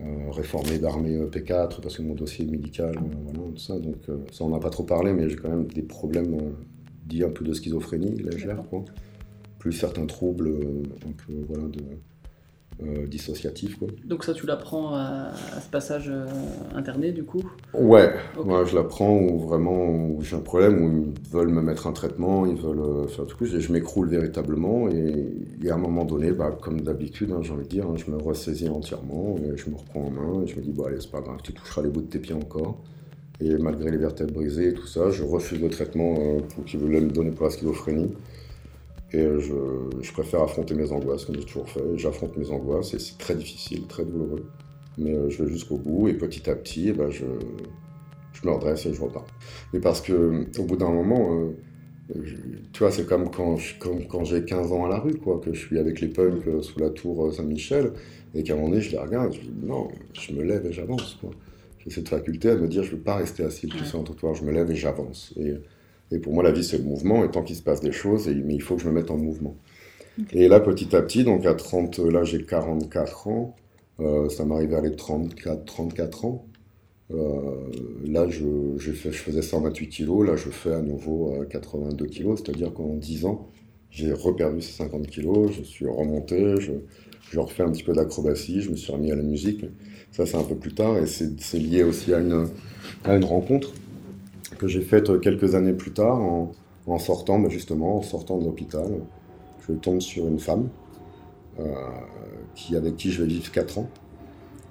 Euh, 0.00 0.30
réformé 0.30 0.78
d'armée 0.78 1.16
euh, 1.16 1.28
P4 1.28 1.82
parce 1.82 1.98
que 1.98 2.02
mon 2.02 2.14
dossier 2.14 2.46
est 2.46 2.50
médical, 2.50 2.96
euh, 2.96 3.00
voilà, 3.24 3.40
tout 3.50 3.58
ça. 3.58 3.78
Donc 3.78 4.06
ça, 4.30 4.44
on 4.44 4.48
n'a 4.48 4.58
pas 4.58 4.70
trop 4.70 4.84
parlé, 4.84 5.12
mais 5.12 5.28
j'ai 5.28 5.36
quand 5.36 5.50
même 5.50 5.66
des 5.66 5.82
problèmes 5.82 6.54
dits 7.04 7.22
un 7.22 7.28
peu 7.28 7.44
de 7.44 7.52
schizophrénie 7.52 8.16
légère, 8.16 8.62
quoi. 8.70 8.84
Plus 9.58 9.72
certains 9.72 10.06
troubles 10.06 10.50
un 11.06 11.12
peu, 11.12 11.34
voilà, 11.46 11.68
de, 11.68 11.80
euh, 12.82 13.06
dissociatif. 13.06 13.78
Quoi. 13.78 13.88
Donc 14.04 14.24
ça, 14.24 14.34
tu 14.34 14.46
l'apprends 14.46 14.94
à, 14.94 15.30
à, 15.56 15.60
ce 15.60 15.68
passage 15.68 16.08
euh, 16.08 16.26
interné, 16.74 17.12
du 17.12 17.22
coup? 17.22 17.42
Ouais, 17.74 18.12
moi 18.44 18.64
je 18.64 18.74
l'apprends 18.74 19.14
où 19.14 19.38
vraiment 19.38 19.88
où 19.88 20.22
j'ai 20.22 20.36
un 20.36 20.40
problème, 20.40 20.82
où 20.82 21.12
ils 21.12 21.30
veulent 21.30 21.50
me 21.50 21.60
mettre 21.60 21.86
un 21.86 21.92
traitement, 21.92 22.46
ils 22.46 22.56
veulent 22.56 22.80
euh, 22.80 23.06
faire 23.06 23.26
tout 23.26 23.44
et 23.44 23.60
je 23.60 23.72
m'écroule 23.72 24.08
véritablement, 24.08 24.88
et, 24.88 25.70
à 25.70 25.74
un 25.74 25.78
moment 25.78 26.04
donné, 26.04 26.32
bah, 26.32 26.56
comme 26.60 26.80
d'habitude, 26.80 27.30
hein, 27.32 27.40
j'ai 27.42 27.52
envie 27.52 27.64
de 27.64 27.68
dire, 27.68 27.86
hein, 27.86 27.94
je 27.96 28.10
me 28.10 28.16
ressaisis 28.16 28.68
entièrement, 28.68 29.36
et 29.38 29.56
je 29.56 29.70
me 29.70 29.76
reprends 29.76 30.06
en 30.06 30.10
main, 30.10 30.42
et 30.42 30.46
je 30.46 30.56
me 30.56 30.62
dis, 30.62 30.72
bon 30.72 30.84
allez, 30.84 31.00
c'est 31.00 31.10
pas 31.10 31.20
grave, 31.20 31.38
tu 31.42 31.52
toucheras 31.52 31.82
les 31.82 31.88
bouts 31.88 32.02
de 32.02 32.06
tes 32.06 32.18
pieds 32.18 32.34
encore. 32.34 32.78
Et 33.40 33.56
malgré 33.58 33.90
les 33.90 33.96
vertèbres 33.96 34.34
brisées 34.34 34.68
et 34.68 34.74
tout 34.74 34.86
ça, 34.86 35.10
je 35.10 35.22
refuse 35.22 35.60
le 35.60 35.68
traitement 35.68 36.14
qu'ils 36.66 36.78
voulaient 36.78 37.00
me 37.00 37.10
donner 37.10 37.30
pour 37.30 37.46
la 37.46 37.50
schizophrénie. 37.50 38.12
Et 39.14 39.26
je, 39.40 40.12
préfère 40.12 40.42
affronter 40.42 40.74
mes 40.74 40.90
angoisses, 40.90 41.26
comme 41.26 41.36
j'ai 41.36 41.44
toujours 41.44 41.68
fait. 41.68 41.82
J'affronte 41.96 42.36
mes 42.36 42.50
angoisses 42.50 42.94
et 42.94 42.98
c'est 42.98 43.18
très 43.18 43.34
difficile, 43.34 43.86
très 43.86 44.04
douloureux. 44.04 44.46
Mais 44.96 45.14
euh, 45.14 45.28
je 45.28 45.42
vais 45.42 45.50
jusqu'au 45.50 45.76
bout 45.76 46.08
et 46.08 46.14
petit 46.14 46.48
à 46.48 46.54
petit, 46.54 46.88
eh 46.88 46.92
ben, 46.92 47.10
je, 47.10 47.24
je, 48.32 48.46
me 48.46 48.52
redresse 48.52 48.86
et 48.86 48.94
je 48.94 49.00
repars. 49.00 49.26
Mais 49.72 49.80
parce 49.80 50.00
que 50.00 50.46
au 50.58 50.64
bout 50.64 50.76
d'un 50.76 50.90
moment, 50.90 51.34
euh, 51.34 52.22
tu 52.72 52.78
vois, 52.78 52.90
c'est 52.90 53.06
comme 53.06 53.30
quand, 53.30 53.56
quand, 54.08 54.24
j'ai 54.24 54.44
15 54.44 54.72
ans 54.72 54.86
à 54.86 54.88
la 54.88 54.98
rue, 54.98 55.14
quoi, 55.14 55.40
que 55.40 55.52
je 55.52 55.58
suis 55.58 55.78
avec 55.78 56.00
les 56.00 56.08
punks 56.08 56.46
euh, 56.46 56.62
sous 56.62 56.78
la 56.78 56.90
tour 56.90 57.32
Saint-Michel 57.32 57.92
et 58.34 58.42
qu'à 58.42 58.54
un 58.54 58.56
moment 58.56 58.70
donné, 58.70 58.80
je 58.80 58.92
les 58.92 58.98
regarde, 58.98 59.34
je 59.34 59.40
dis 59.40 59.52
non, 59.62 59.88
je 60.14 60.32
me 60.32 60.42
lève 60.42 60.64
et 60.66 60.72
j'avance. 60.72 61.18
J'ai 61.78 61.90
cette 61.90 62.08
faculté 62.08 62.50
à 62.50 62.56
me 62.56 62.66
dire, 62.66 62.82
je 62.82 62.92
ne 62.92 62.96
veux 62.96 63.02
pas 63.02 63.16
rester 63.16 63.44
assis 63.44 63.66
le 63.66 63.76
plus 63.76 63.86
sur 63.86 64.00
un 64.00 64.04
trottoir, 64.04 64.34
je 64.34 64.44
me 64.44 64.52
lève 64.52 64.70
et 64.70 64.76
j'avance. 64.76 65.34
Et, 65.36 65.54
et 66.12 66.18
pour 66.18 66.34
moi, 66.34 66.42
la 66.42 66.52
vie, 66.52 66.64
c'est 66.64 66.78
le 66.78 66.84
mouvement, 66.84 67.24
et 67.24 67.30
tant 67.30 67.42
qu'il 67.42 67.56
se 67.56 67.62
passe 67.62 67.80
des 67.80 67.92
choses, 67.92 68.28
mais 68.28 68.54
il 68.54 68.62
faut 68.62 68.76
que 68.76 68.82
je 68.82 68.88
me 68.88 68.92
mette 68.92 69.10
en 69.10 69.16
mouvement. 69.16 69.56
Et 70.32 70.48
là, 70.48 70.60
petit 70.60 70.94
à 70.94 71.02
petit, 71.02 71.24
donc 71.24 71.46
à 71.46 71.54
30, 71.54 71.98
là 72.00 72.22
j'ai 72.22 72.44
44 72.44 73.28
ans, 73.28 73.56
euh, 74.00 74.28
ça 74.28 74.44
m'arrivait 74.44 74.76
à 74.76 74.80
les 74.82 74.94
34, 74.94 75.64
34 75.64 76.24
ans. 76.26 76.46
Euh, 77.12 77.70
là, 78.06 78.28
je, 78.28 78.44
je, 78.76 78.92
faisais 78.92 79.42
128 79.42 79.88
kilos, 79.88 80.26
là 80.26 80.36
je 80.36 80.50
fais 80.50 80.72
à 80.72 80.82
nouveau 80.82 81.34
82 81.48 82.06
kilos, 82.06 82.42
c'est-à-dire 82.42 82.74
qu'en 82.74 82.94
10 82.94 83.24
ans, 83.24 83.48
j'ai 83.90 84.12
reperdu 84.12 84.60
ces 84.60 84.72
50 84.72 85.06
kilos, 85.06 85.52
je 85.52 85.62
suis 85.62 85.86
remonté, 85.86 86.56
je, 86.60 86.72
je 87.30 87.38
refais 87.38 87.62
un 87.62 87.70
petit 87.70 87.82
peu 87.82 87.94
d'acrobatie, 87.94 88.60
je 88.60 88.70
me 88.70 88.76
suis 88.76 88.92
remis 88.92 89.12
à 89.12 89.16
la 89.16 89.22
musique. 89.22 89.64
Ça, 90.10 90.26
c'est 90.26 90.36
un 90.36 90.44
peu 90.44 90.56
plus 90.56 90.74
tard, 90.74 90.98
et 90.98 91.06
c'est 91.06 91.58
lié 91.58 91.82
aussi 91.84 92.12
à 92.12 92.20
une, 92.20 92.48
à 93.04 93.16
une 93.16 93.24
rencontre 93.24 93.72
que 94.62 94.68
j'ai 94.68 94.80
faite 94.80 95.20
quelques 95.20 95.56
années 95.56 95.72
plus 95.72 95.92
tard 95.92 96.20
en, 96.20 96.98
sortant, 96.98 97.38
mais 97.38 97.50
justement, 97.50 97.98
en 97.98 98.02
sortant 98.02 98.38
de 98.38 98.44
l'hôpital. 98.44 98.86
Je 99.68 99.72
tombe 99.74 100.00
sur 100.00 100.26
une 100.26 100.38
femme 100.38 100.68
euh, 101.58 101.64
qui, 102.54 102.76
avec 102.76 102.96
qui 102.96 103.10
je 103.10 103.22
vais 103.22 103.28
vivre 103.28 103.50
4 103.50 103.78
ans 103.78 103.88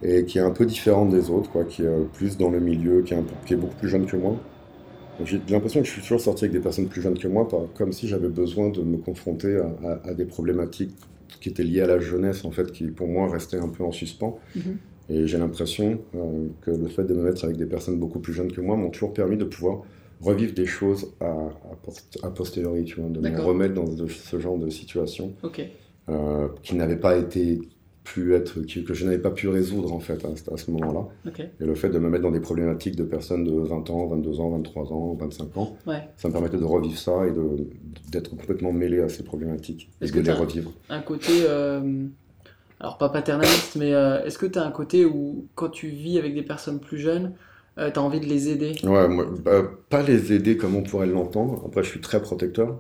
et 0.02 0.26
qui 0.26 0.38
est 0.38 0.42
un 0.42 0.52
peu 0.52 0.66
différente 0.66 1.10
des 1.10 1.30
autres, 1.30 1.52
quoi, 1.52 1.64
qui 1.64 1.84
est 1.84 2.06
plus 2.14 2.38
dans 2.38 2.50
le 2.50 2.60
milieu, 2.60 3.02
qui 3.04 3.14
est, 3.14 3.24
qui 3.46 3.54
est 3.54 3.58
beaucoup 3.58 3.76
plus 3.76 3.90
jeune 3.90 4.06
que 4.06 4.18
moi. 4.18 4.36
J'ai 5.24 5.40
l'impression 5.50 5.82
que 5.82 5.86
je 5.86 5.92
suis 5.92 6.02
toujours 6.02 6.22
sorti 6.22 6.46
avec 6.46 6.54
des 6.54 6.64
personnes 6.64 6.88
plus 6.88 7.02
jeunes 7.02 7.20
que 7.20 7.28
moi, 7.28 7.48
comme 7.76 7.92
si 7.92 8.08
j'avais 8.08 8.30
besoin 8.30 8.70
de 8.70 8.82
me 8.82 8.98
confronter 8.98 9.62
à, 10.06 10.14
des 10.14 10.26
problématiques 10.26 10.96
qui 11.42 11.50
étaient 11.50 11.64
liées 11.64 11.82
à 11.82 11.88
la 11.88 12.00
jeunesse, 12.00 12.46
en 12.46 12.52
fait, 12.52 12.72
qui 12.72 12.88
pour 12.88 13.08
moi 13.08 13.30
restaient 13.30 13.60
un 13.60 13.68
peu 13.68 13.84
en 13.84 13.92
suspens. 13.92 14.40
Mm-hmm. 14.58 14.76
Et 15.10 15.28
j'ai 15.28 15.38
l'impression 15.38 16.00
euh, 16.16 16.48
que 16.62 16.72
le 16.72 16.88
fait 16.88 17.04
de 17.04 17.14
me 17.14 17.24
mettre 17.24 17.44
avec 17.44 17.58
des 17.58 17.66
personnes 17.66 18.00
beaucoup 18.00 18.20
plus 18.20 18.34
jeunes 18.34 18.52
que 18.52 18.62
moi 18.62 18.76
m'ont 18.76 18.90
toujours 18.90 19.14
permis 19.14 19.38
de 19.38 19.46
pouvoir 19.46 19.82
revivre 20.22 20.54
des 20.54 20.66
choses 20.66 21.14
à, 21.20 21.50
à, 22.24 22.30
posteriori, 22.30 22.86
tu 22.86 23.00
vois, 23.00 23.10
de 23.10 23.20
me 23.20 23.42
remettre 23.42 23.74
dans 23.74 23.86
ce 24.08 24.40
genre 24.40 24.58
de 24.58 24.70
situation 24.70 25.34
euh, 26.10 26.48
qui 26.64 26.76
n'avait 26.76 26.98
pas 26.98 27.18
été 27.18 27.60
pu 28.04 28.34
être, 28.34 28.60
que 28.62 28.94
je 28.94 29.06
n'avais 29.06 29.20
pas 29.20 29.30
pu 29.30 29.48
résoudre 29.48 29.94
en 29.94 30.00
fait 30.00 30.26
à, 30.26 30.58
ce 30.58 30.72
moment-là. 30.72 31.08
Et 31.60 31.66
le 31.66 31.76
fait 31.76 31.90
de 31.90 32.00
me 32.00 32.10
mettre 32.10 32.24
dans 32.24 32.32
des 32.32 32.40
problématiques 32.40 32.96
de 32.96 33.04
personnes 33.04 33.44
de 33.44 33.52
20 33.52 33.90
ans, 33.90 34.08
22 34.08 34.40
ans, 34.40 34.50
23 34.50 34.92
ans, 34.92 35.18
25 35.20 35.58
ans, 35.58 35.78
ça 36.18 36.28
me 36.28 36.34
permettait 36.34 36.58
de 36.58 36.64
revivre 36.64 36.98
ça 36.98 37.28
et 37.28 37.32
d'être 38.12 38.30
complètement 38.30 38.74
mêlé 38.74 39.02
à 39.02 39.10
ces 39.10 39.24
problématiques 39.24 39.90
et 40.02 40.10
de 40.10 40.20
les 40.20 40.32
revivre. 40.32 40.72
Un 40.90 41.02
côté 41.02 41.44
euh, 41.48 42.06
alors 42.82 42.98
pas 42.98 43.10
paternaliste, 43.10 43.78
mais 43.78 43.94
euh, 43.94 44.24
est-ce 44.26 44.38
que 44.38 44.46
tu 44.46 44.60
as 44.60 44.64
un 44.66 44.72
côté 44.72 45.06
où 45.06 45.48
quand 45.56 45.70
tu 45.70 45.88
vis 45.90 46.18
avec 46.20 46.34
des 46.36 46.44
personnes 46.44 46.82
plus 46.82 46.98
jeunes, 47.00 47.36
euh, 47.80 47.92
tu 47.92 48.00
as 48.00 48.04
envie 48.04 48.20
de 48.20 48.26
les 48.26 48.50
aider? 48.50 48.76
Ouais, 48.84 49.08
moi, 49.08 49.26
bah, 49.44 49.64
pas 49.90 50.02
les 50.04 50.34
aider 50.34 50.58
comme 50.58 50.76
on 50.76 50.84
pourrait 50.84 51.06
l'entendre. 51.08 51.64
Après, 51.66 51.84
je 51.84 51.90
suis 51.90 52.02
très 52.02 52.22
protecteur. 52.22 52.80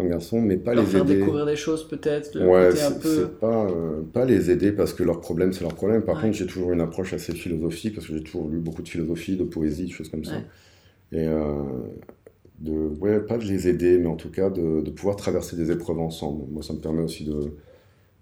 un 0.00 0.06
garçon, 0.06 0.40
mais 0.42 0.58
pas 0.58 0.74
leur 0.74 0.84
les 0.84 0.90
faire 0.90 1.02
aider. 1.02 1.14
découvrir 1.16 1.46
des 1.46 1.56
choses 1.56 1.86
peut-être, 1.88 2.36
ouais, 2.38 2.70
un 2.82 2.92
peu... 2.92 3.08
c'est 3.16 3.38
pas, 3.38 3.66
euh, 3.70 4.02
pas 4.12 4.24
les 4.24 4.50
aider 4.50 4.72
parce 4.72 4.92
que 4.94 5.02
leur 5.04 5.20
problème, 5.20 5.52
c'est 5.52 5.62
leur 5.62 5.74
problème. 5.74 6.02
Par 6.04 6.16
Ouais. 6.16 6.22
contre, 6.22 6.34
j'ai 6.36 6.46
toujours 6.46 6.72
une 6.72 6.80
approche 6.80 7.12
assez 7.14 7.34
philosophique 7.34 7.94
parce 7.94 8.06
que 8.08 8.14
j'ai 8.14 8.22
toujours 8.24 8.48
lu 8.48 8.58
beaucoup 8.60 8.82
de 8.82 8.88
philosophie, 8.88 9.36
de 9.36 9.44
poésie, 9.44 9.86
de 9.86 9.92
choses 9.92 10.10
comme 10.10 10.24
ça. 10.24 10.36
Ouais. 10.36 10.44
Et 11.12 11.26
euh, 11.28 11.62
de, 12.60 12.72
ouais, 12.72 13.20
pas 13.20 13.38
de 13.38 13.44
les 13.44 13.68
aider, 13.68 13.98
mais 13.98 14.06
en 14.06 14.16
tout 14.16 14.30
cas 14.30 14.50
de, 14.50 14.80
de 14.82 14.90
pouvoir 14.90 15.16
traverser 15.16 15.56
des 15.56 15.70
épreuves 15.70 16.00
ensemble. 16.00 16.44
Moi, 16.50 16.62
ça 16.62 16.72
me 16.74 16.80
permet 16.80 17.02
aussi 17.02 17.24
de. 17.24 17.56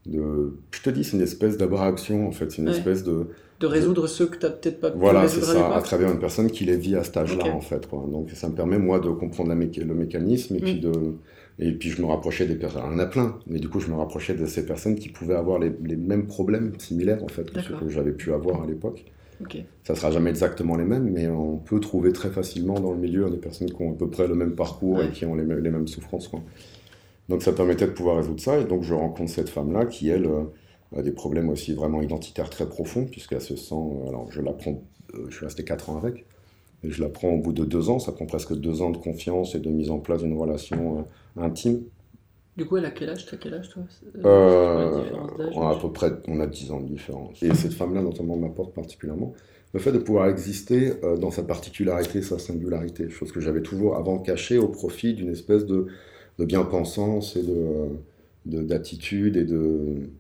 De 0.07 0.55
je 0.73 0.83
te 0.83 0.91
dis, 0.91 1.05
c'est 1.05 1.17
une 1.17 1.23
espèce 1.23 1.57
d'abraction, 1.57 2.27
en 2.29 2.33
fait. 2.33 2.51
C'est 2.51 2.59
une 2.63 2.69
Ouais. 2.69 2.75
espèce 2.77 3.05
de. 3.05 3.27
De 3.61 3.67
résoudre 3.69 4.09
ceux 4.09 4.27
que 4.27 4.37
tu 4.37 4.45
n'as 4.45 4.51
peut-être 4.51 4.81
pas 4.81 4.91
pu 4.91 4.99
Voilà, 4.99 5.29
c'est 5.29 5.39
résoudre 5.41 5.61
à 5.67 5.71
ça, 5.71 5.77
à 5.77 5.83
travers 5.83 6.11
une 6.11 6.19
personne 6.19 6.51
qui 6.51 6.65
les 6.65 6.77
vit 6.77 6.97
à 6.97 7.05
cet 7.05 7.17
âge-là, 7.17 7.47
en 7.55 7.61
fait. 7.61 7.87
Quoi. 7.89 8.05
Donc 8.11 8.31
ça 8.31 8.49
me 8.49 8.55
permet, 8.55 8.77
moi, 8.79 8.99
de 8.99 9.09
comprendre 9.11 9.51
la 9.51 9.55
le 9.55 9.95
mécanisme 9.95 10.57
et, 10.57 10.61
puis 10.61 10.75
Mm. 10.75 10.81
de, 10.81 10.93
et 11.61 11.71
puis 11.73 11.91
je 11.91 12.03
me 12.03 12.07
rapprochais 12.09 12.47
des 12.47 12.57
personnes. 12.57 12.83
Il 12.89 12.93
y 12.93 12.97
en 12.97 12.99
a 12.99 13.07
plein, 13.07 13.39
mais 13.47 13.61
du 13.61 13.69
coup, 13.69 13.79
je 13.79 13.89
me 13.89 13.95
rapprochais 13.95 14.35
de 14.35 14.47
ces 14.47 14.67
personnes 14.67 14.97
qui 14.97 15.11
pouvaient 15.11 15.37
avoir 15.37 15.61
les, 15.61 15.71
les 15.85 15.95
mêmes 15.97 16.27
problèmes 16.27 16.73
similaires, 16.79 17.23
en 17.23 17.29
fait, 17.29 17.53
que 17.53 17.61
ceux 17.61 17.75
que 17.77 17.89
j'avais 17.89 18.11
pu 18.13 18.33
avoir 18.33 18.63
à 18.63 18.67
l'époque. 18.67 19.05
Ça 19.85 19.95
sera 19.97 20.11
jamais 20.13 20.31
exactement 20.31 20.77
les 20.77 20.85
mêmes, 20.85 21.11
mais 21.13 21.27
on 21.29 21.57
peut 21.57 21.81
trouver 21.81 22.13
très 22.13 22.31
facilement 22.31 22.79
dans 22.79 22.93
le 22.93 22.99
milieu 22.99 23.29
des 23.31 23.37
personnes 23.39 23.69
qui 23.71 23.83
ont 23.83 23.93
à 23.93 23.97
peu 23.97 24.09
près 24.09 24.27
le 24.29 24.35
même 24.37 24.53
parcours 24.53 24.99
Ouais. 24.99 25.07
et 25.07 25.11
qui 25.11 25.25
ont 25.27 25.35
les, 25.35 25.43
mêmes- 25.43 25.59
les 25.59 25.71
mêmes 25.71 25.89
souffrances. 25.89 26.29
Quoi. 26.29 26.41
Donc 27.29 27.43
ça 27.43 27.53
permettait 27.53 27.87
de 27.87 27.93
pouvoir 27.93 28.17
résoudre 28.17 28.41
ça, 28.41 28.59
et 28.59 28.65
donc 28.65 28.83
je 28.83 28.95
rencontre 28.95 29.31
cette 29.31 29.49
femme-là 29.49 29.87
qui, 29.87 30.09
elle, 30.09 30.27
euh, 30.27 30.45
a 30.97 31.03
des 31.03 31.13
problèmes 31.13 31.49
aussi 31.49 31.73
vraiment 31.73 32.03
identitaires 32.03 32.51
très 32.51 32.69
profonds, 32.69 33.07
puisqu'elle 33.07 33.41
se 33.41 33.57
sent... 33.57 33.75
euh, 33.75 34.09
alors 34.09 34.31
je 34.31 34.41
l'apprends, 34.41 34.83
euh, 35.15 35.27
je 35.29 35.37
suis 35.37 35.45
resté 35.45 35.65
4 35.65 35.91
ans 35.91 35.99
avec, 35.99 36.27
et 36.83 36.91
je 36.91 37.01
l'apprends 37.01 37.29
au 37.29 37.39
bout 37.39 37.53
de 37.53 37.65
deux 37.65 37.91
ans, 37.91 37.99
ça 37.99 38.13
prend 38.13 38.27
presque 38.27 38.55
deux 38.55 38.83
ans 38.83 38.91
de 38.91 38.97
confiance 38.99 39.55
et 39.55 39.61
de 39.61 39.71
mise 39.71 39.91
en 39.91 39.99
place 39.99 40.23
d'une 40.23 40.37
relation 40.37 41.07
intime. 41.37 41.83
Du 42.57 42.67
coup, 42.67 42.77
elle 42.77 42.85
a 42.85 42.91
quel 42.91 43.09
âge? 43.09 43.25
T'as 43.25 43.37
quel 43.37 43.55
âge 43.55 43.71
toi? 43.71 43.83
Euh, 44.25 45.05
la 45.39 45.47
on 45.55 45.67
a 45.67 45.71
à 45.71 45.79
peu 45.79 45.91
près 45.91 46.11
on 46.29 46.39
a 46.41 46.47
10 46.47 46.73
ans 46.73 46.81
de 46.81 46.87
différence. 46.89 47.43
Et 47.43 47.55
cette 47.55 47.73
femme-là, 47.73 48.03
notamment, 48.03 48.37
m'apporte 48.37 48.75
particulièrement 48.75 49.33
le 49.73 49.81
fait 49.81 49.93
de 49.93 49.99
pouvoir 49.99 50.29
exister 50.29 50.93
dans 51.19 51.31
sa 51.31 51.43
particularité, 51.45 52.21
sa 52.21 52.39
singularité, 52.39 53.09
chose 53.09 53.33
que 53.33 53.41
j'avais 53.41 53.63
toujours 53.63 53.97
avant 53.97 54.19
cachée 54.19 54.59
au 54.59 54.69
profit 54.69 55.15
d'une 55.15 55.31
espèce 55.31 55.65
de, 55.65 55.87
de 56.39 56.45
bien-pensance 56.45 57.37
et 57.37 57.43
de, 57.43 57.89
de- 58.47 58.63
d'attitude 58.63 59.37
et 59.37 59.45
de. 59.45 60.11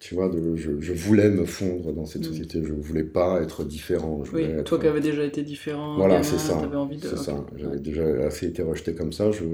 Tu 0.00 0.16
vois, 0.16 0.28
de, 0.28 0.56
je, 0.56 0.80
je 0.80 0.92
voulais 0.92 1.30
me 1.30 1.44
fondre 1.44 1.92
dans 1.92 2.06
cette 2.06 2.22
Mm. 2.22 2.24
société, 2.24 2.62
je 2.64 2.72
voulais 2.72 3.04
pas 3.04 3.40
être 3.40 3.62
différent. 3.64 4.24
Je 4.24 4.32
Oui, 4.32 4.42
être- 4.42 4.64
toi 4.64 4.78
qui 4.80 4.86
avais 4.88 5.00
déjà 5.00 5.24
été 5.24 5.42
différent, 5.44 5.96
voilà, 5.98 6.22
c'est 6.24 6.38
ça. 6.38 6.58
t'avais 6.60 6.76
envie 6.76 6.96
de... 6.96 7.02
C'est 7.06 7.16
ça. 7.18 7.46
J'avais 7.56 7.78
déjà 7.78 8.04
assez 8.26 8.46
été 8.46 8.62
rejeté 8.62 8.94
comme 8.94 9.12
ça. 9.12 9.30
Je, 9.30 9.44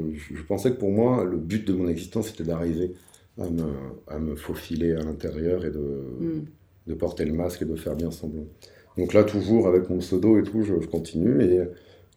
pensais 0.48 0.70
que 0.70 0.76
pour 0.78 0.90
moi, 0.90 1.24
le 1.24 1.36
but 1.36 1.66
de 1.66 1.74
mon 1.74 1.86
existence, 1.88 2.28
c'était 2.28 2.44
d'arriver 2.44 2.92
à 3.38 3.48
me, 3.48 3.62
à 4.06 4.18
me 4.18 4.36
faufiler 4.36 4.92
à 4.94 5.02
l'intérieur 5.02 5.66
et 5.66 5.70
de, 5.70 5.80
Hmm. 6.20 6.44
de 6.86 6.94
porter 6.94 7.24
le 7.26 7.32
masque 7.34 7.62
et 7.62 7.64
de 7.66 7.76
faire 7.76 7.94
bien 7.96 8.10
semblant. 8.10 8.46
Donc 8.96 9.12
là, 9.12 9.24
toujours 9.24 9.68
avec 9.68 9.90
mon 9.90 9.98
pseudo 9.98 10.38
et 10.38 10.42
tout, 10.42 10.62
je, 10.62 10.80
je 10.80 10.86
continue. 10.86 11.42
Et 11.44 11.60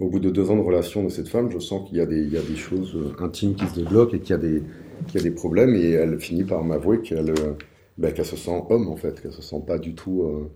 au 0.02 0.10
bout 0.10 0.20
de 0.20 0.30
deux 0.30 0.50
ans 0.50 0.56
de 0.58 0.62
relation 0.62 1.04
de 1.04 1.10
cette 1.10 1.28
femme, 1.28 1.50
je 1.52 1.60
sens 1.60 1.88
qu'il 1.88 1.98
y, 1.98 2.02
a 2.02 2.06
des- 2.06 2.56
choses 2.56 2.96
euh, 2.96 3.24
intimes 3.24 3.54
qui 3.56 3.68
se 3.68 3.76
débloquent 3.76 4.16
et 4.16 4.20
qu'il 4.20 4.32
y, 4.32 4.34
a 4.34 5.22
des- 5.22 5.32
problèmes. 5.32 5.76
Et 5.76 5.92
elle 5.92 6.20
finit 6.20 6.44
par 6.44 6.64
m'avouer 6.64 7.02
qu'elle 7.02 7.30
euh, 7.30 7.54
ben, 7.98 8.12
qu'elle 8.12 8.26
se 8.26 8.36
sent 8.36 8.64
homme, 8.70 8.88
en 8.88 8.96
fait, 8.96 9.22
qu'elle 9.22 9.32
se 9.32 9.42
sent 9.44 9.62
pas 9.66 9.78
du 9.78 9.94
tout, 9.94 10.24
euh, 10.24 10.50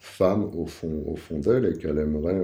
femme 0.00 0.50
au 0.56 0.66
fond, 0.66 1.38
d'elle 1.38 1.66
et 1.66 1.78
qu'elle 1.78 1.98
aimerait 1.98 2.42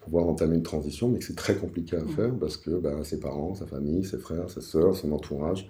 pouvoir 0.00 0.26
entamer 0.26 0.56
une 0.56 0.62
transition, 0.62 1.08
mais 1.08 1.18
que 1.18 1.24
c'est 1.24 1.36
très 1.36 1.54
compliqué 1.54 1.96
à 1.96 2.04
faire 2.04 2.34
parce 2.38 2.56
que 2.56 2.70
ben, 2.70 3.04
ses 3.04 3.20
parents, 3.20 3.54
sa 3.54 3.66
famille, 3.66 4.04
ses 4.04 4.18
frères, 4.18 4.50
ses 4.50 4.60
sœurs, 4.60 4.96
son 4.96 5.12
entourage. 5.12 5.68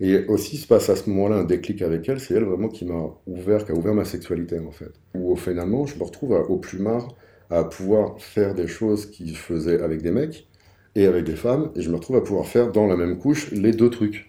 Et 0.00 0.24
aussi 0.26 0.56
se 0.56 0.66
passe 0.66 0.88
à 0.88 0.96
ce 0.96 1.08
moment-là 1.10 1.36
un 1.36 1.44
déclic 1.44 1.82
avec 1.82 2.08
elle, 2.08 2.18
c'est 2.18 2.34
elle 2.34 2.44
vraiment 2.44 2.68
qui 2.68 2.84
m'a 2.86 3.14
ouvert, 3.26 3.64
qui 3.64 3.72
a 3.72 3.74
ouvert 3.74 3.94
ma 3.94 4.04
sexualité 4.04 4.58
en 4.58 4.72
fait. 4.72 4.92
Où 5.14 5.36
finalement, 5.36 5.86
je 5.86 5.96
me 5.98 6.02
retrouve 6.02 6.32
au 6.48 6.56
plumard 6.56 7.08
à 7.52 7.64
pouvoir 7.64 8.18
faire 8.18 8.54
des 8.54 8.66
choses 8.66 9.06
qu'il 9.10 9.36
faisait 9.36 9.80
avec 9.82 10.02
des 10.02 10.10
mecs 10.10 10.48
et 10.94 11.06
avec 11.06 11.24
des 11.24 11.36
femmes, 11.36 11.70
et 11.76 11.82
je 11.82 11.90
me 11.90 11.96
retrouve 11.96 12.16
à 12.16 12.22
pouvoir 12.22 12.46
faire 12.46 12.72
dans 12.72 12.86
la 12.86 12.96
même 12.96 13.18
couche 13.18 13.50
les 13.52 13.72
deux 13.72 13.90
trucs. 13.90 14.28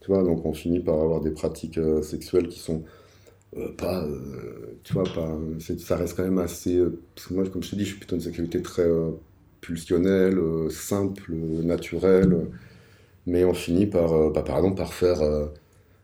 Tu 0.00 0.08
vois, 0.08 0.22
donc 0.22 0.44
on 0.46 0.52
finit 0.52 0.80
par 0.80 0.94
avoir 1.00 1.20
des 1.20 1.30
pratiques 1.30 1.78
euh, 1.78 2.02
sexuelles 2.02 2.48
qui 2.48 2.58
sont 2.58 2.82
euh, 3.56 3.72
pas, 3.76 4.04
euh, 4.04 4.78
tu 4.84 4.94
vois, 4.94 5.04
pas, 5.04 5.38
ça 5.78 5.96
reste 5.96 6.16
quand 6.16 6.24
même 6.24 6.38
assez, 6.38 6.82
parce 7.14 7.28
que 7.28 7.34
moi, 7.34 7.44
comme 7.48 7.62
je 7.62 7.70
te 7.70 7.76
dis, 7.76 7.84
je 7.84 7.90
suis 7.90 7.98
plutôt 7.98 8.16
une 8.16 8.22
sexualité 8.22 8.62
très 8.62 8.88
pulsionnelle, 9.60 10.38
simple, 10.70 11.32
naturelle, 11.62 12.48
mais 13.26 13.44
on 13.44 13.54
finit 13.54 13.86
par, 13.86 14.30
bah, 14.30 14.42
par 14.42 14.56
exemple, 14.56 14.76
par 14.76 14.94
faire 14.94 15.20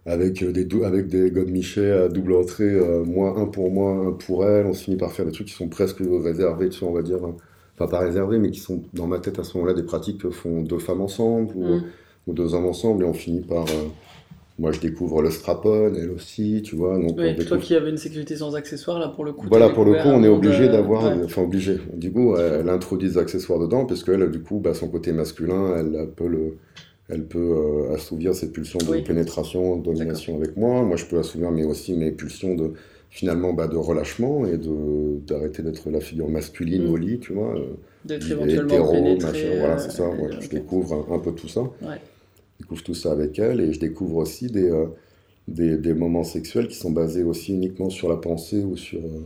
avec 0.07 0.43
des, 0.53 0.85
avec 0.85 1.09
des 1.09 1.31
godemichets 1.31 1.91
à 1.91 2.09
double 2.09 2.35
entrée, 2.35 2.65
euh, 2.65 3.05
moi 3.05 3.35
un 3.39 3.47
pour 3.47 3.71
moi, 3.71 3.93
un 3.93 4.13
pour 4.13 4.47
elle, 4.47 4.67
on 4.67 4.73
se 4.73 4.85
finit 4.85 4.97
par 4.97 5.13
faire 5.13 5.27
des 5.27 5.33
trucs 5.33 5.49
qui 5.49 5.55
sont 5.55 5.69
presque 5.69 5.99
réservés, 6.01 6.69
tu 6.71 6.81
vois, 6.81 6.91
on 6.91 6.95
va 6.95 7.03
dire, 7.03 7.19
enfin 7.77 7.87
pas 7.87 7.99
réservés, 7.99 8.39
mais 8.39 8.51
qui 8.51 8.61
sont 8.61 8.83
dans 8.95 9.07
ma 9.07 9.19
tête 9.19 9.39
à 9.39 9.45
ce 9.45 9.57
moment-là 9.57 9.75
des 9.75 9.85
pratiques 9.85 10.23
que 10.23 10.31
font 10.31 10.63
deux 10.63 10.79
femmes 10.79 11.01
ensemble, 11.01 11.55
ou, 11.55 11.81
ou 12.27 12.33
deux 12.33 12.55
hommes 12.55 12.67
ensemble, 12.67 13.05
et 13.05 13.07
on 13.07 13.13
finit 13.13 13.41
par... 13.43 13.65
euh, 13.65 13.89
moi, 14.59 14.73
je 14.73 14.81
découvre 14.81 15.23
le 15.23 15.31
strapon, 15.31 15.93
elle 15.95 16.11
aussi, 16.11 16.63
tu 16.65 16.75
vois. 16.75 16.99
Donc, 16.99 17.17
toi 17.47 17.59
qui 17.59 17.77
avais 17.77 17.91
une 17.91 17.97
sécurité 17.97 18.35
sans 18.35 18.57
accessoires, 18.57 18.99
là 18.99 19.07
pour 19.07 19.25
le 19.25 19.33
coup. 19.33 19.47
Voilà, 19.49 19.69
pour 19.69 19.85
le 19.85 19.93
coup, 19.93 20.09
on 20.09 20.25
est 20.25 20.29
obligé 20.29 20.65
euh, 20.65 20.73
d'avoir, 20.73 21.05
ouais. 21.05 21.23
enfin 21.25 21.43
obligé. 21.43 21.79
Du 21.95 22.11
coup, 22.11 22.35
elle, 22.37 22.63
elle 22.63 22.69
introduit 22.69 23.09
des 23.09 23.19
accessoires 23.19 23.61
dedans, 23.61 23.87
parce 23.87 24.03
qu'elle, 24.03 24.29
du 24.33 24.43
coup, 24.43 24.59
bah, 24.59 24.75
son 24.75 24.89
côté 24.89 25.13
masculin, 25.13 25.77
elle, 25.77 25.95
elle 25.95 26.11
peut, 26.11 26.27
le, 26.27 26.57
elle 27.09 27.25
peut 27.27 27.39
euh, 27.91 27.95
assouvir 27.95 28.35
ses 28.35 28.51
pulsions 28.53 28.79
de 28.79 28.91
Oui. 28.91 29.03
pénétration, 29.03 29.77
de 29.77 29.83
domination 29.85 30.37
avec 30.37 30.57
moi. 30.57 30.83
Moi, 30.83 30.97
je 30.97 31.07
peux 31.07 31.19
assouvir, 31.19 31.51
mais 31.51 31.65
aussi 31.65 31.95
mes 31.95 32.11
pulsions 32.13 32.55
de, 32.55 32.73
finalement, 33.11 33.53
bah, 33.55 33.67
de 33.67 33.77
relâchement 33.77 34.45
et 34.47 34.59
de, 34.59 35.19
d'arrêter 35.27 35.63
d'être 35.63 35.89
la 35.91 36.01
figure 36.01 36.29
masculine 36.29 36.87
Mm. 36.87 36.91
au 36.91 36.97
lit, 36.97 37.19
tu 37.19 37.33
vois. 37.33 37.57
euh, 37.57 37.65
D'être 38.05 38.31
éventuellement 38.31 38.75
hétéro, 38.75 38.93
pénétré. 38.93 39.33
machin, 39.33 39.49
voilà, 39.59 39.79
c'est 39.79 39.91
ça. 39.91 40.09
ouais, 40.09 40.17
euh, 40.25 40.41
Je 40.41 40.49
découvre 40.49 40.93
un, 41.11 41.15
un 41.15 41.19
peu 41.19 41.33
tout 41.33 41.49
ça. 41.49 41.63
Ouais. 41.63 42.01
Je 42.59 42.65
découvre 42.65 42.83
tout 42.83 42.95
ça 42.95 43.13
avec 43.13 43.39
elle 43.39 43.61
et 43.61 43.73
je 43.73 43.81
découvre 43.81 44.17
aussi 44.17 44.49
des, 44.49 44.71
euh, 44.71 44.87
des, 45.49 45.79
des 45.79 45.95
moments 45.95 46.25
sexuels 46.25 46.69
qui 46.69 46.77
sont 46.77 46.91
basés 46.91 47.23
aussi 47.25 47.55
uniquement 47.55 47.89
sur 47.89 48.09
la 48.11 48.17
pensée 48.17 48.63
ou 48.65 48.77
sur. 48.77 48.99
euh, 49.01 49.25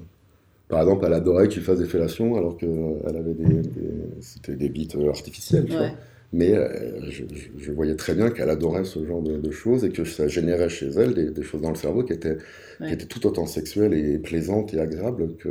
par 0.69 0.81
exemple, 0.83 1.05
elle 1.07 1.13
adorait 1.15 1.49
que 1.49 1.53
tu 1.53 1.61
fasses 1.61 1.81
des 1.81 1.87
fellations 1.87 2.37
alors 2.37 2.57
qu'elle 2.57 3.17
avait 3.17 3.35
des, 3.35 3.45
des- 3.63 4.21
c'était 4.21 4.55
des 4.57 4.69
bites 4.71 4.97
artificielles, 5.09 5.67
tu 5.67 5.73
vois. 5.77 5.91
Mais 6.33 6.55
euh, 6.55 7.11
je, 7.11 7.73
voyais 7.73 7.95
très 7.95 8.15
bien 8.15 8.31
qu'elle 8.31 8.49
adorait 8.49 8.85
ce 8.85 9.05
genre 9.05 9.21
de, 9.23 9.37
de 9.37 9.51
choses 9.51 9.85
et 9.85 9.91
que 9.91 10.05
ça 10.05 10.29
générait 10.29 10.71
chez 10.71 10.89
elle 10.89 11.13
des, 11.15 11.31
des 11.31 11.43
choses 11.43 11.61
dans 11.61 11.69
le 11.71 11.77
cerveau 11.77 12.03
qui 12.05 12.13
étaient, 12.15 12.39
Ouais. 12.81 12.89
qui 12.89 12.95
étaient 12.95 13.07
tout 13.07 13.27
autant 13.27 13.47
sexuelles 13.47 13.93
et 13.95 14.19
plaisantes 14.19 14.73
et 14.75 14.81
agréables 14.81 15.37
que, 15.37 15.51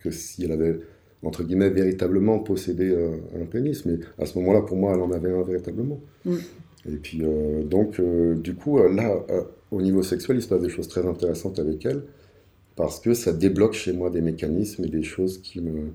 que 0.00 0.10
si 0.10 0.44
elle 0.44 0.52
avait, 0.52 0.80
entre 1.22 1.44
guillemets, 1.44 1.70
véritablement 1.70 2.40
possédé 2.40 2.90
euh, 2.90 3.16
un 3.40 3.46
pénis. 3.46 3.86
Mais 3.86 3.98
à 4.18 4.26
ce 4.26 4.36
moment-là, 4.40 4.62
pour 4.62 4.76
moi, 4.76 4.92
elle 4.94 5.00
en 5.02 5.12
avait 5.12 5.30
un 5.30 5.42
véritablement. 5.42 6.00
Mm. 6.24 6.36
Et 6.88 6.96
puis, 6.96 7.20
euh, 7.22 7.62
donc, 7.64 8.00
euh, 8.00 8.34
du 8.34 8.54
coup, 8.54 8.78
là, 8.78 9.24
euh, 9.30 9.42
au 9.70 9.82
niveau 9.82 10.02
sexuel, 10.02 10.38
il 10.38 10.42
se 10.42 10.48
passe 10.48 10.62
des 10.62 10.68
choses 10.68 10.88
très 10.88 11.06
intéressantes 11.06 11.58
avec 11.58 11.84
elle 11.86 12.02
parce 12.76 13.00
que 13.00 13.14
ça 13.14 13.32
débloque 13.32 13.74
chez 13.74 13.92
moi 13.92 14.10
des 14.10 14.20
mécanismes 14.20 14.84
et 14.84 14.88
des 14.88 15.02
choses 15.02 15.38
qui 15.42 15.60
me 15.60 15.90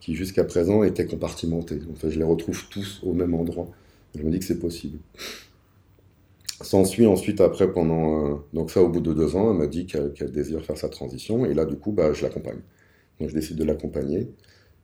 qui 0.00 0.14
jusqu'à 0.14 0.44
présent 0.44 0.82
étaient 0.82 1.06
compartimentés. 1.06 1.80
En 1.90 2.08
je 2.08 2.18
les 2.18 2.24
retrouve 2.24 2.68
tous 2.68 3.00
au 3.02 3.12
même 3.12 3.34
endroit. 3.34 3.68
Je 4.14 4.22
me 4.22 4.30
dis 4.30 4.38
que 4.38 4.44
c'est 4.44 4.58
possible. 4.58 4.98
S'ensuit 6.60 7.06
ensuite 7.06 7.40
après 7.40 7.70
pendant 7.72 8.26
euh, 8.26 8.34
donc 8.52 8.70
ça 8.70 8.82
au 8.82 8.88
bout 8.88 9.00
de 9.00 9.12
deux 9.12 9.36
ans, 9.36 9.52
elle 9.52 9.58
m'a 9.58 9.66
dit 9.66 9.86
qu'elle 9.86 10.32
désire 10.32 10.64
faire 10.64 10.76
sa 10.76 10.88
transition 10.88 11.46
et 11.46 11.54
là 11.54 11.64
du 11.64 11.76
coup 11.76 11.92
bah 11.92 12.12
je 12.12 12.22
l'accompagne. 12.22 12.58
Donc 13.20 13.28
je 13.28 13.34
décide 13.34 13.56
de 13.56 13.64
l'accompagner 13.64 14.28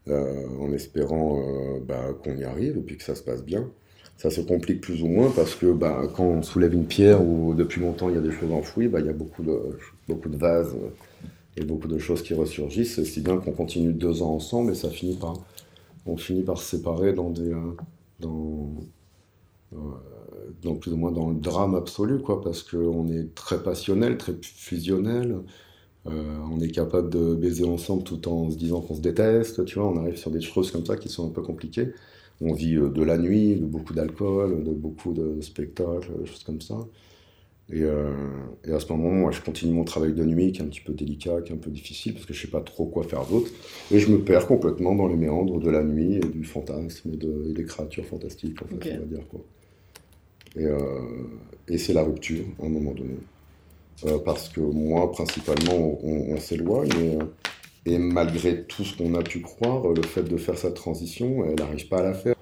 euh, 0.08 0.46
en 0.60 0.72
espérant 0.72 1.40
euh, 1.40 1.80
bah, 1.80 2.14
qu'on 2.22 2.36
y 2.36 2.44
arrive 2.44 2.76
et 2.76 2.80
puis 2.80 2.96
que 2.96 3.02
ça 3.02 3.14
se 3.14 3.22
passe 3.22 3.42
bien. 3.44 3.68
Ça 4.16 4.30
se 4.30 4.40
complique 4.40 4.80
plus 4.80 5.02
ou 5.02 5.08
moins 5.08 5.32
parce 5.34 5.56
que 5.56 5.72
bah, 5.72 6.02
quand 6.14 6.24
on 6.24 6.42
soulève 6.42 6.74
une 6.74 6.86
pierre 6.86 7.26
ou 7.26 7.54
depuis 7.54 7.80
longtemps 7.80 8.08
il 8.08 8.14
y 8.14 8.18
a 8.18 8.22
des 8.22 8.30
choses 8.30 8.52
enfouies, 8.52 8.86
bah, 8.86 9.00
il 9.00 9.06
y 9.06 9.10
a 9.10 9.12
beaucoup 9.12 9.42
de, 9.42 9.58
beaucoup 10.06 10.28
de 10.28 10.36
vases 10.36 10.76
et 11.56 11.64
beaucoup 11.64 11.88
de 11.88 11.98
choses 11.98 12.22
qui 12.22 12.34
ressurgissent, 12.34 13.02
si 13.04 13.20
bien 13.20 13.36
qu'on 13.38 13.52
continue 13.52 13.92
deux 13.92 14.22
ans 14.22 14.34
ensemble 14.34 14.72
et 14.72 14.74
ça 14.74 14.90
finit 14.90 15.16
par, 15.16 15.34
on 16.06 16.16
finit 16.16 16.42
par 16.42 16.58
se 16.58 16.76
séparer 16.76 17.12
dans 17.12 17.30
des, 17.30 17.52
euh, 17.52 17.76
dans, 18.20 18.70
euh, 19.74 19.76
dans 20.62 20.74
plus 20.76 20.92
ou 20.92 20.96
moins 20.96 21.12
dans 21.12 21.30
le 21.30 21.36
drame 21.36 21.74
absolu, 21.74 22.20
quoi, 22.20 22.40
parce 22.42 22.62
qu'on 22.62 23.08
est 23.08 23.34
très 23.34 23.62
passionnel, 23.62 24.18
très 24.18 24.34
fusionnel, 24.42 25.38
euh, 26.06 26.38
on 26.52 26.60
est 26.60 26.70
capable 26.70 27.10
de 27.10 27.34
baiser 27.34 27.64
ensemble 27.64 28.04
tout 28.04 28.28
en 28.28 28.50
se 28.50 28.56
disant 28.56 28.80
qu'on 28.82 28.94
se 28.96 29.00
déteste, 29.00 29.64
tu 29.64 29.78
vois, 29.78 29.88
on 29.88 29.98
arrive 29.98 30.16
sur 30.16 30.30
des 30.30 30.40
choses 30.42 30.70
comme 30.70 30.84
ça 30.86 30.96
qui 30.96 31.08
sont 31.08 31.26
un 31.28 31.30
peu 31.32 31.42
compliquées. 31.42 31.94
On 32.40 32.52
vit 32.52 32.74
de 32.74 33.02
la 33.02 33.16
nuit, 33.18 33.56
de 33.56 33.64
beaucoup 33.66 33.94
d'alcool, 33.94 34.64
de 34.64 34.72
beaucoup 34.72 35.12
de 35.14 35.40
spectacles, 35.40 36.10
des 36.20 36.26
choses 36.26 36.44
comme 36.44 36.60
ça. 36.60 36.76
Et, 37.72 37.82
et, 38.64 38.72
à 38.72 38.78
ce 38.78 38.92
moment, 38.92 39.10
moi, 39.10 39.30
je 39.32 39.40
continue 39.40 39.72
mon 39.72 39.84
travail 39.84 40.12
de 40.12 40.24
nuit 40.24 40.52
qui 40.52 40.60
est 40.60 40.64
un 40.64 40.68
petit 40.68 40.82
peu 40.82 40.92
délicat, 40.92 41.40
qui 41.42 41.52
est 41.52 41.54
un 41.54 41.58
peu 41.58 41.70
difficile 41.70 42.12
parce 42.12 42.26
que 42.26 42.34
je 42.34 42.42
sais 42.42 42.50
pas 42.50 42.60
trop 42.60 42.84
quoi 42.84 43.04
faire 43.04 43.24
d'autre. 43.26 43.50
Et 43.90 43.98
je 43.98 44.10
me 44.10 44.18
perds 44.18 44.46
complètement 44.46 44.94
dans 44.94 45.08
les 45.08 45.16
méandres 45.16 45.58
de 45.60 45.70
la 45.70 45.82
nuit 45.82 46.16
et 46.16 46.20
du 46.20 46.44
fantasme 46.44 47.10
et, 47.12 47.16
de, 47.16 47.52
des 47.54 47.64
créatures 47.64 48.04
fantastiques, 48.04 48.60
en 48.62 48.66
fait, 48.66 48.96
on 48.96 48.98
va 49.00 49.06
dire. 49.06 49.28
Quoi. 49.28 49.40
Et, 50.56 50.66
et 51.72 51.78
c'est 51.78 51.94
la 51.94 52.02
rupture 52.02 52.44
à 52.62 52.66
un 52.66 52.68
moment 52.68 52.92
donné. 52.92 53.16
parce 54.24 54.50
que 54.50 54.60
moi, 54.60 55.10
principalement, 55.10 55.98
on, 56.04 56.34
on 56.34 56.36
s'éloigne. 56.38 56.90
Et, 56.98 57.18
et 57.86 57.98
malgré 57.98 58.64
tout 58.64 58.84
ce 58.84 58.96
qu'on 58.96 59.14
a 59.14 59.22
pu 59.22 59.40
croire, 59.40 59.86
le 59.88 60.02
fait 60.02 60.22
de 60.22 60.36
faire 60.36 60.56
sa 60.56 60.70
transition, 60.70 61.44
elle 61.44 61.56
n'arrive 61.56 61.88
pas 61.88 61.98
à 61.98 62.02
la 62.02 62.14
faire. 62.14 62.33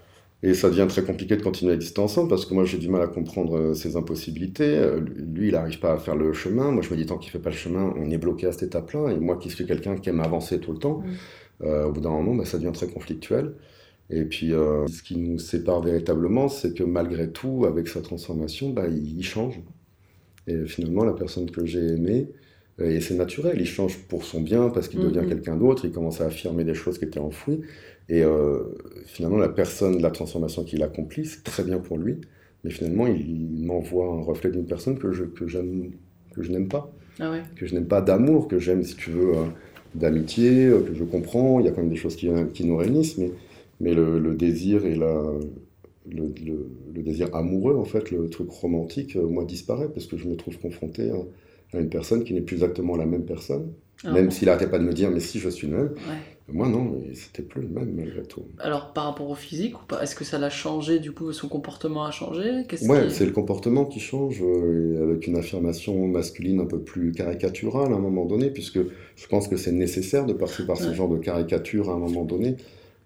Et 0.44 0.54
ça 0.54 0.68
devient 0.68 0.86
très 0.88 1.04
compliqué 1.04 1.36
de 1.36 1.42
continuer 1.42 1.72
à 1.72 1.74
exister 1.76 2.00
ensemble 2.00 2.28
parce 2.28 2.46
que 2.46 2.54
moi 2.54 2.64
j'ai 2.64 2.78
du 2.78 2.88
mal 2.88 3.00
à 3.00 3.06
comprendre 3.06 3.74
ses 3.74 3.94
euh, 3.94 3.98
impossibilités. 3.98 4.76
Euh, 4.76 5.00
lui, 5.00 5.48
il 5.48 5.52
n'arrive 5.52 5.78
pas 5.78 5.92
à 5.92 5.98
faire 5.98 6.16
le 6.16 6.32
chemin. 6.32 6.72
Moi 6.72 6.82
je 6.82 6.90
me 6.90 6.96
dis 6.96 7.06
tant 7.06 7.16
qu'il 7.16 7.30
fait 7.30 7.38
pas 7.38 7.50
le 7.50 7.56
chemin, 7.56 7.94
on 7.96 8.10
est 8.10 8.18
bloqué 8.18 8.46
à 8.48 8.52
cette 8.52 8.64
étape-là. 8.64 9.12
Et 9.12 9.20
moi 9.20 9.36
qui 9.36 9.50
suis 9.50 9.66
quelqu'un 9.66 9.96
qui 9.96 10.08
aime 10.08 10.20
avancer 10.20 10.58
tout 10.58 10.72
le 10.72 10.78
temps, 10.78 10.98
mm. 10.98 11.64
euh, 11.64 11.86
au 11.86 11.92
bout 11.92 12.00
d'un 12.00 12.10
moment, 12.10 12.34
bah, 12.34 12.44
ça 12.44 12.58
devient 12.58 12.72
très 12.72 12.88
conflictuel. 12.88 13.54
Et 14.10 14.24
puis 14.24 14.48
ce 14.48 15.02
qui 15.02 15.16
nous 15.16 15.38
sépare 15.38 15.80
véritablement, 15.80 16.48
c'est 16.48 16.74
que 16.74 16.82
malgré 16.84 17.30
tout, 17.30 17.64
avec 17.66 17.88
sa 17.88 18.02
transformation, 18.02 18.68
bah, 18.68 18.86
il, 18.88 19.22
change. 19.22 19.58
Et 20.46 20.66
finalement, 20.66 21.04
la 21.04 21.14
personne 21.14 21.50
que 21.50 21.64
j'ai 21.64 21.86
aimée, 21.94 22.28
et 22.78 23.00
c'est 23.00 23.14
naturel, 23.14 23.58
il 23.60 23.66
change 23.66 23.98
pour 23.98 24.24
son 24.24 24.40
bien 24.40 24.70
parce 24.70 24.88
qu'il 24.88 25.00
devient 25.00 25.18
mm-hmm. 25.18 25.28
quelqu'un 25.28 25.56
d'autre, 25.56 25.84
il 25.84 25.92
commence 25.92 26.20
à 26.20 26.26
affirmer 26.26 26.64
des 26.64 26.74
choses 26.74 26.98
qui 26.98 27.04
étaient 27.04 27.20
enfouies. 27.20 27.60
Et 28.08 28.22
euh, 28.22 28.60
finalement, 29.06 29.38
la 29.38 29.48
personne, 29.48 30.00
la 30.00 30.10
transformation 30.10 30.64
qu'il 30.64 30.82
accomplit, 30.82 31.26
c'est 31.26 31.44
très 31.44 31.64
bien 31.64 31.78
pour 31.78 31.98
lui. 31.98 32.20
Mais 32.64 32.70
finalement, 32.70 33.06
il, 33.06 33.64
m'envoie 33.64 34.06
un 34.06 34.22
reflet 34.22 34.50
d'une 34.50 34.66
personne 34.66 34.98
que 34.98 35.12
je, 35.12 35.24
que 35.24 35.44
que 35.44 36.42
je 36.42 36.52
n'aime 36.52 36.68
pas. 36.68 36.92
Ah 37.20 37.34
que 37.56 37.66
je 37.66 37.74
n'aime 37.74 37.86
pas 37.86 38.00
d'amour, 38.00 38.48
que 38.48 38.58
j'aime, 38.58 38.82
si 38.82 38.96
tu 38.96 39.10
veux, 39.10 39.36
euh, 39.36 39.44
d'amitié, 39.94 40.66
euh, 40.66 40.80
que 40.80 40.94
je 40.94 41.04
comprends. 41.04 41.60
Il 41.60 41.66
y 41.66 41.68
a 41.68 41.72
quand 41.72 41.82
même 41.82 41.90
des 41.90 41.96
choses 41.96 42.16
qui, 42.16 42.28
qui 42.54 42.64
nous 42.64 42.76
réunissent, 42.76 43.18
mais, 43.18 43.32
mais 43.80 43.94
le, 43.94 44.34
désir 44.34 44.86
et 44.86 44.94
la, 44.94 45.22
le, 46.10 46.32
le, 46.94 47.02
désir 47.02 47.34
amoureux, 47.34 47.76
en 47.76 47.84
fait, 47.84 48.10
le 48.10 48.28
truc 48.30 48.50
romantique, 48.50 49.16
moi, 49.16 49.44
disparaît 49.44 49.88
parce 49.88 50.06
que 50.06 50.16
je 50.16 50.26
me 50.26 50.36
trouve 50.36 50.58
confronté 50.58 51.10
à 51.10 51.16
à 51.72 51.80
une 51.80 51.88
personne 51.88 52.24
qui 52.24 52.34
n'est 52.34 52.40
plus 52.40 52.56
exactement 52.56 52.96
la 52.96 53.06
même 53.06 53.24
personne. 53.24 53.72
Ah 54.04 54.12
même 54.12 54.30
s'il 54.30 54.46
n'arrêtait 54.46 54.68
pas 54.68 54.78
de 54.78 54.84
me 54.84 54.92
dire, 54.92 55.10
mais 55.10 55.20
si 55.20 55.38
je 55.38 55.48
suis 55.48 55.68
le 55.68 55.76
même. 55.76 55.94
Moi, 56.48 56.68
non, 56.68 57.00
c'était 57.14 57.42
plus 57.42 57.62
le 57.62 57.68
même 57.68 57.92
malgré 57.94 58.22
tout. 58.24 58.42
Alors, 58.58 58.92
par 58.92 59.04
rapport 59.04 59.30
au 59.30 59.34
physique 59.34 59.80
ou 59.80 59.86
pas 59.86 60.02
Est-ce 60.02 60.16
que 60.16 60.24
ça 60.24 60.38
l'a 60.38 60.50
changé 60.50 60.98
Du 60.98 61.12
coup, 61.12 61.32
son 61.32 61.48
comportement 61.48 62.04
a 62.04 62.10
changé? 62.10 62.64
Ouais, 62.82 63.08
c'est 63.10 63.24
le 63.24 63.30
comportement 63.30 63.84
qui 63.84 64.00
change, 64.00 64.42
euh, 64.42 65.04
avec 65.04 65.28
une 65.28 65.36
affirmation 65.36 66.08
masculine 66.08 66.60
un 66.60 66.66
peu 66.66 66.80
plus 66.80 67.12
caricaturale 67.12 67.92
à 67.92 67.96
un 67.96 68.00
moment 68.00 68.24
donné, 68.26 68.50
puisque 68.50 68.80
je 68.80 69.26
pense 69.28 69.46
que 69.46 69.56
c'est 69.56 69.72
nécessaire 69.72 70.26
de 70.26 70.32
passer 70.32 70.66
par 70.66 70.76
ce 70.76 70.92
genre 70.92 71.08
de 71.08 71.18
caricature 71.18 71.90
à 71.90 71.94
un 71.94 71.98
moment 71.98 72.24
donné. 72.24 72.56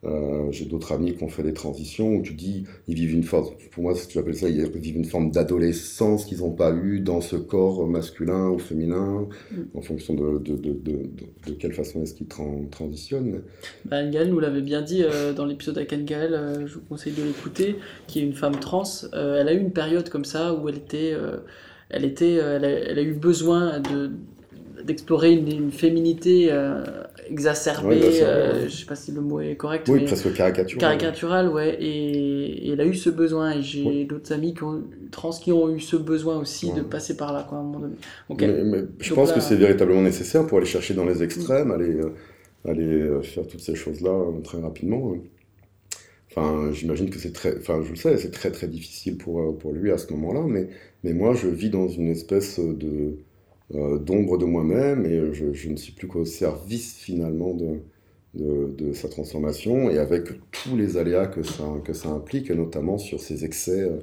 Euh, 0.04 0.52
j'ai 0.52 0.66
d'autres 0.66 0.92
amis 0.92 1.14
qui 1.14 1.24
ont 1.24 1.28
fait 1.28 1.42
des 1.42 1.54
transitions 1.54 2.16
où 2.16 2.22
tu 2.22 2.34
dis, 2.34 2.64
ils 2.86 2.94
vivent 2.94 3.14
une 3.14 3.22
forme, 3.22 3.48
pour 3.72 3.82
moi, 3.82 3.94
tu 4.08 4.18
appelles 4.18 4.36
ça, 4.36 4.48
ils 4.48 4.62
vivent 4.78 4.96
une 4.96 5.04
forme 5.04 5.30
d'adolescence 5.30 6.26
qu'ils 6.26 6.38
n'ont 6.38 6.52
pas 6.52 6.72
eu 6.72 7.00
dans 7.00 7.20
ce 7.20 7.36
corps 7.36 7.86
masculin 7.86 8.50
ou 8.50 8.58
féminin, 8.58 9.26
mm. 9.50 9.56
en 9.74 9.80
fonction 9.80 10.14
de, 10.14 10.38
de, 10.38 10.56
de, 10.56 10.76
de, 11.46 11.52
quelle 11.58 11.72
façon 11.72 12.02
est-ce 12.02 12.14
qu'ils 12.14 12.28
transitionnent. 12.28 13.42
Bah, 13.86 14.04
nous 14.04 14.38
l'avait 14.38 14.60
bien 14.60 14.82
dit 14.82 15.02
euh, 15.02 15.32
dans 15.32 15.46
l'épisode 15.46 15.78
avec 15.78 15.92
Anne 15.92 16.06
euh, 16.12 16.66
je 16.66 16.74
vous 16.74 16.82
conseille 16.88 17.14
de 17.14 17.22
l'écouter, 17.22 17.76
qui 18.06 18.20
est 18.20 18.22
une 18.22 18.34
femme 18.34 18.58
trans. 18.60 18.84
elle 19.12 19.48
a 19.48 19.52
eu 19.52 19.58
une 19.58 19.72
période 19.72 20.08
comme 20.08 20.24
ça 20.24 20.54
où 20.54 20.68
elle 20.68 20.76
était, 20.76 21.14
elle 21.90 22.04
était, 22.04 22.34
elle 22.34 22.64
a, 22.98 23.02
eu 23.02 23.14
besoin 23.14 23.80
de 23.80 24.10
d'explorer 24.84 25.32
une, 25.32 25.50
une, 25.50 25.72
féminité 25.72 26.52
exacerbé, 27.30 28.00
euh, 28.22 28.68
je 28.68 28.76
sais 28.76 28.86
pas 28.86 28.96
si 28.96 29.12
le 29.12 29.20
mot 29.20 29.40
est 29.40 29.56
correct. 29.56 29.88
Oui, 29.88 30.04
presque 30.04 30.32
caricatural. 30.34 30.80
Caricatural, 30.80 31.48
ouais. 31.48 31.76
Et, 31.80 32.70
elle 32.72 32.80
a 32.80 32.86
eu 32.86 32.94
ce 32.94 33.10
besoin. 33.10 33.52
Et 33.52 33.62
j'ai 33.62 34.04
d'autres 34.04 34.32
amis 34.32 34.54
qui 34.54 34.62
ont, 34.62 34.82
trans 35.10 35.30
qui 35.30 35.52
ont 35.52 35.74
eu 35.74 35.80
ce 35.80 35.96
besoin 35.96 36.38
aussi 36.38 36.72
de 36.72 36.82
passer 36.82 37.16
par 37.16 37.32
là, 37.32 37.46
quoi, 37.48 37.58
à 37.58 37.60
un 37.60 37.64
moment 37.64 37.80
donné. 37.80 38.64
Mais, 38.64 38.84
je 39.00 39.14
pense 39.14 39.32
que 39.32 39.40
c'est 39.40 39.56
véritablement 39.56 40.02
nécessaire 40.02 40.46
pour 40.46 40.58
aller 40.58 40.66
chercher 40.66 40.94
dans 40.94 41.04
les 41.04 41.22
extrêmes, 41.22 41.70
aller, 41.70 41.94
euh, 41.94 42.14
aller 42.66 43.02
euh, 43.02 43.22
faire 43.22 43.46
toutes 43.46 43.60
ces 43.60 43.74
choses-là 43.74 44.12
très 44.42 44.60
rapidement. 44.60 45.12
Hein. 45.14 45.20
Enfin, 46.36 46.70
j'imagine 46.72 47.08
que 47.08 47.18
c'est 47.18 47.32
très, 47.32 47.56
enfin, 47.56 47.82
je 47.82 47.90
le 47.90 47.96
sais, 47.96 48.18
c'est 48.18 48.30
très 48.30 48.50
très 48.50 48.68
difficile 48.68 49.16
pour, 49.16 49.56
pour 49.56 49.72
lui 49.72 49.90
à 49.90 49.96
ce 49.96 50.12
moment-là, 50.12 50.42
mais, 50.46 50.68
mais 51.02 51.14
moi 51.14 51.34
je 51.34 51.48
vis 51.48 51.70
dans 51.70 51.88
une 51.88 52.08
espèce 52.08 52.58
de, 52.58 52.86
euh, 52.86 53.16
d'ombre 53.70 54.38
de 54.38 54.44
moi-même 54.44 55.04
et 55.06 55.34
je, 55.34 55.68
ne 55.68 55.76
suis 55.76 55.92
plus 55.92 56.06
qu'au 56.06 56.24
service 56.24 56.98
finalement 56.98 57.52
de, 57.52 57.80
de, 58.34 58.92
sa 58.92 59.08
transformation 59.08 59.90
et 59.90 59.98
avec 59.98 60.28
tous 60.50 60.76
les 60.76 60.96
aléas 60.96 61.26
que 61.26 61.42
ça, 61.42 61.64
que 61.84 61.92
ça 61.92 62.08
implique, 62.08 62.50
notamment 62.50 62.98
sur 62.98 63.20
ces 63.20 63.44
excès 63.44 63.82
euh, 63.82 63.98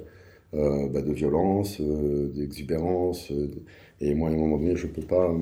euh, 0.54 0.88
bah, 0.88 1.02
de 1.02 1.12
violence, 1.12 1.80
d'exubérance. 1.80 3.32
et 4.00 4.14
moi, 4.14 4.28
à 4.28 4.32
un 4.32 4.36
moment 4.36 4.58
donné, 4.58 4.76
je 4.76 4.86
ne 4.86 4.92
peux 4.92 5.02
pas, 5.02 5.34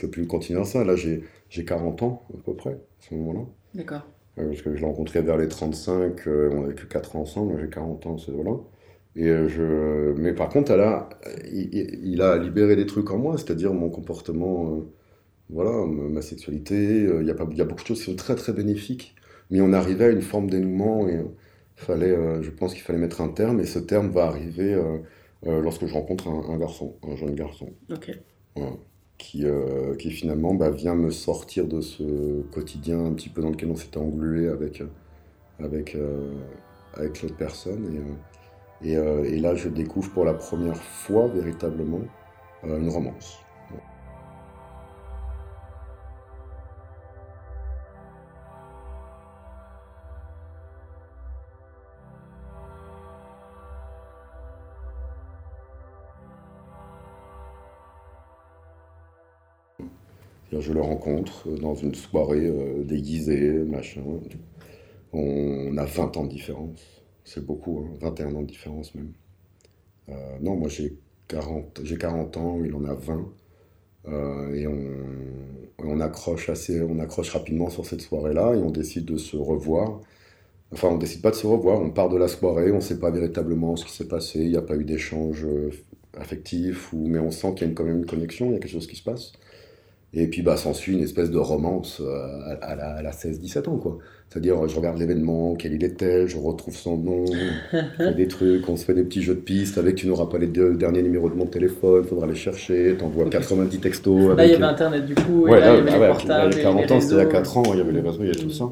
peux 0.00 0.08
plus 0.08 0.26
continuer 0.26 0.58
dans 0.58 0.64
ça. 0.64 0.84
Là, 0.84 0.96
j'ai 0.96 1.64
40 1.64 2.02
ans 2.02 2.22
à 2.34 2.42
peu 2.44 2.54
près 2.54 2.72
à 2.72 3.08
ce 3.08 3.14
moment-là. 3.14 3.46
D'accord. 3.74 4.06
parce 4.36 4.62
que 4.62 4.74
je 4.74 4.80
l'ai 4.80 4.86
rencontré 4.86 5.20
vers 5.20 5.36
les 5.36 5.48
35, 5.48 6.26
on 6.26 6.62
n'avait 6.62 6.74
que 6.74 6.86
4 6.86 7.16
ans 7.16 7.20
ensemble, 7.20 7.60
j'ai 7.60 7.68
40 7.68 8.06
ans, 8.06 8.18
c'est 8.18 8.32
voilà. 8.32 8.52
Et 9.18 9.28
euh, 9.28 9.48
je... 9.48 10.12
Mais 10.20 10.32
par 10.32 10.48
contre, 10.48 10.70
elle 10.70 10.80
a... 10.80 11.08
il, 11.52 12.22
a 12.22 12.38
libéré 12.38 12.76
des 12.76 12.86
trucs 12.86 13.10
en 13.10 13.18
moi, 13.18 13.36
c'est-à-dire 13.36 13.74
mon 13.74 13.90
comportement, 13.90 14.76
euh, 14.76 14.80
voilà, 15.50 15.86
ma 15.86 16.22
sexualité. 16.22 17.04
Euh, 17.04 17.20
il 17.22 17.26
y, 17.26 17.30
a 17.30 17.34
pas... 17.34 17.44
il 17.50 17.58
y 17.58 17.60
a 17.60 17.64
beaucoup 17.64 17.82
de 17.82 17.86
choses 17.88 17.98
qui 17.98 18.04
sont 18.04 18.16
très 18.16 18.36
très 18.36 18.52
bénéfiques, 18.52 19.16
mais 19.50 19.60
on 19.60 19.72
arrivait 19.72 20.04
à 20.04 20.10
une 20.10 20.22
forme 20.22 20.48
dénouement 20.48 21.08
et 21.08 21.20
fallait, 21.74 22.16
je 22.42 22.50
pense 22.50 22.74
qu'il 22.74 22.82
fallait 22.82 22.98
mettre 22.98 23.20
un 23.20 23.28
terme, 23.28 23.60
et 23.60 23.64
ce 23.66 23.78
terme 23.78 24.10
va 24.10 24.26
arriver 24.26 24.80
lorsque 25.44 25.86
je 25.86 25.94
rencontre 25.94 26.28
un, 26.28 26.58
garçon, 26.58 26.96
un 27.08 27.14
jeune 27.16 27.34
garçon. 27.34 27.70
qui, 29.16 29.44
qui 29.98 30.10
finalement 30.10 30.54
bah, 30.54 30.70
vient 30.70 30.94
me 30.94 31.10
sortir 31.10 31.66
de 31.66 31.80
ce 31.80 32.42
quotidien 32.52 33.04
un 33.04 33.12
petit 33.12 33.28
peu 33.28 33.42
dans 33.42 33.50
lequel 33.50 33.70
on 33.70 33.76
s'était 33.76 33.98
englué 33.98 34.48
avec, 34.48 34.82
avec, 35.60 35.96
avec 36.94 37.22
l'autre 37.22 37.36
personne. 37.36 37.84
Et, 37.94 37.98
euh, 37.98 38.14
et, 38.82 39.40
là, 39.40 39.54
je 39.54 39.68
découvre 39.68 40.10
pour 40.10 40.24
la 40.24 40.34
première 40.34 40.76
fois 40.76 41.26
véritablement 41.28 42.00
euh, 42.64 42.78
une 42.78 42.88
romance. 42.90 43.38
Je 60.50 60.72
le 60.72 60.80
rencontre 60.80 61.48
dans 61.60 61.74
une 61.74 61.94
soirée 61.94 62.46
euh, 62.46 62.82
déguisée, 62.82 63.50
machin. 63.64 64.02
On 65.12 65.76
a 65.76 65.84
20 65.84 66.16
ans 66.16 66.24
de 66.24 66.30
différence. 66.30 66.97
C'est 67.28 67.44
beaucoup, 67.44 67.86
21 68.00 68.26
hein, 68.28 68.34
ans 68.36 68.42
de 68.42 68.46
différence 68.46 68.94
même. 68.94 69.12
Euh, 70.08 70.38
non, 70.40 70.56
moi 70.56 70.68
j'ai 70.68 70.96
40, 71.28 71.80
j'ai 71.84 71.98
40 71.98 72.36
ans, 72.38 72.58
il 72.64 72.74
en 72.74 72.84
a 72.86 72.94
20. 72.94 73.28
Euh, 74.08 74.54
et 74.54 74.66
on, 74.66 74.80
on, 75.84 76.00
accroche 76.00 76.48
assez, 76.48 76.80
on 76.80 76.98
accroche 77.00 77.30
rapidement 77.30 77.68
sur 77.68 77.84
cette 77.84 78.00
soirée-là 78.00 78.54
et 78.54 78.58
on 78.58 78.70
décide 78.70 79.04
de 79.04 79.18
se 79.18 79.36
revoir. 79.36 80.00
Enfin, 80.72 80.88
on 80.88 80.96
décide 80.96 81.20
pas 81.20 81.30
de 81.30 81.36
se 81.36 81.46
revoir, 81.46 81.80
on 81.82 81.90
part 81.90 82.08
de 82.08 82.16
la 82.16 82.28
soirée, 82.28 82.72
on 82.72 82.76
ne 82.76 82.80
sait 82.80 82.98
pas 82.98 83.10
véritablement 83.10 83.76
ce 83.76 83.84
qui 83.84 83.92
s'est 83.92 84.08
passé, 84.08 84.40
il 84.40 84.50
n'y 84.50 84.56
a 84.56 84.62
pas 84.62 84.76
eu 84.76 84.84
d'échange 84.84 85.44
euh, 85.44 85.70
affectif, 86.16 86.94
ou, 86.94 87.06
mais 87.08 87.18
on 87.18 87.30
sent 87.30 87.54
qu'il 87.56 87.68
y 87.68 87.70
a 87.70 87.74
quand 87.74 87.84
même 87.84 87.98
une 87.98 88.06
connexion, 88.06 88.46
il 88.46 88.52
y 88.54 88.56
a 88.56 88.58
quelque 88.58 88.72
chose 88.72 88.86
qui 88.86 88.96
se 88.96 89.04
passe. 89.04 89.32
Et 90.14 90.28
puis 90.28 90.40
bah, 90.40 90.56
s'ensuit 90.56 90.94
une 90.94 91.02
espèce 91.02 91.30
de 91.30 91.38
romance 91.38 92.00
à, 92.62 92.74
la, 92.74 93.02
la 93.02 93.10
16-17 93.12 93.68
ans. 93.68 93.76
quoi. 93.76 93.98
C'est-à-dire, 94.28 94.68
je 94.68 94.76
regarde 94.76 94.98
l'événement, 94.98 95.54
quel 95.54 95.72
il 95.72 95.82
était, 95.82 96.28
je 96.28 96.36
retrouve 96.36 96.76
son 96.76 96.98
nom, 96.98 97.24
des 98.16 98.28
trucs, 98.28 98.68
on 98.68 98.76
se 98.76 98.84
fait 98.84 98.92
des 98.92 99.04
petits 99.04 99.22
jeux 99.22 99.34
de 99.34 99.40
pistes 99.40 99.78
avec, 99.78 99.94
tu 99.94 100.06
n'auras 100.06 100.26
pas 100.26 100.36
les 100.36 100.46
deux 100.46 100.74
derniers 100.74 101.02
numéros 101.02 101.30
de 101.30 101.34
mon 101.34 101.46
téléphone, 101.46 102.02
il 102.04 102.08
faudra 102.08 102.26
les 102.26 102.34
chercher, 102.34 102.94
t'envoies 102.98 103.24
okay. 103.24 103.38
90 103.38 103.78
textos. 103.78 104.36
Là, 104.36 104.44
il 104.44 104.52
y 104.52 104.54
avait 104.54 104.64
Internet 104.64 105.06
du 105.06 105.14
coup, 105.14 105.44
ouais, 105.44 105.58
là, 105.58 105.78
il 105.78 105.86
y 105.86 105.88
avait 105.88 106.00
les 106.00 106.06
portables. 106.08 106.52
il 106.52 106.58
y 106.58 106.60
a 106.60 106.64
40 106.64 106.90
ans, 106.90 107.00
c'était 107.00 107.14
il 107.14 107.18
y 107.18 107.20
a 107.20 107.26
4 107.26 107.56
ans, 107.56 107.62
il 107.72 107.78
y 107.78 107.80
avait 107.80 107.92
les 107.92 108.00
réseaux, 108.00 108.18
il 108.20 108.26
y 108.26 108.30
avait 108.30 108.38
tout 108.38 108.50
ça. 108.50 108.64
Mm. 108.64 108.70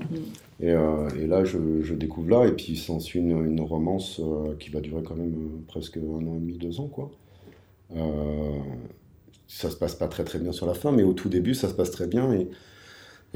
Et, 0.58 0.70
euh, 0.70 1.08
et, 1.20 1.26
là, 1.26 1.44
je, 1.44 1.58
je, 1.82 1.94
découvre 1.94 2.30
là, 2.30 2.46
et 2.46 2.52
puis 2.52 2.76
s'ensuit 2.76 3.20
une, 3.20 3.44
une 3.44 3.60
romance 3.60 4.20
euh, 4.20 4.54
qui 4.58 4.70
va 4.70 4.80
durer 4.80 5.02
quand 5.02 5.16
même 5.16 5.34
euh, 5.34 5.62
presque 5.68 5.98
un 5.98 6.26
an 6.26 6.34
et 6.36 6.40
demi, 6.40 6.56
deux 6.58 6.80
ans, 6.80 6.88
quoi. 6.88 7.10
Euh, 7.94 8.58
ça 9.46 9.70
se 9.70 9.76
passe 9.76 9.94
pas 9.94 10.08
très 10.08 10.24
très 10.24 10.38
bien 10.38 10.52
sur 10.52 10.66
la 10.66 10.74
fin, 10.74 10.92
mais 10.92 11.02
au 11.02 11.12
tout 11.12 11.28
début, 11.28 11.54
ça 11.54 11.68
se 11.68 11.74
passe 11.74 11.90
très 11.90 12.06
bien, 12.06 12.32
et 12.32 12.48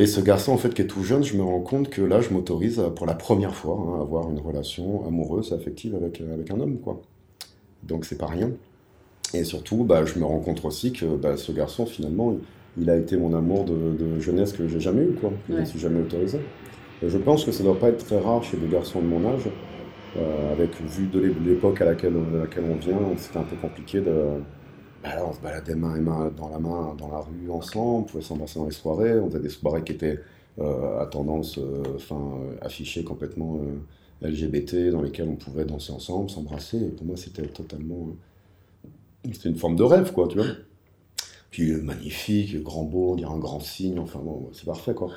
et 0.01 0.07
ce 0.07 0.23
garçon, 0.23 0.53
en 0.53 0.57
fait, 0.57 0.73
qui 0.73 0.81
est 0.81 0.87
tout 0.87 1.05
jeune, 1.05 1.23
je 1.23 1.37
me 1.37 1.43
rends 1.43 1.61
compte 1.61 1.91
que 1.91 2.01
là, 2.01 2.23
je 2.23 2.31
m'autorise 2.31 2.83
pour 2.97 3.05
la 3.05 3.13
première 3.13 3.55
fois 3.55 3.79
hein, 3.79 3.99
à 3.99 4.01
avoir 4.01 4.31
une 4.31 4.39
relation 4.39 5.07
amoureuse, 5.07 5.53
affective 5.53 5.95
avec, 5.95 6.23
avec 6.23 6.51
un 6.51 6.59
homme, 6.59 6.79
quoi. 6.79 7.03
Donc, 7.83 8.07
c'est 8.07 8.17
pas 8.17 8.27
rien. 8.27 8.51
Et 9.35 9.45
surtout, 9.45 9.85
bah, 9.85 10.07
je 10.07 10.19
me 10.19 10.25
rends 10.25 10.39
compte 10.39 10.65
aussi 10.65 10.95
que 10.95 11.05
bah, 11.05 11.37
ce 11.37 11.53
garçon, 11.53 11.85
finalement, 11.85 12.35
il 12.79 12.89
a 12.89 12.97
été 12.97 13.19
mon 13.19 13.35
amour 13.37 13.67
de, 13.67 14.19
jeunesse 14.21 14.55
que 14.55 14.67
j'ai 14.69 14.81
jamais 14.81 15.03
eu, 15.03 15.13
quoi. 15.13 15.35
Je 15.51 15.57
ne 15.57 15.65
suis 15.67 15.79
jamais 15.79 16.01
autorisé. 16.01 16.39
Et 17.03 17.11
je 17.11 17.19
pense 17.19 17.45
que 17.45 17.53
ça 17.53 17.63
ne 17.63 17.69
doit 17.69 17.79
pas 17.79 17.91
être 17.91 18.03
très 18.03 18.19
rare 18.19 18.43
chez 18.43 18.57
des 18.57 18.69
garçons 18.69 19.03
de 19.03 19.07
mon 19.07 19.29
âge, 19.29 19.51
euh, 20.17 20.53
avec 20.55 20.71
vu 20.81 21.09
de 21.09 21.35
l'époque 21.45 21.79
à 21.83 21.85
laquelle, 21.85 22.15
à 22.37 22.39
laquelle 22.39 22.65
on 22.71 22.77
vient, 22.77 22.99
c'était 23.19 23.39
un 23.39 23.43
peu 23.43 23.57
compliqué 23.57 24.01
de. 24.01 24.15
Bah, 25.03 25.11
on 25.27 25.33
se 25.33 25.41
baladait 25.41 25.75
main 25.75 25.97
et 25.97 26.01
main 26.01 26.31
dans 26.37 26.49
la 26.51 26.59
main 26.59 26.95
dans 26.99 27.09
la 27.09 27.21
rue 27.21 27.51
ensemble, 27.51 28.01
on 28.01 28.03
pouvait 28.03 28.23
s'embrasser 28.23 28.59
dans 28.59 28.67
les 28.67 28.73
soirées, 28.73 29.19
on 29.19 29.29
faisait 29.29 29.41
des 29.41 29.49
soirées 29.49 29.83
qui 29.83 29.93
étaient 29.93 30.21
euh, 30.59 31.01
à 31.01 31.07
tendance, 31.07 31.59
euh, 31.59 31.83
enfin, 31.97 32.39
affichées 32.61 33.03
complètement 33.03 33.61
LGBT, 34.21 34.91
dans 34.91 35.01
lesquelles 35.01 35.29
on 35.29 35.37
pouvait 35.37 35.65
danser 35.65 35.93
ensemble, 35.93 36.29
s'embrasser. 36.29 36.89
Pour 36.91 37.07
moi, 37.07 37.17
c'était 37.17 37.47
totalement. 37.47 38.09
C'était 39.33 39.49
une 39.49 39.57
forme 39.57 39.77
de 39.77 39.83
rêve, 39.83 40.13
quoi, 40.13 40.29
tu 40.29 40.37
vois. 40.39 40.47
Puis 41.51 41.73
magnifique, 41.73 42.63
grand 42.63 42.85
beau, 42.85 43.13
on 43.13 43.17
dirait 43.17 43.33
un 43.33 43.39
grand 43.39 43.61
signe, 43.61 43.99
enfin 43.99 44.21
bon, 44.23 44.51
c'est 44.53 44.67
parfait 44.67 44.95
quoi. 44.95 45.11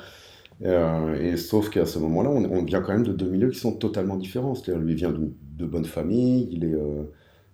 Euh, 0.62 1.14
et 1.20 1.36
sauf 1.36 1.68
qu'à 1.70 1.86
ce 1.86 1.98
moment-là, 1.98 2.30
on, 2.30 2.64
vient 2.64 2.80
quand 2.80 2.92
même 2.92 3.06
de 3.06 3.12
deux 3.12 3.28
milieux 3.28 3.50
qui 3.50 3.58
sont 3.58 3.72
totalement 3.72 4.16
différents. 4.16 4.54
C'est-à-dire, 4.54 4.82
lui 4.82 4.94
vient 4.94 5.12
de, 5.12 5.66
bonne 5.66 5.84
famille, 5.84 6.48
il 6.50 6.64
est, 6.64 6.74
euh, 6.74 7.04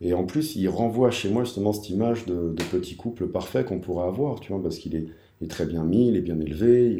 et 0.01 0.15
en 0.15 0.25
plus, 0.25 0.57
il 0.57 0.69
renvoie 0.69 1.11
chez 1.11 1.29
moi 1.29 1.45
justement 1.45 1.73
cette 1.73 1.91
image 1.91 2.27
de, 2.27 2.55
petit 2.71 2.97
couple 2.97 3.27
parfait 3.27 3.65
qu'on 3.65 3.81
pourrait 3.81 4.07
avoir, 4.07 4.41
tu 4.41 4.53
vois, 4.53 4.63
parce 4.63 4.79
qu'il 4.79 4.97
est, 4.97 5.07
très 5.49 5.67
bien 5.67 5.85
mis, 5.85 6.09
il 6.09 6.17
est 6.17 6.23
bien 6.23 6.41
élevé, 6.41 6.91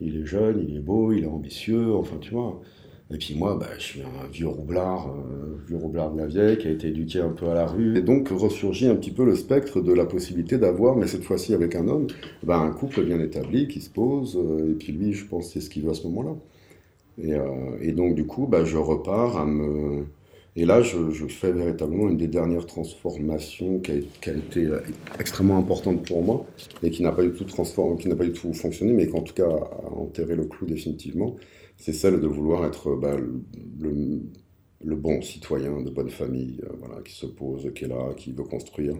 il 0.00 0.16
est, 0.16 0.24
jeune, 0.24 0.64
il 0.68 0.76
est 0.76 0.80
beau, 0.80 1.12
il 1.12 1.24
est 1.24 1.28
ambitieux, 1.28 1.94
enfin, 1.94 2.16
tu 2.20 2.32
vois. 2.32 2.60
Et 3.10 3.16
puis 3.16 3.34
moi, 3.34 3.56
bah, 3.58 3.68
je 3.78 3.82
suis 3.82 4.00
un 4.02 4.26
vieux 4.30 4.48
roublard, 4.48 5.08
euh, 5.08 5.56
vieux 5.66 5.78
roublard 5.78 6.12
de 6.12 6.18
la 6.18 6.26
vieille, 6.26 6.58
qui 6.58 6.68
a 6.68 6.70
été 6.70 6.88
éduqué 6.88 7.20
un 7.20 7.30
peu 7.30 7.48
à 7.48 7.54
la 7.54 7.66
rue. 7.66 7.96
Et 7.96 8.02
donc 8.02 8.28
ressurgit 8.28 8.86
un 8.86 8.96
petit 8.96 9.10
peu 9.10 9.24
le 9.24 9.34
spectre 9.34 9.80
de 9.80 9.92
la 9.94 10.04
possibilité 10.04 10.58
d'avoir, 10.58 10.94
mais 10.96 11.06
cette 11.06 11.24
fois-ci 11.24 11.54
avec 11.54 11.74
un 11.74 11.88
homme, 11.88 12.06
bah, 12.42 12.58
un 12.58 12.70
couple 12.70 13.04
bien 13.04 13.18
établi 13.20 13.66
qui 13.68 13.80
se 13.80 13.88
pose. 13.88 14.36
Euh, 14.36 14.72
et 14.72 14.74
puis 14.74 14.92
lui, 14.92 15.14
je 15.14 15.24
pense, 15.24 15.50
c'est 15.52 15.60
ce 15.60 15.70
qu'il 15.70 15.84
veut 15.84 15.90
à 15.90 15.94
ce 15.94 16.06
moment-là. 16.08 16.36
Et, 17.22 17.34
euh, 17.34 17.92
donc 17.94 18.14
du 18.14 18.26
coup, 18.26 18.46
bah, 18.46 18.64
je 18.64 18.76
repars 18.76 19.38
à 19.38 19.46
me... 19.46 20.04
Et 20.56 20.64
là, 20.64 20.82
je, 20.82 21.26
fais 21.28 21.52
véritablement 21.52 22.08
une 22.08 22.16
des 22.16 22.26
dernières 22.26 22.66
transformations 22.66 23.78
qui 23.78 23.92
a, 23.92 24.32
été 24.32 24.68
extrêmement 25.20 25.56
importante 25.56 26.04
pour 26.04 26.22
moi 26.22 26.46
et 26.82 26.90
qui 26.90 27.02
n'a 27.02 27.12
pas 27.12 27.22
du 27.22 27.32
tout 27.32 27.44
qui 27.44 28.08
n'a 28.08 28.16
pas 28.16 28.24
du 28.24 28.32
tout 28.32 28.52
fonctionné, 28.52 28.92
mais 28.92 29.06
qui 29.06 29.16
en 29.16 29.22
tout 29.22 29.34
cas 29.34 29.48
a 29.48 29.92
enterré 29.94 30.34
le 30.34 30.46
clou 30.46 30.66
définitivement 30.66 31.36
c'est 31.78 31.92
celle 31.92 32.20
de 32.20 32.26
vouloir 32.26 32.66
être 32.66 32.94
bah, 32.96 33.16
le, 33.80 34.96
bon 34.96 35.22
citoyen 35.22 35.80
de 35.80 35.90
bonne 35.90 36.10
famille, 36.10 36.60
euh, 36.64 36.72
voilà, 36.78 37.00
qui 37.02 37.14
se 37.14 37.26
pose, 37.26 37.70
qui 37.74 37.84
est 37.84 37.88
là, 37.88 38.12
qui 38.16 38.32
veut 38.32 38.44
construire. 38.44 38.94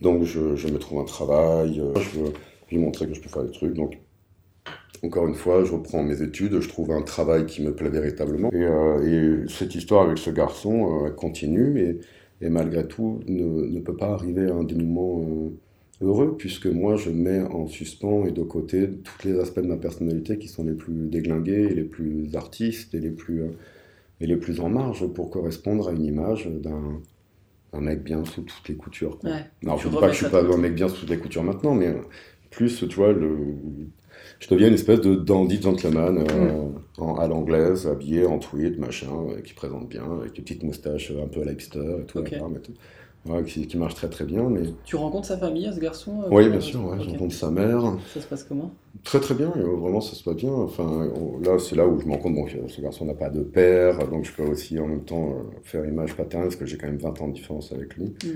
Donc 0.00 0.24
je, 0.24 0.40
me 0.40 0.78
trouve 0.78 1.00
un 1.00 1.04
travail, 1.04 1.80
euh, 1.80 1.94
je 1.94 2.20
veux 2.20 2.32
lui 2.70 2.78
montrer 2.78 3.06
que 3.06 3.14
je 3.14 3.20
peux 3.20 3.28
faire 3.28 3.44
des 3.44 3.50
trucs. 3.50 3.74
Encore 5.02 5.26
une 5.26 5.34
fois, 5.34 5.64
je 5.64 5.72
reprends 5.72 6.02
mes 6.02 6.22
études, 6.22 6.60
je 6.60 6.68
trouve 6.68 6.92
un 6.92 7.02
travail 7.02 7.46
qui 7.46 7.62
me 7.62 7.74
plaît 7.74 7.90
véritablement. 7.90 8.50
Et, 8.52 8.64
euh, 8.64 9.46
cette 9.48 9.74
histoire 9.74 10.04
avec 10.04 10.18
ce 10.18 10.30
garçon 10.30 11.10
continue 11.16 11.80
et, 11.80 12.00
et, 12.40 12.50
malgré 12.50 12.86
tout 12.86 13.20
ne, 13.26 13.66
ne, 13.66 13.80
peut 13.80 13.96
pas 13.96 14.10
arriver 14.10 14.50
à 14.50 14.54
un 14.54 14.64
dénouement 14.64 15.50
heureux, 16.02 16.36
puisque 16.36 16.66
moi, 16.66 16.96
je 16.96 17.10
mets 17.10 17.40
en 17.40 17.66
suspens 17.66 18.26
et 18.26 18.32
de 18.32 18.42
côté 18.42 18.90
tous 18.90 19.28
les 19.28 19.38
aspects 19.38 19.60
de 19.60 19.66
ma 19.66 19.76
personnalité 19.76 20.38
qui 20.38 20.48
sont 20.48 20.64
les 20.64 20.74
plus 20.74 21.08
déglingués, 21.08 21.68
les 21.68 21.84
plus 21.84 22.34
artistes 22.34 22.94
et 22.94 23.00
les 23.00 23.10
plus, 23.10 23.42
euh, 23.42 23.50
et 24.20 24.26
les 24.26 24.36
plus 24.36 24.60
en 24.60 24.68
marge 24.68 25.06
pour 25.06 25.30
correspondre 25.30 25.88
à 25.88 25.92
une 25.92 26.04
image 26.04 26.48
d'un 26.48 27.00
un 27.74 27.80
mec 27.80 28.02
bien 28.02 28.22
sous 28.26 28.42
toutes 28.42 28.68
les 28.68 28.74
coutures. 28.74 29.18
Non, 29.62 29.78
je 29.78 29.88
ne 29.88 29.94
dis 29.94 29.98
pas 29.98 30.08
que 30.08 30.12
je 30.12 30.18
suis 30.18 30.28
pas 30.28 30.44
un 30.44 30.56
mec 30.58 30.74
bien 30.74 30.88
sous 30.88 31.00
toutes 31.00 31.08
les 31.08 31.16
coutures 31.16 31.42
maintenant, 31.42 31.74
mais 31.74 31.86
euh, 31.86 32.02
plus, 32.50 32.86
tu 32.86 32.96
vois, 32.96 33.14
le... 33.14 33.30
je 34.42 34.48
deviens 34.48 34.68
une 34.68 34.74
espèce 34.74 35.00
de 35.00 35.14
dandy 35.14 35.62
gentleman 35.62 36.18
euh, 36.18 36.68
mm. 36.98 37.18
à 37.18 37.28
l'anglaise, 37.28 37.86
habillé 37.86 38.26
en 38.26 38.38
tweed, 38.38 38.78
machin, 38.78 39.06
qui 39.44 39.54
présente 39.54 39.88
bien, 39.88 40.04
avec 40.20 40.36
une 40.36 40.44
petite 40.44 40.64
moustache 40.64 41.12
un 41.12 41.28
peu 41.28 41.42
à 41.42 41.44
l'hipster 41.44 42.00
et 42.00 42.04
tout. 42.04 42.18
Okay 42.18 42.40
qui, 43.46 43.76
marche 43.76 43.94
très 43.94 44.08
très 44.08 44.24
bien. 44.24 44.48
Mais... 44.48 44.62
Tu 44.84 44.96
rencontres 44.96 45.28
sa 45.28 45.38
famille, 45.38 45.70
ce 45.72 45.78
garçon 45.78 46.22
euh, 46.24 46.28
Oui, 46.30 46.48
bien 46.48 46.60
sûr, 46.60 46.84
ouais, 46.84 46.96
je 47.00 47.10
rencontre 47.10 47.34
sa 47.34 47.50
mère. 47.50 47.96
Ça 48.12 48.20
se 48.20 48.26
passe 48.26 48.44
comment? 48.44 48.72
Très 49.04 49.20
très 49.20 49.34
bien, 49.34 49.50
vraiment 49.50 50.00
ça 50.00 50.14
se 50.14 50.22
passe 50.24 50.36
bien. 50.36 50.52
Enfin, 50.52 51.08
là, 51.42 51.58
c'est 51.58 51.76
là 51.76 51.86
où 51.86 52.00
je 52.00 52.06
me 52.06 52.12
rends 52.12 52.18
compte, 52.18 52.34
bon, 52.34 52.46
ce 52.66 52.80
garçon 52.80 53.04
n'a 53.04 53.14
pas 53.14 53.30
de 53.30 53.42
père, 53.42 54.08
donc 54.08 54.24
je 54.24 54.32
peux 54.32 54.42
aussi 54.42 54.78
en 54.78 54.86
même 54.86 55.04
temps 55.04 55.30
euh, 55.30 55.60
faire 55.62 55.86
image 55.86 56.14
paternelle, 56.14 56.48
parce 56.48 56.56
que 56.56 56.66
j'ai 56.66 56.76
quand 56.76 56.88
même 56.88 56.98
20 56.98 57.20
ans 57.20 57.28
de 57.28 57.34
différence 57.34 57.72
avec 57.72 57.94
lui. 57.96 58.06
Mm. 58.06 58.28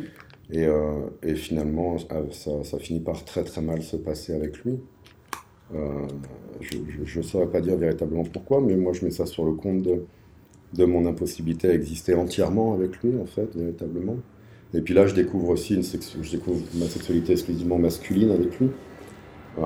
Et, 0.52 0.64
euh, 0.64 1.06
et, 1.24 1.34
finalement, 1.34 1.96
ça, 1.98 2.62
ça, 2.62 2.78
finit 2.78 3.00
par 3.00 3.24
très 3.24 3.42
très 3.42 3.60
mal 3.60 3.82
se 3.82 3.96
passer 3.96 4.32
avec 4.32 4.58
lui. 4.58 4.78
Je 6.60 7.18
ne 7.18 7.22
saurais 7.22 7.48
pas 7.48 7.60
dire 7.60 7.76
véritablement 7.76 8.24
pourquoi, 8.24 8.60
mais 8.60 8.76
moi 8.76 8.92
je 8.92 9.04
mets 9.04 9.10
ça 9.10 9.26
sur 9.26 9.44
le 9.44 9.52
compte 9.52 9.82
de, 9.82 10.06
de 10.74 10.84
mon 10.84 11.06
impossibilité 11.06 11.68
à 11.68 11.74
exister 11.74 12.14
entièrement 12.14 12.74
avec 12.74 13.02
lui, 13.02 13.18
en 13.20 13.26
fait, 13.26 13.54
véritablement. 13.56 14.16
Et 14.74 14.80
puis 14.82 14.94
là, 14.94 15.06
je 15.06 15.14
découvre 15.14 15.50
aussi 15.50 15.74
une 15.74 15.82
je 15.82 16.30
découvre 16.30 16.60
ma 16.74 16.86
sexualité 16.86 17.32
exclusivement 17.32 17.78
masculine 17.78 18.30
avec 18.30 18.58
lui. 18.58 18.70
Euh, 19.58 19.62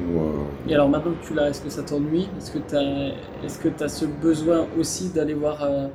euh, 0.00 0.44
Et 0.68 0.74
alors 0.74 0.88
maintenant 0.88 1.12
que 1.14 1.26
tu 1.26 1.34
l'as, 1.34 1.50
est-ce 1.50 1.62
que 1.62 1.70
ça 1.70 1.82
t'ennuie? 1.82 2.28
Est-ce 2.38 2.50
que 2.52 2.58
tu 2.58 2.76
as, 2.76 3.84
as 3.84 3.88
ce 3.88 4.04
besoin 4.06 4.66
aussi 4.78 5.10
d'aller 5.10 5.34
voir, 5.34 5.62
euh, 5.62 5.88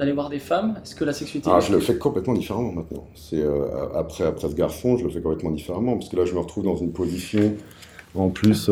d'aller 0.00 0.12
voir 0.12 0.28
des 0.28 0.38
femmes 0.38 0.80
Est-ce 0.82 0.94
que 0.94 1.04
la 1.04 1.12
sexualité 1.12 1.50
Ah, 1.52 1.60
je 1.60 1.72
le 1.72 1.78
fais 1.78 1.96
complètement 1.96 2.34
différemment 2.34 2.72
maintenant. 2.72 3.06
C'est 3.14 3.44
après 3.94 4.24
après 4.24 4.48
ce 4.48 4.54
garçon, 4.54 4.96
je 4.96 5.04
le 5.04 5.10
fais 5.10 5.20
complètement 5.20 5.52
différemment 5.52 5.96
parce 5.96 6.08
que 6.08 6.16
là, 6.16 6.24
je 6.24 6.34
me 6.34 6.40
retrouve 6.40 6.64
dans 6.64 6.76
une 6.76 6.92
position 6.92 7.54
en 8.14 8.28
plus 8.28 8.68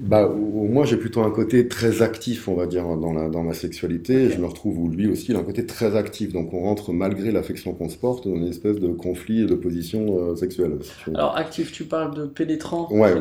bah, 0.00 0.30
moi, 0.30 0.86
j'ai 0.86 0.96
plutôt 0.96 1.20
un 1.20 1.30
côté 1.30 1.68
très 1.68 2.00
actif, 2.00 2.48
on 2.48 2.54
va 2.54 2.66
dire, 2.66 2.84
dans, 2.96 3.12
la, 3.12 3.28
dans 3.28 3.42
ma 3.42 3.52
sexualité. 3.52 4.30
Je 4.30 4.38
me 4.38 4.46
retrouve 4.46 4.78
où 4.78 4.88
lui 4.88 5.06
aussi, 5.06 5.26
il 5.28 5.36
a 5.36 5.40
un 5.40 5.44
côté 5.44 5.66
très 5.66 5.94
actif. 5.94 6.32
Donc, 6.32 6.54
on 6.54 6.60
rentre, 6.60 6.92
malgré 6.92 7.30
l'affection 7.30 7.74
qu'on 7.74 7.90
se 7.90 7.98
porte, 7.98 8.26
dans 8.26 8.34
une 8.34 8.48
espèce 8.48 8.80
de 8.80 8.88
conflit 8.88 9.44
de 9.44 9.54
position 9.54 10.30
euh, 10.30 10.36
sexuelle. 10.36 10.78
Alors, 11.14 11.36
actif, 11.36 11.70
tu 11.70 11.84
parles 11.84 12.14
de 12.14 12.24
pénétrant, 12.24 12.90
ouais, 12.90 13.14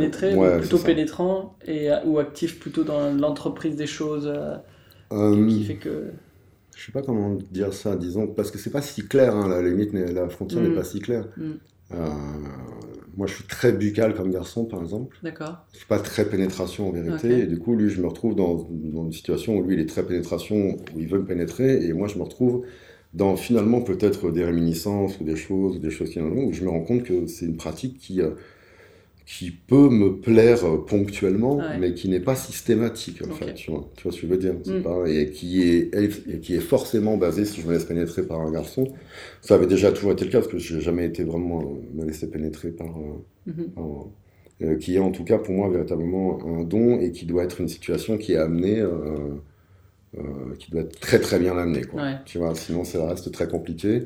plutôt 0.60 0.78
pénétrant, 0.78 1.58
et, 1.68 1.90
ou 2.06 2.18
actif 2.18 2.60
plutôt 2.60 2.86
dans 2.86 3.14
l'entreprise 3.14 3.76
des 3.76 3.88
choses 3.88 4.32
euh, 5.12 5.36
euh, 5.36 5.48
qui 5.48 5.64
fait 5.66 5.76
que. 5.76 6.12
Je 6.76 6.86
sais 6.86 6.92
pas 6.92 7.02
comment 7.02 7.38
dire 7.52 7.74
ça, 7.74 7.96
disons, 7.96 8.28
parce 8.28 8.52
que 8.52 8.58
c'est 8.58 8.70
pas 8.70 8.82
si 8.82 9.06
clair, 9.06 9.36
hein, 9.36 9.50
la 9.50 9.62
limite, 9.62 9.92
la 9.94 10.30
frontière 10.30 10.62
n'est 10.62 10.70
mm. 10.70 10.76
pas 10.76 10.84
si 10.84 11.00
claire. 11.00 11.28
Mm. 11.36 11.52
Moi, 13.18 13.28
je 13.28 13.34
suis 13.34 13.44
très 13.44 13.74
buccal 13.74 14.14
comme 14.14 14.32
garçon, 14.32 14.64
par 14.64 14.82
exemple. 14.82 15.18
D'accord. 15.24 15.66
Je 15.74 15.80
suis 15.80 15.88
pas 15.88 16.00
très 16.00 16.24
pénétration 16.24 16.88
en 16.88 16.92
vérité. 16.92 17.40
Et 17.40 17.48
du 17.48 17.60
coup, 17.60 17.76
lui, 17.76 17.90
je 17.90 18.02
me 18.02 18.08
retrouve 18.08 18.34
dans, 18.34 18.70
une 18.70 19.12
situation 19.12 19.58
où 19.58 19.64
lui, 19.64 19.76
il 19.76 19.82
est 19.82 19.90
très 19.90 20.04
pénétration, 20.04 20.78
où 20.96 21.00
il 21.00 21.08
veut 21.08 21.20
me 21.20 21.26
pénétrer. 21.26 21.86
Et 21.86 21.92
moi, 21.92 22.08
je 22.08 22.18
me 22.18 22.24
retrouve 22.24 22.66
dans 23.14 23.36
finalement 23.36 23.82
peut-être 23.82 24.32
des 24.32 24.46
réminiscences 24.46 25.20
ou 25.20 25.26
des 25.26 25.36
choses, 25.36 25.82
des 25.82 25.90
choses 25.90 26.12
qui 26.12 26.20
où 26.22 26.54
je 26.54 26.64
me 26.64 26.70
rends 26.70 26.84
compte 26.84 27.04
que 27.04 27.26
c'est 27.28 27.46
une 27.46 27.58
pratique 27.58 27.98
qui, 27.98 28.22
euh, 28.22 28.32
qui 29.30 29.52
peut 29.52 29.90
me 29.90 30.18
plaire 30.18 30.62
ponctuellement, 30.88 31.62
mais 31.80 31.94
qui 31.94 32.10
n'est 32.10 32.20
pas 32.20 32.34
systématique, 32.34 33.22
en 33.22 33.32
fait, 33.32 33.54
tu 33.54 33.70
vois, 33.70 33.88
tu 33.96 34.04
vois 34.04 34.12
ce 34.12 34.18
que 34.20 34.28
je 34.28 34.32
veux 34.32 34.40
dire, 34.40 34.56
mm. 34.56 35.06
et, 35.06 35.30
qui 35.30 35.62
est, 35.62 35.92
et 36.28 36.40
qui 36.40 36.56
est 36.56 36.60
forcément 36.60 37.16
basé, 37.16 37.46
si 37.46 37.62
je 37.62 37.68
me 37.68 37.74
laisse 37.74 37.86
pénétrer 37.86 38.24
par 38.24 38.42
un 38.42 38.52
garçon, 38.52 38.92
ça 39.42 39.54
avait 39.54 39.68
déjà 39.68 39.92
toujours 39.92 40.14
été 40.14 40.26
le 40.26 40.32
cas, 40.32 40.40
parce 40.40 40.52
que 40.52 40.58
je 40.58 40.76
n'ai 40.76 40.82
jamais 40.82 41.06
été 41.06 41.24
vraiment 41.24 41.62
me 41.94 42.06
laisser 42.06 42.28
pénétrer 42.28 42.72
par, 42.72 42.88
euh, 43.48 43.54
euh, 44.64 44.76
qui 44.78 44.96
est 44.96 45.00
en 45.00 45.12
tout 45.12 45.24
cas 45.24 45.38
pour 45.38 45.54
moi 45.54 45.70
véritablement 45.70 46.40
un 46.48 46.64
don, 46.64 47.00
et 47.00 47.12
qui 47.12 47.28
doit 47.28 47.44
être 47.44 47.62
une 47.62 47.70
situation 47.70 48.18
qui 48.18 48.34
est 48.34 48.38
amenée, 48.38 48.80
euh, 48.80 49.36
qui 50.58 50.72
doit 50.72 50.82
être 50.82 51.00
très 51.00 51.20
très 51.20 51.38
bien 51.38 51.56
amenée, 51.56 51.84
quoi, 51.84 52.16
tu 52.26 52.40
vois, 52.40 52.56
sinon 52.56 52.84
ça 52.84 53.08
reste 53.08 53.32
très 53.32 53.48
compliqué, 53.48 54.06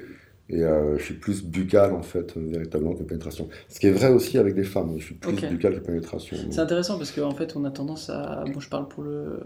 et 0.54 0.64
euh, 0.64 0.98
je 1.00 1.04
suis 1.04 1.14
plus 1.16 1.44
buccal, 1.44 1.94
en 1.94 2.04
fait, 2.04 2.38
euh, 2.38 2.42
véritablement, 2.48 2.94
que 2.94 3.04
pénétration. 3.04 3.50
Ce 3.70 3.80
qui 3.80 3.88
est 3.88 3.92
vrai 3.92 4.10
aussi 4.10 4.38
avec 4.38 4.54
des 4.54 4.64
femmes. 4.64 4.94
Je 5.00 5.06
suis 5.06 5.16
plus 5.16 5.34
buccal 5.34 5.76
que 5.76 5.86
pénétration. 5.86 6.38
C'est 6.52 6.60
intéressant 6.60 6.98
parce 6.98 7.12
qu'en 7.12 7.30
en 7.30 7.34
fait, 7.34 7.56
on 7.56 7.66
a 7.66 7.72
tendance 7.72 8.10
à. 8.10 8.44
Bon, 8.54 8.60
je 8.60 8.70
parle 8.70 8.88
pour 8.88 9.04
le. 9.04 9.40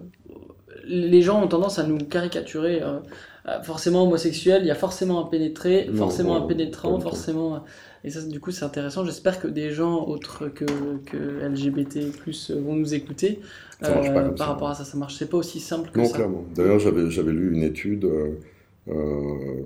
Les 0.85 1.21
gens 1.21 1.41
ont 1.41 1.47
tendance 1.47 1.79
à 1.79 1.83
nous 1.83 1.97
caricaturer. 1.97 2.81
Euh, 2.81 2.99
forcément 3.63 4.03
homosexuel, 4.03 4.63
il 4.63 4.67
y 4.67 4.71
a 4.71 4.75
forcément 4.75 5.25
un 5.25 5.29
pénétré, 5.29 5.89
forcément 5.95 6.35
un 6.35 6.47
pénétrant, 6.47 6.99
forcément. 6.99 7.63
Et 8.03 8.09
ça, 8.09 8.21
du 8.21 8.39
coup, 8.39 8.51
c'est 8.51 8.65
intéressant. 8.65 9.05
J'espère 9.05 9.39
que 9.39 9.47
des 9.47 9.71
gens 9.71 10.05
autres 10.05 10.49
que, 10.49 10.65
que 11.05 11.45
LGBT 11.45 11.99
vont 12.61 12.75
nous 12.75 12.93
écouter. 12.93 13.39
par 13.79 14.49
rapport 14.49 14.69
à 14.69 14.75
ça, 14.75 14.83
ça 14.83 14.97
marche. 14.97 15.15
C'est 15.15 15.29
pas 15.29 15.37
aussi 15.37 15.61
simple 15.61 15.89
que 15.91 15.99
non, 15.99 16.05
ça. 16.05 16.11
Non, 16.11 16.15
clairement. 16.15 16.45
D'ailleurs, 16.53 16.79
j'avais 16.79 17.31
lu 17.31 17.53
une 17.53 17.63
étude. 17.63 18.03
Euh, 18.03 18.31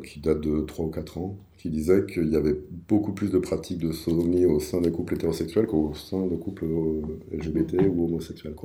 qui 0.04 0.20
date 0.20 0.42
de 0.42 0.62
3 0.62 0.86
ou 0.86 0.90
4 0.90 1.18
ans, 1.18 1.38
qui 1.62 1.70
disait 1.70 2.06
qu'il 2.12 2.30
y 2.30 2.36
avait 2.36 2.56
beaucoup 2.88 3.12
plus 3.12 3.30
de 3.30 3.38
pratiques 3.38 3.78
de 3.78 3.92
sodomie 3.92 4.46
au 4.46 4.60
sein 4.60 4.82
des 4.82 4.90
couples 4.90 5.14
hétérosexuels 5.14 5.68
qu'au 5.68 5.94
sein 5.94 6.26
de 6.26 6.36
couples 6.36 6.66
euh, 6.66 7.38
LGBT 7.38 7.88
ou 7.88 8.06
homosexuels. 8.06 8.56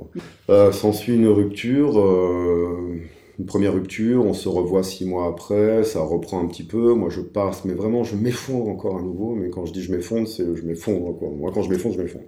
Euh, 0.49 0.71
S'ensuit 0.71 1.13
une 1.13 1.27
rupture. 1.27 1.99
Euh, 1.99 2.99
une 3.37 3.45
première 3.45 3.75
rupture, 3.75 4.25
on 4.25 4.33
se 4.33 4.49
revoit 4.49 4.81
six 4.81 5.05
mois 5.05 5.27
après, 5.27 5.83
ça 5.83 6.01
reprend 6.01 6.41
un 6.43 6.47
petit 6.47 6.63
peu, 6.63 6.95
moi 6.95 7.11
je 7.11 7.21
passe, 7.21 7.65
mais 7.65 7.73
vraiment 7.73 8.03
je 8.03 8.15
m'effondre 8.15 8.67
encore 8.67 8.97
à 8.97 9.01
nouveau, 9.03 9.35
mais 9.35 9.51
quand 9.51 9.63
je 9.67 9.73
dis 9.73 9.83
je 9.83 9.91
m'effondre, 9.91 10.27
c'est 10.27 10.55
je 10.55 10.65
m'effondre. 10.65 11.15
Moi 11.35 11.51
quand 11.53 11.61
je 11.61 11.69
m'effondre, 11.69 11.93
je 11.93 12.01
m'effondre. 12.01 12.25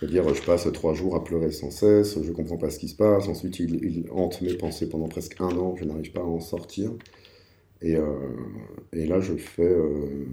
C'est-à-dire 0.00 0.34
je 0.34 0.42
passe 0.42 0.66
trois 0.72 0.94
jours 0.94 1.14
à 1.14 1.22
pleurer 1.22 1.52
sans 1.52 1.70
cesse, 1.70 2.20
je 2.20 2.32
comprends 2.32 2.56
pas 2.56 2.70
ce 2.70 2.80
qui 2.80 2.88
se 2.88 2.96
passe, 2.96 3.28
ensuite 3.28 3.60
il, 3.60 4.06
hante 4.10 4.42
mes 4.42 4.54
pensées 4.54 4.88
pendant 4.88 5.06
presque 5.06 5.40
un 5.40 5.56
an, 5.56 5.76
je 5.76 5.84
n'arrive 5.84 6.10
pas 6.10 6.22
à 6.22 6.24
en 6.24 6.40
sortir. 6.40 6.90
Et, 7.82 7.96
euh, 7.96 8.04
et 8.92 9.06
là 9.06 9.20
je 9.20 9.34
fais 9.34 9.68
euh, 9.68 10.24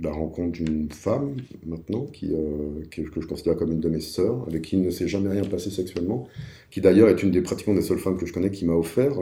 la 0.00 0.10
rencontre 0.10 0.52
d'une 0.52 0.90
femme 0.90 1.36
maintenant, 1.66 2.06
qui, 2.06 2.32
euh, 2.32 2.82
que 2.90 3.20
je 3.20 3.26
considère 3.26 3.56
comme 3.56 3.72
une 3.72 3.80
de 3.80 3.88
mes 3.88 4.00
sœurs, 4.00 4.44
avec 4.46 4.62
qui 4.62 4.76
il 4.76 4.82
ne 4.82 4.90
s'est 4.90 5.08
jamais 5.08 5.28
rien 5.28 5.44
passé 5.44 5.70
sexuellement, 5.70 6.26
qui 6.70 6.80
d'ailleurs 6.80 7.08
est 7.08 7.22
une 7.22 7.30
des 7.30 7.42
pratiquement 7.42 7.74
des 7.74 7.82
seules 7.82 7.98
femmes 7.98 8.16
que 8.16 8.26
je 8.26 8.32
connais 8.32 8.50
qui 8.50 8.64
m'a 8.64 8.74
offert 8.74 9.18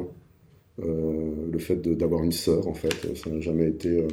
le 0.79 1.59
fait 1.59 1.81
d'avoir 1.89 2.23
une 2.23 2.33
sœur, 2.33 2.69
en 2.69 2.75
fait. 2.75 3.17
Ça 3.17 3.31
n'a 3.31 3.41
jamais 3.41 3.67
été 3.69 4.07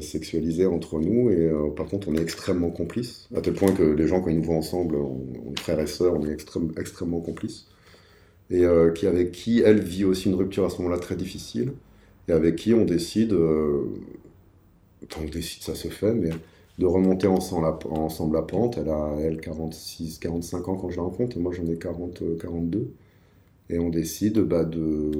sexualisé 0.00 0.66
entre 0.66 1.00
nous, 1.00 1.30
et 1.30 1.50
par 1.74 1.86
contre, 1.86 2.08
on 2.08 2.14
est 2.14 2.20
extrêmement 2.20 2.68
complices, 2.68 3.26
à 3.34 3.40
tel 3.40 3.54
point 3.54 3.72
que 3.72 3.82
les 3.82 4.06
gens, 4.06 4.20
quand 4.20 4.28
ils 4.28 4.36
nous 4.36 4.42
voient 4.42 4.56
ensemble, 4.56 4.96
on, 4.96 5.54
est 5.54 5.58
frères 5.58 5.80
et 5.80 5.86
sœurs, 5.86 6.14
on 6.14 6.26
est 6.26 6.32
extrêmement 6.78 7.20
complices. 7.20 7.68
Et 8.50 8.64
qui, 8.94 9.06
avec 9.06 9.32
qui 9.32 9.60
elle 9.60 9.80
vit 9.80 10.04
aussi 10.04 10.28
une 10.28 10.34
rupture 10.34 10.66
à 10.66 10.68
ce 10.68 10.76
moment-là 10.82 10.98
très 10.98 11.16
difficile, 11.16 11.72
et 12.28 12.32
avec 12.32 12.56
qui 12.56 12.74
on 12.74 12.84
décide 12.84 13.34
on 15.18 15.24
décide, 15.24 15.62
ça 15.62 15.74
se 15.74 15.88
fait, 15.88 16.12
mais 16.12 16.30
de 16.78 16.86
remonter 16.86 17.26
ensemble 17.26 17.66
la, 18.34 18.42
pente. 18.42 18.78
Elle 18.78 18.88
a, 18.88 19.16
elle, 19.20 19.40
46, 19.40 20.18
45 20.18 20.68
ans 20.68 20.76
quand 20.76 20.90
je 20.90 20.96
la 20.96 21.02
rencontre, 21.02 21.36
et 21.36 21.40
moi 21.40 21.52
j'en 21.52 21.66
ai 21.66 21.76
40, 21.76 22.22
42. 22.40 22.90
Et 23.70 23.78
on 23.78 23.88
décide 23.88 24.40
bah, 24.40 24.64
de, 24.64 25.10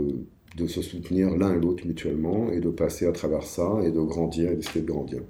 de 0.57 0.67
se 0.67 0.83
soutenir 0.83 1.37
l'un 1.37 1.55
et 1.55 1.61
l'autre 1.61 1.87
mutuellement, 1.87 2.51
et 2.51 2.61
de 2.61 2.71
passer 2.71 3.07
à 3.07 3.13
travers 3.13 3.45
ça, 3.45 3.81
et 3.85 3.91
de 3.91 4.01
grandir, 4.01 4.53
et 4.53 4.57
d'essayer 4.57 4.83
de 4.83 4.87
grandir. 4.87 5.23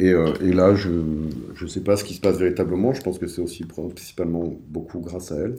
Et, 0.00 0.10
euh, 0.10 0.32
et, 0.42 0.52
là, 0.52 0.74
je 0.74 0.88
ne 0.90 1.68
sais 1.68 1.80
pas 1.80 1.96
ce 1.96 2.02
qui 2.02 2.14
se 2.14 2.20
passe 2.20 2.38
véritablement, 2.38 2.92
je 2.94 3.02
pense 3.02 3.18
que 3.18 3.28
c'est 3.28 3.42
aussi 3.42 3.64
principalement 3.64 4.52
beaucoup 4.68 4.98
grâce 4.98 5.30
à 5.30 5.36
elle, 5.36 5.56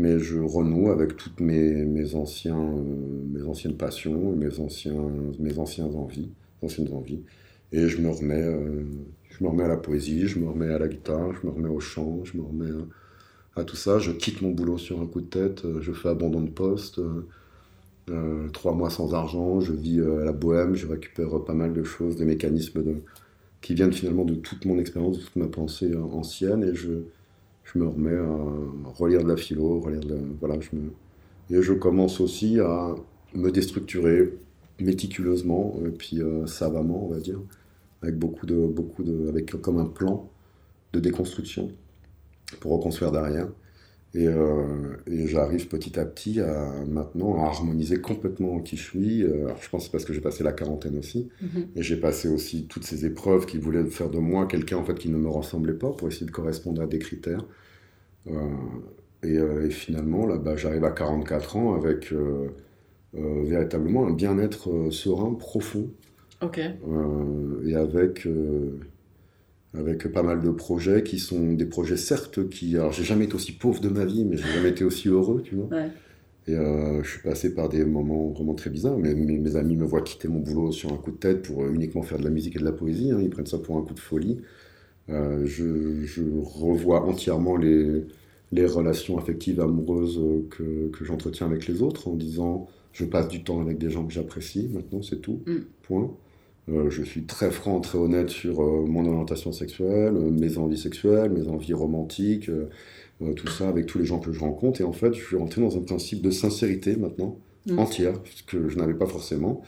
mais 0.00 0.18
je 0.18 0.38
renoue 0.38 0.90
avec 0.90 1.16
toutes 1.16 1.40
euh, 1.42 1.84
mes 1.84 2.14
anciennes 2.14 3.76
passions, 3.76 4.34
mes 4.34 4.58
anciens, 4.58 5.10
mes 5.38 5.58
anciens 5.58 5.84
envies, 5.84 6.30
anciennes 6.62 6.92
envies. 6.94 7.20
Et 7.72 7.86
je 7.86 8.00
me 8.00 8.08
remets, 8.08 8.42
euh, 8.42 8.84
je 9.28 9.44
me 9.44 9.50
remets 9.50 9.64
à 9.64 9.68
la 9.68 9.76
poésie, 9.76 10.26
je 10.26 10.38
me 10.38 10.48
remets 10.48 10.72
à 10.72 10.78
la 10.78 10.88
guitare, 10.88 11.34
je 11.34 11.46
me 11.46 11.52
remets 11.52 11.68
au 11.68 11.80
chant, 11.80 12.24
je 12.24 12.38
me 12.38 12.42
remets 12.42 12.70
à, 13.56 13.64
tout 13.64 13.76
ça. 13.76 13.98
Je 13.98 14.10
quitte 14.10 14.40
mon 14.40 14.52
boulot 14.52 14.78
sur 14.78 15.02
un 15.02 15.06
coup 15.06 15.20
de 15.20 15.26
tête, 15.26 15.66
euh, 15.66 15.82
je 15.82 15.92
fais 15.92 16.08
abandon 16.08 16.40
de 16.40 16.50
poste, 16.50 17.00
trois 18.52 18.74
mois 18.74 18.90
sans 18.90 19.14
argent, 19.14 19.60
je 19.60 19.72
vis 19.72 20.00
à 20.00 20.24
la 20.24 20.32
bohème, 20.32 20.74
je 20.74 20.86
récupère 20.86 21.44
pas 21.44 21.54
mal 21.54 21.72
de 21.72 21.84
choses, 21.84 22.16
des 22.16 22.24
mécanismes 22.24 22.82
qui 23.60 23.74
viennent 23.74 23.92
finalement 23.92 24.24
de 24.24 24.34
toute 24.34 24.64
mon 24.64 24.80
expérience, 24.80 25.18
de 25.18 25.22
toute 25.22 25.36
ma 25.36 25.46
pensée 25.46 25.94
ancienne, 25.94 26.64
et 26.64 26.74
je, 26.74 27.04
je 27.72 27.78
me 27.78 27.86
remets 27.86 28.16
à 28.16 28.90
relire 28.98 29.22
de 29.22 29.28
la 29.28 29.36
philo, 29.36 29.80
relire 29.80 30.00
de 30.00 30.18
voilà, 30.40 30.58
je 30.60 30.70
et 31.52 31.62
je 31.62 31.72
commence 31.72 32.20
aussi 32.20 32.60
à 32.60 32.94
me 33.34 33.50
déstructurer 33.50 34.38
méticuleusement, 34.80 35.76
et 35.84 35.90
puis 35.90 36.20
savamment, 36.46 37.06
on 37.06 37.08
va 37.08 37.20
dire 37.20 37.40
avec 38.02 38.18
beaucoup 38.18 38.46
de, 38.46 38.66
beaucoup 38.66 39.02
de, 39.02 39.28
avec 39.28 39.50
comme 39.60 39.78
un 39.78 39.86
plan 39.86 40.30
de 40.92 41.00
déconstruction 41.00 41.70
pour 42.60 42.72
reconstruire 42.72 43.12
derrière. 43.12 43.48
Et, 44.12 44.26
euh, 44.26 44.96
et 45.06 45.28
j'arrive 45.28 45.68
petit 45.68 45.98
à 45.98 46.04
petit 46.04 46.40
à 46.40 46.84
maintenant 46.88 47.44
à 47.44 47.46
harmoniser 47.46 48.00
complètement 48.00 48.58
qui 48.58 48.76
je 48.76 48.82
suis. 48.82 49.22
Euh, 49.22 49.44
alors 49.44 49.62
je 49.62 49.70
pense 49.70 49.82
que 49.82 49.86
c'est 49.86 49.92
parce 49.92 50.04
que 50.04 50.12
j'ai 50.12 50.20
passé 50.20 50.42
la 50.42 50.52
quarantaine 50.52 50.98
aussi, 50.98 51.28
mm-hmm. 51.42 51.66
et 51.76 51.82
j'ai 51.82 51.96
passé 51.96 52.28
aussi 52.28 52.66
toutes 52.66 52.84
ces 52.84 53.06
épreuves 53.06 53.46
qui 53.46 53.58
voulaient 53.58 53.84
faire 53.84 54.10
de 54.10 54.18
moi 54.18 54.46
quelqu'un 54.46 54.78
en 54.78 54.84
fait 54.84 54.98
qui 54.98 55.10
ne 55.10 55.16
me 55.16 55.28
ressemblait 55.28 55.74
pas 55.74 55.92
pour 55.92 56.08
essayer 56.08 56.26
de 56.26 56.32
correspondre 56.32 56.82
à 56.82 56.86
des 56.86 56.98
critères. 56.98 57.44
Euh, 58.26 58.32
et, 59.22 59.34
et, 59.34 59.70
finalement 59.70 60.26
là, 60.26 60.38
bah, 60.38 60.56
j'arrive 60.56 60.84
à 60.84 60.90
44 60.90 61.56
ans 61.56 61.74
avec 61.74 62.12
véritablement 63.12 64.06
un 64.06 64.12
bien-être 64.12 64.90
serein 64.90 65.34
profond 65.34 65.90
et 66.42 67.74
avec, 67.74 68.26
avec 69.74 70.08
pas 70.08 70.22
mal 70.22 70.40
de 70.40 70.50
projets 70.50 71.02
qui 71.02 71.18
sont 71.18 71.52
des 71.52 71.66
projets, 71.66 71.96
certes, 71.96 72.48
qui. 72.48 72.76
Alors, 72.76 72.92
j'ai 72.92 73.04
jamais 73.04 73.26
été 73.26 73.34
aussi 73.34 73.52
pauvre 73.52 73.80
de 73.80 73.88
ma 73.88 74.04
vie, 74.04 74.24
mais 74.24 74.36
j'ai 74.36 74.52
jamais 74.54 74.70
été 74.70 74.84
aussi 74.84 75.08
heureux, 75.08 75.42
tu 75.42 75.54
vois. 75.54 75.68
Et 76.46 76.54
euh, 76.54 77.02
je 77.02 77.08
suis 77.08 77.22
passé 77.22 77.54
par 77.54 77.68
des 77.68 77.84
moments 77.84 78.30
vraiment 78.30 78.54
très 78.54 78.70
bizarres. 78.70 78.98
Mais, 78.98 79.14
mes, 79.14 79.56
amis 79.56 79.76
me 79.76 79.84
voient 79.84 80.02
quitter 80.02 80.26
mon 80.28 80.40
boulot 80.40 80.72
sur 80.72 80.92
un 80.92 80.96
coup 80.96 81.12
de 81.12 81.16
tête 81.16 81.42
pour 81.42 81.66
uniquement 81.66 82.02
faire 82.02 82.18
de 82.18 82.24
la 82.24 82.30
musique 82.30 82.56
et 82.56 82.58
de 82.58 82.64
la 82.64 82.72
poésie. 82.72 83.12
Hein. 83.12 83.20
Ils 83.22 83.30
prennent 83.30 83.46
ça 83.46 83.58
pour 83.58 83.76
un 83.76 83.82
coup 83.82 83.94
de 83.94 84.00
folie. 84.00 84.40
je, 85.08 86.02
je, 86.04 86.22
revois 86.42 87.04
entièrement 87.04 87.56
les, 87.56 88.04
les 88.52 88.66
relations 88.66 89.18
affectives 89.18 89.60
amoureuses 89.60 90.20
que, 90.50 90.88
que 90.88 91.04
j'entretiens 91.04 91.46
avec 91.46 91.66
les 91.66 91.82
autres 91.82 92.08
en 92.08 92.14
disant 92.14 92.68
je 92.92 93.04
passe 93.04 93.28
du 93.28 93.42
temps 93.42 93.60
avec 93.60 93.78
des 93.78 93.90
gens 93.90 94.04
que 94.04 94.12
j'apprécie, 94.12 94.68
maintenant 94.72 95.02
c'est 95.02 95.20
tout, 95.20 95.40
mm. 95.46 95.58
point. 95.82 96.10
Euh, 96.72 96.90
je 96.90 97.02
suis 97.02 97.24
très 97.24 97.50
franc, 97.50 97.80
très 97.80 97.98
honnête 97.98 98.30
sur 98.30 98.62
euh, 98.62 98.84
mon 98.86 99.06
orientation 99.06 99.52
sexuelle, 99.52 100.14
euh, 100.16 100.30
mes 100.30 100.58
envies 100.58 100.78
sexuelles, 100.78 101.30
mes 101.30 101.48
envies 101.48 101.72
romantiques, 101.72 102.50
tout 103.36 103.48
ça 103.48 103.68
avec 103.68 103.84
tous 103.84 103.98
les 103.98 104.06
gens 104.06 104.18
que 104.18 104.32
je 104.32 104.40
rencontre. 104.40 104.80
Et 104.80 104.84
en 104.84 104.92
fait, 104.92 105.12
je 105.12 105.22
suis 105.22 105.36
rentré 105.36 105.60
dans 105.60 105.76
un 105.76 105.82
principe 105.82 106.22
de 106.22 106.30
sincérité 106.30 106.96
maintenant, 106.96 107.38
mm. 107.66 107.78
entière, 107.78 108.14
ce 108.34 108.42
que 108.42 108.68
je 108.68 108.78
n'avais 108.78 108.94
pas 108.94 109.06
forcément. 109.06 109.62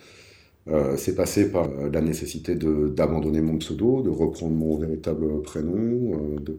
c'est 0.97 1.15
passé 1.15 1.51
par 1.51 1.69
la 1.69 2.01
nécessité 2.01 2.55
d'abandonner 2.55 3.41
mon 3.41 3.57
pseudo, 3.57 4.01
de 4.01 4.09
reprendre 4.09 4.55
mon 4.55 4.77
véritable 4.77 5.41
prénom, 5.43 6.37
de, 6.39 6.57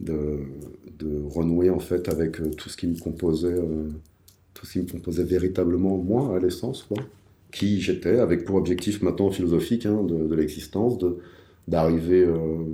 de, 0.00 0.40
de, 0.98 1.22
renouer 1.28 1.70
en 1.70 1.78
fait 1.78 2.08
avec 2.08 2.32
tout 2.56 2.68
ce 2.68 2.76
qui 2.76 2.88
me 2.88 2.98
composait, 2.98 3.60
tout 4.54 4.66
ce 4.66 4.72
qui 4.72 4.78
me 4.80 4.90
composait 4.90 5.24
véritablement 5.24 5.98
moi 5.98 6.34
à 6.36 6.40
l'essence, 6.40 6.82
quoi 6.82 6.98
qui 7.54 7.80
j'étais, 7.80 8.18
avec 8.18 8.44
pour 8.44 8.56
objectif 8.56 9.00
maintenant 9.00 9.30
philosophique 9.30 9.86
hein, 9.86 10.02
de, 10.02 10.34
l'existence, 10.34 10.98
d'arriver 11.68 12.24
euh, 12.24 12.64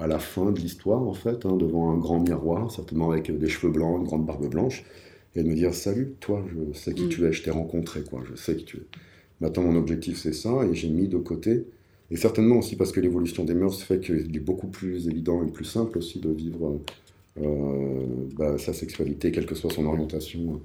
à 0.00 0.06
la 0.06 0.18
fin 0.18 0.50
de 0.50 0.58
l'histoire, 0.58 1.02
en 1.02 1.12
fait, 1.12 1.44
hein, 1.44 1.54
devant 1.56 1.90
un 1.90 1.98
grand 1.98 2.18
miroir, 2.18 2.70
certainement 2.70 3.10
avec 3.10 3.30
des 3.36 3.48
cheveux 3.48 3.70
blancs, 3.70 3.98
une 4.00 4.06
grande 4.06 4.24
barbe 4.24 4.48
blanche, 4.48 4.84
et 5.34 5.42
de 5.42 5.48
me 5.48 5.54
dire 5.54 5.74
Salut, 5.74 6.14
toi, 6.18 6.42
je 6.48 6.78
sais 6.78 6.94
qui 6.94 7.04
mm. 7.04 7.08
tu 7.10 7.26
es, 7.26 7.32
je 7.32 7.42
t'ai 7.42 7.50
rencontré, 7.50 8.02
quoi, 8.02 8.22
je 8.28 8.34
sais 8.34 8.56
qui 8.56 8.64
tu 8.64 8.78
es. 8.78 8.86
Maintenant, 9.42 9.64
mon 9.64 9.76
objectif, 9.76 10.16
c'est 10.16 10.32
ça, 10.32 10.64
et 10.64 10.74
j'ai 10.74 10.88
mis 10.88 11.08
de 11.08 11.18
côté, 11.18 11.66
et 12.10 12.16
certainement 12.16 12.58
aussi 12.58 12.74
parce 12.76 12.92
que 12.92 13.00
l'évolution 13.00 13.44
des 13.44 13.54
mœurs 13.54 13.82
fait 13.82 14.00
qu'il 14.00 14.34
est 14.34 14.40
beaucoup 14.40 14.68
plus 14.68 15.08
évident 15.08 15.44
et 15.46 15.50
plus 15.50 15.66
simple 15.66 15.98
aussi 15.98 16.20
de 16.20 16.30
vivre 16.30 16.80
euh, 17.42 18.06
bah, 18.34 18.56
sa 18.56 18.72
sexualité, 18.72 19.30
quelle 19.30 19.44
que 19.44 19.54
soit 19.54 19.70
son 19.70 19.84
orientation 19.84 20.62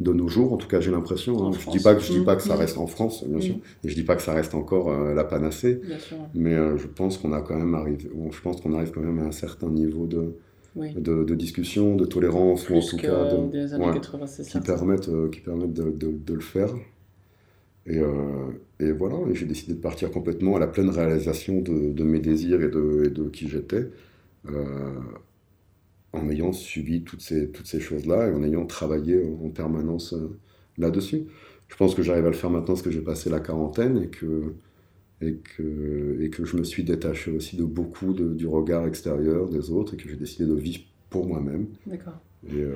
de 0.00 0.12
nos 0.12 0.28
jours. 0.28 0.52
En 0.52 0.56
tout 0.56 0.68
cas, 0.68 0.80
j'ai 0.80 0.90
l'impression. 0.90 1.46
Hein. 1.46 1.50
Je 1.52 1.70
dis 1.70 1.82
pas 1.82 1.94
que 1.94 2.00
je 2.00 2.12
dis 2.12 2.24
pas 2.24 2.36
que 2.36 2.42
ça 2.42 2.54
mmh. 2.54 2.58
reste 2.58 2.78
en 2.78 2.86
France, 2.86 3.24
bien 3.26 3.40
sûr, 3.40 3.56
et 3.84 3.88
je 3.88 3.94
dis 3.94 4.04
pas 4.04 4.16
que 4.16 4.22
ça 4.22 4.32
reste 4.32 4.54
encore 4.54 4.90
euh, 4.90 5.14
la 5.14 5.24
panacée. 5.24 5.80
Mais 6.34 6.54
euh, 6.54 6.76
je 6.76 6.86
pense 6.86 7.18
qu'on 7.18 7.32
a 7.32 7.40
quand 7.40 7.56
même 7.56 7.74
arrivé. 7.74 8.10
Je 8.30 8.40
pense 8.40 8.60
qu'on 8.60 8.74
arrive 8.74 8.92
quand 8.92 9.00
même 9.00 9.18
à 9.18 9.24
un 9.24 9.32
certain 9.32 9.68
niveau 9.68 10.06
de 10.06 10.34
de, 10.76 11.34
discussion, 11.34 11.96
de 11.96 12.04
tolérance, 12.04 12.68
ou 12.68 12.74
en 12.74 12.80
tout 12.80 12.96
cas 12.98 13.34
de, 13.34 13.50
des 13.50 13.74
années 13.74 13.90
80, 13.94 14.26
qui 14.48 14.60
permettent 14.60 15.08
euh, 15.08 15.28
qui 15.28 15.40
permettent 15.40 15.72
de, 15.72 15.90
de, 15.90 16.34
le 16.34 16.40
faire. 16.40 16.72
Et, 17.86 18.00
et 18.80 18.92
voilà, 18.92 19.16
j'ai 19.32 19.46
décidé 19.46 19.72
de 19.72 19.80
partir 19.80 20.10
complètement 20.10 20.56
à 20.56 20.58
la 20.58 20.66
pleine 20.66 20.90
réalisation 20.90 21.62
de, 21.62 22.04
mes 22.04 22.20
désirs 22.20 22.60
et 22.60 22.68
de, 22.68 23.04
et 23.06 23.10
de 23.10 23.24
qui 23.30 23.48
j'étais 23.48 23.88
en 26.12 26.28
ayant 26.30 26.52
subi 26.52 27.02
toutes 27.02 27.20
ces, 27.20 27.50
toutes 27.50 27.66
ces 27.66 27.80
choses-là 27.80 28.28
et 28.28 28.32
en 28.32 28.42
ayant 28.42 28.66
travaillé 28.66 29.22
en 29.42 29.50
permanence 29.50 30.14
euh, 30.14 30.38
là-dessus. 30.78 31.26
Je 31.68 31.76
pense 31.76 31.94
que 31.94 32.02
j'arrive 32.02 32.24
à 32.26 32.30
le 32.30 32.34
faire 32.34 32.50
maintenant 32.50 32.74
parce 32.74 32.82
que 32.82 32.90
j'ai 32.90 33.02
passé 33.02 33.28
la 33.28 33.40
quarantaine 33.40 34.02
et 34.02 34.08
que, 34.08 34.54
et, 35.20 35.34
que, 35.34 36.18
et 36.22 36.30
que 36.30 36.44
je 36.44 36.56
me 36.56 36.64
suis 36.64 36.82
détaché 36.82 37.30
aussi 37.30 37.56
de 37.56 37.64
beaucoup 37.64 38.14
du 38.14 38.46
regard 38.46 38.86
extérieur 38.86 39.50
des 39.50 39.70
autres 39.70 39.94
et 39.94 39.96
que 39.98 40.08
j'ai 40.08 40.16
décidé 40.16 40.46
de 40.46 40.54
vivre 40.54 40.80
pour 41.10 41.26
moi-même. 41.26 41.66
D'accord. 41.86 42.18
Et, 42.46 42.54
euh, 42.54 42.72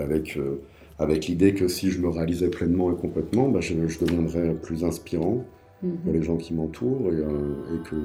avec, 0.00 0.36
euh, 0.36 0.56
avec 0.98 1.26
l'idée 1.26 1.54
que 1.54 1.68
si 1.68 1.90
je 1.90 2.00
me 2.00 2.08
réalisais 2.08 2.48
pleinement 2.48 2.92
et 2.92 2.96
complètement, 2.96 3.48
bah, 3.48 3.60
je, 3.60 3.74
deviendrais 3.74 4.54
plus 4.54 4.82
inspirant 4.82 5.44
mhm. 5.82 5.98
pour 5.98 6.12
les 6.12 6.22
gens 6.22 6.36
qui 6.36 6.52
m'entourent 6.52 7.12
et, 7.12 7.18
et 7.18 7.88
que 7.88 7.96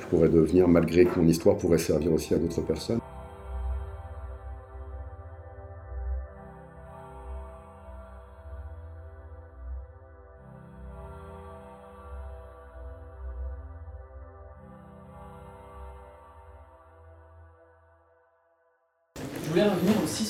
je 0.00 0.06
pourrais 0.06 0.30
devenir, 0.30 0.66
malgré 0.66 1.04
que 1.04 1.20
mon 1.20 1.28
histoire 1.28 1.58
pourrait 1.58 1.76
servir 1.76 2.12
aussi 2.12 2.32
à 2.32 2.38
d'autres 2.38 2.62
personnes. 2.62 3.00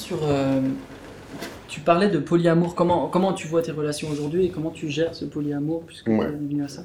Sur, 0.09 0.21
euh, 0.23 0.61
tu 1.69 1.81
parlais 1.81 2.09
de 2.09 2.19
polyamour. 2.19 2.75
Comment, 2.75 3.09
comment 3.09 3.35
tu 3.35 3.47
vois 3.47 3.61
tes 3.61 3.73
relations 3.73 4.09
aujourd'hui 4.11 4.47
et 4.47 4.49
comment 4.49 4.71
tu 4.71 4.89
gères 4.89 5.15
ce 5.15 5.27
polyamour 5.27 5.83
puisque 5.87 6.07
tu 6.07 6.13
es 6.13 6.31
venu 6.31 6.65
à 6.65 6.69
ça? 6.69 6.83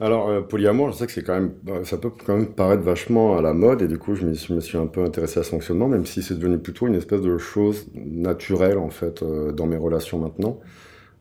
Alors, 0.00 0.28
euh, 0.28 0.40
polyamour, 0.42 0.90
je 0.90 0.96
sais 0.98 1.06
que 1.06 1.12
c'est 1.12 1.22
quand 1.22 1.34
même, 1.34 1.52
bah, 1.62 1.84
ça 1.84 1.96
peut 1.96 2.10
quand 2.10 2.36
même 2.36 2.48
paraître 2.48 2.82
vachement 2.82 3.38
à 3.38 3.42
la 3.42 3.54
mode, 3.54 3.80
et 3.80 3.88
du 3.88 3.96
coup, 3.96 4.14
je 4.14 4.26
me 4.26 4.60
suis 4.60 4.76
un 4.76 4.86
peu 4.86 5.02
intéressé 5.02 5.40
à 5.40 5.42
ce 5.42 5.50
fonctionnement, 5.50 5.88
même 5.88 6.04
si 6.04 6.22
c'est 6.22 6.34
devenu 6.34 6.58
plutôt 6.58 6.86
une 6.86 6.96
espèce 6.96 7.22
de 7.22 7.38
chose 7.38 7.86
naturelle, 7.94 8.76
en 8.76 8.90
fait, 8.90 9.22
euh, 9.22 9.52
dans 9.52 9.66
mes 9.66 9.78
relations 9.78 10.18
maintenant. 10.18 10.58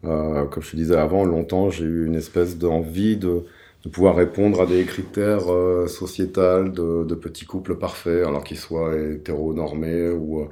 Euh, 0.03 0.44
comme 0.45 0.61
je 0.61 0.72
te 0.72 0.76
disais 0.76 0.98
avant, 0.98 1.23
longtemps, 1.23 1.69
j'ai 1.69 1.86
eu 1.86 2.06
une 2.06 2.15
espèce 2.15 2.57
d'envie 2.57 3.15
de, 3.15 3.44
de, 3.86 3.90
pouvoir 3.90 4.15
répondre 4.15 4.61
à 4.61 4.65
des 4.65 4.84
critères 4.84 5.49
euh, 5.49 5.88
sociétals 5.88 6.73
de, 6.73 7.06
de, 7.06 7.15
petits 7.15 7.45
couples 7.45 7.76
parfaits, 7.76 8.26
alors 8.26 8.44
qu'ils 8.44 8.57
soient 8.57 8.94
hétéronormés 8.95 10.10
ou, 10.10 10.41
euh, 10.41 10.45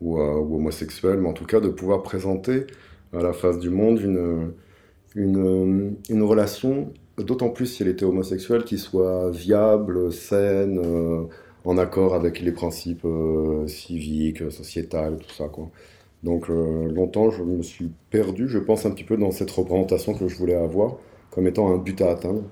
ou, 0.00 0.18
ou, 0.18 0.56
homosexuels, 0.56 1.18
mais 1.18 1.28
en 1.28 1.32
tout 1.32 1.46
cas 1.46 1.60
de 1.60 1.68
pouvoir 1.68 2.02
présenter 2.02 2.66
à 3.12 3.22
la 3.22 3.32
face 3.32 3.58
du 3.58 3.70
monde 3.70 4.00
une, 4.00 4.52
une, 5.16 6.22
relation 6.22 6.92
d'autant 7.18 7.50
plus 7.50 7.66
si 7.66 7.82
elle 7.82 7.88
était 7.88 8.04
homosexuelle, 8.04 8.64
qui 8.64 8.78
soit 8.78 9.30
viable, 9.30 10.12
saine, 10.12 10.80
euh, 10.84 11.24
en 11.64 11.78
accord 11.78 12.14
avec 12.14 12.40
les 12.40 12.52
principes 12.52 13.04
euh, 13.04 13.66
civiques, 13.66 14.50
sociétals, 14.50 15.18
tout 15.18 15.34
ça. 15.34 15.48
Quoi. 15.48 15.70
Donc 16.22 16.50
euh, 16.50 16.88
longtemps, 16.92 17.30
je 17.30 17.42
me 17.42 17.62
suis 17.62 17.90
perdu, 18.10 18.48
je 18.48 18.58
pense, 18.58 18.86
un 18.86 18.90
petit 18.90 19.04
peu 19.04 19.16
dans 19.16 19.30
cette 19.30 19.50
représentation 19.50 20.14
que 20.14 20.28
je 20.28 20.36
voulais 20.36 20.54
avoir, 20.54 20.96
comme 21.30 21.46
étant 21.46 21.72
un 21.72 21.78
but 21.78 22.00
à 22.00 22.10
atteindre. 22.10 22.42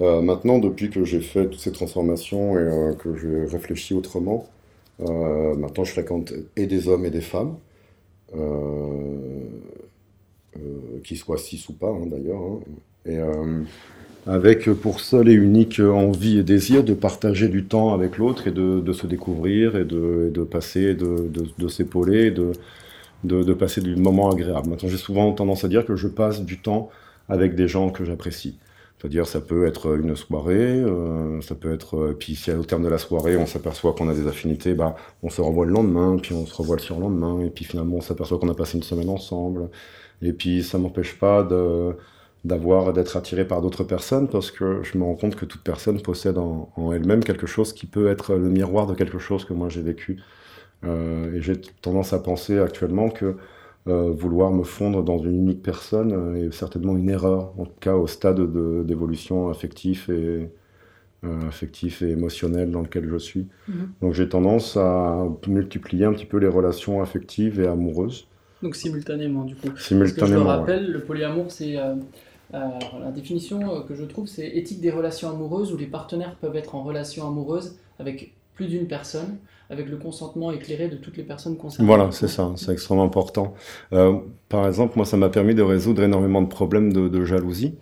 maintenant, 0.00 0.58
depuis 0.58 0.90
que 0.90 1.04
j'ai 1.04 1.20
fait 1.20 1.48
toutes 1.48 1.60
ces 1.60 1.72
transformations 1.72 2.58
et 2.58 2.96
que 2.96 3.16
j'ai 3.16 3.44
réfléchi 3.46 3.94
autrement, 3.94 4.46
maintenant 4.98 5.84
je 5.84 5.92
fréquente 5.92 6.32
et 6.56 6.66
des 6.66 6.88
hommes 6.88 7.04
et 7.04 7.10
des 7.10 7.20
femmes. 7.20 7.56
qui 11.02 11.16
soient 11.16 11.38
cis 11.38 11.64
ou 11.68 11.72
pas 11.72 11.90
hein, 11.90 12.06
d'ailleurs. 12.06 12.40
Hein. 12.40 12.60
Et 13.06 13.18
avec 14.26 14.70
pour 14.72 15.00
seul 15.00 15.28
et 15.28 15.34
unique 15.34 15.80
envie 15.80 16.38
et 16.38 16.42
désir 16.42 16.82
de 16.82 16.94
partager 16.94 17.48
du 17.48 17.64
temps 17.64 17.92
avec 17.92 18.16
l'autre 18.16 18.48
et 18.48 18.52
de, 18.52 18.80
de, 18.80 18.92
se 18.92 19.06
découvrir 19.06 19.76
et 19.76 19.84
de, 19.84 20.30
de 20.32 20.44
passer, 20.44 20.94
de, 20.94 21.30
de 21.30 21.68
s'épauler, 21.68 22.30
de, 22.30 23.52
passer 23.54 23.82
du 23.82 23.96
moment 23.96 24.30
agréable. 24.30 24.70
Maintenant, 24.70 24.88
j'ai 24.88 24.96
souvent 24.96 25.30
tendance 25.32 25.64
à 25.64 25.68
dire 25.68 25.84
que 25.84 25.96
je 25.96 26.08
passe 26.08 26.42
du 26.42 26.58
temps 26.58 26.88
avec 27.28 27.54
des 27.54 27.68
gens 27.68 27.90
que 27.90 28.04
j'apprécie. 28.04 28.56
C'est-à-dire, 29.04 29.26
ça 29.26 29.42
peut 29.42 29.66
être 29.66 29.98
une 29.98 30.16
soirée, 30.16 30.80
euh, 30.80 31.38
ça 31.42 31.54
peut 31.54 31.74
être. 31.74 31.98
Euh, 31.98 32.16
puis, 32.18 32.34
si 32.36 32.50
au 32.50 32.64
terme 32.64 32.82
de 32.82 32.88
la 32.88 32.96
soirée, 32.96 33.36
on 33.36 33.44
s'aperçoit 33.44 33.92
qu'on 33.92 34.08
a 34.08 34.14
des 34.14 34.26
affinités, 34.26 34.72
bah, 34.72 34.96
on 35.22 35.28
se 35.28 35.42
revoit 35.42 35.66
le 35.66 35.72
lendemain, 35.72 36.16
puis 36.16 36.32
on 36.32 36.46
se 36.46 36.54
revoit 36.54 36.76
le 36.76 36.80
surlendemain, 36.80 37.40
et 37.40 37.50
puis 37.50 37.66
finalement, 37.66 37.96
on 37.96 38.00
s'aperçoit 38.00 38.38
qu'on 38.38 38.48
a 38.48 38.54
passé 38.54 38.78
une 38.78 38.82
semaine 38.82 39.10
ensemble. 39.10 39.68
Et 40.22 40.32
puis, 40.32 40.62
ça 40.64 40.78
m'empêche 40.78 41.18
pas 41.18 41.42
de 41.42 41.94
d'avoir 42.44 42.94
d'être 42.94 43.16
attiré 43.18 43.46
par 43.46 43.60
d'autres 43.62 43.84
personnes 43.84 44.28
parce 44.28 44.50
que 44.50 44.82
je 44.82 44.98
me 44.98 45.04
rends 45.04 45.16
compte 45.16 45.36
que 45.36 45.46
toute 45.46 45.62
personne 45.62 46.00
possède 46.02 46.38
en, 46.38 46.70
elle-même 46.92 47.24
quelque 47.24 47.46
chose 47.46 47.72
qui 47.72 47.86
peut 47.86 48.08
être 48.08 48.34
le 48.34 48.48
miroir 48.50 48.86
de 48.86 48.94
quelque 48.94 49.18
chose 49.18 49.46
que 49.46 49.54
moi 49.54 49.70
j'ai 49.70 49.80
vécu 49.80 50.20
euh, 50.84 51.34
et 51.34 51.40
j'ai 51.40 51.58
tendance 51.82 52.12
à 52.12 52.18
penser 52.18 52.58
actuellement 52.58 53.08
que 53.08 53.36
vouloir 53.86 54.50
me 54.50 54.64
fondre 54.64 55.02
dans 55.02 55.18
une 55.18 55.36
unique 55.36 55.62
personne 55.62 56.12
euh, 56.12 56.46
est 56.46 56.52
certainement 56.52 56.96
une 56.96 57.10
erreur 57.10 57.52
en 57.58 57.66
tout 57.66 57.78
cas 57.80 57.94
au 57.94 58.06
stade 58.06 58.40
d'évolution 58.86 59.48
affectif 59.48 60.08
et 60.08 60.50
affectif 61.48 62.02
et 62.02 62.10
émotionnel 62.10 62.70
dans 62.70 62.82
lequel 62.82 63.08
je 63.08 63.16
suis 63.16 63.46
mm-hmm. 63.70 63.86
donc 64.02 64.12
j'ai 64.12 64.28
tendance 64.28 64.76
à 64.76 65.26
multiplier 65.46 66.04
un 66.04 66.12
petit 66.12 66.26
peu 66.26 66.36
les 66.36 66.48
relations 66.48 67.00
affectives 67.00 67.60
et 67.60 67.66
amoureuses 67.66 68.28
donc 68.62 68.76
simultanément 68.76 69.44
du 69.44 69.54
coup. 69.56 69.68
Simultanément. 69.76 70.44
Parce 70.46 70.60
que 70.60 70.72
je 70.72 70.74
rappelle, 70.74 70.90
le 70.90 71.00
polyamour 71.00 71.46
c'est 71.50 71.76
euh, 72.54 72.68
la 73.00 73.10
définition 73.10 73.76
euh, 73.76 73.80
que 73.82 73.94
je 73.94 74.04
trouve, 74.04 74.28
c'est 74.28 74.46
éthique 74.46 74.80
des 74.80 74.90
relations 74.90 75.28
amoureuses 75.30 75.72
où 75.72 75.76
les 75.76 75.86
partenaires 75.86 76.36
peuvent 76.36 76.56
être 76.56 76.74
en 76.74 76.82
relation 76.82 77.26
amoureuse 77.26 77.76
avec 77.98 78.34
plus 78.54 78.66
d'une 78.66 78.86
personne, 78.86 79.38
avec 79.74 79.88
le 79.88 79.96
consentement 79.96 80.50
éclairé 80.50 80.88
de 80.88 80.96
toutes 80.96 81.16
les 81.16 81.22
personnes 81.22 81.56
concernées. 81.56 81.86
Voilà, 81.86 82.10
c'est 82.12 82.28
ça, 82.28 82.52
c'est 82.56 82.72
extrêmement 82.72 83.04
important. 83.04 83.54
Euh, 83.92 84.18
par 84.48 84.66
exemple, 84.66 84.94
moi, 84.96 85.04
ça 85.04 85.16
m'a 85.16 85.28
permis 85.28 85.54
de 85.54 85.62
résoudre 85.62 86.02
énormément 86.02 86.42
de 86.42 86.48
problèmes 86.48 86.92
de, 86.92 87.24
jalousie. 87.24 87.74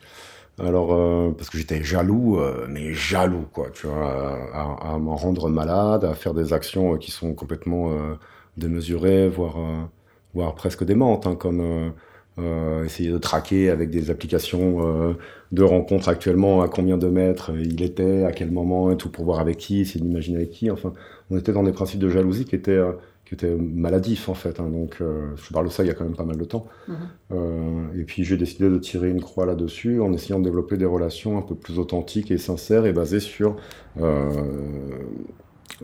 Alors, 0.59 1.35
parce 1.35 1.49
que 1.49 1.57
j'étais 1.59 1.83
jaloux, 1.83 2.39
mais 2.69 2.93
jaloux, 2.93 3.47
quoi, 3.53 3.69
tu 3.73 3.87
vois, 3.87 4.39
à, 4.53 4.99
m'en 4.99 5.17
rendre 5.17 5.49
malade, 5.49 6.05
à 6.05 6.15
faire 6.15 6.35
des 6.35 6.53
actions 6.53 6.97
qui 6.99 7.11
sont 7.11 7.35
complètement 7.35 7.91
démesurées, 8.59 9.29
voire, 9.29 9.57
voire 10.35 10.55
presque 10.55 10.85
démentes, 10.85 11.27
hein, 11.27 11.37
comme 11.37 11.93
euh, 12.39 12.85
essayer 12.85 13.11
de 13.11 13.19
traquer 13.19 13.69
avec 13.69 13.91
des 13.91 14.11
applications 14.11 15.11
euh, 15.11 15.13
de 15.53 15.63
rencontres 15.63 16.09
actuellement 16.09 16.63
à 16.63 16.69
combien 16.69 16.97
de 16.97 17.07
mètres 17.09 17.51
il 17.55 17.83
était, 17.83 18.25
à 18.25 18.33
quel 18.33 18.51
moment 18.51 18.91
et 18.91 18.97
tout 18.97 19.11
pour 19.11 19.27
voir 19.27 19.39
avec 19.39 19.59
qui, 19.59 19.81
essayer 19.83 20.01
d'imaginer 20.01 20.39
avec 20.39 20.51
qui. 20.51 20.71
Enfin, 20.71 20.95
on 21.33 21.39
était 21.39 21.53
dans 21.53 21.63
des 21.63 21.73
principes 21.73 22.01
de 22.01 22.09
jalousie 22.09 22.45
qui 22.45 22.55
étaient, 22.55 22.73
euh, 22.73 22.93
qui 23.25 23.35
étaient 23.35 23.55
maladifs 23.57 24.29
en 24.29 24.35
fait. 24.35 24.61
Hein, 24.61 24.69
donc, 24.69 24.99
je 25.01 25.53
parle 25.53 25.67
de 25.67 25.71
ça 25.71 25.83
il 25.83 25.87
y 25.87 25.91
a 25.91 25.95
quand 25.95 26.05
même 26.05 26.17
pas 26.17 26.25
mal 26.25 26.37
de 26.37 26.45
temps. 26.45 26.67
Mhm. 26.89 27.91
et 27.99 28.05
puis 28.05 28.25
j'ai 28.25 28.37
décidé 28.37 28.69
de 28.69 28.79
tirer 28.79 29.09
une 29.11 29.21
croix 29.21 29.47
là-dessus 29.47 30.01
en 30.01 30.13
essayant 30.13 30.39
de 30.39 30.45
développer 30.45 30.77
des 30.77 30.85
relations 30.87 31.39
un 31.39 31.43
peu 31.43 31.55
plus 31.55 31.79
authentiques 31.79 32.31
et 32.31 32.39
sincères 32.39 32.87
et 32.87 32.93
basées 32.93 33.21
sur 33.21 33.57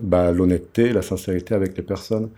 bah, 0.01 0.31
l'honnêteté, 0.31 0.93
la 0.93 1.01
sincérité 1.01 1.55
avec 1.55 1.75
les 1.75 1.83
personnes 1.83 2.29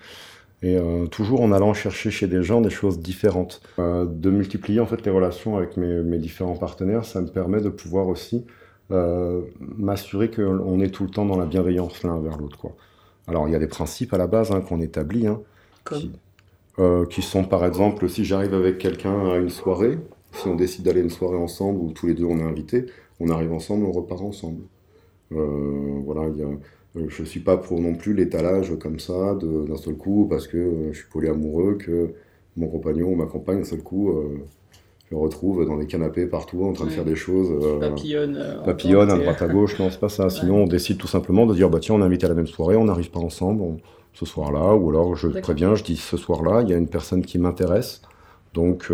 et 0.61 0.77
euh, 0.77 1.07
toujours 1.07 1.41
en 1.41 1.51
allant 1.51 1.73
chercher 1.73 2.11
chez 2.11 2.27
des 2.27 2.43
gens 2.43 2.61
des 2.61 2.69
choses 2.69 2.99
différentes. 2.99 3.61
Euh, 3.79 4.05
de 4.05 4.29
multiplier 4.29 4.79
en 4.79 4.85
fait 4.85 5.03
les 5.05 5.11
relations 5.11 5.57
avec 5.57 5.77
mes, 5.77 6.01
mes, 6.01 6.17
différents 6.19 6.55
partenaires, 6.55 7.05
ça 7.05 7.21
me 7.21 7.27
permet 7.27 7.61
de 7.61 7.69
pouvoir 7.69 8.07
aussi 8.07 8.45
euh, 8.91 9.41
m'assurer 9.59 10.29
qu'on 10.29 10.79
est 10.81 10.89
tout 10.89 11.03
le 11.03 11.09
temps 11.09 11.25
dans 11.25 11.37
la 11.37 11.45
bienveillance 11.45 12.03
l'un 12.03 12.19
vers 12.19 12.37
l'autre. 12.37 12.67
Alors 13.27 13.47
il 13.47 13.51
y 13.51 13.55
a 13.55 13.59
des 13.59 13.67
principes 13.67 14.13
à 14.13 14.17
la 14.17 14.27
base 14.27 14.51
hein, 14.51 14.61
qu'on 14.61 14.81
établit, 14.81 15.27
hein, 15.27 15.41
qui, 15.87 16.11
euh, 16.79 17.05
qui, 17.05 17.21
sont 17.21 17.43
par 17.43 17.65
exemple 17.65 18.09
si 18.09 18.25
j'arrive 18.25 18.53
avec 18.53 18.77
quelqu'un 18.77 19.31
à 19.31 19.37
une 19.37 19.49
soirée, 19.49 19.99
si 20.33 20.47
on 20.47 20.55
décide 20.55 20.85
d'aller 20.85 21.01
une 21.01 21.09
soirée 21.09 21.37
ensemble 21.37 21.79
ou 21.79 21.91
tous 21.91 22.07
les 22.07 22.13
deux 22.13 22.25
on 22.25 22.37
est 22.39 22.43
invités, 22.43 22.85
on 23.19 23.29
arrive 23.29 23.53
ensemble, 23.53 23.85
on 23.85 23.91
repart 23.91 24.21
ensemble. 24.21 24.63
voilà, 25.29 26.29
il 26.29 26.37
y 26.37 26.43
a 26.43 26.47
euh, 26.97 27.07
je 27.09 27.21
ne 27.21 27.27
suis 27.27 27.39
pas 27.39 27.57
pour 27.57 27.79
non 27.79 27.95
plus 27.95 28.13
l'étalage 28.13 28.77
comme 28.79 28.99
ça 28.99 29.35
d'un 29.35 29.77
seul 29.77 29.95
coup 29.95 30.27
parce 30.29 30.47
que 30.47 30.57
euh, 30.57 30.93
je 30.93 30.99
suis 30.99 31.09
polyamoureux 31.09 31.75
que 31.75 32.13
mon 32.57 32.67
compagnon 32.67 33.09
ou 33.09 33.15
ma 33.15 33.25
compagne 33.25 33.59
d'un 33.59 33.63
seul 33.63 33.81
coup 33.81 34.11
euh, 34.11 34.39
je 35.11 35.15
me 35.15 35.21
retrouve 35.21 35.67
dans 35.67 35.77
des 35.77 35.87
canapés 35.87 36.25
partout 36.25 36.63
en 36.63 36.73
train 36.73 36.85
de 36.85 36.91
faire 36.91 37.05
des 37.05 37.15
choses 37.15 37.51
papillonne 37.79 38.61
papillonne 38.65 39.11
à 39.11 39.17
droite 39.17 39.41
à 39.41 39.47
gauche 39.47 39.77
non 39.77 39.89
c'est 39.91 39.99
pas 39.99 40.09
ça. 40.09 40.29
Sinon 40.29 40.63
on 40.63 40.67
décide 40.67 40.97
tout 40.97 41.07
simplement 41.07 41.45
de 41.45 41.53
dire 41.53 41.69
bah 41.69 41.79
tiens 41.79 41.95
on 41.95 42.01
est 42.01 42.05
invité 42.05 42.25
à 42.25 42.29
la 42.29 42.35
même 42.35 42.47
soirée 42.47 42.75
on 42.77 42.85
n'arrive 42.85 43.11
pas 43.11 43.19
ensemble 43.19 43.79
ce 44.13 44.25
soir-là 44.25 44.73
ou 44.75 44.89
alors 44.89 45.15
je 45.15 45.27
préviens 45.27 45.75
je 45.75 45.83
dis 45.83 45.97
ce 45.97 46.17
soir-là 46.17 46.61
il 46.61 46.69
y 46.69 46.73
a 46.73 46.77
une 46.77 46.89
personne 46.89 47.23
qui 47.23 47.37
m'intéresse. 47.37 48.01
Donc, 48.53 48.91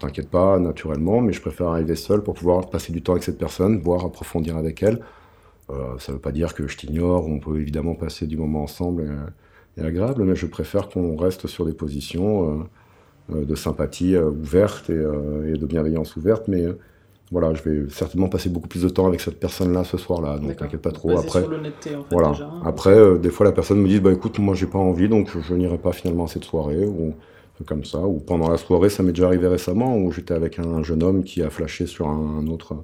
t'inquiète 0.00 0.30
pas, 0.30 0.58
naturellement, 0.58 1.20
mais 1.20 1.32
je 1.32 1.40
préfère 1.40 1.68
arriver 1.68 1.94
seul 1.94 2.24
pour 2.24 2.34
pouvoir 2.34 2.68
passer 2.68 2.92
du 2.92 3.02
temps 3.02 3.12
avec 3.12 3.22
cette 3.22 3.38
personne, 3.38 3.78
voire 3.78 4.04
approfondir 4.04 4.56
avec 4.56 4.82
elle, 4.82 4.98
euh, 5.70 5.98
ça 5.98 6.12
ne 6.12 6.16
veut 6.16 6.22
pas 6.22 6.32
dire 6.32 6.54
que 6.54 6.66
je 6.66 6.76
t'ignore, 6.76 7.26
on 7.26 7.40
peut 7.40 7.60
évidemment 7.60 7.94
passer 7.94 8.26
du 8.26 8.36
moment 8.36 8.62
ensemble 8.62 9.02
et, 9.76 9.82
agréable, 9.82 10.24
mais 10.24 10.34
je 10.34 10.46
préfère 10.46 10.88
qu'on 10.88 11.16
reste 11.16 11.46
sur 11.46 11.64
des 11.64 11.72
positions 11.72 12.42
euh, 12.42 12.54
euh, 12.54 12.64
de 13.30 13.54
sympathie 13.54 14.16
ouverte 14.16 14.90
et, 14.90 14.94
de 14.94 15.66
bienveillance 15.66 16.16
ouverte, 16.16 16.48
mais 16.48 16.64
voilà, 17.30 17.52
je 17.52 17.62
vais 17.62 17.90
certainement 17.90 18.28
passer 18.28 18.48
beaucoup 18.48 18.68
plus 18.68 18.82
de 18.82 18.88
temps 18.88 19.06
avec 19.06 19.20
cette 19.20 19.38
personne-là 19.38 19.84
ce 19.84 19.98
soir-là, 19.98 20.38
donc 20.38 20.56
t'inquiète 20.56 20.80
pas 20.80 20.92
trop. 20.92 21.10
Après, 21.18 21.44
en 21.44 21.46
fait, 21.50 21.90
voilà. 22.10 22.30
Déjà, 22.30 22.44
hein. 22.44 22.62
Après, 22.64 23.18
des 23.18 23.28
fois, 23.28 23.44
la 23.44 23.52
personne 23.52 23.80
me 23.82 23.88
dit, 23.88 24.00
bah 24.00 24.12
écoute, 24.12 24.38
moi 24.38 24.54
j'ai 24.54 24.66
pas 24.66 24.78
envie, 24.78 25.08
donc 25.08 25.28
je 25.38 25.54
n'irai 25.54 25.76
pas 25.76 25.92
finalement 25.92 26.24
à 26.24 26.28
cette 26.28 26.44
soirée, 26.44 26.86
ou 26.86 27.14
comme 27.64 27.84
ça. 27.84 28.00
Ou 28.00 28.18
pendant 28.18 28.50
la 28.50 28.56
soirée, 28.56 28.88
ça 28.88 29.02
m'est 29.02 29.12
déjà 29.12 29.26
arrivé 29.26 29.46
récemment, 29.48 29.96
où 29.96 30.12
j'étais 30.12 30.34
avec 30.34 30.58
un, 30.58 30.82
jeune 30.82 31.02
homme 31.02 31.24
qui 31.24 31.42
a 31.42 31.50
flashé 31.50 31.86
sur 31.86 32.08
un 32.08 32.46
autre 32.46 32.76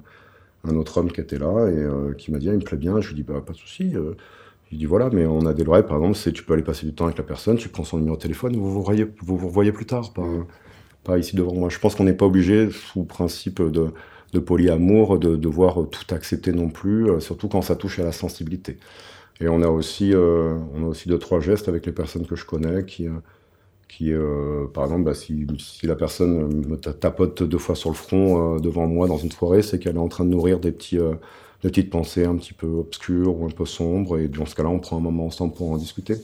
un 0.67 0.75
autre 0.77 0.97
homme 0.97 1.11
qui 1.11 1.21
était 1.21 1.37
là 1.37 1.69
et 1.69 1.77
euh, 1.77 2.13
qui 2.13 2.31
m'a 2.31 2.39
dit 2.39 2.49
ah, 2.49 2.53
il 2.53 2.57
me 2.57 2.63
plaît 2.63 2.77
bien. 2.77 2.99
Je 2.99 3.09
lui 3.09 3.15
dis 3.15 3.23
bah 3.23 3.41
pas 3.45 3.53
de 3.53 3.57
souci. 3.57 3.95
Euh. 3.95 4.15
Je 4.71 4.77
dis 4.77 4.85
voilà, 4.85 5.09
mais 5.11 5.25
on 5.25 5.45
a 5.45 5.53
des 5.53 5.63
lois, 5.63 5.83
par 5.83 5.97
exemple, 5.97 6.15
c'est 6.17 6.31
tu 6.31 6.43
peux 6.43 6.53
aller 6.53 6.63
passer 6.63 6.85
du 6.85 6.93
temps 6.93 7.05
avec 7.05 7.17
la 7.17 7.23
personne, 7.23 7.57
tu 7.57 7.69
prends 7.69 7.83
son 7.83 7.97
numéro 7.97 8.15
de 8.15 8.21
téléphone, 8.21 8.55
vous 8.55 8.71
vous 8.71 8.79
revoyez, 8.79 9.05
vous, 9.21 9.37
vous 9.37 9.47
revoyez 9.47 9.71
plus 9.71 9.85
tard, 9.85 10.11
pas, 11.03 11.17
ici 11.19 11.35
devant 11.35 11.53
moi. 11.53 11.69
Je 11.69 11.79
pense 11.79 11.95
qu'on 11.95 12.03
n'est 12.05 12.13
pas 12.13 12.25
obligé, 12.25 12.69
sous 12.71 13.03
principe 13.03 13.61
de, 13.61 13.91
de 14.33 14.39
polyamour, 14.39 15.19
de 15.19 15.35
devoir 15.35 15.75
tout 15.89 16.13
accepter 16.15 16.51
non 16.51 16.69
plus, 16.69 17.09
euh, 17.09 17.19
surtout 17.19 17.47
quand 17.47 17.61
ça 17.61 17.75
touche 17.75 17.99
à 17.99 18.03
la 18.03 18.11
sensibilité. 18.11 18.77
Et 19.41 19.47
on 19.49 19.61
a 19.61 19.67
aussi, 19.67 20.13
on 20.15 20.83
a 20.83 20.87
aussi 20.87 21.09
deux 21.09 21.19
trois 21.19 21.41
gestes 21.41 21.67
avec 21.69 21.85
les 21.85 21.91
personnes 21.91 22.25
que 22.25 22.35
je 22.35 22.45
connais 22.45 22.85
qui 22.85 23.09
qui, 23.87 24.13
euh, 24.13 24.67
par 24.73 24.85
exemple, 24.85 25.03
bah, 25.03 25.13
si, 25.13 25.45
si, 25.59 25.87
la 25.87 25.95
personne 25.95 26.67
me 26.67 26.75
tapote 26.77 27.43
deux 27.43 27.57
fois 27.57 27.75
sur 27.75 27.89
le 27.89 27.95
front 27.95 28.55
euh, 28.55 28.59
devant 28.59 28.87
moi 28.87 29.07
dans 29.07 29.17
une 29.17 29.31
soirée, 29.31 29.61
c'est 29.61 29.79
qu'elle 29.79 29.95
est 29.95 29.99
en 29.99 30.07
train 30.07 30.25
de 30.25 30.29
nourrir 30.29 30.59
des, 30.59 30.71
petits, 30.71 30.99
euh, 30.99 31.15
des 31.65 31.71
petites 31.71 31.89
pensées 31.89 32.25
un 32.25 32.35
petit 32.35 32.53
peu 32.53 32.67
obscures 32.67 33.39
ou 33.39 33.45
un 33.45 33.49
peu 33.49 33.65
sombres, 33.65 34.19
et 34.19 34.27
dans 34.27 34.45
ce 34.45 34.53
cas-là, 34.55 34.69
on 34.69 34.79
prend 34.79 34.97
un 34.97 35.01
moment 35.01 35.25
ensemble 35.25 35.53
pour 35.53 35.71
en 35.71 35.77
discuter. 35.77 36.15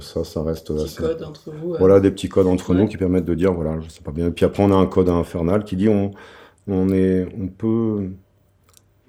ça, 0.00 0.24
ça 0.24 0.42
reste 0.42 0.72
des 0.72 0.84
petits 0.84 0.96
codes 0.96 1.22
entre 1.22 1.50
vous. 1.50 1.74
Voilà, 1.78 2.00
des 2.00 2.10
petits 2.10 2.28
codes 2.28 2.46
entre 2.46 2.74
nous 2.74 2.86
qui 2.86 2.98
permettent 2.98 3.24
de 3.24 3.34
dire, 3.34 3.52
voilà, 3.52 3.80
je 3.80 3.88
sais 3.88 4.02
pas 4.02 4.12
bien. 4.12 4.30
Puis 4.30 4.44
après, 4.44 4.62
on 4.62 4.70
a 4.70 4.74
un 4.74 4.86
code 4.86 5.08
infernal 5.08 5.64
qui 5.64 5.76
dit, 5.76 5.88
on, 5.88 6.10
on 6.68 6.90
est, 6.90 7.26
on 7.40 7.48
peut, 7.48 8.10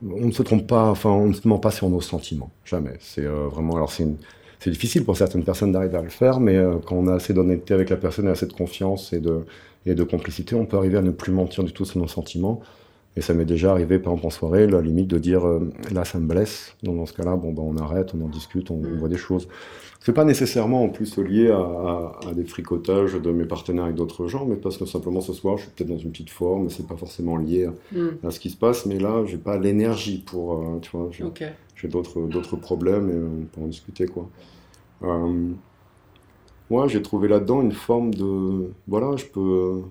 on 0.01 0.25
ne 0.27 0.31
se 0.31 0.43
trompe 0.43 0.65
pas, 0.65 0.89
enfin, 0.89 1.09
on 1.09 1.27
ne 1.27 1.33
se 1.33 1.45
ment 1.45 1.59
pas 1.59 1.71
sur 1.71 1.89
nos 1.89 2.01
sentiments, 2.01 2.51
jamais. 2.63 2.93
C'est 2.99 3.25
vraiment, 3.25 3.75
alors 3.75 3.91
c'est 3.91 4.07
c'est 4.59 4.71
difficile 4.71 5.03
pour 5.03 5.15
certaines 5.15 5.43
personnes 5.43 5.73
d'arriver 5.73 5.97
à 5.97 6.01
le 6.01 6.09
faire, 6.09 6.39
mais 6.39 6.57
quand 6.85 6.95
on 6.95 7.07
a 7.07 7.15
assez 7.15 7.33
d'honnêteté 7.33 7.73
avec 7.73 7.89
la 7.89 7.97
personne 7.97 8.27
et 8.27 8.31
assez 8.31 8.47
de 8.47 8.53
confiance 8.53 9.13
et 9.13 9.19
de, 9.19 9.45
et 9.85 9.93
de 9.93 10.03
complicité, 10.03 10.55
on 10.55 10.65
peut 10.65 10.77
arriver 10.77 10.97
à 10.97 11.01
ne 11.01 11.11
plus 11.11 11.31
mentir 11.31 11.63
du 11.63 11.71
tout 11.71 11.85
sur 11.85 11.99
nos 11.99 12.07
sentiments. 12.07 12.61
Et 13.17 13.21
ça 13.21 13.33
m'est 13.33 13.45
déjà 13.45 13.71
arrivé, 13.71 13.97
par 13.97 14.13
exemple, 14.13 14.27
en 14.27 14.29
soirée, 14.29 14.67
la 14.67 14.81
limite 14.81 15.07
de 15.07 15.17
dire 15.17 15.47
euh, 15.47 15.71
là, 15.91 16.03
ça 16.03 16.19
me 16.19 16.27
blesse. 16.27 16.75
Donc, 16.83 16.97
dans 16.97 17.05
ce 17.05 17.13
cas-là, 17.13 17.35
bon, 17.35 17.53
ben, 17.53 17.63
on 17.63 17.77
arrête, 17.77 18.13
on 18.13 18.25
en 18.25 18.27
discute, 18.27 18.71
on, 18.71 18.81
voit 18.97 19.07
des 19.07 19.17
choses. 19.17 19.47
C'est 20.01 20.13
pas 20.13 20.25
nécessairement 20.25 20.83
en 20.83 20.89
plus 20.89 21.17
lié 21.17 21.49
à, 21.49 22.11
des 22.33 22.43
fricotages 22.43 23.13
de 23.13 23.31
mes 23.31 23.45
partenaires 23.45 23.85
avec 23.85 23.95
d'autres 23.95 24.27
gens, 24.27 24.45
mais 24.45 24.55
parce 24.55 24.77
que 24.77 24.85
simplement 24.85 25.21
ce 25.21 25.33
soir, 25.33 25.57
je 25.57 25.63
suis 25.63 25.71
peut-être 25.71 25.89
dans 25.89 25.97
une 25.97 26.11
petite 26.11 26.29
forme, 26.29 26.69
c'est 26.69 26.85
pas 26.85 26.97
forcément 26.97 27.37
lié 27.37 27.67
mm. 27.91 28.07
à, 28.23 28.31
ce 28.31 28.39
qui 28.39 28.49
se 28.49 28.57
passe, 28.57 28.85
mais 28.85 28.99
là, 28.99 29.23
j'ai 29.25 29.37
pas 29.37 29.57
l'énergie 29.57 30.23
pour, 30.23 30.53
euh, 30.53 30.79
tu 30.81 30.91
vois, 30.95 31.09
j'ai 31.75 31.87
d'autres, 31.87 32.21
d'autres 32.27 32.55
problèmes 32.55 33.09
et 33.09 33.15
on 33.15 33.45
peut 33.45 33.61
en 33.61 33.67
discuter, 33.67 34.05
quoi. 34.05 34.29
Euh, 35.03 35.49
moi, 36.69 36.87
j'ai 36.87 37.01
trouvé 37.01 37.27
là-dedans 37.27 37.61
une 37.61 37.71
forme 37.71 38.13
de. 38.13 38.71
Voilà, 38.87 39.15
je 39.17 39.25
peux. 39.25 39.81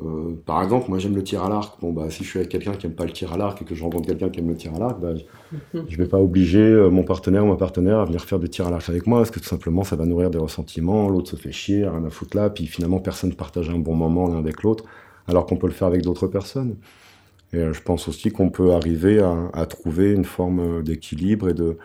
Euh, 0.00 0.34
par 0.44 0.62
exemple, 0.62 0.86
moi 0.88 0.98
j'aime 0.98 1.14
le 1.14 1.22
tir 1.22 1.44
à 1.44 1.48
l'arc. 1.48 1.80
Bon, 1.80 1.92
bah, 1.92 2.10
si 2.10 2.24
je 2.24 2.28
suis 2.28 2.38
avec 2.38 2.50
quelqu'un 2.50 2.72
qui 2.72 2.86
aime 2.86 2.94
pas 2.94 3.04
le 3.04 3.12
tir 3.12 3.32
à 3.32 3.36
l'arc 3.36 3.60
et 3.62 3.64
que 3.64 3.74
je 3.74 3.84
rencontre 3.84 4.08
quelqu'un 4.08 4.28
qui 4.28 4.40
aime 4.40 4.48
le 4.48 4.56
tir 4.56 4.74
à 4.74 4.78
l'arc, 4.78 5.00
bah, 5.00 5.14
je, 5.72 5.78
ne 5.78 5.96
vais 5.96 6.08
pas 6.08 6.18
obliger 6.18 6.58
euh, 6.58 6.90
mon 6.90 7.04
partenaire 7.04 7.44
ou 7.44 7.48
ma 7.48 7.56
partenaire 7.56 8.00
à 8.00 8.04
venir 8.04 8.24
faire 8.24 8.40
du 8.40 8.48
tir 8.48 8.66
à 8.66 8.70
l'arc 8.70 8.88
avec 8.88 9.06
moi, 9.06 9.20
parce 9.20 9.30
que 9.30 9.38
tout 9.38 9.48
simplement 9.48 9.84
ça 9.84 9.94
va 9.96 10.04
nourrir 10.04 10.30
des 10.30 10.38
ressentiments, 10.38 11.08
l'autre 11.08 11.30
se 11.30 11.36
fait 11.36 11.52
chier, 11.52 11.86
rien 11.86 12.04
à 12.04 12.10
foutre 12.10 12.36
là, 12.36 12.50
puis 12.50 12.66
finalement 12.66 12.98
personne 12.98 13.30
ne 13.30 13.34
partage 13.36 13.70
un 13.70 13.78
bon 13.78 13.94
moment 13.94 14.26
l'un 14.26 14.38
avec 14.38 14.62
l'autre, 14.64 14.84
alors 15.28 15.46
qu'on 15.46 15.56
peut 15.56 15.68
le 15.68 15.72
faire 15.72 15.88
avec 15.88 16.02
d'autres 16.02 16.26
personnes. 16.26 16.76
Et 17.52 17.58
euh, 17.58 17.72
je 17.72 17.82
pense 17.82 18.08
aussi 18.08 18.30
qu'on 18.32 18.50
peut 18.50 18.72
arriver 18.72 19.20
à, 19.20 19.50
à, 19.52 19.66
trouver 19.66 20.12
une 20.12 20.24
forme 20.24 20.82
d'équilibre 20.82 21.48
et 21.48 21.54
de, 21.54 21.78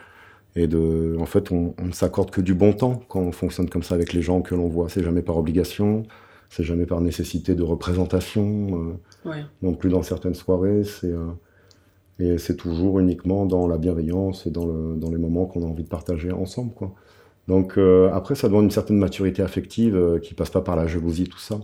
et 0.56 0.66
de, 0.66 1.16
en 1.20 1.26
fait, 1.26 1.52
on, 1.52 1.74
ne 1.82 1.92
s'accorde 1.92 2.30
que 2.30 2.40
du 2.40 2.54
bon 2.54 2.72
temps 2.72 3.02
quand 3.08 3.20
on 3.20 3.32
fonctionne 3.32 3.68
comme 3.68 3.82
ça 3.82 3.94
avec 3.94 4.12
les 4.12 4.22
gens 4.22 4.42
que 4.42 4.54
l'on 4.54 4.68
voit. 4.68 4.88
C'est 4.88 5.02
jamais 5.02 5.22
par 5.22 5.36
obligation, 5.36 6.02
c'est 6.50 6.64
jamais 6.64 6.84
par 6.84 7.00
nécessité 7.00 7.54
de 7.54 7.62
représentation. 7.62 8.98
Euh, 9.26 9.32
Non 9.62 9.74
plus 9.74 9.88
dans 9.88 10.02
certaines 10.02 10.34
soirées, 10.34 10.84
c'est 10.84 11.10
euh, 11.10 11.30
et 12.20 12.38
c'est 12.38 12.56
toujours 12.56 12.98
uniquement 13.00 13.46
dans 13.46 13.66
la 13.66 13.78
bienveillance 13.78 14.46
et 14.46 14.50
dans, 14.50 14.66
le, 14.66 14.94
dans 14.96 15.10
les 15.10 15.16
moments 15.16 15.46
qu'on 15.46 15.62
a 15.62 15.66
envie 15.66 15.84
de 15.84 15.88
partager 15.88 16.30
ensemble, 16.30 16.74
quoi. 16.74 16.92
Donc 17.48 17.78
euh, 17.78 18.10
après, 18.12 18.34
ça 18.34 18.48
demande 18.48 18.64
une 18.64 18.70
certaine 18.70 18.98
maturité 18.98 19.42
affective 19.42 19.96
euh, 19.96 20.18
qui 20.18 20.34
passe 20.34 20.50
pas 20.50 20.60
par 20.60 20.76
la 20.76 20.86
jalousie, 20.86 21.24
tout 21.24 21.38
ça. 21.38 21.58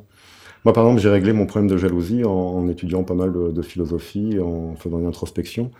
Moi, 0.65 0.73
par 0.73 0.85
exemple, 0.85 1.01
j'ai 1.01 1.11
réglé 1.11 1.33
mon 1.33 1.47
problème 1.47 1.71
de 1.71 1.77
jalousie 1.77 2.25
en, 2.25 2.67
étudiant 2.69 3.05
pas 3.05 3.15
mal 3.15 3.33
de, 3.33 3.53
de 3.53 3.63
philosophie, 3.63 4.41
en 4.41 4.75
faisant 4.75 4.99
une 4.99 5.07
introspection 5.07 5.71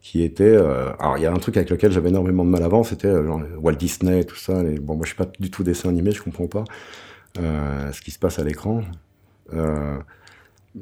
qui 0.00 0.22
était. 0.22 0.44
Euh, 0.44 0.90
alors, 1.00 1.16
il 1.16 1.22
y 1.22 1.26
a 1.26 1.32
un 1.32 1.38
truc 1.38 1.56
avec 1.56 1.70
lequel 1.70 1.90
j'avais 1.90 2.10
énormément 2.10 2.44
de 2.44 2.50
mal 2.50 2.62
avant, 2.62 2.84
c'était 2.84 3.12
Walt 3.12 3.72
Disney, 3.72 4.24
tout 4.24 4.36
ça. 4.36 4.62
Les, 4.62 4.78
bon, 4.78 4.94
moi, 4.94 5.04
je 5.04 5.08
suis 5.08 5.16
pas 5.16 5.28
du 5.40 5.50
tout 5.50 5.64
dessin 5.64 5.88
animé, 5.88 6.12
je 6.12 6.22
comprends 6.22 6.46
pas 6.46 6.64
ce 7.36 8.00
qui 8.00 8.10
se 8.10 8.18
passe 8.18 8.38
à 8.38 8.44
l'écran. 8.44 8.82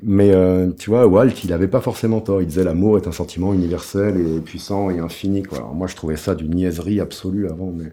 mais 0.03 0.33
tu 0.79 0.91
vois, 0.91 1.07
Walt, 1.07 1.31
il 1.45 1.53
avait 1.53 1.69
pas 1.69 1.81
forcément 1.81 2.21
tort. 2.21 2.41
Il 2.43 2.47
disait 2.47 2.65
l'amour 2.65 2.99
est 2.99 3.07
un 3.07 3.13
sentiment 3.13 3.53
universel 3.55 4.17
et 4.19 4.41
puissant 4.41 4.91
et 4.91 4.99
infini. 4.99 5.43
Quoi. 5.43 5.59
Alors, 5.59 5.75
moi, 5.75 5.87
je 5.87 5.97
trouvais 5.97 6.17
ça 6.17 6.35
d'une 6.35 6.55
niaiserie 6.55 7.01
absolue 7.01 7.49
avant, 7.49 7.73
mais 7.73 7.93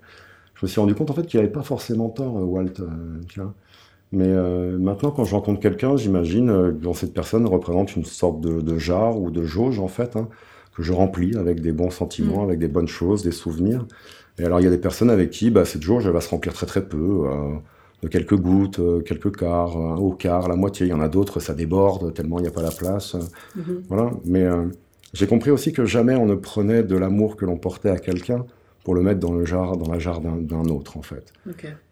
je 0.55 0.65
me 0.65 0.67
suis 0.67 0.79
rendu 0.79 0.95
compte 0.95 1.11
en 1.11 1.13
fait 1.13 1.25
qu'il 1.25 1.39
avait 1.39 1.49
pas 1.49 1.63
forcément 1.63 2.09
tort, 2.09 2.35
Walt. 2.35 2.73
tu 3.27 3.39
vois. 3.39 3.53
Mais 4.11 4.31
maintenant, 4.77 5.11
quand 5.11 5.25
je 5.25 5.33
rencontre 5.35 5.59
quelqu'un, 5.59 5.97
j'imagine 5.97 6.77
que 6.81 6.93
cette 6.93 7.13
personne 7.13 7.45
représente 7.47 7.95
une 7.95 8.05
sorte 8.05 8.41
de, 8.41 8.61
de 8.61 8.77
jarre 8.77 9.19
ou 9.19 9.31
de 9.31 9.43
jauge, 9.43 9.79
en 9.79 9.87
fait. 9.87 10.15
Hein, 10.15 10.29
que 10.75 10.83
je 10.83 10.93
remplis 10.93 11.35
avec 11.37 11.61
des 11.61 11.71
bons 11.71 11.89
sentiments, 11.89 12.41
mm. 12.41 12.45
avec 12.45 12.59
des 12.59 12.67
bonnes 12.67 12.87
choses, 12.87 13.23
des 13.23 13.31
souvenirs. 13.31 13.85
Et 14.39 14.45
alors 14.45 14.59
il 14.59 14.63
y 14.63 14.67
a 14.67 14.71
des 14.71 14.79
personnes 14.79 15.09
avec 15.09 15.29
qui 15.29 15.51
bah, 15.51 15.65
cette 15.65 15.83
jauge 15.83 16.05
elle 16.07 16.13
va 16.13 16.21
se 16.21 16.29
remplir 16.29 16.53
très 16.53 16.65
très 16.65 16.85
peu, 16.85 17.27
euh, 17.27 17.55
de 18.03 18.09
quelques 18.09 18.35
gouttes, 18.35 18.79
euh, 18.79 18.99
quelques 18.99 19.35
quarts, 19.35 19.77
un 19.77 19.95
haut 19.95 20.11
quart, 20.11 20.49
la 20.49 20.57
moitié. 20.57 20.85
Il 20.85 20.89
y 20.89 20.93
en 20.93 20.99
a 20.99 21.07
d'autres, 21.07 21.39
ça 21.39 21.53
déborde 21.53 22.13
tellement 22.13 22.37
il 22.39 22.43
n'y 22.43 22.49
a 22.49 22.51
pas 22.51 22.61
la 22.61 22.71
place. 22.71 23.15
Mm-hmm. 23.15 23.83
Voilà. 23.87 24.11
Mais 24.25 24.43
euh, 24.43 24.65
j'ai 25.13 25.25
compris 25.25 25.51
aussi 25.51 25.71
que 25.71 25.85
jamais 25.85 26.13
on 26.15 26.25
ne 26.25 26.35
prenait 26.35 26.83
de 26.83 26.97
l'amour 26.97 27.37
que 27.37 27.45
l'on 27.45 27.57
portait 27.57 27.89
à 27.89 27.97
quelqu'un 27.97 28.45
pour 28.83 28.93
le 28.93 29.01
mettre 29.01 29.21
dans 29.21 29.31
le 29.31 29.45
jar, 29.45 29.77
dans 29.77 29.89
la 29.89 29.97
jarre 29.97 30.19
d'un 30.19 30.65
autre 30.65 30.97
en 30.97 31.01
fait. 31.01 31.31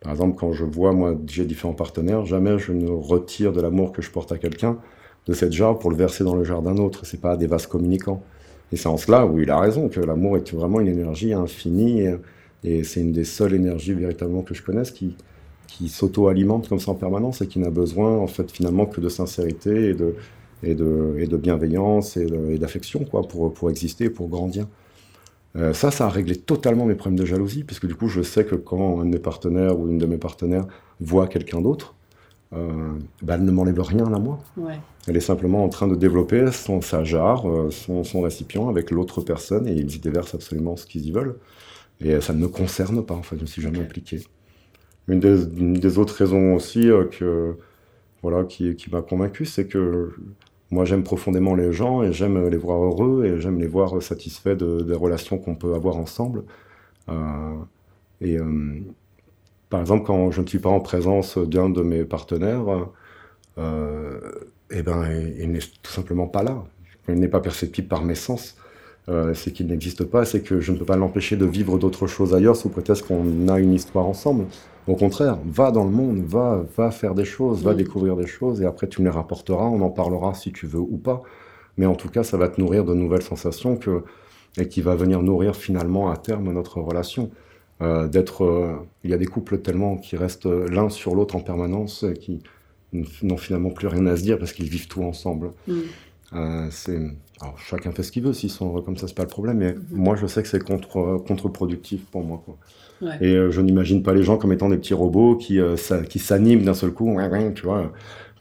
Par 0.01 0.11
exemple, 0.11 0.35
quand 0.37 0.51
je 0.51 0.65
vois 0.65 0.91
moi 0.91 1.15
j'ai 1.25 1.45
différents 1.45 1.73
partenaires, 1.73 2.25
jamais 2.25 2.59
je 2.59 2.73
ne 2.73 2.89
retire 2.89 3.53
de 3.53 3.61
l'amour 3.61 3.93
que 3.93 4.01
je 4.01 4.11
porte 4.11 4.33
à 4.33 4.37
quelqu'un 4.37 4.77
de 5.25 5.33
cette 5.33 5.53
jarre 5.53 5.79
pour 5.79 5.89
le 5.89 5.95
verser 5.95 6.25
dans 6.25 6.35
le 6.35 6.43
jar 6.43 6.61
d'un 6.61 6.75
autre. 6.75 7.05
C'est 7.05 7.21
pas 7.21 7.37
des 7.37 7.47
vases 7.47 7.67
communicants. 7.67 8.21
Et 8.73 8.75
c'est 8.75 8.87
en 8.87 8.97
cela 8.97 9.25
où 9.25 9.39
il 9.39 9.49
a 9.49 9.59
raison, 9.59 9.87
que 9.87 10.01
l'amour 10.01 10.35
est 10.35 10.53
vraiment 10.53 10.81
une 10.81 10.87
énergie 10.87 11.33
infinie, 11.33 12.07
et, 12.63 12.83
c'est 12.83 12.99
une 12.99 13.11
des 13.13 13.23
seules 13.23 13.53
énergies 13.53 13.93
véritablement 13.93 14.41
que 14.41 14.53
je 14.53 14.61
connaisse 14.61 14.91
qui, 14.91 15.15
qui 15.71 15.89
s'auto-alimente 15.89 16.67
comme 16.67 16.79
ça 16.79 16.91
en 16.91 16.95
permanence 16.95 17.41
et 17.41 17.47
qui 17.47 17.59
n'a 17.59 17.69
besoin, 17.69 18.17
en 18.17 18.27
fait, 18.27 18.51
finalement, 18.51 18.85
que 18.85 19.01
de 19.01 19.09
sincérité 19.09 19.89
et 19.89 19.93
de, 19.93 20.15
et 20.63 20.75
de, 20.75 21.15
et 21.17 21.27
de 21.27 21.37
bienveillance 21.37 22.17
et 22.17 22.57
d'affection, 22.57 23.05
quoi, 23.05 23.23
pour, 23.23 23.53
pour 23.53 23.69
exister, 23.69 24.09
pour 24.09 24.27
grandir. 24.27 24.67
Euh, 25.55 25.73
ça, 25.73 25.91
ça 25.91 26.05
a 26.05 26.09
réglé 26.09 26.35
totalement 26.35 26.85
mes 26.85 26.95
problèmes 26.95 27.19
de 27.19 27.25
jalousie, 27.25 27.63
puisque 27.63 27.87
du 27.87 27.95
coup, 27.95 28.07
je 28.07 28.21
sais 28.21 28.45
que 28.45 28.55
quand 28.55 29.01
un 29.01 29.05
de 29.05 29.09
mes 29.09 29.19
partenaires 29.19 29.77
ou 29.79 29.89
une 29.89 29.97
de 29.97 30.05
mes 30.05 30.17
partenaires 30.17 30.65
voit 30.99 31.27
quelqu'un 31.27 31.61
d'autre, 31.61 31.95
euh, 32.53 32.93
bah, 33.21 33.35
elle 33.35 33.45
ne 33.45 33.51
m'enlève 33.51 33.79
rien 33.81 34.13
à 34.13 34.19
moi. 34.19 34.39
Elle 35.07 35.17
est 35.17 35.21
simplement 35.21 35.63
en 35.63 35.69
train 35.69 35.87
de 35.87 35.95
développer 35.95 36.51
son, 36.51 36.81
sa 36.81 37.03
jarre, 37.03 37.49
euh, 37.49 37.69
son, 37.71 38.21
récipient 38.21 38.69
avec 38.69 38.91
l'autre 38.91 39.21
personne 39.21 39.67
et 39.67 39.73
ils 39.73 39.95
y 39.95 39.99
déversent 39.99 40.35
absolument 40.35 40.75
ce 40.75 40.85
qu'ils 40.85 41.05
y 41.05 41.11
veulent. 41.11 41.37
Et 41.99 42.19
ça 42.19 42.33
ne 42.33 42.39
me 42.39 42.47
concerne 42.47 43.05
pas, 43.05 43.13
en 43.13 43.23
fait, 43.23 43.37
je 43.37 43.41
ne 43.41 43.47
suis 43.47 43.61
jamais 43.61 43.79
impliqué. 43.79 44.21
Une 45.07 45.19
des, 45.19 45.97
autres 45.97 46.15
raisons 46.15 46.55
aussi 46.55 46.89
euh, 46.89 47.05
que, 47.05 47.57
voilà, 48.21 48.43
qui, 48.43 48.75
m'a 48.91 49.01
convaincu, 49.01 49.45
c'est 49.45 49.67
que 49.67 50.11
moi 50.69 50.85
j'aime 50.85 51.03
profondément 51.03 51.55
les 51.55 51.73
gens 51.73 52.03
et 52.03 52.13
j'aime 52.13 52.47
les 52.47 52.57
voir 52.57 52.81
heureux 52.81 53.25
et 53.25 53.41
j'aime 53.41 53.59
les 53.59 53.67
voir 53.67 54.01
satisfaits 54.01 54.55
des 54.55 54.95
relations 54.95 55.37
qu'on 55.37 55.55
peut 55.55 55.73
avoir 55.73 55.97
ensemble. 55.97 56.43
et 58.21 58.37
par 59.71 59.79
exemple, 59.79 60.05
quand 60.05 60.31
je 60.31 60.41
ne 60.41 60.47
suis 60.47 60.59
pas 60.59 60.69
en 60.69 60.81
présence 60.81 61.37
d'un 61.37 61.69
de 61.69 61.81
mes 61.81 62.03
partenaires, 62.03 62.89
euh, 63.57 64.19
eh 64.69 64.83
ben, 64.83 65.09
il 65.39 65.51
n'est 65.51 65.59
tout 65.81 65.91
simplement 65.91 66.27
pas 66.27 66.43
là. 66.43 66.63
Il 67.07 67.15
n'est 67.15 67.29
pas 67.29 67.39
perceptible 67.39 67.87
par 67.87 68.03
mes 68.03 68.15
sens. 68.15 68.57
Euh, 69.09 69.33
c'est 69.33 69.51
qu'il 69.51 69.67
n'existe 69.67 70.03
pas, 70.03 70.25
c'est 70.25 70.41
que 70.41 70.59
je 70.59 70.71
ne 70.71 70.77
peux 70.77 70.85
pas 70.85 70.95
l'empêcher 70.95 71.35
de 71.35 71.45
vivre 71.45 71.77
d'autres 71.79 72.07
choses 72.07 72.35
ailleurs 72.35 72.55
sous 72.55 72.69
prétexte 72.69 73.07
qu'on 73.07 73.47
a 73.47 73.59
une 73.59 73.73
histoire 73.73 74.05
ensemble. 74.05 74.45
Au 74.87 74.95
contraire, 74.95 75.39
va 75.45 75.71
dans 75.71 75.83
le 75.83 75.91
monde, 75.91 76.23
va, 76.25 76.63
va 76.77 76.91
faire 76.91 77.15
des 77.15 77.25
choses, 77.25 77.63
va 77.63 77.73
découvrir 77.73 78.15
des 78.15 78.27
choses, 78.27 78.61
et 78.61 78.65
après 78.65 78.87
tu 78.87 79.01
me 79.01 79.07
les 79.07 79.11
rapporteras, 79.11 79.65
on 79.65 79.81
en 79.81 79.89
parlera 79.89 80.33
si 80.33 80.51
tu 80.51 80.67
veux 80.67 80.79
ou 80.79 80.97
pas. 80.97 81.23
Mais 81.77 81.85
en 81.85 81.95
tout 81.95 82.09
cas, 82.09 82.23
ça 82.23 82.37
va 82.37 82.47
te 82.47 82.59
nourrir 82.61 82.85
de 82.85 82.93
nouvelles 82.93 83.21
sensations 83.21 83.75
que, 83.75 84.03
et 84.57 84.67
qui 84.67 84.81
va 84.81 84.95
venir 84.95 85.21
nourrir 85.21 85.55
finalement 85.55 86.11
à 86.11 86.17
terme 86.17 86.51
notre 86.51 86.79
relation. 86.79 87.31
Euh, 87.81 88.07
d'être. 88.07 88.43
Euh, 88.43 88.75
il 89.03 89.09
y 89.09 89.13
a 89.13 89.17
des 89.17 89.25
couples 89.25 89.57
tellement 89.57 89.97
qui 89.97 90.15
restent 90.15 90.45
l'un 90.45 90.89
sur 90.89 91.15
l'autre 91.15 91.35
en 91.35 91.39
permanence, 91.39 92.05
qui 92.19 92.43
n'ont 93.23 93.37
finalement 93.37 93.71
plus 93.71 93.87
rien 93.87 94.05
à 94.05 94.15
se 94.15 94.21
dire 94.21 94.37
parce 94.37 94.53
qu'ils 94.53 94.69
vivent 94.69 94.87
tout 94.87 95.01
ensemble. 95.01 95.51
Mm. 95.67 95.73
Alors, 96.31 97.57
chacun 97.57 97.91
fait 97.91 98.03
ce 98.03 98.11
qu'il 98.11 98.23
veut, 98.23 98.33
s'ils 98.33 98.49
sont 98.49 98.67
heureux 98.67 98.81
comme 98.81 98.97
ça, 98.97 99.07
c'est 99.07 99.15
pas 99.15 99.23
le 99.23 99.29
problème, 99.29 99.57
mais 99.57 99.71
mm-hmm. 99.71 99.83
moi 99.91 100.15
je 100.15 100.27
sais 100.27 100.41
que 100.41 100.47
c'est 100.47 100.63
contre, 100.63 101.17
contre-productif 101.27 102.05
pour 102.05 102.23
moi. 102.23 102.41
Quoi. 102.45 102.57
Et 103.19 103.35
je 103.49 103.61
n'imagine 103.61 104.03
pas 104.03 104.13
les 104.13 104.23
gens 104.23 104.37
comme 104.37 104.53
étant 104.53 104.69
des 104.69 104.77
petits 104.77 104.93
robots 104.93 105.35
qui, 105.35 105.59
qui 106.09 106.19
s'animent 106.19 106.63
d'un 106.63 106.73
seul 106.73 106.91
coup, 106.91 107.17
tu 107.55 107.63
vois, 107.63 107.91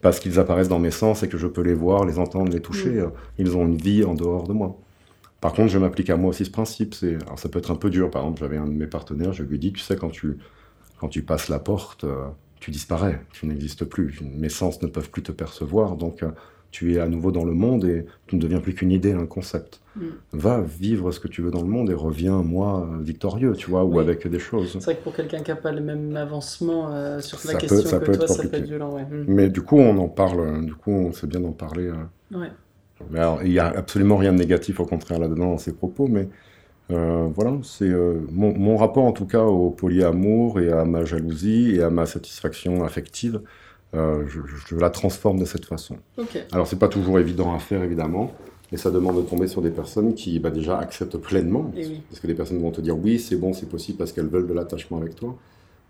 parce 0.01 0.19
qu'ils 0.19 0.39
apparaissent 0.39 0.69
dans 0.69 0.79
mes 0.79 0.91
sens 0.91 1.23
et 1.23 1.29
que 1.29 1.37
je 1.37 1.47
peux 1.47 1.61
les 1.61 1.73
voir, 1.73 2.05
les 2.05 2.19
entendre, 2.19 2.51
les 2.51 2.61
toucher. 2.61 2.91
Mm. 2.91 3.11
Ils 3.39 3.57
ont 3.57 3.65
une 3.65 3.77
vie 3.77 4.03
en 4.03 4.13
dehors 4.13 4.47
de 4.47 4.53
moi. 4.53 4.77
Par 5.41 5.53
contre, 5.53 5.69
je 5.69 5.79
m'applique 5.79 6.11
à 6.11 6.17
moi 6.17 6.29
aussi 6.29 6.45
ce 6.45 6.51
principe. 6.51 6.93
C'est, 6.93 7.15
alors 7.23 7.39
ça 7.39 7.49
peut 7.49 7.59
être 7.59 7.71
un 7.71 7.75
peu 7.75 7.89
dur. 7.89 8.11
Par 8.11 8.21
exemple, 8.21 8.39
j'avais 8.39 8.57
un 8.57 8.67
de 8.67 8.73
mes 8.73 8.87
partenaires, 8.87 9.33
je 9.33 9.43
lui 9.43 9.55
ai 9.55 9.59
dit, 9.59 9.73
tu 9.73 9.79
sais, 9.79 9.95
quand 9.95 10.09
tu, 10.09 10.37
quand 10.99 11.07
tu 11.09 11.23
passes 11.23 11.49
la 11.49 11.59
porte, 11.59 12.03
euh, 12.03 12.27
tu 12.59 12.69
disparais, 12.69 13.25
tu 13.33 13.47
n'existes 13.47 13.85
plus. 13.85 14.19
Mes 14.21 14.49
sens 14.49 14.81
ne 14.83 14.87
peuvent 14.87 15.09
plus 15.09 15.23
te 15.23 15.31
percevoir, 15.31 15.97
donc 15.97 16.21
euh, 16.21 16.29
tu 16.71 16.95
es 16.95 16.99
à 16.99 17.07
nouveau 17.07 17.31
dans 17.31 17.45
le 17.45 17.53
monde 17.53 17.85
et 17.85 18.05
tu 18.27 18.35
ne 18.35 18.41
deviens 18.41 18.59
plus 18.59 18.73
qu'une 18.73 18.91
idée, 18.91 19.13
un 19.13 19.25
concept. 19.25 19.81
Mm. 19.95 20.05
Va 20.33 20.61
vivre 20.61 21.11
ce 21.11 21.19
que 21.19 21.27
tu 21.27 21.41
veux 21.41 21.51
dans 21.51 21.61
le 21.61 21.67
monde 21.67 21.89
et 21.89 21.93
reviens, 21.93 22.41
moi, 22.43 22.89
victorieux, 23.01 23.53
tu 23.53 23.69
vois, 23.69 23.83
ou 23.83 23.99
avec 23.99 24.27
des 24.27 24.39
choses. 24.39 24.71
C'est 24.73 24.83
vrai 24.83 24.95
que 24.95 25.03
pour 25.03 25.13
quelqu'un 25.13 25.41
qui 25.41 25.51
n'a 25.51 25.57
pas 25.57 25.71
le 25.71 25.81
même 25.81 26.15
avancement 26.15 26.93
euh, 26.93 27.19
sur 27.19 27.39
la 27.45 27.59
question 27.59 27.89
ça 27.89 27.99
que 27.99 28.05
peut 28.05 28.17
toi, 28.17 28.27
ça 28.27 28.47
peut 28.47 28.57
être 28.57 28.65
violent. 28.65 28.97
Mm. 28.97 29.25
Mais 29.27 29.49
du 29.49 29.61
coup, 29.61 29.77
on 29.77 29.97
en 29.97 30.07
parle, 30.07 30.65
du 30.65 30.73
coup, 30.73 30.91
on 30.91 31.11
sait 31.11 31.27
bien 31.27 31.41
d'en 31.41 31.51
parler. 31.51 31.91
Ouais 32.31 32.47
il 33.43 33.49
n'y 33.49 33.59
a 33.59 33.67
absolument 33.67 34.17
rien 34.17 34.33
de 34.33 34.37
négatif, 34.37 34.79
au 34.79 34.85
contraire, 34.85 35.19
là-dedans, 35.19 35.51
dans 35.51 35.57
ces 35.57 35.73
propos, 35.73 36.07
mais 36.07 36.27
voilà, 36.89 37.57
c'est 37.63 37.89
mon, 38.31 38.75
rapport 38.75 39.05
en 39.05 39.13
tout 39.13 39.25
cas 39.25 39.43
au 39.43 39.69
polyamour 39.69 40.59
et 40.59 40.71
à 40.71 40.83
ma 40.83 41.05
jalousie 41.05 41.75
et 41.75 41.83
à 41.83 41.89
ma 41.89 42.05
satisfaction 42.05 42.83
affective. 42.83 43.41
Je, 43.93 44.75
la 44.75 44.89
transforme 44.89 45.39
de 45.39 45.45
cette 45.45 45.65
façon. 45.65 45.97
Okay. 46.17 46.43
Alors 46.51 46.67
c'est 46.67 46.79
pas 46.79 46.87
toujours 46.87 47.19
évident 47.19 47.53
à 47.53 47.59
faire 47.59 47.83
évidemment, 47.83 48.31
et 48.71 48.77
ça 48.77 48.89
demande 48.89 49.17
de 49.17 49.21
tomber 49.21 49.47
sur 49.47 49.61
des 49.61 49.71
personnes 49.71 50.13
qui 50.13 50.39
bah, 50.39 50.49
déjà 50.49 50.77
acceptent 50.79 51.17
pleinement. 51.17 51.71
Parce 52.09 52.21
que 52.21 52.27
les 52.27 52.35
personnes 52.35 52.59
vont 52.59 52.71
te 52.71 52.81
dire 52.81 52.97
oui, 52.97 53.19
c'est 53.19 53.35
bon, 53.35 53.53
c'est 53.53 53.67
possible 53.67 53.97
parce 53.97 54.13
qu'elles 54.13 54.29
veulent 54.29 54.47
de 54.47 54.53
l'attachement 54.53 54.97
avec 54.97 55.15
toi. 55.15 55.35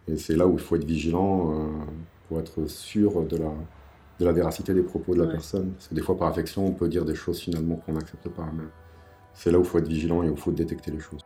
Et 0.07 0.17
c'est 0.17 0.35
là 0.35 0.47
où 0.47 0.53
il 0.53 0.59
faut 0.59 0.75
être 0.75 0.85
vigilant 0.85 1.69
pour 2.27 2.39
être 2.39 2.65
sûr 2.67 3.21
de 3.23 3.37
la, 3.37 3.53
de 4.19 4.25
la 4.25 4.31
véracité 4.31 4.73
des 4.73 4.81
propos 4.81 5.13
de 5.13 5.21
la 5.21 5.27
personne. 5.27 5.71
Parce 5.71 5.87
que 5.89 5.95
des 5.95 6.01
fois, 6.01 6.17
par 6.17 6.27
affection, 6.27 6.65
on 6.65 6.71
peut 6.71 6.87
dire 6.87 7.05
des 7.05 7.15
choses 7.15 7.39
finalement 7.39 7.75
qu'on 7.75 7.93
n'accepte 7.93 8.29
pas. 8.29 8.49
Mais 8.55 8.63
c'est 9.33 9.51
là 9.51 9.59
où 9.59 9.61
il 9.61 9.67
faut 9.67 9.77
être 9.77 9.87
vigilant 9.87 10.23
et 10.23 10.29
où 10.29 10.33
il 10.33 10.39
faut 10.39 10.51
détecter 10.51 10.91
les 10.91 10.99
choses. 10.99 11.21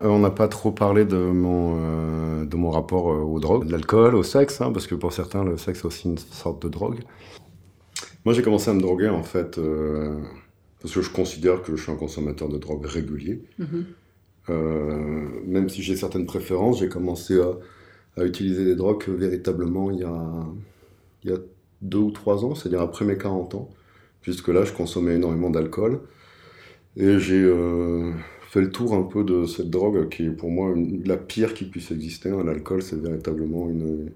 On 0.00 0.18
n'a 0.20 0.30
pas 0.30 0.48
trop 0.48 0.70
parlé 0.70 1.04
de 1.04 1.16
mon, 1.16 1.78
euh, 1.80 2.44
de 2.44 2.56
mon 2.56 2.70
rapport 2.70 3.10
euh, 3.10 3.16
aux 3.16 3.40
drogues, 3.40 3.68
l'alcool, 3.70 4.14
au 4.14 4.22
sexe, 4.22 4.60
hein, 4.60 4.70
parce 4.72 4.86
que 4.86 4.94
pour 4.94 5.12
certains, 5.12 5.44
le 5.44 5.56
sexe 5.56 5.80
est 5.80 5.86
aussi 5.86 6.08
une 6.08 6.18
sorte 6.18 6.62
de 6.62 6.68
drogue. 6.68 7.00
Moi, 8.24 8.34
j'ai 8.34 8.42
commencé 8.42 8.70
à 8.70 8.74
me 8.74 8.80
droguer, 8.80 9.08
en 9.08 9.22
fait, 9.22 9.58
parce 10.80 10.94
que 10.94 11.02
je 11.02 11.10
considère 11.10 11.62
que 11.62 11.74
je 11.74 11.82
suis 11.82 11.92
un 11.92 11.96
consommateur 11.96 12.48
de 12.48 12.58
drogue 12.58 12.84
régulier. 12.84 13.42
Mm-hmm. 13.58 15.46
même 15.46 15.68
si 15.68 15.82
j'ai 15.82 15.96
certaines 15.96 16.26
préférences, 16.26 16.80
j'ai 16.80 16.88
commencé 16.88 17.40
à, 17.40 18.24
utiliser 18.24 18.64
des 18.64 18.74
drogues 18.74 19.04
véritablement 19.08 19.92
il 19.92 20.00
y 20.00 20.04
a, 20.04 20.44
il 21.22 21.30
y 21.30 21.32
a 21.32 21.38
deux 21.82 21.98
ou 21.98 22.10
trois 22.10 22.44
ans, 22.44 22.56
c'est-à-dire 22.56 22.80
après 22.80 23.04
mes 23.04 23.16
40 23.16 23.54
ans. 23.54 23.70
Jusque-là, 24.22 24.64
je 24.64 24.72
consommais 24.72 25.14
énormément 25.14 25.50
d'alcool. 25.50 26.00
Et 26.96 27.20
j'ai 27.20 27.48
fait 28.48 28.60
le 28.62 28.70
tour 28.70 28.94
un 28.94 29.02
peu 29.02 29.24
de 29.24 29.44
cette 29.44 29.68
drogue 29.68 30.08
qui 30.08 30.24
est 30.24 30.30
pour 30.30 30.50
moi 30.50 30.74
la 31.04 31.18
pire 31.18 31.52
qui 31.52 31.66
puisse 31.66 31.90
exister. 31.90 32.30
Hein. 32.30 32.42
L'alcool, 32.44 32.82
c'est 32.82 32.98
véritablement 32.98 33.68
une, 33.68 34.10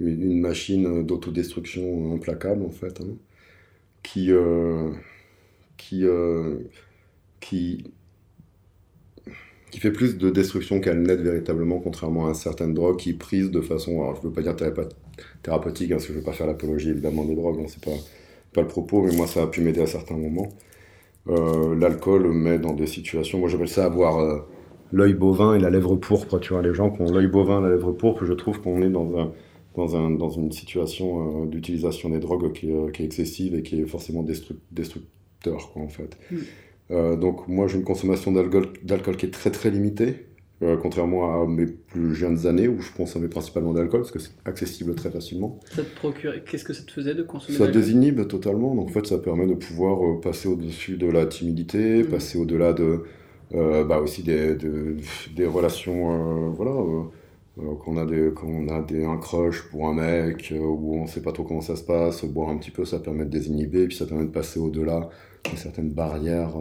une, 0.00 0.40
machine 0.40 1.06
d'autodestruction 1.06 2.14
implacable, 2.14 2.64
en 2.64 2.70
fait, 2.70 3.00
hein, 3.00 3.14
qui, 4.02 4.32
euh, 4.32 4.90
euh, 5.92 6.58
qui, 7.40 7.84
qui 9.70 9.78
fait 9.80 9.92
plus 9.92 10.18
de 10.18 10.30
destruction 10.30 10.80
qu'elle 10.80 11.02
n'aide 11.02 11.20
véritablement, 11.20 11.78
contrairement 11.78 12.26
à 12.26 12.34
certaines 12.34 12.74
drogues 12.74 12.98
qui, 12.98 13.12
prises 13.12 13.52
de 13.52 13.60
façon, 13.60 14.02
alors 14.02 14.16
je 14.16 14.22
ne 14.22 14.26
veux 14.26 14.32
pas 14.32 14.42
dire 14.42 14.56
thérapeutique, 15.42 15.92
hein, 15.92 15.94
parce 15.94 16.06
que 16.06 16.12
je 16.12 16.18
ne 16.18 16.18
veux 16.18 16.24
pas 16.24 16.32
faire 16.32 16.48
l'apologie 16.48 16.90
évidemment 16.90 17.24
des 17.24 17.36
drogues, 17.36 17.64
c'est 17.68 17.84
pas, 17.84 17.96
pas 18.52 18.62
le 18.62 18.68
propos, 18.68 19.02
mais 19.02 19.14
moi 19.14 19.28
ça 19.28 19.44
a 19.44 19.46
pu 19.46 19.60
m'aider 19.60 19.80
à 19.80 19.86
certains 19.86 20.16
moments. 20.16 20.48
Euh, 21.28 21.74
l'alcool 21.74 22.30
met 22.32 22.58
dans 22.58 22.72
des 22.72 22.86
situations, 22.86 23.38
moi 23.38 23.48
j'appelle 23.48 23.68
ça 23.68 23.84
avoir 23.84 24.18
euh, 24.18 24.38
l'œil 24.92 25.14
bovin 25.14 25.54
et 25.54 25.58
la 25.58 25.70
lèvre 25.70 25.96
pourpre. 25.96 26.38
Tu 26.38 26.52
vois, 26.52 26.62
les 26.62 26.74
gens 26.74 26.90
qui 26.90 27.02
ont 27.02 27.10
l'œil 27.10 27.26
bovin 27.26 27.60
et 27.60 27.62
la 27.64 27.70
lèvre 27.70 27.92
pourpre, 27.92 28.24
je 28.24 28.32
trouve 28.32 28.60
qu'on 28.60 28.80
est 28.82 28.90
dans, 28.90 29.18
un, 29.18 29.32
dans, 29.74 29.96
un, 29.96 30.10
dans 30.10 30.30
une 30.30 30.52
situation 30.52 31.42
euh, 31.42 31.46
d'utilisation 31.46 32.10
des 32.10 32.20
drogues 32.20 32.52
qui, 32.52 32.70
est 32.70 33.04
excessive 33.04 33.54
et 33.54 33.62
qui 33.62 33.80
est 33.80 33.86
forcément 33.86 34.22
destructeur, 34.22 35.72
quoi, 35.72 35.82
en 35.82 35.88
fait. 35.88 36.16
Mm. 36.30 37.16
donc 37.16 37.48
moi 37.48 37.66
j'ai 37.66 37.78
une 37.78 37.84
consommation 37.84 38.30
d'alcool 38.30 39.16
qui 39.16 39.26
est 39.26 39.30
très 39.30 39.50
très 39.50 39.70
limitée. 39.70 40.26
Euh, 40.62 40.78
contrairement 40.78 41.42
à 41.42 41.46
mes 41.46 41.66
plus 41.66 42.14
jeunes 42.14 42.46
années 42.46 42.66
où 42.66 42.80
je 42.80 42.90
consommais 42.90 43.28
principalement 43.28 43.74
d'alcool 43.74 44.00
parce 44.00 44.10
que 44.10 44.18
c'est 44.18 44.32
accessible 44.46 44.94
très 44.94 45.10
facilement. 45.10 45.60
Ça 45.74 45.82
te 45.82 45.94
procure... 45.96 46.32
Qu'est-ce 46.46 46.64
que 46.64 46.72
ça 46.72 46.82
te 46.82 46.90
faisait 46.90 47.14
de 47.14 47.22
consommer 47.22 47.58
Ça 47.58 47.66
désinhibe 47.66 48.26
totalement. 48.26 48.74
Donc 48.74 48.88
en 48.88 48.92
fait, 48.92 49.06
ça 49.06 49.18
permet 49.18 49.46
de 49.46 49.52
pouvoir 49.52 50.02
euh, 50.02 50.18
passer 50.18 50.48
au-dessus 50.48 50.96
de 50.96 51.08
la 51.08 51.26
timidité, 51.26 52.02
mmh. 52.02 52.06
passer 52.06 52.38
au-delà 52.38 52.72
de, 52.72 53.02
euh, 53.52 53.84
bah 53.84 54.00
aussi 54.00 54.22
des, 54.22 54.56
des 54.56 55.46
relations, 55.46 56.52
voilà. 56.52 56.72
quand 57.56 57.92
on 57.92 57.98
a 57.98 58.06
des, 58.06 58.30
quand 58.34 58.48
on 58.48 58.68
a 58.68 58.80
des, 58.80 59.04
un 59.04 59.18
crush 59.18 59.68
pour 59.70 59.86
un 59.88 59.92
mec 59.92 60.54
où 60.58 60.96
on 60.96 61.06
sait 61.06 61.20
pas 61.20 61.32
trop 61.32 61.44
comment 61.44 61.60
ça 61.60 61.76
se 61.76 61.84
passe, 61.84 62.24
boire 62.24 62.48
un 62.48 62.56
petit 62.56 62.70
peu, 62.70 62.86
ça 62.86 62.98
permet 62.98 63.26
de 63.26 63.30
désinhiber, 63.30 63.82
et 63.82 63.88
puis 63.88 63.96
ça 63.96 64.06
permet 64.06 64.24
de 64.24 64.30
passer 64.30 64.58
au-delà 64.58 65.10
de 65.52 65.56
certaines 65.58 65.90
barrières 65.90 66.54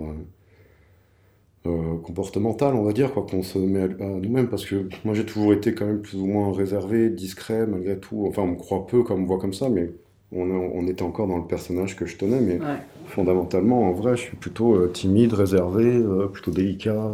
euh, 1.65 1.97
comportemental, 2.03 2.75
on 2.75 2.83
va 2.83 2.93
dire, 2.93 3.13
quoi, 3.13 3.25
qu'on 3.29 3.41
se 3.41 3.57
met 3.57 3.83
à, 3.83 3.87
nous-mêmes, 4.05 4.47
parce 4.47 4.65
que 4.65 4.87
moi 5.03 5.13
j'ai 5.13 5.25
toujours 5.25 5.53
été 5.53 5.73
quand 5.73 5.85
même 5.85 6.01
plus 6.01 6.17
ou 6.17 6.25
moins 6.25 6.53
réservé, 6.53 7.09
discret, 7.09 7.65
malgré 7.65 7.97
tout. 7.97 8.25
Enfin, 8.27 8.43
on 8.43 8.47
me 8.47 8.55
croit 8.55 8.85
peu 8.85 9.03
comme 9.03 9.19
on 9.19 9.21
me 9.23 9.27
voit 9.27 9.39
comme 9.39 9.53
ça, 9.53 9.69
mais 9.69 9.91
on, 10.31 10.49
on 10.51 10.87
était 10.87 11.03
encore 11.03 11.27
dans 11.27 11.37
le 11.37 11.45
personnage 11.45 11.95
que 11.95 12.05
je 12.05 12.17
tenais, 12.17 12.39
mais 12.39 12.59
fondamentalement, 13.07 13.89
en 13.89 13.93
vrai, 13.93 14.15
je 14.15 14.21
suis 14.21 14.37
plutôt 14.37 14.75
euh, 14.75 14.91
timide, 14.93 15.33
réservé, 15.33 15.85
euh, 15.85 16.27
plutôt 16.27 16.51
délicat, 16.51 17.11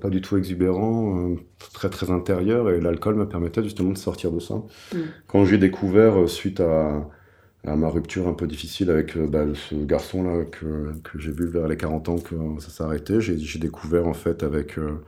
pas 0.00 0.08
du 0.10 0.20
tout 0.20 0.36
exubérant, 0.36 1.34
très 1.72 1.90
très 1.90 2.10
intérieur, 2.10 2.70
et 2.70 2.80
l'alcool 2.80 3.16
me 3.16 3.28
permettait 3.28 3.62
justement 3.62 3.90
de 3.90 3.98
sortir 3.98 4.30
de 4.32 4.40
ça. 4.40 4.54
Mm. 4.94 4.98
Quand 5.26 5.44
j'ai 5.44 5.58
découvert, 5.58 6.28
suite 6.28 6.60
à 6.60 7.08
à 7.66 7.76
ma 7.76 7.88
rupture 7.88 8.26
un 8.28 8.32
peu 8.32 8.46
difficile 8.46 8.90
avec 8.90 9.16
euh, 9.16 9.26
bah, 9.26 9.44
ce 9.54 9.74
garçon-là 9.74 10.44
que, 10.44 10.92
que 11.04 11.18
j'ai 11.18 11.32
vu 11.32 11.46
vers 11.46 11.68
les 11.68 11.76
40 11.76 12.08
ans 12.08 12.18
que 12.18 12.34
ça 12.58 12.70
s'est 12.70 12.82
arrêté, 12.82 13.20
j'ai 13.20 13.58
découvert 13.58 14.06
en 14.06 14.14
fait 14.14 14.42
avec 14.42 14.78
euh, 14.78 15.02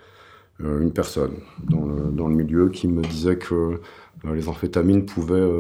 euh, 0.63 0.81
une 0.81 0.93
personne 0.93 1.39
dans 1.65 1.87
le, 1.87 2.11
dans 2.13 2.29
le, 2.29 2.35
milieu 2.35 2.69
qui 2.69 2.89
me 2.89 3.03
disait 3.03 3.39
que 3.39 3.81
les 4.25 4.49
amphétamines 4.49 5.07
pouvaient 5.07 5.51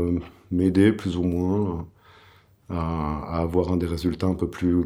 m'aider 0.51 0.93
plus 0.93 1.16
ou 1.16 1.23
moins 1.24 1.86
à, 2.70 3.39
à, 3.39 3.43
avoir 3.43 3.77
des 3.77 3.86
résultats 3.86 4.27
un 4.27 4.35
peu 4.35 4.48
plus 4.48 4.85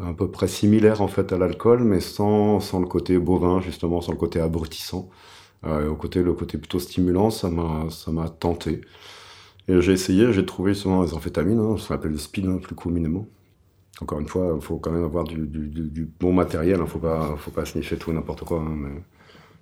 à 0.00 0.14
peu 0.14 0.30
près 0.30 0.48
similaires 0.48 1.02
en 1.02 1.08
fait 1.08 1.32
à 1.32 1.38
l'alcool, 1.38 1.84
mais 1.84 2.00
sans, 2.00 2.60
sans, 2.60 2.80
le 2.80 2.86
côté 2.86 3.18
bovin 3.18 3.60
justement, 3.60 4.00
sans 4.00 4.12
le 4.12 4.18
côté 4.18 4.40
abrutissant. 4.40 5.10
au 5.64 5.94
côté, 5.96 6.22
le 6.22 6.34
côté 6.34 6.58
plutôt 6.58 6.78
stimulant, 6.80 7.30
ça 7.30 7.50
m'a 7.50 8.28
tenté. 8.30 8.80
Et 9.68 9.80
j'ai 9.80 9.92
essayé, 9.92 10.32
j'ai 10.32 10.44
trouvé 10.44 10.74
souvent 10.74 11.02
les 11.02 11.14
amphétamines, 11.14 11.58
hein, 11.58 11.76
ça 11.78 11.88
s'appelle 11.88 12.12
le 12.12 12.18
speed 12.18 12.46
hein, 12.46 12.58
plus 12.62 12.74
communément. 12.74 13.28
Encore 14.00 14.18
une 14.18 14.26
fois, 14.26 14.54
il 14.56 14.62
faut 14.62 14.78
quand 14.78 14.90
même 14.90 15.04
avoir 15.04 15.24
du, 15.24 15.46
du, 15.46 16.08
bon 16.18 16.32
matériel, 16.32 16.76
il 16.76 16.80
hein, 16.80 16.84
ne 16.84 16.88
faut 16.88 16.98
pas, 16.98 17.36
faut 17.38 17.50
pas 17.50 17.64
sniffer 17.64 17.96
tout 17.96 18.12
n'importe 18.12 18.42
quoi. 18.44 18.60
Hein, 18.60 18.74
mais 18.76 19.02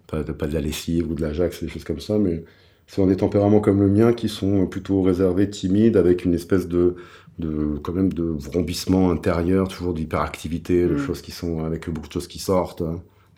pas, 0.07 0.23
pas, 0.33 0.47
de 0.47 0.55
la 0.55 0.61
lessive 0.61 1.11
ou 1.11 1.15
de 1.15 1.21
l'Ajax, 1.21 1.63
des 1.63 1.69
choses 1.69 1.85
comme 1.85 2.01
ça, 2.01 2.19
mais 2.19 2.45
c'est 2.87 3.07
des 3.07 3.17
tempéraments 3.17 3.61
comme 3.61 3.81
le 3.81 3.89
mien 3.89 4.13
qui 4.13 4.29
sont 4.29 4.67
plutôt 4.67 5.03
réservés, 5.03 5.49
timides, 5.49 5.97
avec 5.97 6.25
une 6.25 6.35
espèce 6.35 6.67
de, 6.67 6.97
de 7.39 7.79
quand 7.83 7.93
même 7.93 8.13
de 8.13 8.25
vrombissement 8.25 9.11
intérieur, 9.11 9.69
toujours 9.69 9.95
d'hyperactivité, 9.95 10.89
de 10.89 10.95
mm. 10.95 10.99
choses 10.99 11.23
qui 11.23 11.31
sont 11.31 11.65
avec 11.65 11.89
beaucoup 11.91 12.09
de 12.09 12.13
choses 12.13 12.27
qui 12.27 12.39
sortent. 12.39 12.83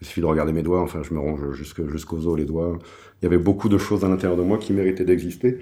Il 0.00 0.06
suffit 0.06 0.20
de 0.20 0.26
regarder 0.26 0.52
mes 0.52 0.62
doigts, 0.62 0.80
enfin 0.80 1.02
je 1.02 1.12
me 1.14 1.20
range 1.20 1.52
jusqu'aux 1.52 2.26
os 2.26 2.38
les 2.38 2.44
doigts. 2.44 2.78
Il 3.20 3.24
y 3.24 3.26
avait 3.26 3.38
beaucoup 3.38 3.68
de 3.68 3.78
choses 3.78 4.04
à 4.04 4.08
l'intérieur 4.08 4.38
de 4.38 4.42
moi 4.42 4.58
qui 4.58 4.72
méritaient 4.72 5.04
d'exister. 5.04 5.58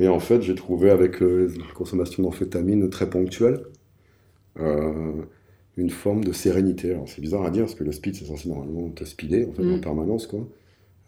Et 0.00 0.08
en 0.08 0.18
fait, 0.18 0.40
j'ai 0.40 0.54
trouvé 0.54 0.90
avec 0.90 1.22
euh, 1.22 1.52
la 1.58 1.74
consommation 1.74 2.22
d'amphétamines 2.22 2.88
très 2.88 3.08
ponctuelle 3.08 3.60
euh, 4.58 5.12
une 5.76 5.90
forme 5.90 6.24
de 6.24 6.32
sérénité. 6.32 6.92
Alors 6.92 7.06
c'est 7.06 7.20
bizarre 7.20 7.44
à 7.44 7.50
dire 7.50 7.64
parce 7.64 7.74
que 7.74 7.84
le 7.84 7.92
speed 7.92 8.16
c'est 8.16 8.24
censé 8.24 8.48
normalement 8.48 8.88
te 8.88 9.04
speeder 9.04 9.46
en, 9.48 9.52
fait, 9.52 9.62
en 9.62 9.76
mm. 9.76 9.80
permanence 9.80 10.26
quoi. 10.26 10.40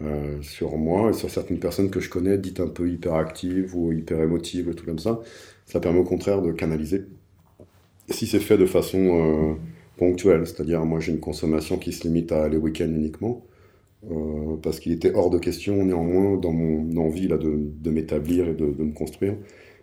Euh, 0.02 0.40
sur 0.42 0.76
moi 0.76 1.10
et 1.10 1.12
sur 1.14 1.30
certaines 1.30 1.58
personnes 1.58 1.90
que 1.90 2.00
je 2.00 2.10
connais 2.10 2.36
dites 2.36 2.60
un 2.60 2.68
peu 2.68 2.90
hyperactives 2.90 3.74
ou 3.74 3.92
hyper 3.92 4.20
émotives 4.20 4.74
tout 4.74 4.84
comme 4.84 4.98
ça, 4.98 5.20
ça 5.64 5.80
permet 5.80 6.00
au 6.00 6.04
contraire 6.04 6.42
de 6.42 6.52
canaliser. 6.52 7.06
Si 8.10 8.26
c'est 8.26 8.40
fait 8.40 8.58
de 8.58 8.66
façon 8.66 9.56
ponctuelle, 9.96 10.46
c'est-à-dire 10.46 10.84
moi 10.84 11.00
j'ai 11.00 11.12
une 11.12 11.20
consommation 11.20 11.78
qui 11.78 11.92
se 11.92 12.02
limite 12.06 12.32
à 12.32 12.48
les 12.48 12.56
week-ends 12.56 12.84
uniquement, 12.84 13.44
euh, 14.10 14.56
parce 14.62 14.80
qu'il 14.80 14.92
était 14.92 15.14
hors 15.14 15.30
de 15.30 15.38
question 15.38 15.84
néanmoins 15.84 16.36
dans 16.36 16.52
mon 16.52 16.96
envie 16.96 17.28
là, 17.28 17.38
de, 17.38 17.90
m'établir 17.90 18.48
et 18.48 18.54
de, 18.54 18.66
de, 18.66 18.82
me 18.82 18.92
construire, 18.92 19.36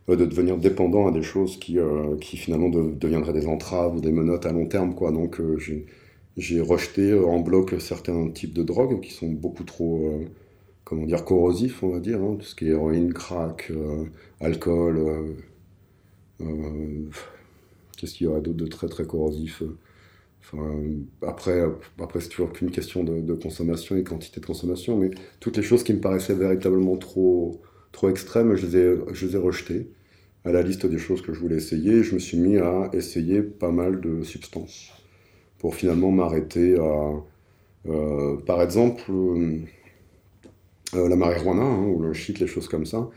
euh, 0.10 0.16
de 0.18 0.26
devenir 0.26 0.58
dépendant 0.58 1.08
à 1.08 1.12
des 1.12 1.22
choses 1.24 1.58
qui, 1.58 1.80
euh, 1.80 2.18
qui 2.18 2.36
finalement 2.36 2.70
deviendraient 2.70 3.34
des 3.34 3.48
entraves 3.48 3.96
ou 3.96 4.02
des 4.02 4.12
menottes 4.12 4.46
à 4.46 4.52
long 4.52 4.66
terme. 4.66 4.94
Quoi. 4.94 5.12
Donc 5.12 5.42
j'ai 6.38 6.62
rejeté 6.62 7.14
en 7.14 7.40
bloc 7.40 7.76
certains 7.80 8.30
types 8.30 8.54
de 8.54 8.64
drogues 8.64 9.00
qui 9.02 9.14
sont 9.14 9.30
beaucoup 9.30 9.64
trop 9.64 10.20
comment 10.84 11.06
dire, 11.06 11.24
corrosifs, 11.24 11.84
on 11.84 11.90
va 11.90 12.00
dire, 12.00 12.22
hein, 12.22 12.36
tout 12.40 12.46
ce 12.46 12.56
qui 12.56 12.66
est 12.66 12.72
héroïne, 12.72 13.14
crack, 13.14 13.72
alcool, 14.42 15.36
qu'est-ce 17.98 18.16
qu'il 18.16 18.28
y 18.28 18.30
aurait 18.30 18.42
d'autre 18.42 18.58
de 18.58 18.68
très 18.68 18.88
très 18.88 19.06
corrosif 19.06 19.64
après, 21.22 21.64
après 22.00 22.22
c'est 22.22 22.30
toujours 22.30 22.52
qu'une 22.54 22.72
question 22.72 23.04
de, 23.04 23.34
consommation 23.34 23.96
et 23.96 24.04
quantité 24.04 24.40
de 24.42 24.46
consommation, 24.46 24.98
mais 24.98 25.12
toutes 25.40 25.58
les 25.58 25.64
choses 25.64 25.84
qui 25.84 25.94
me 25.94 26.00
paraissaient 26.00 26.34
véritablement 26.34 26.98
trop, 26.98 27.62
trop 27.92 28.10
extrêmes, 28.10 28.56
je 28.56 28.66
les 28.66 28.78
ai, 28.78 28.96
je 29.14 29.28
les 29.28 29.36
ai 29.36 29.40
rejetées. 29.40 29.92
à 30.46 30.52
la 30.52 30.62
liste 30.62 30.86
des 30.86 30.98
choses 30.98 31.22
que 31.22 31.34
je 31.34 31.40
voulais 31.40 31.58
essayer. 31.58 32.04
Je 32.04 32.14
me 32.16 32.20
suis 32.20 32.38
mis 32.38 32.58
à 32.58 32.90
essayer 32.94 33.42
pas 33.42 33.72
mal 33.72 34.00
de 34.02 34.24
substances 34.24 34.92
pour 35.60 35.76
finalement 35.76 36.12
m'arrêter 36.12 36.78
à, 36.80 37.12
euh, 37.88 38.38
par 38.38 38.62
exemple, 38.62 39.04
euh, 39.12 39.60
la 40.94 41.16
marijuana 41.16 41.62
hein, 41.62 41.86
ou 41.88 42.00
le 42.02 42.14
shit, 42.14 42.40
les 42.40 42.48
choses 42.48 42.68
comme 42.68 42.86
ça. 42.86 43.10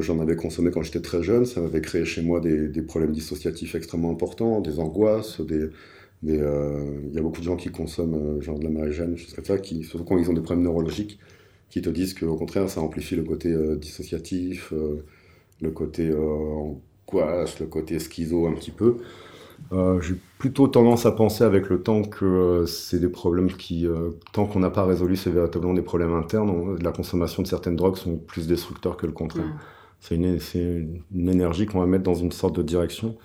J'en 0.00 0.18
avais 0.18 0.34
consommé 0.34 0.72
quand 0.72 0.82
j'étais 0.82 1.00
très 1.00 1.22
jeune, 1.22 1.46
ça 1.46 1.60
m'avait 1.60 1.80
créé 1.80 2.04
chez 2.04 2.22
moi 2.22 2.40
des, 2.40 2.82
problèmes 2.82 3.12
dissociatifs 3.12 3.76
extrêmement 3.76 4.10
importants, 4.10 4.60
des 4.60 4.80
angoisses, 4.80 5.40
des, 5.40 5.68
il 6.22 7.12
y 7.12 7.18
a 7.18 7.22
beaucoup 7.22 7.40
de 7.40 7.44
gens 7.44 7.56
qui 7.56 7.70
consomment 7.70 8.40
genre 8.40 8.58
de 8.58 8.64
la 8.64 8.70
marijuana, 8.70 9.16
choses 9.16 9.34
comme 9.34 9.44
ça, 9.44 9.58
qui, 9.58 9.84
surtout 9.84 10.04
quand 10.04 10.18
ils 10.18 10.28
ont 10.30 10.34
des 10.34 10.42
problèmes 10.42 10.64
neurologiques, 10.64 11.18
qui 11.70 11.80
te 11.82 11.88
disent 11.88 12.14
qu'au 12.14 12.36
contraire, 12.36 12.68
ça 12.68 12.80
amplifie 12.80 13.16
le 13.16 13.22
côté 13.22 13.54
dissociatif, 13.76 14.72
le 15.60 15.70
côté 15.70 16.08
euh, 16.08 16.74
angoisse, 17.06 17.60
le 17.60 17.66
côté 17.66 17.98
schizo 17.98 18.46
un 18.46 18.52
petit 18.52 18.70
peu. 18.70 18.96
Euh, 19.72 20.00
j'ai 20.00 20.14
plutôt 20.38 20.68
tendance 20.68 21.04
à 21.04 21.12
penser 21.12 21.44
avec 21.44 21.68
le 21.68 21.82
temps 21.82 22.02
que 22.02 22.24
euh, 22.24 22.66
c'est 22.66 22.98
des 22.98 23.08
problèmes 23.08 23.52
qui, 23.52 23.86
tant 24.32 24.46
qu'on 24.46 24.60
n'a 24.60 24.70
pas 24.70 24.84
résolu, 24.84 25.16
c'est 25.16 25.30
véritablement 25.30 25.74
des 25.74 25.82
problèmes 25.82 26.14
internes. 26.14 26.78
la 26.82 26.92
consommation 26.92 27.42
de 27.42 27.48
certaines 27.48 27.76
drogues 27.76 27.96
sont 27.96 28.16
plus 28.16 28.46
destructeurs 28.46 28.96
que 28.96 29.06
le 29.06 29.12
contraire. 29.12 29.52
C'est 30.00 30.14
une, 30.14 30.38
une, 31.14 31.28
énergie 31.28 31.66
qu'on 31.66 31.80
va 31.80 31.86
mettre 31.86 32.04
dans 32.04 32.14
une 32.14 32.32
sorte 32.32 32.56
de 32.56 32.62
direction. 32.62 33.18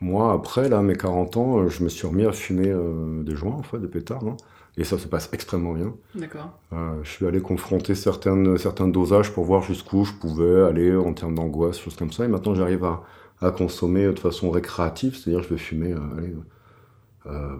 Moi, 0.00 0.32
après, 0.32 0.68
là, 0.68 0.82
mes 0.82 0.96
40 0.96 1.36
ans, 1.36 1.68
je 1.68 1.84
me 1.84 1.88
suis 1.88 2.06
remis 2.06 2.24
à 2.24 2.32
fumer 2.32 2.74
des 3.24 3.34
joints, 3.34 3.54
en 3.54 3.62
fait, 3.62 3.78
des 3.78 3.88
pétards. 3.88 4.24
Hein. 4.24 4.36
Et 4.78 4.84
ça 4.84 4.98
se 4.98 5.06
passe 5.06 5.28
extrêmement 5.32 5.74
bien. 5.74 5.94
D'accord. 6.14 6.58
Euh, 6.72 7.02
je 7.02 7.10
suis 7.10 7.26
allé 7.26 7.40
confronter 7.40 7.94
certaines, 7.94 8.56
certains 8.56 8.88
dosages 8.88 9.32
pour 9.32 9.44
voir 9.44 9.62
jusqu'où 9.62 10.04
je 10.04 10.14
pouvais 10.14 10.62
aller 10.62 10.96
en 10.96 11.12
termes 11.12 11.34
d'angoisse, 11.34 11.78
choses 11.78 11.96
comme 11.96 12.12
ça. 12.12 12.24
Et 12.24 12.28
maintenant, 12.28 12.54
j'arrive 12.54 12.84
à, 12.84 13.02
à, 13.42 13.50
consommer 13.50 14.06
de 14.06 14.18
façon 14.18 14.50
récréative, 14.50 15.16
c'est-à-dire 15.16 15.42
je 15.42 15.48
vais 15.50 15.58
fumer. 15.58 15.92
Euh, 15.92 16.18
allez, 16.18 16.34
euh, 17.26 17.56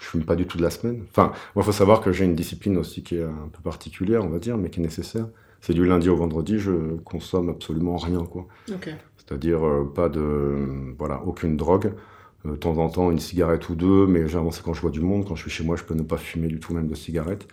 je 0.00 0.06
fume 0.06 0.24
pas 0.24 0.34
du 0.34 0.46
tout 0.46 0.58
de 0.58 0.62
la 0.62 0.70
semaine. 0.70 1.04
Enfin, 1.10 1.32
il 1.56 1.62
faut 1.62 1.72
savoir 1.72 2.00
que 2.00 2.10
j'ai 2.12 2.24
une 2.24 2.34
discipline 2.34 2.76
aussi 2.78 3.04
qui 3.04 3.16
est 3.16 3.22
un 3.22 3.48
peu 3.52 3.62
particulière, 3.62 4.24
on 4.24 4.28
va 4.28 4.40
dire, 4.40 4.58
mais 4.58 4.70
qui 4.70 4.80
est 4.80 4.82
nécessaire. 4.82 5.26
C'est 5.60 5.72
du 5.72 5.86
lundi 5.86 6.10
au 6.10 6.16
vendredi, 6.16 6.58
je 6.58 6.96
consomme 7.04 7.48
absolument 7.48 7.96
rien, 7.96 8.24
quoi. 8.24 8.46
Okay. 8.70 8.96
C'est-à-dire 9.26 9.64
euh, 9.66 9.84
pas 9.84 10.08
de, 10.08 10.94
voilà, 10.98 11.22
aucune 11.24 11.56
drogue. 11.56 11.92
Euh, 12.46 12.52
de 12.52 12.56
temps 12.56 12.76
en 12.78 12.88
temps 12.88 13.10
une 13.10 13.18
cigarette 13.18 13.68
ou 13.68 13.74
deux, 13.74 14.06
mais 14.06 14.26
généralement 14.26 14.50
c'est 14.50 14.62
quand 14.62 14.74
je 14.74 14.80
vois 14.80 14.90
du 14.90 15.00
monde, 15.00 15.24
quand 15.26 15.34
je 15.34 15.42
suis 15.42 15.50
chez 15.50 15.64
moi 15.64 15.76
je 15.76 15.84
peux 15.84 15.94
ne 15.94 16.02
pas 16.02 16.16
fumer 16.16 16.48
du 16.48 16.60
tout 16.60 16.74
même 16.74 16.88
de 16.88 16.94
cigarette. 16.94 17.46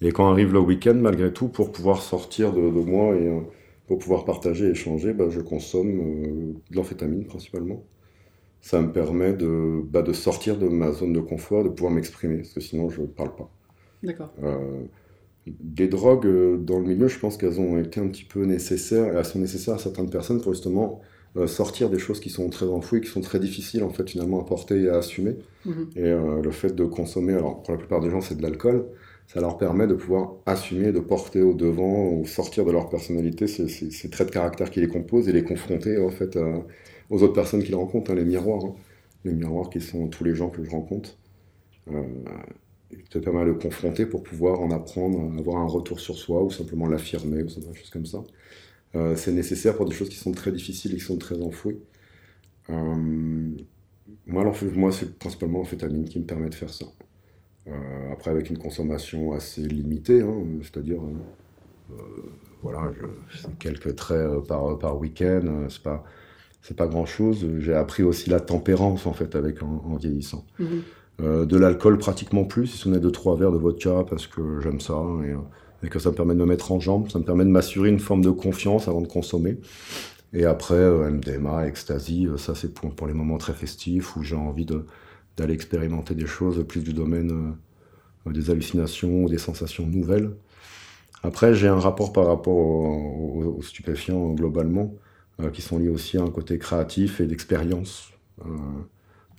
Et 0.00 0.12
quand 0.12 0.30
arrive 0.30 0.52
le 0.52 0.60
week-end, 0.60 0.94
malgré 0.94 1.32
tout, 1.32 1.48
pour 1.48 1.72
pouvoir 1.72 2.00
sortir 2.02 2.52
de, 2.52 2.60
moi 2.60 3.14
et 3.14 3.28
euh, 3.28 3.40
pour 3.86 3.98
pouvoir 3.98 4.24
partager 4.24 4.66
et 4.66 4.70
échanger, 4.70 5.12
bah, 5.12 5.26
je 5.30 5.40
consomme 5.40 6.00
euh, 6.00 6.52
de 6.70 6.76
l'amphétamine 6.76 7.24
principalement. 7.26 7.84
Ça 8.60 8.80
me 8.80 8.92
permet 8.92 9.34
de, 9.34 9.82
bah, 9.84 10.02
de 10.02 10.12
sortir 10.12 10.56
de 10.58 10.68
ma 10.68 10.92
zone 10.92 11.12
de 11.12 11.20
confort, 11.20 11.64
de 11.64 11.68
pouvoir 11.68 11.92
m'exprimer, 11.92 12.38
parce 12.38 12.52
que 12.52 12.60
sinon 12.60 12.88
je 12.90 13.02
ne 13.02 13.06
parle 13.06 13.34
pas. 13.36 13.50
D'accord. 14.02 14.32
des 15.46 15.88
drogues 15.88 16.64
dans 16.64 16.78
le 16.78 16.86
milieu, 16.86 17.08
je 17.08 17.18
pense 17.18 17.36
qu'elles 17.36 17.60
ont 17.60 17.78
été 17.78 18.00
un 18.00 18.06
petit 18.06 18.24
peu 18.24 18.44
nécessaires, 18.44 19.16
elles 19.16 19.24
sont 19.24 19.40
nécessaires 19.40 19.74
à 19.74 19.78
certaines 19.78 20.08
personnes 20.08 20.40
pour 20.40 20.52
justement 20.54 21.00
sortir 21.46 21.90
des 21.90 21.98
choses 21.98 22.20
qui 22.20 22.30
sont 22.30 22.48
très 22.50 22.66
enfouies, 22.66 23.00
qui 23.00 23.08
sont 23.08 23.20
très 23.20 23.38
difficiles 23.38 23.84
en 23.84 23.90
fait 23.90 24.08
finalement 24.08 24.40
à 24.40 24.44
porter 24.44 24.82
et 24.82 24.88
à 24.88 24.96
assumer. 24.96 25.36
Mhm. 25.64 25.90
Et 25.96 26.02
euh, 26.02 26.42
le 26.42 26.50
fait 26.50 26.74
de 26.74 26.84
consommer, 26.84 27.34
alors 27.34 27.62
pour 27.62 27.72
la 27.72 27.78
plupart 27.78 28.00
des 28.00 28.10
gens 28.10 28.20
c'est 28.20 28.36
de 28.36 28.42
l'alcool, 28.42 28.86
ça 29.26 29.40
leur 29.40 29.58
permet 29.58 29.86
de 29.86 29.94
pouvoir 29.94 30.34
assumer, 30.46 30.90
de 30.92 31.00
porter 31.00 31.42
au 31.42 31.54
devant 31.54 32.10
ou 32.10 32.26
sortir 32.26 32.64
de 32.64 32.72
leur 32.72 32.88
personnalité 32.88 33.46
ces, 33.46 33.68
ces, 33.68 34.10
traits 34.10 34.28
de 34.28 34.32
caractère 34.32 34.70
qui 34.70 34.80
les 34.80 34.88
composent 34.88 35.28
et 35.28 35.32
les 35.32 35.44
confronter 35.44 35.98
en 35.98 36.08
fait 36.08 36.38
aux 37.10 37.22
autres 37.22 37.34
personnes 37.34 37.62
qu'ils 37.62 37.74
rencontrent, 37.74 38.10
hein, 38.10 38.14
les 38.14 38.24
miroirs, 38.24 38.64
hein. 38.64 38.74
les 39.24 39.32
miroirs 39.32 39.70
qui 39.70 39.80
sont 39.80 40.08
tous 40.08 40.24
les 40.24 40.34
gens 40.34 40.48
que 40.48 40.64
je 40.64 40.70
rencontre. 40.70 41.16
Euh, 41.90 42.02
ça 43.12 43.20
permet 43.20 43.44
de 43.44 43.52
confronter 43.52 44.06
pour 44.06 44.22
pouvoir 44.22 44.60
en 44.60 44.70
apprendre, 44.70 45.38
avoir 45.38 45.58
un 45.58 45.66
retour 45.66 46.00
sur 46.00 46.16
soi 46.16 46.42
ou 46.42 46.50
simplement 46.50 46.86
l'affirmer 46.86 47.42
ou 47.42 47.46
des 47.46 47.74
choses 47.74 47.90
comme 47.90 48.06
ça. 48.06 48.22
Euh, 48.94 49.16
c'est 49.16 49.32
nécessaire 49.32 49.76
pour 49.76 49.86
des 49.86 49.94
choses 49.94 50.08
qui 50.08 50.16
sont 50.16 50.32
très 50.32 50.50
difficiles 50.50 50.94
et 50.94 50.96
qui 50.96 51.04
sont 51.04 51.18
très 51.18 51.40
enfouies. 51.40 51.78
Euh, 52.70 53.50
moi, 54.26 54.52
moi 54.74 54.92
c'est 54.92 55.18
principalement 55.18 55.58
l'amphétamine 55.58 56.04
qui 56.04 56.18
me 56.18 56.24
permet 56.24 56.48
de 56.48 56.54
faire 56.54 56.70
ça. 56.70 56.86
Euh, 57.66 58.12
après, 58.12 58.30
avec 58.30 58.48
une 58.48 58.58
consommation 58.58 59.32
assez 59.32 59.60
limitée, 59.62 60.22
hein, 60.22 60.42
c'est-à-dire, 60.62 61.00
voilà, 62.62 62.90
quelques 63.58 63.94
traits 63.94 64.46
par, 64.46 64.78
par 64.78 64.98
week-end, 64.98 65.66
c'est 65.68 65.82
pas, 65.82 66.04
c'est 66.62 66.76
pas 66.76 66.86
grand-chose. 66.86 67.46
J'ai 67.58 67.74
appris 67.74 68.02
aussi 68.02 68.30
la 68.30 68.40
tempérance, 68.40 69.06
en 69.06 69.12
fait, 69.12 69.36
avec 69.36 69.62
en, 69.62 69.96
vieillissant. 69.96 70.46
Mhm. 70.58 71.46
de 71.46 71.56
l'alcool, 71.56 71.98
pratiquement 71.98 72.44
plus, 72.44 72.68
si 72.68 72.78
ce 72.78 72.88
n'est 72.88 73.00
deux, 73.00 73.12
trois 73.12 73.36
verres 73.36 73.52
de 73.52 73.58
vodka, 73.58 74.04
parce 74.08 74.26
que 74.26 74.60
j'aime 74.60 74.80
ça. 74.80 75.02
Et, 75.26 75.34
et 75.82 75.88
que 75.88 75.98
ça 75.98 76.10
me 76.10 76.14
permet 76.14 76.34
de 76.34 76.40
me 76.40 76.46
mettre 76.46 76.72
en 76.72 76.80
jambe, 76.80 77.08
ça 77.10 77.18
me 77.18 77.24
permet 77.24 77.44
de 77.44 77.50
m'assurer 77.50 77.88
une 77.88 78.00
forme 78.00 78.22
de 78.22 78.30
confiance 78.30 78.88
avant 78.88 79.00
de 79.00 79.06
consommer. 79.06 79.58
Et 80.32 80.44
après, 80.44 80.74
euh, 80.74 81.10
MDMA, 81.10 81.66
ecstasy, 81.66 82.26
euh, 82.26 82.36
ça 82.36 82.54
c'est 82.54 82.74
pour, 82.74 83.06
les 83.06 83.14
moments 83.14 83.38
très 83.38 83.54
festifs 83.54 84.16
où 84.16 84.22
j'ai 84.22 84.36
envie 84.36 84.66
d'aller 84.66 85.54
expérimenter 85.54 86.14
des 86.14 86.26
choses 86.26 86.64
plus 86.66 86.82
du 86.82 86.92
domaine 86.92 87.54
euh, 88.26 88.32
des 88.32 88.50
hallucinations 88.50 89.24
des 89.26 89.38
sensations 89.38 89.86
nouvelles. 89.86 90.32
Après, 91.22 91.54
j'ai 91.54 91.68
un 91.68 91.80
rapport 91.80 92.12
par 92.12 92.26
rapport 92.26 92.54
aux, 92.54 93.58
stupéfiants 93.62 94.32
globalement, 94.34 94.94
qui 95.52 95.62
sont 95.62 95.78
liés 95.78 95.88
aussi 95.88 96.18
à 96.18 96.22
un 96.22 96.30
côté 96.30 96.58
créatif 96.58 97.20
et 97.20 97.26
d'expérience. 97.26 98.12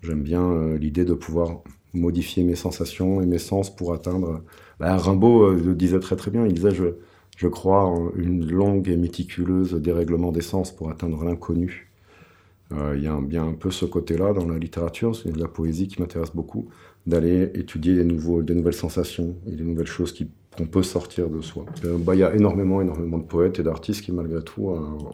J'aime 0.01 0.23
bien 0.23 0.75
l'idée 0.75 1.05
de 1.05 1.13
pouvoir 1.13 1.61
modifier 1.93 2.43
mes 2.43 2.55
sensations 2.55 3.21
et 3.21 3.25
mes 3.25 3.39
sens 3.39 3.75
pour 3.75 3.93
atteindre 3.93 4.41
bah, 4.79 4.95
Rimbaud 4.95 5.43
euh, 5.43 5.61
le 5.63 5.75
disait 5.75 5.99
très 5.99 6.15
très 6.15 6.31
bien, 6.31 6.45
il 6.45 6.53
disait 6.53 6.73
je, 6.73 6.85
je 7.37 7.47
crois 7.47 7.85
en 7.85 8.11
une 8.15 8.49
longue 8.49 8.87
et 8.87 8.97
méticuleuse 8.97 9.73
dérèglement 9.73 10.31
des 10.31 10.41
sens 10.41 10.71
pour 10.71 10.89
atteindre 10.89 11.23
l'inconnu. 11.23 11.91
Euh, 12.71 12.93
il 12.95 13.03
y 13.03 13.07
a 13.07 13.19
bien 13.19 13.47
un 13.47 13.53
peu 13.53 13.71
ce 13.71 13.85
côté-là 13.85 14.33
dans 14.33 14.47
la 14.47 14.59
littérature, 14.59 15.15
c'est 15.15 15.31
de 15.31 15.39
la 15.39 15.47
poésie 15.47 15.87
qui 15.87 15.99
m'intéresse 15.99 16.31
beaucoup, 16.33 16.69
d'aller 17.07 17.49
étudier 17.55 17.95
des, 17.95 18.03
nouveaux, 18.03 18.43
des 18.43 18.53
nouvelles 18.53 18.73
sensations 18.73 19.35
et 19.47 19.55
des 19.55 19.63
nouvelles 19.63 19.87
choses 19.87 20.13
qu'on 20.55 20.67
peut 20.67 20.83
sortir 20.83 21.29
de 21.29 21.41
soi. 21.41 21.65
Euh, 21.83 21.97
bah, 21.97 22.13
il 22.13 22.19
y 22.19 22.23
a 22.23 22.35
énormément, 22.35 22.79
énormément 22.81 23.17
de 23.17 23.23
poètes 23.23 23.57
et 23.57 23.63
d'artistes 23.63 24.05
qui, 24.05 24.11
malgré 24.11 24.43
tout, 24.43 24.71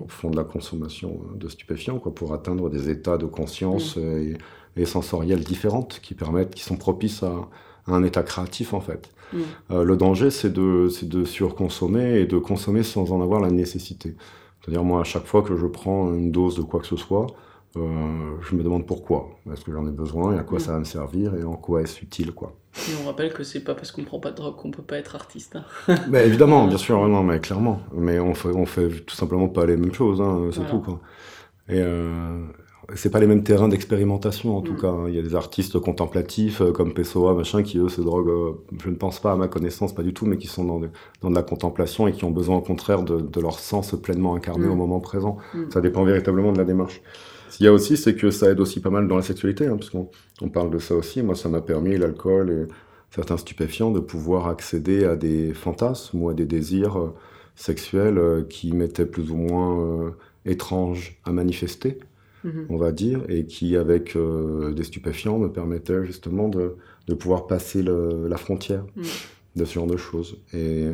font 0.10 0.30
de 0.30 0.35
la 0.35 0.43
consommation 0.43 1.22
de 1.35 1.47
stupéfiants 1.47 1.99
quoi, 1.99 2.14
pour 2.14 2.34
atteindre 2.34 2.69
des 2.69 2.89
états 2.89 3.18
de 3.18 3.26
conscience 3.26 3.95
mmh. 3.95 3.99
et, 3.99 4.38
et, 4.76 4.85
sensoriels 4.85 5.43
différentes 5.43 5.99
qui 6.02 6.14
permettent, 6.14 6.53
qui 6.53 6.64
sont 6.64 6.77
propices 6.77 7.23
à, 7.23 7.49
à 7.88 7.93
un 7.93 8.03
état 8.03 8.23
créatif 8.23 8.73
en 8.73 8.81
fait. 8.81 9.10
Mm. 9.34 9.38
Euh, 9.72 9.84
le 9.84 9.97
danger, 9.97 10.31
c'est 10.31 10.52
de, 10.52 10.89
de 11.03 11.26
surconsommer 11.26 12.19
et 12.19 12.26
de 12.26 12.38
consommer 12.38 12.84
sans 12.84 13.11
en 13.11 13.22
avoir 13.22 13.41
la 13.41 13.52
nécessité. 13.52 14.15
C'est-à-dire, 14.61 14.84
moi, 14.84 15.02
à 15.02 15.03
chaque 15.03 15.26
fois 15.26 15.43
que 15.43 15.56
je 15.56 15.68
prends 15.68 16.14
une 16.14 16.31
dose 16.31 16.56
de 16.56 16.64
quoi 16.64 16.80
que 16.80 16.88
ce 16.88 16.95
soit, 16.95 17.27
euh, 17.77 18.35
je 18.41 18.56
me 18.56 18.64
demande 18.64 18.85
pourquoi. 18.85 19.30
Est-ce 19.52 19.64
que 19.64 19.72
j'en 19.72 19.85
ai 19.88 19.91
besoin 19.91 20.35
et 20.35 20.39
à 20.39 20.43
quoi 20.43 20.57
mm. 20.57 20.61
ça 20.61 20.72
va 20.72 20.80
me 20.80 20.85
servir 20.85 21.35
et 21.35 21.43
en 21.43 21.56
quoi 21.56 21.81
est-ce 21.81 22.02
utile, 22.02 22.31
quoi. 22.31 22.53
Et 22.89 22.91
on 23.02 23.06
rappelle 23.06 23.31
que 23.31 23.43
c'est 23.43 23.61
pas 23.61 23.73
parce 23.73 23.91
qu'on 23.91 24.03
prend 24.03 24.19
pas 24.19 24.31
de 24.31 24.35
drogue 24.35 24.56
qu'on 24.57 24.72
peut 24.72 24.84
pas 24.84 24.97
être 24.97 25.15
artiste. 25.15 25.56
Hein. 25.56 25.95
mais 26.10 26.26
évidemment, 26.26 26.68
bien 26.68 26.77
sûr, 26.77 27.07
non, 27.07 27.23
mais 27.23 27.39
clairement. 27.39 27.80
Mais 27.93 28.19
on 28.19 28.34
fait, 28.34 28.49
on 28.49 28.65
fait 28.65 28.89
tout 29.06 29.15
simplement 29.15 29.47
pas 29.47 29.65
les 29.65 29.77
mêmes 29.77 29.93
choses, 29.93 30.19
hein, 30.19 30.49
c'est 30.52 30.68
tout, 30.68 30.80
quoi. 30.80 30.99
Et, 31.69 31.80
euh, 31.80 32.43
c'est 32.93 33.09
pas 33.09 33.19
les 33.19 33.27
mêmes 33.27 33.43
terrains 33.43 33.67
d'expérimentation 33.67 34.57
en 34.57 34.61
tout 34.61 34.73
mm. 34.73 34.81
cas. 34.81 34.89
Hein. 34.89 35.05
Il 35.07 35.15
y 35.15 35.19
a 35.19 35.21
des 35.21 35.35
artistes 35.35 35.79
contemplatifs 35.79 36.61
euh, 36.61 36.71
comme 36.71 36.93
Pessoa, 36.93 37.33
machin, 37.33 37.63
qui 37.63 37.79
eux 37.79 37.89
se 37.89 38.01
droguent, 38.01 38.29
euh, 38.29 38.51
je 38.83 38.89
ne 38.89 38.95
pense 38.95 39.19
pas 39.19 39.31
à 39.31 39.35
ma 39.35 39.47
connaissance, 39.47 39.93
pas 39.93 40.03
du 40.03 40.13
tout, 40.13 40.25
mais 40.25 40.37
qui 40.37 40.47
sont 40.47 40.63
dans 40.63 40.79
de, 40.79 40.89
dans 41.21 41.29
de 41.29 41.35
la 41.35 41.43
contemplation 41.43 42.07
et 42.07 42.11
qui 42.11 42.25
ont 42.25 42.31
besoin 42.31 42.57
au 42.57 42.61
contraire 42.61 43.03
de, 43.03 43.19
de 43.21 43.41
leur 43.41 43.59
sens 43.59 43.95
pleinement 44.01 44.35
incarné 44.35 44.67
au 44.67 44.75
mm. 44.75 44.77
moment 44.77 44.99
présent. 44.99 45.37
Mm. 45.53 45.63
Ça 45.71 45.81
dépend 45.81 46.03
véritablement 46.03 46.51
de 46.51 46.57
la 46.57 46.65
démarche. 46.65 47.01
Ce 47.49 47.57
qu'il 47.57 47.65
y 47.65 47.69
a 47.69 47.73
aussi, 47.73 47.97
c'est 47.97 48.15
que 48.15 48.31
ça 48.31 48.49
aide 48.49 48.59
aussi 48.59 48.81
pas 48.81 48.89
mal 48.89 49.07
dans 49.07 49.15
la 49.15 49.21
sexualité, 49.21 49.67
hein, 49.67 49.77
parce 49.77 49.89
qu'on 49.89 50.09
on 50.41 50.49
parle 50.49 50.69
de 50.69 50.79
ça 50.79 50.95
aussi. 50.95 51.23
Moi, 51.23 51.35
ça 51.35 51.49
m'a 51.49 51.61
permis, 51.61 51.97
l'alcool 51.97 52.51
et 52.51 52.73
certains 53.09 53.37
stupéfiants, 53.37 53.91
de 53.91 53.99
pouvoir 53.99 54.47
accéder 54.47 55.05
à 55.05 55.15
des 55.15 55.53
fantasmes 55.53 56.21
ou 56.21 56.29
à 56.29 56.33
des 56.33 56.45
désirs 56.45 56.99
euh, 56.99 57.13
sexuels 57.55 58.45
qui 58.49 58.73
m'étaient 58.73 59.05
plus 59.05 59.31
ou 59.31 59.37
moins 59.37 60.13
étranges 60.45 61.17
à 61.23 61.31
manifester. 61.31 61.99
Mhm. 62.45 62.67
on 62.69 62.77
va 62.77 62.91
dire, 62.91 63.22
et 63.27 63.45
qui, 63.45 63.76
avec 63.76 64.15
euh, 64.15 64.72
des 64.72 64.84
stupéfiants, 64.84 65.39
me 65.39 65.51
permettait 65.51 66.05
justement 66.05 66.47
de, 66.47 66.76
de 67.07 67.13
pouvoir 67.15 67.47
passer 67.47 67.84
la 67.84 68.38
frontière 68.38 68.85
mhm. 68.95 69.03
de 69.55 69.65
ce 69.65 69.73
genre 69.73 69.88
de 69.88 69.97
choses. 69.97 70.38
Et 70.53 70.91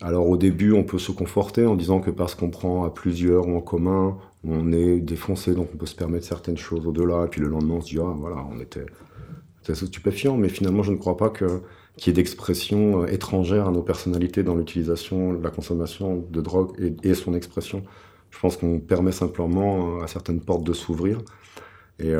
alors 0.00 0.28
au 0.28 0.36
début, 0.36 0.72
on 0.72 0.82
peut 0.82 0.98
se 0.98 1.12
conforter 1.12 1.66
en 1.66 1.76
disant 1.76 2.00
que 2.00 2.10
parce 2.10 2.34
qu'on 2.34 2.50
prend 2.50 2.84
à 2.84 2.90
plusieurs 2.90 3.46
ou 3.46 3.56
en 3.56 3.60
commun, 3.60 4.18
on 4.44 4.72
est 4.72 4.98
défoncé, 4.98 5.54
donc 5.54 5.68
on 5.72 5.76
peut 5.76 5.86
se 5.86 5.96
permettre 5.96 6.26
certaines 6.26 6.56
choses 6.56 6.86
au-delà, 6.86 7.24
et 7.24 7.28
puis 7.28 7.40
le 7.40 7.48
lendemain, 7.48 7.74
on 7.74 7.80
se 7.80 7.90
dit, 7.90 7.98
ah 8.00 8.14
voilà, 8.16 8.44
on 8.50 8.60
était, 8.60 8.86
stupéfiant, 9.74 10.38
mais 10.38 10.48
finalement, 10.48 10.82
je 10.82 10.92
ne 10.92 10.96
crois 10.96 11.16
pas 11.16 11.28
que 11.28 11.60
qu'il 11.98 12.12
y 12.12 12.14
ait 12.14 12.14
d'expression 12.14 13.02
euh, 13.02 13.06
étrangère 13.06 13.66
à 13.66 13.72
nos 13.72 13.82
personnalités 13.82 14.44
dans 14.44 14.54
l'utilisation, 14.54 15.32
la 15.32 15.50
consommation 15.50 16.24
de 16.30 16.40
drogue 16.40 16.70
et, 16.78 16.94
et 17.02 17.14
son 17.14 17.34
expression 17.34 17.82
Je 18.30 18.38
pense 18.38 18.56
qu'on 18.56 18.78
permet 18.78 19.12
simplement 19.12 20.00
à 20.00 20.06
certaines 20.06 20.40
portes 20.40 20.64
de 20.64 20.72
s'ouvrir. 20.72 21.18
Et, 21.98 22.12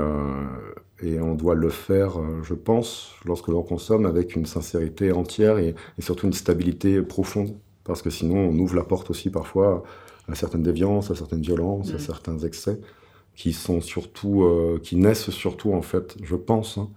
et, 1.03 1.21
on 1.21 1.35
doit 1.37 1.55
le 1.55 1.69
faire, 1.69 2.19
je 2.43 2.55
pense, 2.55 3.15
lorsque 3.25 3.47
l'on 3.49 3.63
consomme 3.63 4.07
avec 4.07 4.35
une 4.35 4.45
sincérité 4.45 5.13
entière 5.13 5.59
et, 5.59 5.77
surtout 6.01 6.27
une 6.27 6.33
stabilité 6.33 7.01
profonde. 7.03 7.55
Parce 7.85 8.03
que 8.03 8.11
sinon, 8.11 8.37
on 8.37 8.59
ouvre 8.59 8.75
la 8.75 8.83
porte 8.83 9.11
aussi 9.11 9.31
parfois 9.31 9.85
à 10.29 10.35
certaines 10.35 10.65
déviances, 10.65 11.11
à 11.11 11.15
certaines 11.15 11.43
violences, 11.43 11.91
à 11.93 11.97
mm. 11.97 12.01
certains 12.01 12.39
excès 12.39 12.81
qui 13.37 13.53
sont 13.53 13.81
surtout, 13.81 14.45
qui 14.83 14.97
naissent 14.97 15.31
surtout 15.31 15.73
en 15.73 15.83
fait, 15.83 16.17
je 16.25 16.35
pense, 16.35 16.77
hein, 16.77 16.91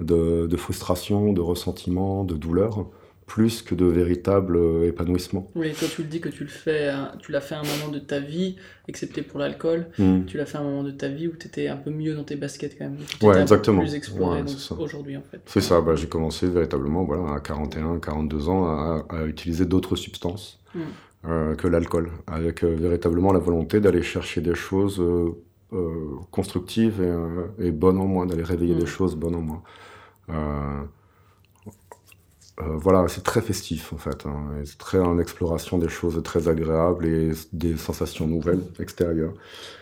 de, 0.00 0.46
de, 0.46 0.56
frustration, 0.56 1.34
de 1.34 1.42
ressentiment, 1.42 2.24
de 2.24 2.34
douleur, 2.34 2.86
plus 3.32 3.62
que 3.62 3.74
de 3.74 3.86
véritable 3.86 4.58
euh, 4.58 4.86
épanouissement. 4.86 5.50
Oui, 5.54 5.72
toi 5.72 5.88
tu 5.90 6.02
le 6.02 6.08
dis 6.08 6.20
que 6.20 6.28
tu 6.28 6.44
le 6.44 6.50
fais, 6.50 6.92
tu 7.18 7.32
l'as 7.32 7.40
fait 7.40 7.54
à 7.54 7.60
un 7.60 7.62
moment 7.62 7.90
de 7.90 7.98
ta 7.98 8.20
vie, 8.20 8.56
excepté 8.88 9.22
pour 9.22 9.38
l'alcool, 9.38 9.86
hmm. 9.98 10.26
tu 10.26 10.36
l'as 10.36 10.44
fait 10.44 10.58
à 10.58 10.60
un 10.60 10.64
moment 10.64 10.82
de 10.82 10.90
ta 10.90 11.08
vie 11.08 11.28
où 11.28 11.32
tu 11.34 11.46
étais 11.46 11.68
un 11.68 11.78
peu 11.78 11.88
mieux 11.90 12.14
dans 12.14 12.24
tes 12.24 12.36
baskets 12.36 12.76
quand 12.76 12.84
même. 12.84 12.98
Ouais, 13.22 13.40
exactement. 13.40 13.80
plus 13.80 13.94
exploré 13.94 14.42
aujourd'hui 14.78 15.16
en 15.16 15.22
fait. 15.22 15.40
C'est 15.46 15.62
ça, 15.62 15.80
bah, 15.80 15.94
j'ai 15.94 16.08
commencé 16.08 16.46
véritablement 16.46 17.04
voilà, 17.04 17.36
à 17.36 17.40
41, 17.40 18.00
42 18.00 18.50
ans 18.50 18.66
à, 18.66 19.24
utiliser 19.24 19.64
d'autres 19.64 19.96
substances 19.96 20.60
hmm. 20.74 20.80
euh, 21.24 21.54
que 21.54 21.68
l'alcool, 21.68 22.10
avec 22.26 22.62
euh, 22.62 22.76
véritablement 22.78 23.32
la 23.32 23.38
volonté 23.38 23.80
d'aller 23.80 24.02
chercher 24.02 24.42
des 24.42 24.54
choses 24.54 25.02
constructives 26.30 27.02
et, 27.58 27.70
bonnes 27.70 27.96
en 27.96 28.06
moi, 28.06 28.26
d'aller 28.26 28.42
réveiller 28.42 28.74
hmm. 28.74 28.80
des 28.80 28.86
choses 28.86 29.16
bonnes 29.16 29.36
en 29.36 29.40
moi. 29.40 29.62
Euh, 32.60 32.76
voilà, 32.76 33.08
c'est 33.08 33.24
très 33.24 33.40
festif 33.40 33.92
en 33.94 33.96
fait. 33.96 34.26
Hein, 34.26 34.60
c'est 34.64 34.76
très 34.76 34.98
en 34.98 35.18
exploration 35.18 35.78
des 35.78 35.88
choses 35.88 36.22
très 36.22 36.48
agréables 36.48 37.06
et 37.06 37.30
des 37.52 37.76
sensations 37.78 38.26
nouvelles 38.26 38.62
extérieures. 38.78 39.32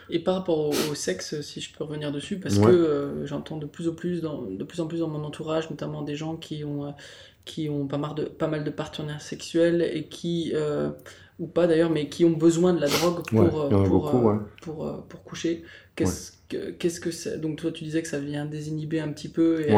Et 0.09 0.19
par 0.19 0.35
rapport 0.35 0.69
au, 0.69 0.95
sexe, 0.95 1.41
si 1.41 1.59
je 1.59 1.75
peux 1.75 1.83
revenir 1.83 2.11
dessus, 2.11 2.39
parce 2.39 2.57
que 2.57 2.67
euh, 2.67 3.25
j'entends 3.25 3.57
de 3.57 3.65
plus 3.65 3.89
en 3.89 3.93
plus, 3.93 4.21
dans, 4.21 4.43
de 4.43 4.63
plus 4.63 4.79
en 4.79 4.87
plus 4.87 4.99
dans 4.99 5.09
mon 5.09 5.23
entourage, 5.23 5.69
notamment 5.69 6.01
des 6.01 6.15
gens 6.15 6.37
qui 6.37 6.63
ont, 6.63 6.85
euh, 6.85 6.91
qui 7.43 7.69
ont 7.69 7.87
pas, 7.87 7.97
mal 7.97 8.15
de, 8.15 8.23
pas 8.23 8.47
mal 8.47 8.63
de 8.63 8.69
partenaires 8.69 9.21
sexuels 9.21 9.81
et 9.93 10.05
qui, 10.05 10.53
ou 11.39 11.47
pas 11.47 11.67
d'ailleurs, 11.67 11.89
mais 11.89 12.07
qui 12.07 12.23
ont 12.23 12.31
besoin 12.31 12.73
de 12.73 12.79
la 12.79 12.87
drogue 12.87 13.25
pour, 13.27 13.69
pour, 13.69 14.39
pour, 14.61 15.05
pour, 15.07 15.23
coucher. 15.23 15.63
Qu'est-ce 15.95 16.40
qu'est-ce 16.77 16.99
que 16.99 17.11
c'est? 17.11 17.39
Donc 17.39 17.57
toi 17.57 17.71
tu 17.71 17.83
disais 17.83 18.01
que 18.01 18.07
ça 18.07 18.19
vient 18.19 18.45
désinhiber 18.45 18.99
un 18.99 19.09
petit 19.09 19.29
peu. 19.29 19.61
Et 19.61 19.73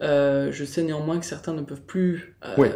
euh, 0.00 0.52
je 0.52 0.64
sais 0.64 0.82
néanmoins 0.82 1.18
que 1.18 1.26
certains 1.26 1.54
ne 1.54 1.62
peuvent 1.62 1.82
plus 1.82 2.36
euh, 2.58 2.68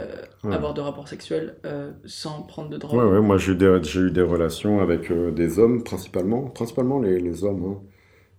avoir 0.45 0.75
de 0.75 0.81
rapports 0.81 1.09
sexuels 1.09 1.57
euh, 1.65 1.91
sans 2.05 2.43
prendre 2.43 2.69
de 2.71 2.77
drogue. 2.77 3.13
Ouais, 3.13 3.21
moi 3.21 3.39
j'ai 3.39 3.53
eu, 3.53 4.11
des 4.11 4.23
relations 4.23 4.81
avec 4.81 5.13
des 5.13 5.59
hommes 5.59 5.83
principalement, 5.83 6.43
principalement 6.43 7.01
les, 7.01 7.19
les 7.21 7.45
hommes. 7.45 7.65
Hein. 7.65 7.81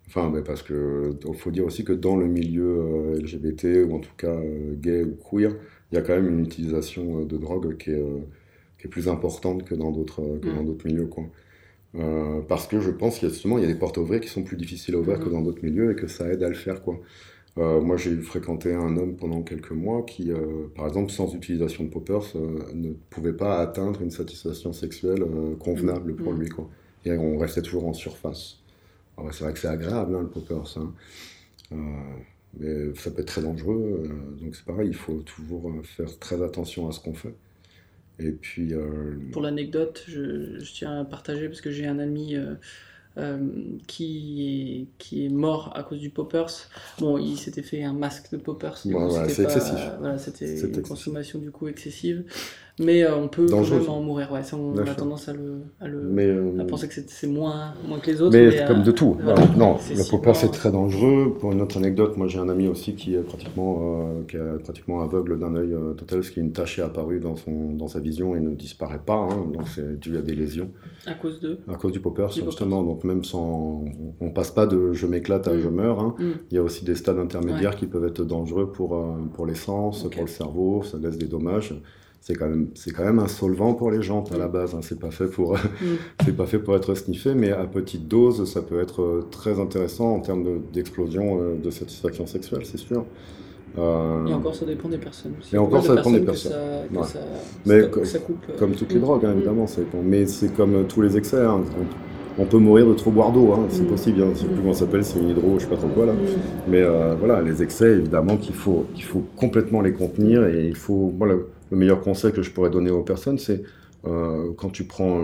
Enfin, 0.07 0.30
mais 0.34 0.41
parce 0.41 0.61
que 0.61 1.18
faut 1.38 1.52
dire 1.52 1.65
aussi 1.65 1.84
que 1.84 1.94
dans 1.94 2.18
le 2.18 2.28
milieu 2.28 3.15
LGBT 3.15 3.86
ou 3.88 3.95
en 3.95 3.99
tout 3.99 4.14
cas 4.18 4.36
gay 4.74 5.03
ou 5.03 5.15
queer, 5.15 5.52
il 5.91 5.95
y 5.95 5.98
a 5.98 6.02
quand 6.02 6.14
même 6.14 6.28
une 6.28 6.40
utilisation 6.41 7.24
de 7.24 7.38
drogue 7.38 7.78
qui 7.78 7.91
est, 7.91 8.06
qui 8.78 8.88
est 8.88 8.90
plus 8.90 9.07
importante 9.07 9.64
que 9.64 9.76
dans 9.76 9.91
d'autres 9.91 10.22
mm. 10.22 10.78
milieux 10.86 11.07
quoi. 11.07 11.24
Euh, 11.95 12.41
parce 12.48 12.68
que 12.68 12.80
je 12.80 12.90
pense 12.90 13.20
qu'il 13.20 13.30
y 13.30 13.61
y 13.61 13.64
a 13.64 13.68
des 13.68 13.76
portes 13.76 13.98
ouvertes 13.98 14.24
qui 14.24 14.30
sont 14.30 14.44
plus 14.44 14.57
difficiles 14.57 14.95
à 14.95 14.98
ouvrir 14.98 15.20
que 15.20 15.26
mhm. 15.26 15.34
dans 15.34 15.41
d'autres 15.41 15.64
milieux 15.64 15.91
et 15.91 15.95
que 15.95 16.07
ça 16.07 16.28
aide 16.28 16.44
à 16.44 16.49
le 16.49 16.56
faire 16.56 16.82
quoi. 16.82 16.99
Euh, 17.60 17.82
moi 17.82 17.98
j'ai 17.98 18.15
fréquenté 18.18 18.74
un 18.74 18.98
homme 18.98 19.15
pendant 19.15 19.44
quelques 19.44 19.74
mois 19.74 20.02
qui, 20.02 20.32
euh, 20.32 20.68
par 20.76 20.88
exemple, 20.88 21.11
sans 21.11 21.32
utilisation 21.36 21.84
de 21.84 21.90
poppers, 21.90 22.24
ne 22.74 22.94
pouvait 23.11 23.34
pas 23.34 23.60
atteindre 23.60 24.02
une 24.02 24.10
satisfaction 24.10 24.74
sexuelle 24.74 25.24
convenable 25.60 26.15
pour 26.15 26.34
mhm. 26.34 26.40
lui 26.41 26.49
quoi. 26.49 26.68
Et 27.06 27.11
on 27.11 27.38
restait 27.38 27.61
toujours 27.61 27.88
en 27.88 27.94
surface. 27.94 28.60
C'est 29.32 29.44
vrai 29.44 29.53
que 29.53 29.60
c'est 29.60 29.68
agréable 29.68 30.15
hein, 30.15 30.22
le 30.22 30.28
poppers, 30.28 30.78
hein. 30.78 30.91
mais 32.60 32.95
ça 32.95 33.11
peut 33.11 33.22
être 33.22 33.28
très 33.28 33.44
dangereux. 33.44 34.10
donc 34.41 34.56
c'est 34.56 34.65
pareil, 34.65 34.88
il 34.90 34.95
faut 34.95 35.22
toujours 35.22 35.72
faire 35.84 36.18
très 36.18 36.41
attention 36.41 36.88
à 36.90 36.91
ce 36.91 36.99
qu'on 36.99 37.14
fait. 37.14 37.36
Et 38.19 38.31
puis. 38.31 38.73
Euh, 38.73 39.15
Pour 39.31 39.41
l'anecdote, 39.41 40.03
je, 40.07 40.60
je, 40.60 40.73
tiens 40.73 41.02
à 41.02 41.06
partager 41.06 41.48
parce 41.48 41.61
que 41.61 41.72
j'ai 41.72 41.88
un 41.88 41.99
ami. 41.99 42.35
Euh, 42.35 42.56
euh, 43.15 43.38
qui, 43.85 44.88
est, 44.90 44.98
qui 44.98 45.27
est 45.27 45.30
mort 45.30 45.72
à 45.76 45.84
cause 45.84 45.99
du 45.99 46.10
poppers. 46.10 46.49
Bon, 46.98 47.19
il 47.19 47.38
s'était 47.38 47.61
fait 47.61 47.84
un 47.84 47.94
masque 47.94 48.31
de 48.31 48.38
poppers. 48.38 48.76
c'est 48.76 49.44
excessif. 49.44 49.77
voilà, 49.99 50.18
c'était 50.18 50.60
une 50.60 50.81
consommation 50.81 51.38
du 51.38 51.52
coup 51.52 51.68
excessive. 51.68 52.23
Mais 52.80 53.04
euh, 53.04 53.16
on 53.16 53.28
peut 53.28 53.45
en 53.54 54.02
mourir. 54.02 54.32
Ouais, 54.32 54.41
on 54.54 54.76
a 54.78 54.95
tendance 54.95 55.30
à, 55.30 55.34
le, 55.34 55.62
à, 55.80 55.88
le, 55.88 56.12
euh, 56.18 56.60
à 56.60 56.66
penser 56.66 56.88
que 56.88 56.94
c'est 57.06 57.28
moins, 57.28 57.74
moins 57.88 58.00
que 58.00 58.10
les 58.10 58.22
autres. 58.22 58.36
Mais, 58.36 58.66
comme 58.68 58.84
de 58.84 58.91
tout. 58.91 59.18
non, 59.58 59.78
le 59.90 60.10
poppers 60.10 60.36
c'est 60.36 60.50
très 60.50 60.72
dangereux. 60.72 61.36
Pour 61.40 61.52
une 61.52 61.62
autre 61.62 61.78
anecdote, 61.78 62.18
moi 62.18 62.28
j'ai 62.28 62.40
un 62.40 62.50
ami 62.50 62.68
aussi 62.68 62.95
qui 62.95 63.14
est 63.14 63.22
pratiquement, 63.22 64.24
qui 64.28 64.38
est 64.38 64.64
pratiquement 64.64 65.02
aveugle 65.02 65.38
d'un 65.40 65.56
œil 65.56 65.76
total, 65.98 66.20
parce 66.20 66.32
qu'une 66.32 66.52
tache 66.52 66.80
est 66.80 66.82
apparue 66.82 67.20
dans, 67.20 67.36
son, 67.36 67.74
dans 67.74 67.88
sa 67.88 68.00
vision 68.00 68.36
et 68.36 68.40
ne 68.40 68.56
disparaît 68.56 69.02
pas. 69.06 69.28
Hein, 69.30 69.48
donc 69.54 69.68
c'est 69.68 70.00
dû 70.00 70.18
à 70.18 70.22
des 70.22 70.36
lésions. 70.36 70.72
À 71.06 71.14
cause 71.14 71.40
de 71.40 71.60
À 71.72 71.76
cause 71.76 71.91
du 71.91 72.00
poppers, 72.00 72.32
justement. 72.32 72.82
Donc 72.84 73.04
même 73.04 73.24
sans. 73.24 73.86
On 74.20 74.30
passe 74.32 74.52
pas 74.52 74.66
de 74.66 74.94
je 74.94 75.06
m'éclate 75.06 75.48
à 75.48 75.58
je 75.58 75.68
mm. 75.68 75.76
meurs. 75.76 76.00
Hein. 76.00 76.16
Mm. 76.18 76.32
Il 76.52 76.56
y 76.56 76.58
a 76.58 76.64
aussi 76.64 76.86
des 76.86 76.95
stades 76.95 77.20
intermédiaires 77.20 77.76
qui 77.76 77.86
peuvent 77.86 78.06
être 78.06 78.24
dangereux 78.24 78.72
pour, 78.72 78.95
euh, 78.95 79.18
pour 79.34 79.45
l'essence, 79.45 80.04
pour 80.10 80.22
le 80.22 80.28
cerveau, 80.28 80.84
ça 80.84 80.98
laisse 80.98 81.18
des 81.18 81.28
dommages. 81.28 81.76
C'est 82.26 82.36
quand, 82.36 82.48
même, 82.48 82.68
c'est 82.74 82.91
quand 82.91 83.04
même 83.04 83.20
un 83.20 83.28
solvant 83.28 83.74
pour 83.74 83.91
les 83.91 84.02
jantes 84.02 84.32
à 84.32 84.38
la 84.38 84.48
base. 84.48 84.74
Hein. 84.74 84.80
C'est, 84.82 84.98
pas 84.98 85.12
fait 85.12 85.28
pour, 85.28 85.58
c'est 86.24 86.32
pas 86.32 86.45
fait 86.45 86.58
pour 86.58 86.74
être 86.74 86.95
sniffé, 86.95 87.34
mais 87.34 87.52
à 87.52 87.66
petite 87.66 88.08
dose, 88.08 88.50
ça 88.50 88.62
peut 88.62 88.80
être 88.80 89.02
euh, 89.02 89.28
très 89.30 89.60
intéressant 89.60 90.16
en 90.16 90.22
termes 90.22 90.62
d'explosion 90.72 91.41
euh, 91.41 91.56
de 91.62 91.70
satisfaction 91.70 92.26
sexuelle, 92.26 92.62
c'est 92.64 92.78
sûr. 92.78 93.04
Euh... 93.78 94.26
Et 94.26 94.34
encore, 94.34 94.56
ça 94.56 94.66
dépend 94.66 94.88
des 94.88 95.00
personnes. 95.00 95.34
Et 95.52 95.58
encore, 95.58 95.84
ça 95.84 95.98
dépend 95.98 96.12
des 96.12 96.22
personnes. 96.22 96.54
Ça, 97.04 97.20
mais 97.66 97.90
comme 98.58 98.72
toutes 98.72 98.94
les 98.94 99.02
drogues, 99.02 99.26
hein, 99.26 99.34
évidemment. 99.36 99.66
Mais 100.02 100.26
c'est 100.26 100.56
comme 100.56 100.88
tous 100.88 101.02
les 101.02 101.18
excès. 101.18 101.44
Hein 101.44 101.62
on 102.38 102.45
peut 102.45 102.58
mourir 102.58 102.88
de 102.88 102.94
trop 102.94 103.12
boire 103.12 103.32
d'eau, 103.32 103.54
hein, 103.54 103.66
c'est 103.70 103.88
possible, 103.88 104.24
je 104.34 104.40
sais 104.40 104.45
plus 104.45 104.58
comment 104.58 104.74
ça 104.74 104.82
s'appelle, 104.82 105.06
c'est 105.06 105.20
une 105.20 105.30
hydro, 105.30 105.56
je 105.60 105.64
sais 105.64 105.70
pas 105.70 105.78
trop 105.78 105.88
quoi 105.88 106.06
là. 106.06 106.14
Mais 106.68 106.82
euh, 106.82 107.16
voilà, 107.18 107.41
les 107.41 107.62
excès, 107.62 107.91
évidemment 107.91 108.38
qu'il 108.38 108.56
faut, 108.56 108.86
qu'il 108.95 109.04
faut 109.04 109.24
complètement 109.36 109.82
les 109.82 109.94
contenir 109.94 110.45
et 110.48 110.66
il 110.66 110.76
faut, 110.76 111.14
voilà, 111.18 111.36
le 111.74 111.80
meilleur 111.80 112.02
conseil 112.02 112.32
que 112.32 112.41
je 112.41 112.52
pourrais 112.52 112.70
donner 112.70 112.91
aux 112.91 113.04
personnes, 113.04 113.38
c'est 113.38 113.64
euh, 114.06 114.52
quand 114.58 114.70
tu 114.70 114.86
prends 114.86 115.22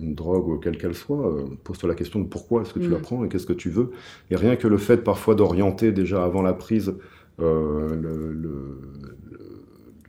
une 0.00 0.14
drogue, 0.14 0.62
quelle 0.62 0.78
qu'elle 0.78 0.94
soit, 0.94 1.26
euh, 1.26 1.44
pose-toi 1.64 1.88
la 1.88 1.94
question 1.94 2.20
de 2.20 2.26
pourquoi 2.26 2.62
est-ce 2.62 2.72
que 2.72 2.78
tu 2.78 2.88
la 2.88 2.98
mm. 2.98 3.02
prends 3.02 3.24
et 3.24 3.28
qu'est-ce 3.28 3.46
que 3.46 3.52
tu 3.52 3.70
veux. 3.70 3.90
Et 4.30 4.36
rien 4.36 4.56
que 4.56 4.68
le 4.68 4.78
fait 4.78 4.98
parfois 4.98 5.34
d'orienter 5.34 5.92
déjà 5.92 6.24
avant 6.24 6.42
la 6.42 6.54
prise 6.54 6.94
le, 7.38 8.80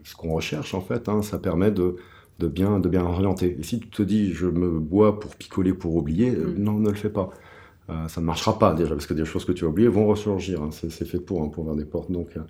ce 0.03 0.15
qu'on 0.15 0.33
recherche 0.33 0.73
en 0.73 0.81
fait, 0.81 1.09
hein, 1.09 1.21
ça 1.21 1.37
permet 1.37 1.71
de 1.71 1.97
de 2.39 2.47
bien, 2.47 2.79
de 2.79 2.89
bien 2.89 3.03
orienter. 3.03 3.57
Et 3.59 3.63
si 3.63 3.79
tu 3.79 3.89
te 3.89 4.03
dis, 4.03 4.33
je 4.33 4.45
me 4.45 4.79
bois 4.79 5.19
pour 5.19 5.35
picoler, 5.35 5.73
pour 5.73 5.95
oublier, 5.95 6.31
euh, 6.31 6.47
mm. 6.47 6.57
non, 6.57 6.73
ne 6.73 6.89
le 6.89 6.95
fais 6.95 7.09
pas. 7.09 7.29
Euh, 7.89 8.07
ça 8.07 8.21
ne 8.21 8.25
marchera 8.25 8.59
pas 8.59 8.73
déjà, 8.73 8.89
parce 8.91 9.07
que 9.07 9.13
des 9.13 9.25
choses 9.25 9.45
que 9.45 9.53
tu 9.53 9.65
as 9.65 9.67
oubliées 9.67 9.87
vont 9.87 10.07
ressurgir. 10.07 10.61
Hein. 10.61 10.69
C'est 10.71 11.05
fait 11.05 11.19
pour, 11.19 11.41
hein, 11.41 11.49
pour 11.49 11.63
ouvrir 11.63 11.77
des 11.77 11.85
portes. 11.85 12.11
Donc, 12.11 12.35
euh, 12.37 12.41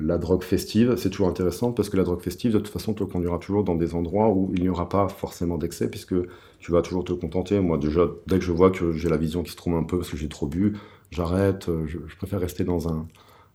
la 0.00 0.18
drogue 0.18 0.42
festive, 0.42 0.96
c'est 0.96 1.10
toujours 1.10 1.28
intéressant, 1.28 1.72
parce 1.72 1.90
que 1.90 1.96
la 1.96 2.04
drogue 2.04 2.20
festive, 2.20 2.52
de 2.52 2.58
toute 2.58 2.68
façon, 2.68 2.94
te 2.94 3.04
conduira 3.04 3.38
toujours 3.38 3.64
dans 3.64 3.74
des 3.74 3.94
endroits 3.94 4.30
où 4.30 4.50
il 4.54 4.62
n'y 4.62 4.68
aura 4.68 4.88
pas 4.88 5.08
forcément 5.08 5.58
d'excès, 5.58 5.88
puisque 5.88 6.14
tu 6.58 6.72
vas 6.72 6.82
toujours 6.82 7.04
te 7.04 7.12
contenter. 7.12 7.60
Moi, 7.60 7.76
déjà, 7.78 8.08
dès 8.26 8.38
que 8.38 8.44
je 8.44 8.52
vois 8.52 8.70
que 8.70 8.92
j'ai 8.92 9.08
la 9.08 9.18
vision 9.18 9.42
qui 9.42 9.50
se 9.52 9.56
trompe 9.56 9.74
un 9.74 9.84
peu 9.84 9.98
parce 9.98 10.10
que 10.10 10.16
j'ai 10.16 10.28
trop 10.28 10.46
bu, 10.46 10.76
j'arrête. 11.10 11.66
Je, 11.86 11.98
je, 12.06 12.16
préfère 12.16 12.40
rester 12.40 12.64
dans 12.64 12.88
un, 12.88 13.06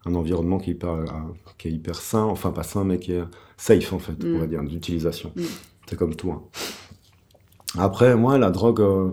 un 0.06 0.16
environnement 0.16 0.60
qui 0.60 0.72
est, 0.72 0.74
hyper, 0.74 1.06
qui 1.58 1.68
est 1.68 1.72
hyper 1.72 1.96
sain, 1.96 2.24
enfin 2.24 2.52
pas 2.52 2.64
sain, 2.64 2.84
mais 2.84 3.00
qui 3.00 3.14
est 3.14 3.24
safe 3.58 3.92
en 3.94 4.00
fait, 4.00 4.14
on 4.24 4.40
va 4.40 4.46
mm. 4.46 4.50
dire, 4.50 4.64
d'utilisation. 4.64 5.32
Mm. 5.36 5.42
C'est 5.88 5.98
comme 5.98 6.16
tout. 6.16 6.32
Hein. 6.32 6.44
Après, 7.78 8.16
moi, 8.16 8.38
la 8.38 8.52
drogue, 8.52 8.82
euh, 8.82 9.12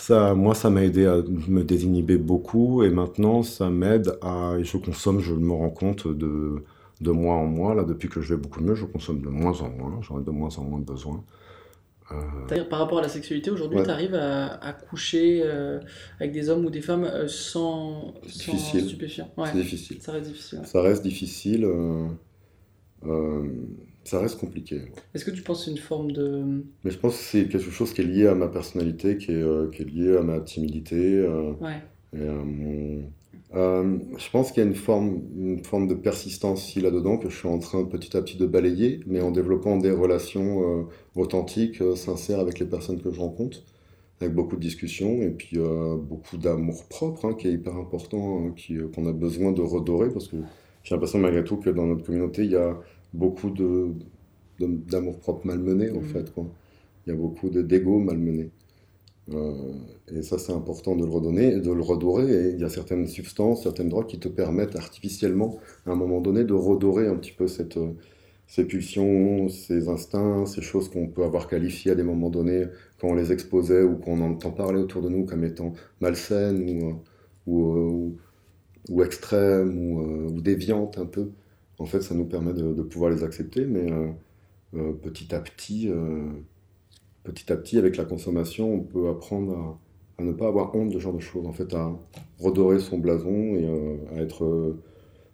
ça, 0.00 0.34
moi, 0.34 0.54
ça 0.54 0.70
m'a 0.70 0.82
aidé 0.82 1.04
à 1.04 1.16
me 1.48 1.62
désinhiber 1.62 2.16
beaucoup, 2.16 2.82
et 2.82 2.90
maintenant, 2.90 3.42
ça 3.42 3.68
m'aide 3.68 4.16
à, 4.22 4.56
je 4.62 4.78
consomme, 4.78 5.20
je 5.20 5.34
me 5.34 5.52
rends 5.52 5.70
compte 5.70 6.08
de, 6.08 6.64
de 7.02 7.10
mois 7.10 7.34
en 7.34 7.44
mois, 7.44 7.74
là, 7.74 7.84
depuis 7.84 8.08
que 8.08 8.22
je 8.22 8.34
vais 8.34 8.40
beaucoup 8.40 8.62
mieux, 8.62 8.74
je 8.74 8.86
consomme 8.86 9.20
de 9.20 9.28
moins 9.28 9.60
en 9.60 9.68
moins, 9.68 10.00
j'en 10.00 10.18
ai 10.18 10.24
de 10.24 10.30
moins 10.30 10.56
en 10.56 10.64
moins 10.64 10.80
besoin. 10.80 11.22
Euh, 12.12 12.64
par 12.64 12.78
rapport 12.78 12.98
à 12.98 13.02
la 13.02 13.08
sexualité, 13.08 13.50
aujourd'hui, 13.50 13.82
tu 13.84 13.90
arrives 13.90 14.14
à, 14.14 14.72
coucher 14.72 15.42
euh, 15.44 15.78
avec 16.18 16.32
des 16.32 16.48
hommes 16.48 16.64
ou 16.64 16.70
des 16.70 16.80
femmes 16.80 17.28
sans, 17.28 18.14
sans 18.26 18.56
stupéfiants 18.56 19.30
C'est 19.44 19.58
difficile. 19.58 20.00
Ça 20.00 20.12
reste 20.12 20.26
difficile. 20.26 20.60
Ça 20.64 20.82
reste 20.82 21.02
difficile. 21.02 21.68
Euh, 24.00 24.08
ça 24.08 24.20
reste 24.20 24.38
compliqué. 24.38 24.82
Est-ce 25.14 25.24
que 25.24 25.30
tu 25.30 25.42
penses 25.42 25.66
une 25.66 25.78
forme 25.78 26.12
de... 26.12 26.64
Mais 26.84 26.90
je 26.90 26.98
pense 26.98 27.16
que 27.16 27.22
c'est 27.22 27.48
quelque 27.48 27.70
chose 27.70 27.92
qui 27.92 28.00
est 28.00 28.04
lié 28.04 28.26
à 28.26 28.34
ma 28.34 28.48
personnalité, 28.48 29.16
qui 29.16 29.32
est, 29.32 29.42
euh, 29.42 29.68
qui 29.70 29.82
est 29.82 29.84
lié 29.84 30.16
à 30.16 30.22
ma 30.22 30.40
timidité. 30.40 31.18
Euh, 31.18 31.52
ouais. 31.60 31.82
et 32.14 33.02
je 33.52 34.30
pense 34.30 34.52
qu'il 34.52 34.62
y 34.62 34.66
a 34.66 34.68
une 34.68 34.76
forme, 34.76 35.22
une 35.36 35.64
forme 35.64 35.88
de 35.88 35.94
persistance 35.94 36.68
ici 36.68 36.80
là-dedans 36.80 37.18
que 37.18 37.28
je 37.28 37.36
suis 37.36 37.48
en 37.48 37.58
train 37.58 37.84
petit 37.84 38.16
à 38.16 38.22
petit 38.22 38.36
de 38.36 38.46
balayer, 38.46 39.00
mais 39.06 39.20
en 39.20 39.32
développant 39.32 39.76
des 39.76 39.90
relations 39.90 40.86
authentiques, 41.16 41.82
sincères 41.96 42.38
avec 42.38 42.60
les 42.60 42.66
personnes 42.66 43.02
que 43.02 43.10
je 43.10 43.18
rencontre. 43.18 43.64
avec 44.20 44.34
beaucoup 44.34 44.54
de 44.54 44.60
discussions 44.60 45.20
et 45.22 45.30
puis 45.30 45.58
beaucoup 45.58 46.36
d'amour 46.36 46.84
propre, 46.88 47.24
hein, 47.24 47.34
qui 47.34 47.48
est 47.48 47.52
hyper 47.52 47.74
important, 47.74 48.46
hein, 48.46 48.54
qu'on 48.94 49.06
a 49.06 49.12
besoin 49.12 49.50
de 49.50 49.62
redorer, 49.62 50.10
parce 50.10 50.28
que 50.28 50.36
j'ai 50.84 50.94
l'impression 50.94 51.18
malgré 51.18 51.42
tout 51.42 51.56
que 51.56 51.70
dans 51.70 51.86
notre 51.86 52.04
communauté, 52.04 52.44
il 52.44 52.52
y 52.52 52.56
a 52.56 52.78
beaucoup 53.14 53.50
de, 53.50 53.92
d'amour 54.58 55.18
propre 55.18 55.46
malmené, 55.46 55.90
en 55.90 56.00
mmh. 56.00 56.04
fait. 56.04 56.32
Quoi. 56.32 56.46
Il 57.06 57.10
y 57.10 57.12
a 57.12 57.16
beaucoup 57.16 57.48
d'ego 57.50 57.98
malmené. 57.98 58.50
Euh, 59.32 59.72
et 60.12 60.22
ça, 60.22 60.38
c'est 60.38 60.52
important 60.52 60.96
de 60.96 61.04
le 61.04 61.10
redonner, 61.10 61.60
de 61.60 61.72
le 61.72 61.82
redorer. 61.82 62.30
Et 62.30 62.50
il 62.54 62.60
y 62.60 62.64
a 62.64 62.68
certaines 62.68 63.06
substances, 63.06 63.62
certaines 63.62 63.88
drogues 63.88 64.06
qui 64.06 64.18
te 64.18 64.28
permettent 64.28 64.76
artificiellement, 64.76 65.58
à 65.86 65.92
un 65.92 65.94
moment 65.96 66.20
donné, 66.20 66.44
de 66.44 66.54
redorer 66.54 67.06
un 67.08 67.16
petit 67.16 67.32
peu 67.32 67.46
cette, 67.46 67.76
euh, 67.76 67.92
ces 68.46 68.64
pulsions, 68.64 69.48
ces 69.48 69.88
instincts, 69.88 70.46
ces 70.46 70.62
choses 70.62 70.88
qu'on 70.90 71.08
peut 71.08 71.24
avoir 71.24 71.48
qualifiées 71.48 71.92
à 71.92 71.94
des 71.94 72.02
moments 72.02 72.30
donnés 72.30 72.64
quand 73.00 73.08
on 73.08 73.14
les 73.14 73.32
exposait 73.32 73.82
ou 73.82 73.96
qu'on 73.96 74.20
entend 74.20 74.50
parler 74.50 74.80
autour 74.80 75.02
de 75.02 75.08
nous 75.08 75.24
comme 75.24 75.44
étant 75.44 75.72
malsaines 76.00 76.82
ou, 76.82 77.00
ou, 77.46 78.16
ou, 78.88 79.02
extrêmes 79.02 79.78
ou, 79.78 80.32
ou, 80.34 80.40
déviantes 80.40 80.98
un 80.98 81.06
peu. 81.06 81.30
En 81.80 81.86
fait, 81.86 82.02
ça 82.02 82.14
nous 82.14 82.26
permet 82.26 82.52
de, 82.52 82.82
pouvoir 82.82 83.10
les 83.10 83.24
accepter, 83.24 83.64
mais 83.64 83.90
euh, 84.74 84.92
petit 84.92 85.34
à 85.34 85.40
petit 85.40 85.90
petit 87.24 87.52
à 87.52 87.56
petit, 87.56 87.78
avec 87.78 87.96
la 87.96 88.04
consommation, 88.04 88.72
on 88.72 88.80
peut 88.80 89.08
apprendre 89.08 89.78
à, 90.18 90.22
ne 90.22 90.32
pas 90.32 90.48
avoir 90.48 90.74
honte 90.74 90.90
de 90.90 90.94
ce 90.94 90.98
genre 90.98 91.14
de 91.14 91.20
choses, 91.20 91.46
en 91.46 91.52
fait, 91.52 91.72
à 91.74 91.92
redorer 92.38 92.78
son 92.78 92.98
blason 92.98 93.54
et 93.56 93.64
euh, 93.64 93.96
à 94.14 94.20
être 94.20 94.44
euh, 94.44 94.78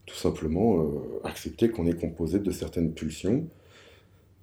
tout 0.06 0.14
simplement 0.14 0.81
euh, 0.81 0.86
accepter 1.24 1.70
qu'on 1.70 1.86
est 1.86 1.98
composé 1.98 2.39
de 2.39 2.51
certaines 2.52 2.93
pulsions 2.93 3.48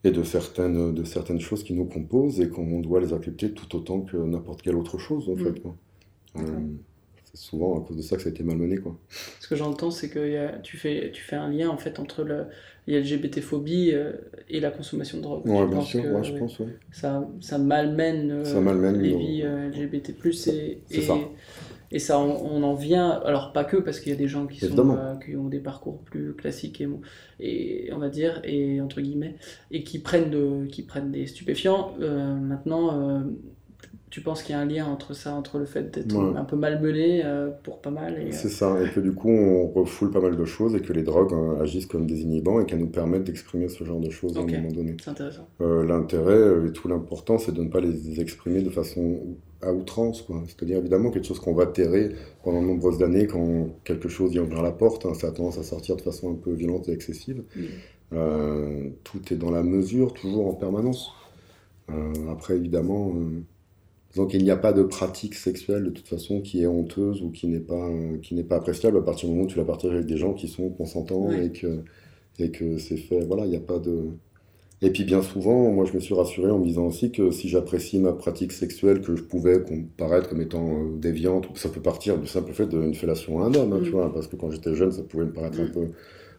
et 0.04 0.12
de 0.12 0.24
certaines, 0.24 0.94
de 0.94 1.04
certaines 1.06 1.40
choses 1.40 1.64
qui 1.64 1.74
nous 1.74 1.86
composent 1.86 2.42
et 2.42 2.50
qu'on 2.50 2.82
doit 2.82 3.00
les 3.00 3.14
accepter 3.14 3.54
tout 3.54 3.74
autant 3.76 4.02
que 4.02 4.18
n'importe 4.18 4.62
quelle 4.62 4.76
autre 4.76 4.98
chose, 4.98 5.30
en 5.30 5.36
mm. 5.36 5.38
fait. 5.38 5.62
Quoi 5.62 5.76
c'est 6.36 6.44
souvent 7.34 7.82
à 7.82 7.86
cause 7.86 7.98
de 7.98 8.02
ça 8.02 8.16
que 8.16 8.22
ça 8.22 8.30
a 8.30 8.32
été 8.32 8.44
malmené. 8.44 8.78
Quoi. 8.78 8.96
Ce 9.40 9.48
que 9.48 9.56
j'entends, 9.56 9.92
c'est 9.92 10.10
que 10.10 10.60
tu, 10.62 10.78
fais, 10.78 11.12
tu 11.12 11.22
fais 11.22 11.36
un 11.36 11.50
lien 11.50 11.70
en 11.70 11.78
fait 11.78 12.00
entre 12.00 12.24
le, 12.24 12.46
l'LGBT-phobie 12.88 13.92
euh, 13.94 14.14
et 14.50 14.60
la 14.60 14.72
consommation 14.72 15.18
de 15.18 15.24
drogue. 15.24 15.42
Oui, 15.46 15.68
bien 15.68 15.82
sûr, 15.82 16.24
je 16.24 16.34
pense. 16.34 16.62
Ça, 16.92 17.28
ça 17.40 17.58
malmène, 17.58 18.32
euh, 18.32 18.46
ça 18.46 18.60
malmène 18.60 19.02
les 19.02 19.16
vies 19.16 19.42
euh, 19.44 19.70
LGBT. 19.70 20.10
Et, 20.48 20.82
et, 20.92 21.02
ça. 21.02 21.16
et 21.92 22.00
ça, 22.00 22.20
on, 22.20 22.64
en 22.64 22.74
vient, 22.74 23.10
alors 23.26 23.54
pas 23.54 23.64
que, 23.64 23.78
parce 23.78 24.00
qu'il 24.00 24.12
y 24.12 24.16
a 24.16 24.18
des 24.18 24.28
gens 24.28 24.48
qui, 24.48 24.60
sont, 24.60 24.98
qui 25.26 25.36
ont 25.36 25.48
des 25.48 25.60
parcours 25.60 26.00
plus 26.00 26.34
classiques, 26.34 26.82
et, 26.82 27.88
et, 27.88 27.94
on 27.94 28.00
va 28.00 28.10
dire, 28.10 28.42
et 28.44 28.82
entre 28.82 29.00
guillemets, 29.02 29.36
et 29.72 29.84
qui 29.84 30.00
prennent, 30.00 30.30
de, 30.30 30.66
qui 30.66 30.84
prennent 30.84 31.12
des 31.12 31.28
stupéfiants. 31.28 31.96
maintenant, 32.00 33.24
tu 34.14 34.22
penses 34.22 34.44
qu'il 34.44 34.54
y 34.54 34.56
a 34.56 34.62
un 34.62 34.66
lien 34.66 34.86
entre 34.86 35.16
ça, 35.16 35.34
entre 35.34 35.58
le 35.58 35.66
fait 35.66 35.90
d'être 35.92 36.16
un 36.16 36.46
peu 36.46 36.56
malmené 36.56 37.26
euh, 37.26 37.50
pour 37.64 37.80
pas 37.80 37.90
mal 37.90 38.22
et... 38.22 38.32
C'est 38.32 38.50
ça, 38.50 38.78
et 38.80 38.88
que 38.92 39.00
du 39.00 39.12
coup 39.12 39.32
on 39.32 39.68
refoule 39.70 40.12
pas 40.12 40.22
mal 40.22 40.38
de 40.38 40.46
choses 40.46 40.76
et 40.76 40.82
que 40.82 40.94
les 40.94 41.02
drogues 41.02 41.34
euh, 41.34 41.64
agissent 41.64 41.88
comme 41.88 42.06
des 42.06 42.22
inhibants 42.22 42.62
et 42.62 42.68
qu'elles 42.68 42.78
nous 42.78 42.92
permettent 42.92 43.24
d'exprimer 43.24 43.70
ce 43.70 43.84
genre 43.84 44.00
de 44.00 44.12
choses 44.12 44.38
à 44.38 44.42
un 44.42 44.46
moment 44.46 44.72
donné. 44.72 44.98
C'est 45.04 45.10
intéressant. 45.10 45.48
Euh, 45.62 45.84
l'intérêt 45.84 46.68
et 46.68 46.72
tout 46.72 46.88
l'important 46.88 47.40
c'est 47.40 47.54
de 47.54 47.64
ne 47.64 47.70
pas 47.70 47.80
les 47.80 48.22
exprimer 48.22 48.62
de 48.62 48.70
façon 48.70 49.20
à 49.64 49.74
outrance. 49.74 50.28
C'est-à-dire 50.46 50.78
évidemment 50.78 51.10
quelque 51.10 51.26
chose 51.26 51.40
qu'on 51.40 51.56
va 51.56 51.66
terrer 51.66 52.12
pendant 52.44 52.62
de 52.62 52.68
nombreuses 52.68 53.02
années 53.02 53.26
quand 53.26 53.70
quelque 53.84 54.10
chose 54.10 54.30
vient 54.30 54.44
ouvrir 54.44 54.62
la 54.62 54.74
porte, 54.74 55.08
hein, 55.08 55.16
ça 55.16 55.30
a 55.30 55.32
tendance 55.32 55.58
à 55.58 55.64
sortir 55.64 55.96
de 55.96 56.04
façon 56.04 56.34
un 56.34 56.36
peu 56.36 56.52
violente 56.52 56.88
et 56.88 56.92
excessive. 56.92 57.42
Mm. 57.56 58.92
tout 59.04 59.34
est 59.34 59.38
dans 59.38 59.50
la 59.50 59.64
mesure, 59.64 60.14
toujours 60.14 60.46
en 60.50 60.54
permanence. 60.54 61.10
après 62.30 62.58
évidemment 62.58 63.12
donc 64.16 64.34
il 64.34 64.44
n'y 64.44 64.52
a 64.52 64.58
pas 64.58 64.74
de 64.74 64.84
pratique 64.84 65.34
sexuelle 65.34 65.86
de 65.86 65.90
toute 65.90 66.08
façon 66.08 66.42
qui 66.42 66.62
est 66.62 66.68
honteuse 66.68 67.22
ou 67.24 67.32
qui 67.32 67.48
n'est 67.48 67.60
pas, 67.60 67.90
qui 68.22 68.36
n'est 68.36 68.44
pas 68.44 68.58
appréciable 68.58 68.98
à 68.98 69.02
partir 69.02 69.28
du 69.28 69.36
moment 69.36 69.48
où 69.48 69.50
tu 69.50 69.58
la 69.58 69.66
partages 69.66 69.92
avec 69.92 70.06
des 70.06 70.18
gens 70.18 70.34
qui 70.34 70.48
sont 70.48 70.70
consentants 70.70 71.32
et 71.32 71.52
que, 71.52 71.80
et 72.38 72.52
que 72.52 72.78
c'est 72.78 72.98
fait. 72.98 73.22
Voilà, 73.26 73.46
il 73.46 73.50
n'y 73.50 73.56
a 73.56 73.62
pas 73.62 73.80
de. 73.80 74.10
Et 74.84 74.92
puis 74.92 75.04
bien 75.04 75.22
souvent, 75.24 75.72
moi 75.72 75.86
je 75.86 75.94
me 75.94 76.00
suis 76.00 76.14
rassuré 76.14 76.52
en 76.52 76.60
me 76.60 76.66
disant 76.66 76.86
aussi 76.86 77.12
que 77.12 77.32
si 77.32 77.50
j'apprécie 77.50 78.00
ma 78.00 78.12
pratique 78.12 78.52
sexuelle, 78.52 79.02
que 79.02 79.16
je 79.16 79.24
pouvais 79.24 79.64
paraître 79.98 80.30
comme 80.30 80.42
étant 80.42 80.68
euh, 80.68 80.98
déviante, 80.98 81.48
ça 81.56 81.70
peut 81.70 81.82
partir 81.82 82.20
du 82.20 82.28
simple 82.28 82.52
fait 82.54 82.68
d'une 82.68 82.94
fellation 82.94 83.42
à 83.42 83.48
un 83.48 83.54
homme, 83.56 83.74
hein, 83.74 83.80
tu 83.82 83.90
mm. 83.90 83.94
vois, 83.94 84.14
parce 84.14 84.28
que 84.28 84.36
quand 84.36 84.52
j'étais 84.52 84.76
jeune, 84.76 84.92
ça 84.92 85.02
pouvait 85.02 85.26
me 85.26 85.32
paraître 85.32 85.60
un, 85.60 85.66
mm. 85.66 85.72
peu, 85.72 85.88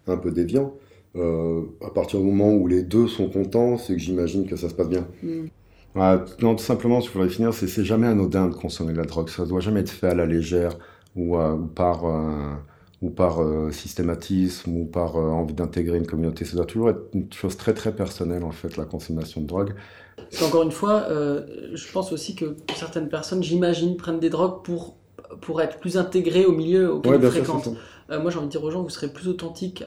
un 0.06 0.16
peu 0.16 0.30
déviant. 0.30 0.74
Euh, 1.16 1.62
à 1.80 1.90
partir 1.90 2.20
du 2.20 2.26
moment 2.26 2.52
où 2.52 2.66
les 2.68 2.82
deux 2.82 3.08
sont 3.08 3.30
contents, 3.30 3.78
c'est 3.78 3.94
que 3.94 4.00
j'imagine 4.00 4.46
que 4.46 4.56
ça 4.56 4.68
se 4.68 4.74
passe 4.74 4.88
bien. 4.88 5.08
Mm 5.94 6.24
non, 6.40 6.56
tout 6.56 6.64
simplement, 6.64 7.00
ce 7.00 7.06
que 7.06 7.14
je 7.14 7.18
voudrais 7.18 7.34
finir, 7.34 7.54
c'est 7.54 7.68
c'est 7.68 7.84
jamais 7.84 8.06
anodin 8.06 8.48
de 8.48 8.54
consommer 8.54 8.92
de 8.92 8.98
la 8.98 9.04
drogue. 9.04 9.28
Ça 9.28 9.44
doit 9.44 9.60
jamais 9.60 9.80
être 9.80 9.90
fait 9.90 10.08
à 10.08 10.14
la 10.14 10.26
légère 10.26 10.76
ou, 11.14 11.36
euh, 11.36 11.56
par, 11.74 12.04
euh, 12.04 12.54
ou 13.02 13.10
par 13.10 13.42
euh, 13.42 13.70
systématisme 13.70 14.76
ou 14.76 14.84
par 14.86 15.16
envie 15.16 15.54
d'intégrer 15.54 15.98
une 15.98 16.06
communauté. 16.06 16.44
Ça 16.44 16.56
doit 16.56 16.66
toujours 16.66 16.90
être 16.90 17.02
une 17.12 17.32
chose 17.32 17.56
très 17.56 17.74
très 17.74 17.94
personnelle, 17.94 18.44
en 18.44 18.50
fait, 18.50 18.76
la 18.76 18.84
consommation 18.84 19.40
de 19.40 19.46
drogue. 19.46 19.74
Encore 20.42 20.62
une 20.62 20.72
fois, 20.72 21.06
je 21.08 21.92
pense 21.92 22.12
aussi 22.12 22.34
que 22.34 22.56
certaines 22.74 23.08
personnes, 23.08 23.42
j'imagine, 23.42 23.96
prennent 23.96 24.20
des 24.20 24.30
drogues 24.30 24.62
pour, 24.64 24.96
pour 25.40 25.60
être 25.60 25.78
plus 25.78 25.96
intégrées 25.96 26.44
au 26.46 26.52
milieu 26.52 26.92
auquel 26.92 27.20
ils 27.22 27.30
fréquentent. 27.30 27.70
Euh, 28.10 28.20
moi 28.20 28.30
j'ai 28.30 28.38
envie 28.38 28.46
de 28.46 28.50
dire 28.50 28.62
aux 28.62 28.70
gens, 28.70 28.82
vous 28.82 28.90
serez 28.90 29.08
plus 29.08 29.28
authentique. 29.28 29.84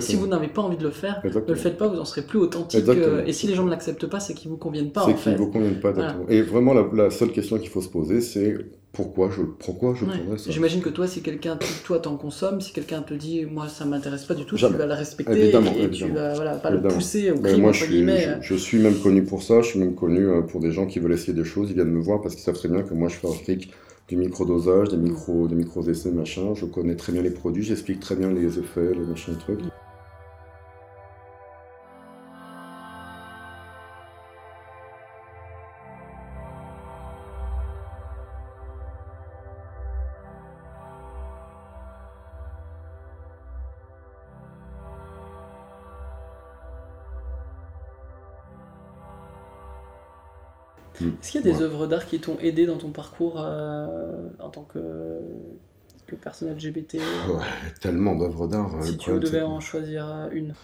Si 0.00 0.16
vous 0.16 0.26
n'avez 0.26 0.48
pas 0.48 0.62
envie 0.62 0.76
de 0.76 0.84
le 0.84 0.90
faire, 0.90 1.22
ne 1.24 1.30
le 1.30 1.54
faites 1.54 1.78
pas, 1.78 1.88
vous 1.88 1.98
en 1.98 2.04
serez 2.04 2.22
plus 2.22 2.38
authentique. 2.38 2.84
et 3.26 3.32
si 3.32 3.46
les 3.46 3.54
gens 3.54 3.64
ne 3.64 3.70
l'acceptent 3.70 4.06
pas, 4.06 4.20
c'est 4.20 4.34
qu'ils 4.34 4.50
vous 4.50 4.56
conviennent 4.56 4.92
pas. 4.92 5.04
C'est 5.06 5.14
qu'ils 5.14 5.32
ne 5.32 5.38
vous 5.38 5.50
conviennent 5.50 5.80
pas, 5.80 5.92
Et 6.28 6.42
vraiment, 6.42 6.74
la, 6.74 7.10
seule 7.10 7.32
question 7.32 7.58
qu'il 7.58 7.70
faut 7.70 7.80
se 7.80 7.88
poser, 7.88 8.20
c'est 8.20 8.56
pourquoi 8.92 9.30
je, 9.30 9.42
pourquoi 9.42 9.94
je 9.94 10.06
prendrais 10.06 10.38
ça? 10.38 10.50
J'imagine 10.50 10.80
que 10.80 10.88
toi, 10.88 11.06
si 11.06 11.20
quelqu'un, 11.20 11.58
toi, 11.84 11.98
t'en 11.98 12.16
consommes, 12.16 12.60
si 12.62 12.72
quelqu'un 12.72 13.02
te 13.02 13.12
dit, 13.12 13.44
moi, 13.44 13.68
ça 13.68 13.84
m'intéresse 13.84 14.24
pas 14.24 14.34
du 14.34 14.44
tout, 14.44 14.56
tu 14.56 14.66
vas 14.66 14.86
le 14.86 14.94
respecter 14.94 15.50
et, 15.50 15.90
tu 15.90 16.08
vas 16.08 16.34
voilà, 16.34 16.54
pas 16.54 16.70
le 16.70 16.80
pousser 16.82 17.30
au 17.30 17.38
crime, 17.38 17.60
moi, 17.60 17.72
je 17.72 17.84
suis, 17.84 18.06
je, 18.40 18.54
suis 18.54 18.78
même 18.78 18.96
connu 18.96 19.22
pour 19.22 19.42
ça, 19.42 19.60
je 19.60 19.68
suis 19.68 19.78
même 19.78 19.94
connu 19.94 20.26
euh, 20.26 20.40
pour 20.40 20.60
des 20.60 20.72
gens 20.72 20.86
qui 20.86 20.98
veulent 20.98 21.12
essayer 21.12 21.34
des 21.34 21.44
choses, 21.44 21.70
ils 21.70 21.74
viennent 21.74 21.90
me 21.90 22.00
voir 22.00 22.22
parce 22.22 22.34
qu'ils 22.34 22.44
savent 22.44 22.56
très 22.56 22.68
bien 22.68 22.82
que 22.82 22.94
moi, 22.94 23.08
je 23.08 23.16
fais 23.16 23.28
un 23.28 23.32
fric 23.32 23.70
du 24.08 24.16
microdosage, 24.16 24.90
des 24.90 24.96
micro, 24.96 25.48
des 25.48 25.54
micros 25.54 25.82
essais, 25.88 26.10
machin. 26.10 26.54
Je 26.54 26.66
connais 26.66 26.96
très 26.96 27.12
bien 27.12 27.22
les 27.22 27.30
produits, 27.30 27.62
j'explique 27.62 28.00
très 28.00 28.16
bien 28.16 28.30
les 28.30 28.58
effets, 28.58 28.92
les 28.94 29.06
machins, 29.06 29.36
trucs. 29.36 29.60
Est-ce 51.00 51.32
qu'il 51.32 51.44
y 51.44 51.48
a 51.48 51.52
des 51.52 51.62
œuvres 51.62 51.86
d'art 51.86 52.06
qui 52.06 52.20
t'ont 52.20 52.38
aidé 52.40 52.66
dans 52.66 52.76
ton 52.76 52.90
parcours 52.90 53.40
euh, 53.40 53.86
en 54.40 54.48
tant 54.48 54.62
que, 54.62 54.78
que 56.06 56.14
personne 56.14 56.52
LGBT 56.54 56.94
ouais, 56.94 57.44
Tellement 57.80 58.16
d'œuvres 58.16 58.48
d'art. 58.48 58.70
Si 58.82 58.94
euh, 58.94 58.96
tu 58.98 59.10
devais 59.18 59.42
en 59.42 59.60
choisir 59.60 60.28
une. 60.32 60.54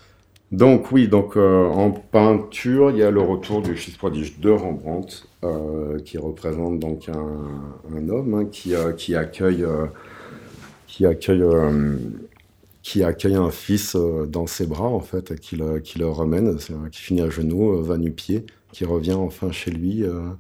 Donc 0.51 0.93
oui, 0.93 1.09
donc 1.09 1.37
euh, 1.37 1.67
en 1.67 1.91
peinture, 1.91 2.91
il 2.91 2.99
y 2.99 3.03
a 3.03 3.11
le 3.11 3.23
retour 3.23 3.63
du 3.63 3.75
Fils 3.75 3.97
prodige 3.97 4.39
de 4.39 4.51
Rembrandt, 4.51 5.25
qui 6.05 6.19
représente 6.19 6.79
donc 6.79 7.09
un, 7.09 7.97
un 7.97 8.09
homme 8.09 8.35
hein, 8.35 8.45
qui, 8.45 8.75
qui 8.99 9.17
accueille, 9.17 9.67
qui 10.87 11.07
accueille, 11.07 11.45
qui 12.83 13.03
accueille 13.03 13.35
un 13.35 13.51
fils 13.51 13.97
dans 14.29 14.47
ses 14.47 14.67
bras 14.67 14.89
en 14.89 15.01
fait, 15.01 15.41
qui 15.41 15.57
le, 15.57 15.79
qui 15.79 15.99
le 15.99 16.07
remène, 16.07 16.59
qui 16.91 17.01
finit 17.01 17.23
à 17.23 17.31
genoux, 17.31 17.83
va 17.83 17.97
nu-pied, 17.97 18.45
qui 18.73 18.85
revient 18.85 19.13
enfin 19.13 19.53
chez 19.53 19.71
lui 19.71 20.03
euh, 20.03 20.31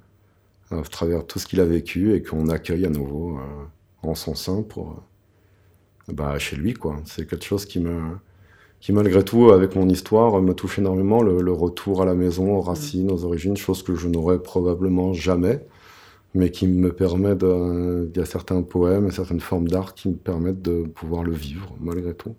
à 0.70 0.82
travers 0.82 1.26
tout 1.26 1.38
ce 1.38 1.46
qu'il 1.46 1.60
a 1.60 1.64
vécu 1.64 2.14
et 2.14 2.22
qu'on 2.22 2.48
accueille 2.48 2.86
à 2.86 2.90
nouveau 2.90 3.38
euh, 3.38 4.08
en 4.08 4.14
son 4.14 4.34
sein 4.34 4.62
pour 4.62 5.04
euh, 6.08 6.12
bah, 6.12 6.38
chez 6.38 6.56
lui 6.56 6.74
quoi. 6.74 6.96
C'est 7.04 7.28
quelque 7.28 7.44
chose 7.44 7.66
qui 7.66 7.78
me 7.78 8.00
qui 8.80 8.92
malgré 8.92 9.24
tout 9.24 9.50
avec 9.50 9.76
mon 9.76 9.88
histoire 9.88 10.42
me 10.42 10.54
touche 10.54 10.80
énormément 10.80 11.22
le, 11.22 11.52
retour 11.52 12.02
à 12.02 12.04
la 12.04 12.14
maison, 12.16 12.56
aux 12.56 12.60
racines, 12.60 13.12
aux 13.12 13.24
origines, 13.24 13.56
chose 13.56 13.84
que 13.84 13.94
je 13.94 14.08
n'aurais 14.08 14.42
probablement 14.42 15.12
jamais 15.12 15.64
mais 16.34 16.50
qui 16.50 16.66
me 16.66 16.92
permet 16.92 17.36
de. 17.36 18.10
Il 18.12 18.18
y 18.18 18.22
a 18.22 18.26
certains 18.26 18.62
poèmes 18.62 19.06
et 19.06 19.10
certaines 19.10 19.40
formes 19.40 19.68
d'art 19.68 19.94
qui 19.94 20.08
me 20.08 20.16
permettent 20.16 20.62
de 20.62 20.84
pouvoir 20.84 21.24
le 21.24 21.32
vivre, 21.32 21.74
malgré 21.80 22.14
tout. 22.14 22.34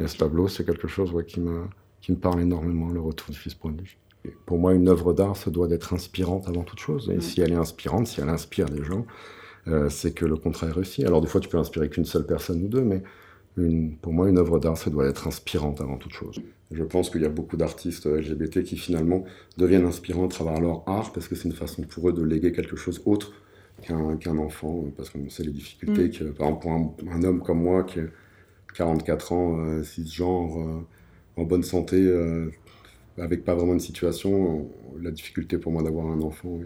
Et 0.00 0.08
ce 0.08 0.16
tableau, 0.16 0.48
c'est 0.48 0.64
quelque 0.66 0.88
chose 0.88 1.12
qui, 1.28 1.40
me, 1.40 1.62
qui 2.00 2.12
me 2.12 2.16
parle 2.16 2.40
énormément, 2.40 2.88
le 2.88 3.00
retour 3.00 3.30
du 3.30 3.38
fils 3.38 3.54
prodige 3.54 3.98
pour 4.46 4.58
moi, 4.58 4.74
une 4.74 4.88
œuvre 4.88 5.12
d'art, 5.12 5.36
ça 5.36 5.50
doit 5.50 5.68
être 5.70 5.94
inspirante 5.94 6.48
avant 6.48 6.62
toute 6.62 6.80
chose. 6.80 7.10
Et 7.14 7.20
si 7.20 7.40
elle 7.40 7.52
est 7.52 7.56
inspirante, 7.56 8.06
si 8.06 8.20
elle 8.20 8.28
inspire 8.28 8.66
des 8.66 8.84
gens, 8.84 9.06
euh, 9.68 9.88
c'est 9.88 10.12
que 10.12 10.24
le 10.24 10.36
contraire 10.36 10.70
est 10.70 10.74
réussi. 10.74 11.04
Alors 11.04 11.20
des 11.20 11.26
fois, 11.26 11.40
tu 11.40 11.48
peux 11.48 11.58
inspirer 11.58 11.88
qu'une 11.88 12.04
seule 12.04 12.26
personne 12.26 12.62
ou 12.62 12.68
deux, 12.68 12.82
mais 12.82 13.02
pour 14.02 14.12
moi, 14.12 14.28
une 14.28 14.38
œuvre 14.38 14.58
d'art, 14.58 14.76
ça 14.76 14.90
doit 14.90 15.06
être 15.06 15.26
inspirante 15.26 15.80
avant 15.80 15.96
toute 15.96 16.12
chose. 16.12 16.40
Je 16.70 16.82
pense 16.82 17.10
qu'il 17.10 17.22
y 17.22 17.24
a 17.24 17.30
beaucoup 17.30 17.56
d'artistes 17.56 18.06
LGBT 18.06 18.62
qui 18.62 18.76
finalement 18.76 19.24
deviennent 19.56 19.86
inspirants 19.86 20.26
à 20.26 20.28
travers 20.28 20.60
leur 20.60 20.82
art, 20.86 21.12
parce 21.12 21.26
que 21.26 21.34
c'est 21.34 21.48
une 21.48 21.54
façon 21.54 21.82
pour 21.82 22.08
eux 22.08 22.12
de 22.12 22.22
léguer 22.22 22.52
quelque 22.52 22.76
chose 22.76 23.00
autre 23.06 23.32
qu'un 23.82 24.38
enfant, 24.38 24.84
parce 24.96 25.10
qu'on 25.10 25.28
sait 25.30 25.44
les 25.44 25.52
difficultés 25.52 26.08
mm. 26.08 26.10
que, 26.10 26.24
par 26.24 26.48
exemple, 26.48 27.02
pour 27.04 27.12
un, 27.12 27.22
homme 27.24 27.42
comme 27.42 27.62
moi 27.62 27.84
qui 27.84 28.00
a 28.00 28.04
44 28.74 29.32
ans, 29.32 29.82
6 29.82 30.12
genres, 30.12 30.84
en 31.36 31.44
bonne 31.44 31.62
santé, 31.62 32.10
avec 33.18 33.44
pas 33.44 33.54
vraiment 33.54 33.74
de 33.74 33.80
situation, 33.80 34.68
la 35.00 35.10
difficulté 35.10 35.58
pour 35.58 35.72
moi 35.72 35.82
d'avoir 35.82 36.06
un 36.06 36.20
enfant 36.22 36.58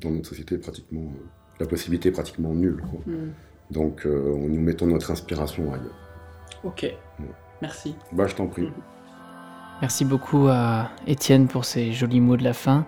dans 0.00 0.10
notre 0.10 0.28
société 0.28 0.56
est 0.56 0.58
pratiquement, 0.58 1.12
la 1.58 1.66
possibilité 1.66 2.08
est 2.08 2.12
pratiquement 2.12 2.54
nulle. 2.54 2.82
Mm. 3.06 3.12
Donc 3.70 4.04
nous 4.04 4.60
mettons 4.60 4.86
notre 4.86 5.10
inspiration 5.10 5.72
ailleurs. 5.72 5.96
Ok, 6.64 6.92
merci. 7.62 7.94
Bah 8.12 8.26
je 8.26 8.34
t'en 8.34 8.46
prie. 8.46 8.66
Mm. 8.66 8.72
Merci 9.80 10.04
beaucoup 10.04 10.48
à 10.48 10.90
Étienne 11.06 11.48
pour 11.48 11.64
ces 11.64 11.92
jolis 11.92 12.20
mots 12.20 12.36
de 12.36 12.44
la 12.44 12.52
fin. 12.52 12.84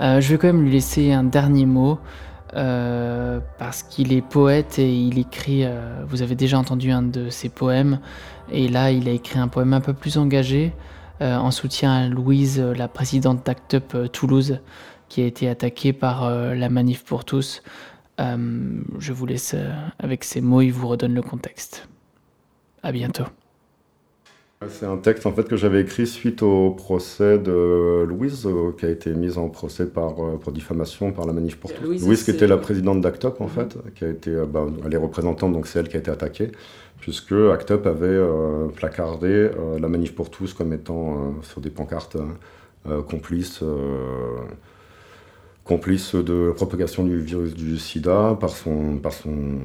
Euh, 0.00 0.22
je 0.22 0.32
vais 0.32 0.38
quand 0.38 0.46
même 0.46 0.62
lui 0.62 0.72
laisser 0.72 1.12
un 1.12 1.24
dernier 1.24 1.66
mot. 1.66 1.98
Euh, 2.56 3.38
parce 3.58 3.84
qu'il 3.84 4.12
est 4.12 4.22
poète 4.22 4.80
et 4.80 4.92
il 4.92 5.20
écrit, 5.20 5.64
euh, 5.64 6.02
vous 6.08 6.20
avez 6.22 6.34
déjà 6.34 6.58
entendu 6.58 6.90
un 6.90 7.02
de 7.02 7.30
ses 7.30 7.48
poèmes, 7.48 8.00
et 8.50 8.66
là 8.66 8.90
il 8.90 9.08
a 9.08 9.12
écrit 9.12 9.38
un 9.38 9.46
poème 9.46 9.72
un 9.72 9.80
peu 9.80 9.92
plus 9.92 10.18
engagé 10.18 10.72
en 11.20 11.50
soutien 11.50 11.92
à 11.92 12.08
Louise, 12.08 12.60
la 12.60 12.88
présidente 12.88 13.44
d'Act 13.44 13.74
Up 13.74 14.12
Toulouse, 14.12 14.60
qui 15.08 15.22
a 15.22 15.26
été 15.26 15.48
attaquée 15.48 15.92
par 15.92 16.30
la 16.30 16.68
manif 16.68 17.04
pour 17.04 17.24
tous. 17.24 17.62
je 18.18 19.12
vous 19.12 19.26
laisse 19.26 19.54
avec 19.98 20.24
ces 20.24 20.40
mots, 20.40 20.62
il 20.62 20.70
vous 20.70 20.88
redonne 20.88 21.14
le 21.14 21.22
contexte. 21.22 21.88
À 22.82 22.92
bientôt. 22.92 23.24
C'est 24.68 24.84
un 24.84 24.98
texte 24.98 25.24
en 25.24 25.32
fait 25.32 25.44
que 25.44 25.56
j'avais 25.56 25.80
écrit 25.80 26.06
suite 26.06 26.42
au 26.42 26.72
procès 26.72 27.38
de 27.38 28.04
Louise, 28.06 28.44
euh, 28.44 28.72
qui 28.78 28.84
a 28.84 28.90
été 28.90 29.14
mise 29.14 29.38
en 29.38 29.48
procès 29.48 29.86
par, 29.86 30.22
euh, 30.22 30.36
pour 30.36 30.52
diffamation 30.52 31.12
par 31.12 31.24
la 31.24 31.32
manif 31.32 31.56
pour 31.56 31.72
tous. 31.72 31.82
Louise, 31.82 32.24
qui 32.24 32.30
était 32.30 32.46
la 32.46 32.58
présidente 32.58 33.00
d'ACTUP 33.00 33.40
en 33.40 33.44
mhm. 33.44 33.50
fait, 33.50 33.78
qui 33.94 34.04
a 34.04 34.08
été, 34.08 34.30
euh, 34.32 34.44
bah, 34.44 34.66
elle 34.84 34.92
est 34.92 34.98
représentante, 34.98 35.54
donc 35.54 35.66
c'est 35.66 35.78
elle 35.78 35.88
qui 35.88 35.96
a 35.96 36.00
été 36.00 36.10
attaquée, 36.10 36.52
puisque 37.00 37.32
ACTUP 37.32 37.86
avait 37.86 38.20
placardé 38.76 39.48
la 39.80 39.88
manif 39.88 40.14
pour 40.14 40.28
tous 40.28 40.52
comme 40.52 40.74
étant 40.74 41.36
sur 41.40 41.62
des 41.62 41.70
pancartes 41.70 42.18
complices 43.08 43.62
complice 45.64 46.14
de 46.14 46.52
propagation 46.54 47.04
du 47.04 47.18
virus 47.18 47.54
du 47.54 47.78
sida 47.78 48.36
par 48.38 48.50
son, 48.50 48.98
par 48.98 49.12
son 49.12 49.58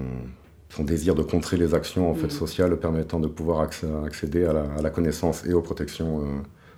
son 0.75 0.83
désir 0.83 1.15
de 1.15 1.23
contrer 1.23 1.57
les 1.57 1.73
actions 1.73 2.09
en 2.09 2.15
fait, 2.15 2.27
mm. 2.27 2.31
sociales 2.31 2.77
permettant 2.77 3.19
de 3.19 3.27
pouvoir 3.27 3.61
accéder 4.05 4.45
à 4.45 4.81
la, 4.81 4.89
connaissance 4.89 5.45
et 5.45 5.53
aux 5.53 5.61
protections, 5.61 6.19
euh, 6.19 6.23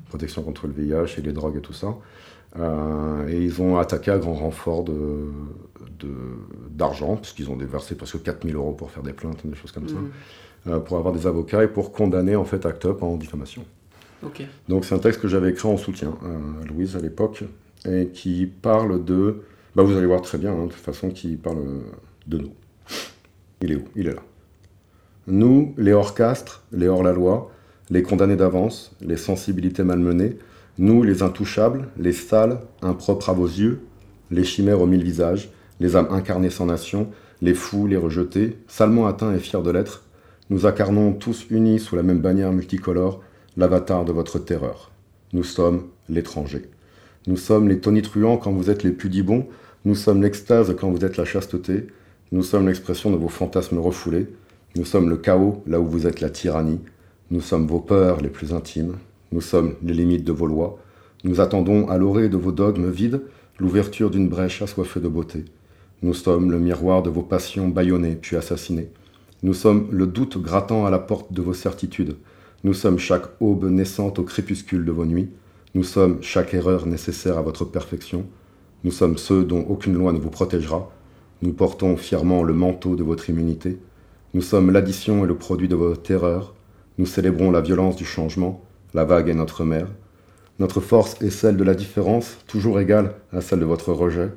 protections 0.10 0.44
contre 0.44 0.68
le 0.68 0.74
VIH 0.74 1.18
et 1.18 1.22
les 1.22 1.34
drogues 1.34 1.58
et 1.58 1.62
tout 1.62 1.74
ça. 1.74 1.96
Euh, 2.58 3.28
et 3.28 3.38
ils 3.38 3.62
ont 3.62 3.78
attaqué 3.78 4.12
à 4.12 4.18
grand 4.18 4.34
renfort 4.34 4.84
d'argent, 4.84 5.02
de, 6.00 6.10
d'argent 6.70 7.18
puisqu'ils 7.18 7.50
ont 7.50 7.58
déversé 7.58 7.96
presque 7.96 8.22
4000 8.22 8.56
euros 8.56 8.74
pour 8.74 8.92
faire 8.92 9.04
des 9.04 9.14
plaintes, 9.14 9.46
des 9.46 9.56
choses 9.56 9.72
comme 9.72 9.90
ça, 9.90 9.96
mm. 9.96 10.12
euh, 10.68 10.80
pour 10.80 10.98
avoir 10.98 11.14
des 11.14 11.26
avocats 11.26 11.64
et 11.64 11.68
pour 11.68 11.92
condamner 11.92 12.36
en 12.36 12.46
fait 12.46 12.66
ACT 12.66 12.86
UP 12.86 13.04
en 13.04 13.18
diffamation. 13.18 13.66
Donc 14.68 14.86
c'est 14.86 14.96
un 14.96 15.00
texte 15.00 15.22
que 15.22 15.28
j'avais 15.28 15.52
écrit 15.52 15.68
en 15.68 15.78
soutien 15.78 16.18
à 16.24 16.66
Louise 16.66 16.96
à 16.96 17.00
l'époque 17.00 17.44
et 17.86 18.08
qui 18.08 18.48
parle 18.48 19.06
de, 19.06 19.44
bah, 19.76 19.84
vous 19.84 19.96
allez 19.96 20.08
voir 20.08 20.22
très 20.22 20.40
bien, 20.40 20.52
hein, 20.54 20.66
de 20.66 20.72
toute 20.72 20.82
façon, 20.82 21.12
qui 21.12 21.36
parle 21.36 21.60
de 22.26 22.38
nous. 22.40 22.52
Il 23.62 23.72
est 23.72 23.76
où? 23.76 23.86
Il 23.96 24.08
est 24.08 24.14
là. 24.14 24.22
Nous, 25.28 25.74
les 25.78 25.94
hors-castres, 25.94 26.64
les 26.72 26.88
hors-la-loi, 26.88 27.52
les 27.90 28.04
condamnés 28.04 28.36
d'avance, 28.36 28.92
les 29.02 29.18
sensibilités 29.18 29.84
malmenées, 29.84 30.38
nous, 30.78 31.04
les 31.04 31.24
intouchables, 31.24 31.88
les 31.98 32.14
sales, 32.14 32.60
impropres 32.82 33.30
à 33.30 33.34
vos 33.34 33.48
yeux, 33.48 33.82
les 34.30 34.44
chimères 34.44 34.82
aux 34.82 34.86
mille 34.86 35.04
visages, 35.04 35.50
les 35.80 35.96
âmes 35.96 36.08
incarnées 36.12 36.50
sans 36.50 36.66
nation, 36.66 37.10
les 37.42 37.54
fous, 37.54 37.88
les 37.88 37.98
rejetés, 37.98 38.58
salement 38.68 39.08
atteints 39.08 39.34
et 39.34 39.40
fiers 39.40 39.62
de 39.62 39.72
l'être, 39.72 40.04
nous 40.50 40.66
incarnons 40.66 41.14
tous 41.14 41.46
unis 41.50 41.80
sous 41.80 41.96
la 41.96 42.04
même 42.04 42.22
bannière 42.22 42.54
multicolore 42.54 43.22
l'avatar 43.58 44.06
de 44.06 44.12
votre 44.12 44.40
terreur. 44.40 44.92
Nous 45.34 45.44
sommes 45.44 45.88
l'étranger. 46.08 46.70
Nous 47.26 47.38
sommes 47.38 47.68
les 47.68 47.80
tonitruants 47.80 48.38
quand 48.38 48.52
vous 48.52 48.70
êtes 48.70 48.84
les 48.84 48.92
pudibons, 48.92 49.48
nous 49.84 49.96
sommes 49.96 50.22
l'extase 50.22 50.74
quand 50.80 50.90
vous 50.90 51.04
êtes 51.04 51.18
la 51.18 51.26
chasteté, 51.26 51.88
nous 52.34 52.44
sommes 52.44 52.68
l'expression 52.68 53.10
de 53.10 53.16
vos 53.16 53.30
fantasmes 53.30 53.80
refoulés. 53.80 54.28
Nous 54.76 54.84
sommes 54.84 55.10
le 55.10 55.16
chaos 55.16 55.64
là 55.66 55.80
où 55.80 55.86
vous 55.86 56.08
êtes 56.08 56.20
la 56.20 56.30
tyrannie. 56.30 56.82
Nous 57.32 57.40
sommes 57.40 57.66
vos 57.66 57.80
peurs 57.80 58.20
les 58.20 58.28
plus 58.28 58.54
intimes. 58.54 58.98
Nous 59.32 59.40
sommes 59.40 59.76
les 59.82 59.94
limites 59.94 60.26
de 60.26 60.34
vos 60.34 60.46
lois. 60.46 60.78
Nous 61.24 61.40
attendons 61.40 61.88
à 61.88 61.98
l'orée 61.98 62.28
de 62.28 62.36
vos 62.36 62.52
dogmes 62.52 62.90
vides 62.90 63.22
l'ouverture 63.60 64.10
d'une 64.10 64.28
brèche 64.28 64.62
assoiffée 64.62 65.00
de 65.00 65.08
beauté. 65.08 65.46
Nous 66.04 66.14
sommes 66.14 66.52
le 66.52 66.60
miroir 66.60 67.02
de 67.02 67.10
vos 67.10 67.22
passions 67.22 67.70
bâillonnées 67.70 68.18
puis 68.22 68.36
assassinées. 68.36 68.90
Nous 69.42 69.54
sommes 69.54 69.88
le 69.92 70.06
doute 70.06 70.38
grattant 70.38 70.86
à 70.86 70.90
la 70.90 71.00
porte 71.00 71.32
de 71.32 71.42
vos 71.42 71.54
certitudes. 71.54 72.18
Nous 72.66 72.74
sommes 72.74 73.00
chaque 73.00 73.28
aube 73.40 73.66
naissante 73.66 74.20
au 74.20 74.24
crépuscule 74.24 74.84
de 74.84 74.92
vos 74.92 75.06
nuits. 75.06 75.30
Nous 75.76 75.84
sommes 75.84 76.22
chaque 76.22 76.54
erreur 76.54 76.88
nécessaire 76.88 77.38
à 77.38 77.42
votre 77.42 77.64
perfection. 77.64 78.26
Nous 78.84 78.92
sommes 78.92 79.18
ceux 79.18 79.46
dont 79.46 79.66
aucune 79.70 79.94
loi 79.94 80.12
ne 80.12 80.20
vous 80.20 80.30
protégera, 80.30 80.92
nous 81.42 81.54
portons 81.54 81.98
fièrement 81.98 82.42
le 82.44 82.54
manteau 82.54 82.96
de 82.96 83.04
votre 83.04 83.30
immunité. 83.30 83.78
Nous 84.34 84.42
sommes 84.42 84.72
l'addition 84.72 85.24
et 85.24 85.28
le 85.28 85.36
produit 85.36 85.68
de 85.68 85.76
votre 85.76 86.02
terreur. 86.02 86.56
Nous 86.98 87.06
célébrons 87.06 87.52
la 87.52 87.62
violence 87.62 87.96
du 87.96 88.06
changement. 88.06 88.64
La 88.94 89.06
vague 89.06 89.30
est 89.30 89.36
notre 89.36 89.64
mère. 89.64 89.88
Notre 90.60 90.82
force 90.82 91.22
est 91.22 91.30
celle 91.30 91.56
de 91.56 91.64
la 91.64 91.76
différence, 91.76 92.40
toujours 92.48 92.80
égale 92.80 93.14
à 93.32 93.42
celle 93.42 93.60
de 93.60 93.66
votre 93.66 93.94
rejet. 93.94 94.32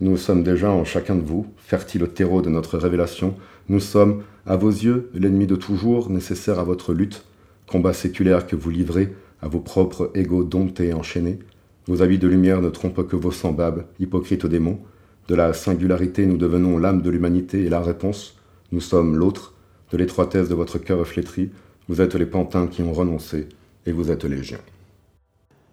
Nous 0.00 0.16
sommes 0.16 0.42
déjà 0.42 0.68
en 0.72 0.84
chacun 0.84 1.14
de 1.14 1.22
vous, 1.22 1.46
fertile 1.58 2.08
terreau 2.08 2.42
de 2.42 2.50
notre 2.50 2.76
révélation. 2.76 3.36
Nous 3.68 3.78
sommes, 3.78 4.24
à 4.44 4.56
vos 4.56 4.70
yeux, 4.70 5.10
l'ennemi 5.14 5.46
de 5.46 5.54
toujours, 5.54 6.10
nécessaire 6.10 6.58
à 6.58 6.64
votre 6.64 6.92
lutte, 6.92 7.24
combat 7.68 7.92
séculaire 7.92 8.48
que 8.48 8.56
vous 8.56 8.70
livrez 8.70 9.14
à 9.40 9.46
vos 9.46 9.60
propres 9.60 10.10
égaux 10.14 10.42
domptés 10.42 10.88
et 10.88 10.92
enchaînés. 10.92 11.38
Vos 11.86 12.02
habits 12.02 12.18
de 12.18 12.26
lumière 12.26 12.60
ne 12.60 12.70
trompent 12.70 13.06
que 13.06 13.14
vos 13.14 13.30
semblables, 13.30 13.86
hypocrites 14.00 14.46
démons. 14.46 14.80
De 15.28 15.34
la 15.34 15.52
singularité, 15.52 16.26
nous 16.26 16.36
devenons 16.36 16.78
l'âme 16.78 17.02
de 17.02 17.10
l'humanité 17.10 17.64
et 17.64 17.68
la 17.68 17.80
réponse, 17.80 18.36
nous 18.72 18.80
sommes 18.80 19.16
l'autre. 19.16 19.54
De 19.90 19.98
l'étroitesse 19.98 20.48
de 20.48 20.54
votre 20.54 20.78
cœur 20.78 21.06
flétri, 21.06 21.50
vous 21.88 22.00
êtes 22.00 22.14
les 22.14 22.26
pantins 22.26 22.66
qui 22.66 22.82
ont 22.82 22.92
renoncé 22.92 23.48
et 23.84 23.92
vous 23.92 24.10
êtes 24.10 24.24
légion. 24.24 24.58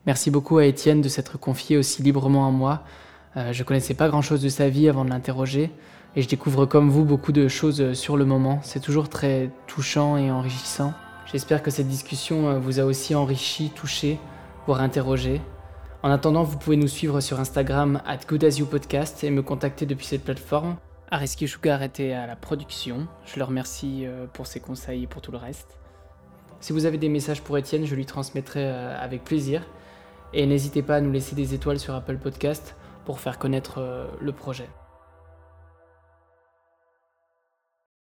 Merci 0.06 0.30
beaucoup 0.30 0.58
à 0.58 0.66
Étienne 0.66 1.02
de 1.02 1.08
s'être 1.08 1.40
confié 1.40 1.78
aussi 1.78 2.04
librement 2.04 2.48
à 2.48 2.52
moi. 2.52 2.84
Euh, 3.38 3.54
je 3.54 3.64
connaissais 3.64 3.94
pas 3.94 4.10
grand-chose 4.10 4.42
de 4.42 4.50
sa 4.50 4.68
vie 4.70 4.90
avant 4.90 5.06
de 5.06 5.10
l'interroger 5.10 5.72
et 6.16 6.22
je 6.22 6.28
découvre 6.28 6.66
comme 6.66 6.90
vous 6.90 7.06
beaucoup 7.06 7.32
de 7.32 7.48
choses 7.48 7.94
sur 7.94 8.18
le 8.18 8.26
moment. 8.26 8.60
C'est 8.64 8.82
toujours 8.82 9.10
très 9.10 9.50
touchant 9.68 10.18
et 10.18 10.32
enrichissant. 10.32 10.94
J'espère 11.32 11.62
que 11.62 11.70
cette 11.70 11.88
discussion 11.88 12.50
euh, 12.50 12.60
vous 12.60 12.80
a 12.80 12.84
aussi 12.84 13.14
enrichi, 13.14 13.70
touché, 13.70 14.20
voire 14.66 14.82
interrogé. 14.82 15.42
En 16.02 16.12
attendant, 16.12 16.44
vous 16.44 16.58
pouvez 16.58 16.78
nous 16.78 16.88
suivre 16.88 17.20
sur 17.20 17.42
Instagram 17.42 18.02
at 18.06 18.20
Podcast 18.70 19.22
et 19.26 19.30
me 19.32 19.42
contacter 19.42 19.86
depuis 19.86 20.06
cette 20.06 20.24
plateforme. 20.24 20.78
Ariski 21.12 21.46
Sugar 21.46 21.84
était 21.84 22.14
à 22.14 22.26
la 22.26 22.38
production. 22.38 23.08
Je 23.26 23.38
le 23.38 23.44
remercie 23.44 24.06
euh, 24.06 24.26
pour 24.32 24.48
ses 24.48 24.62
conseils 24.62 25.04
et 25.04 25.08
pour 25.08 25.22
tout 25.22 25.34
le 25.34 25.38
reste. 25.38 25.78
Si 26.62 26.72
vous 26.72 26.86
avez 26.86 26.98
des 26.98 27.10
messages 27.10 27.42
pour 27.42 27.58
Étienne, 27.58 27.86
je 27.86 27.96
lui 27.96 28.06
transmettrai 28.06 28.64
euh, 28.64 28.98
avec 28.98 29.26
plaisir. 29.26 29.66
Et 30.34 30.46
n'hésitez 30.46 30.84
pas 30.84 30.96
à 30.96 31.02
nous 31.02 31.12
laisser 31.12 31.36
des 31.36 31.54
étoiles 31.54 31.80
sur 31.80 31.94
Apple 31.94 32.18
Podcast 32.18 32.76
pour 33.04 33.20
faire 33.20 33.38
connaître 33.38 33.80
euh, 33.80 34.08
le 34.22 34.32
projet. 34.32 34.70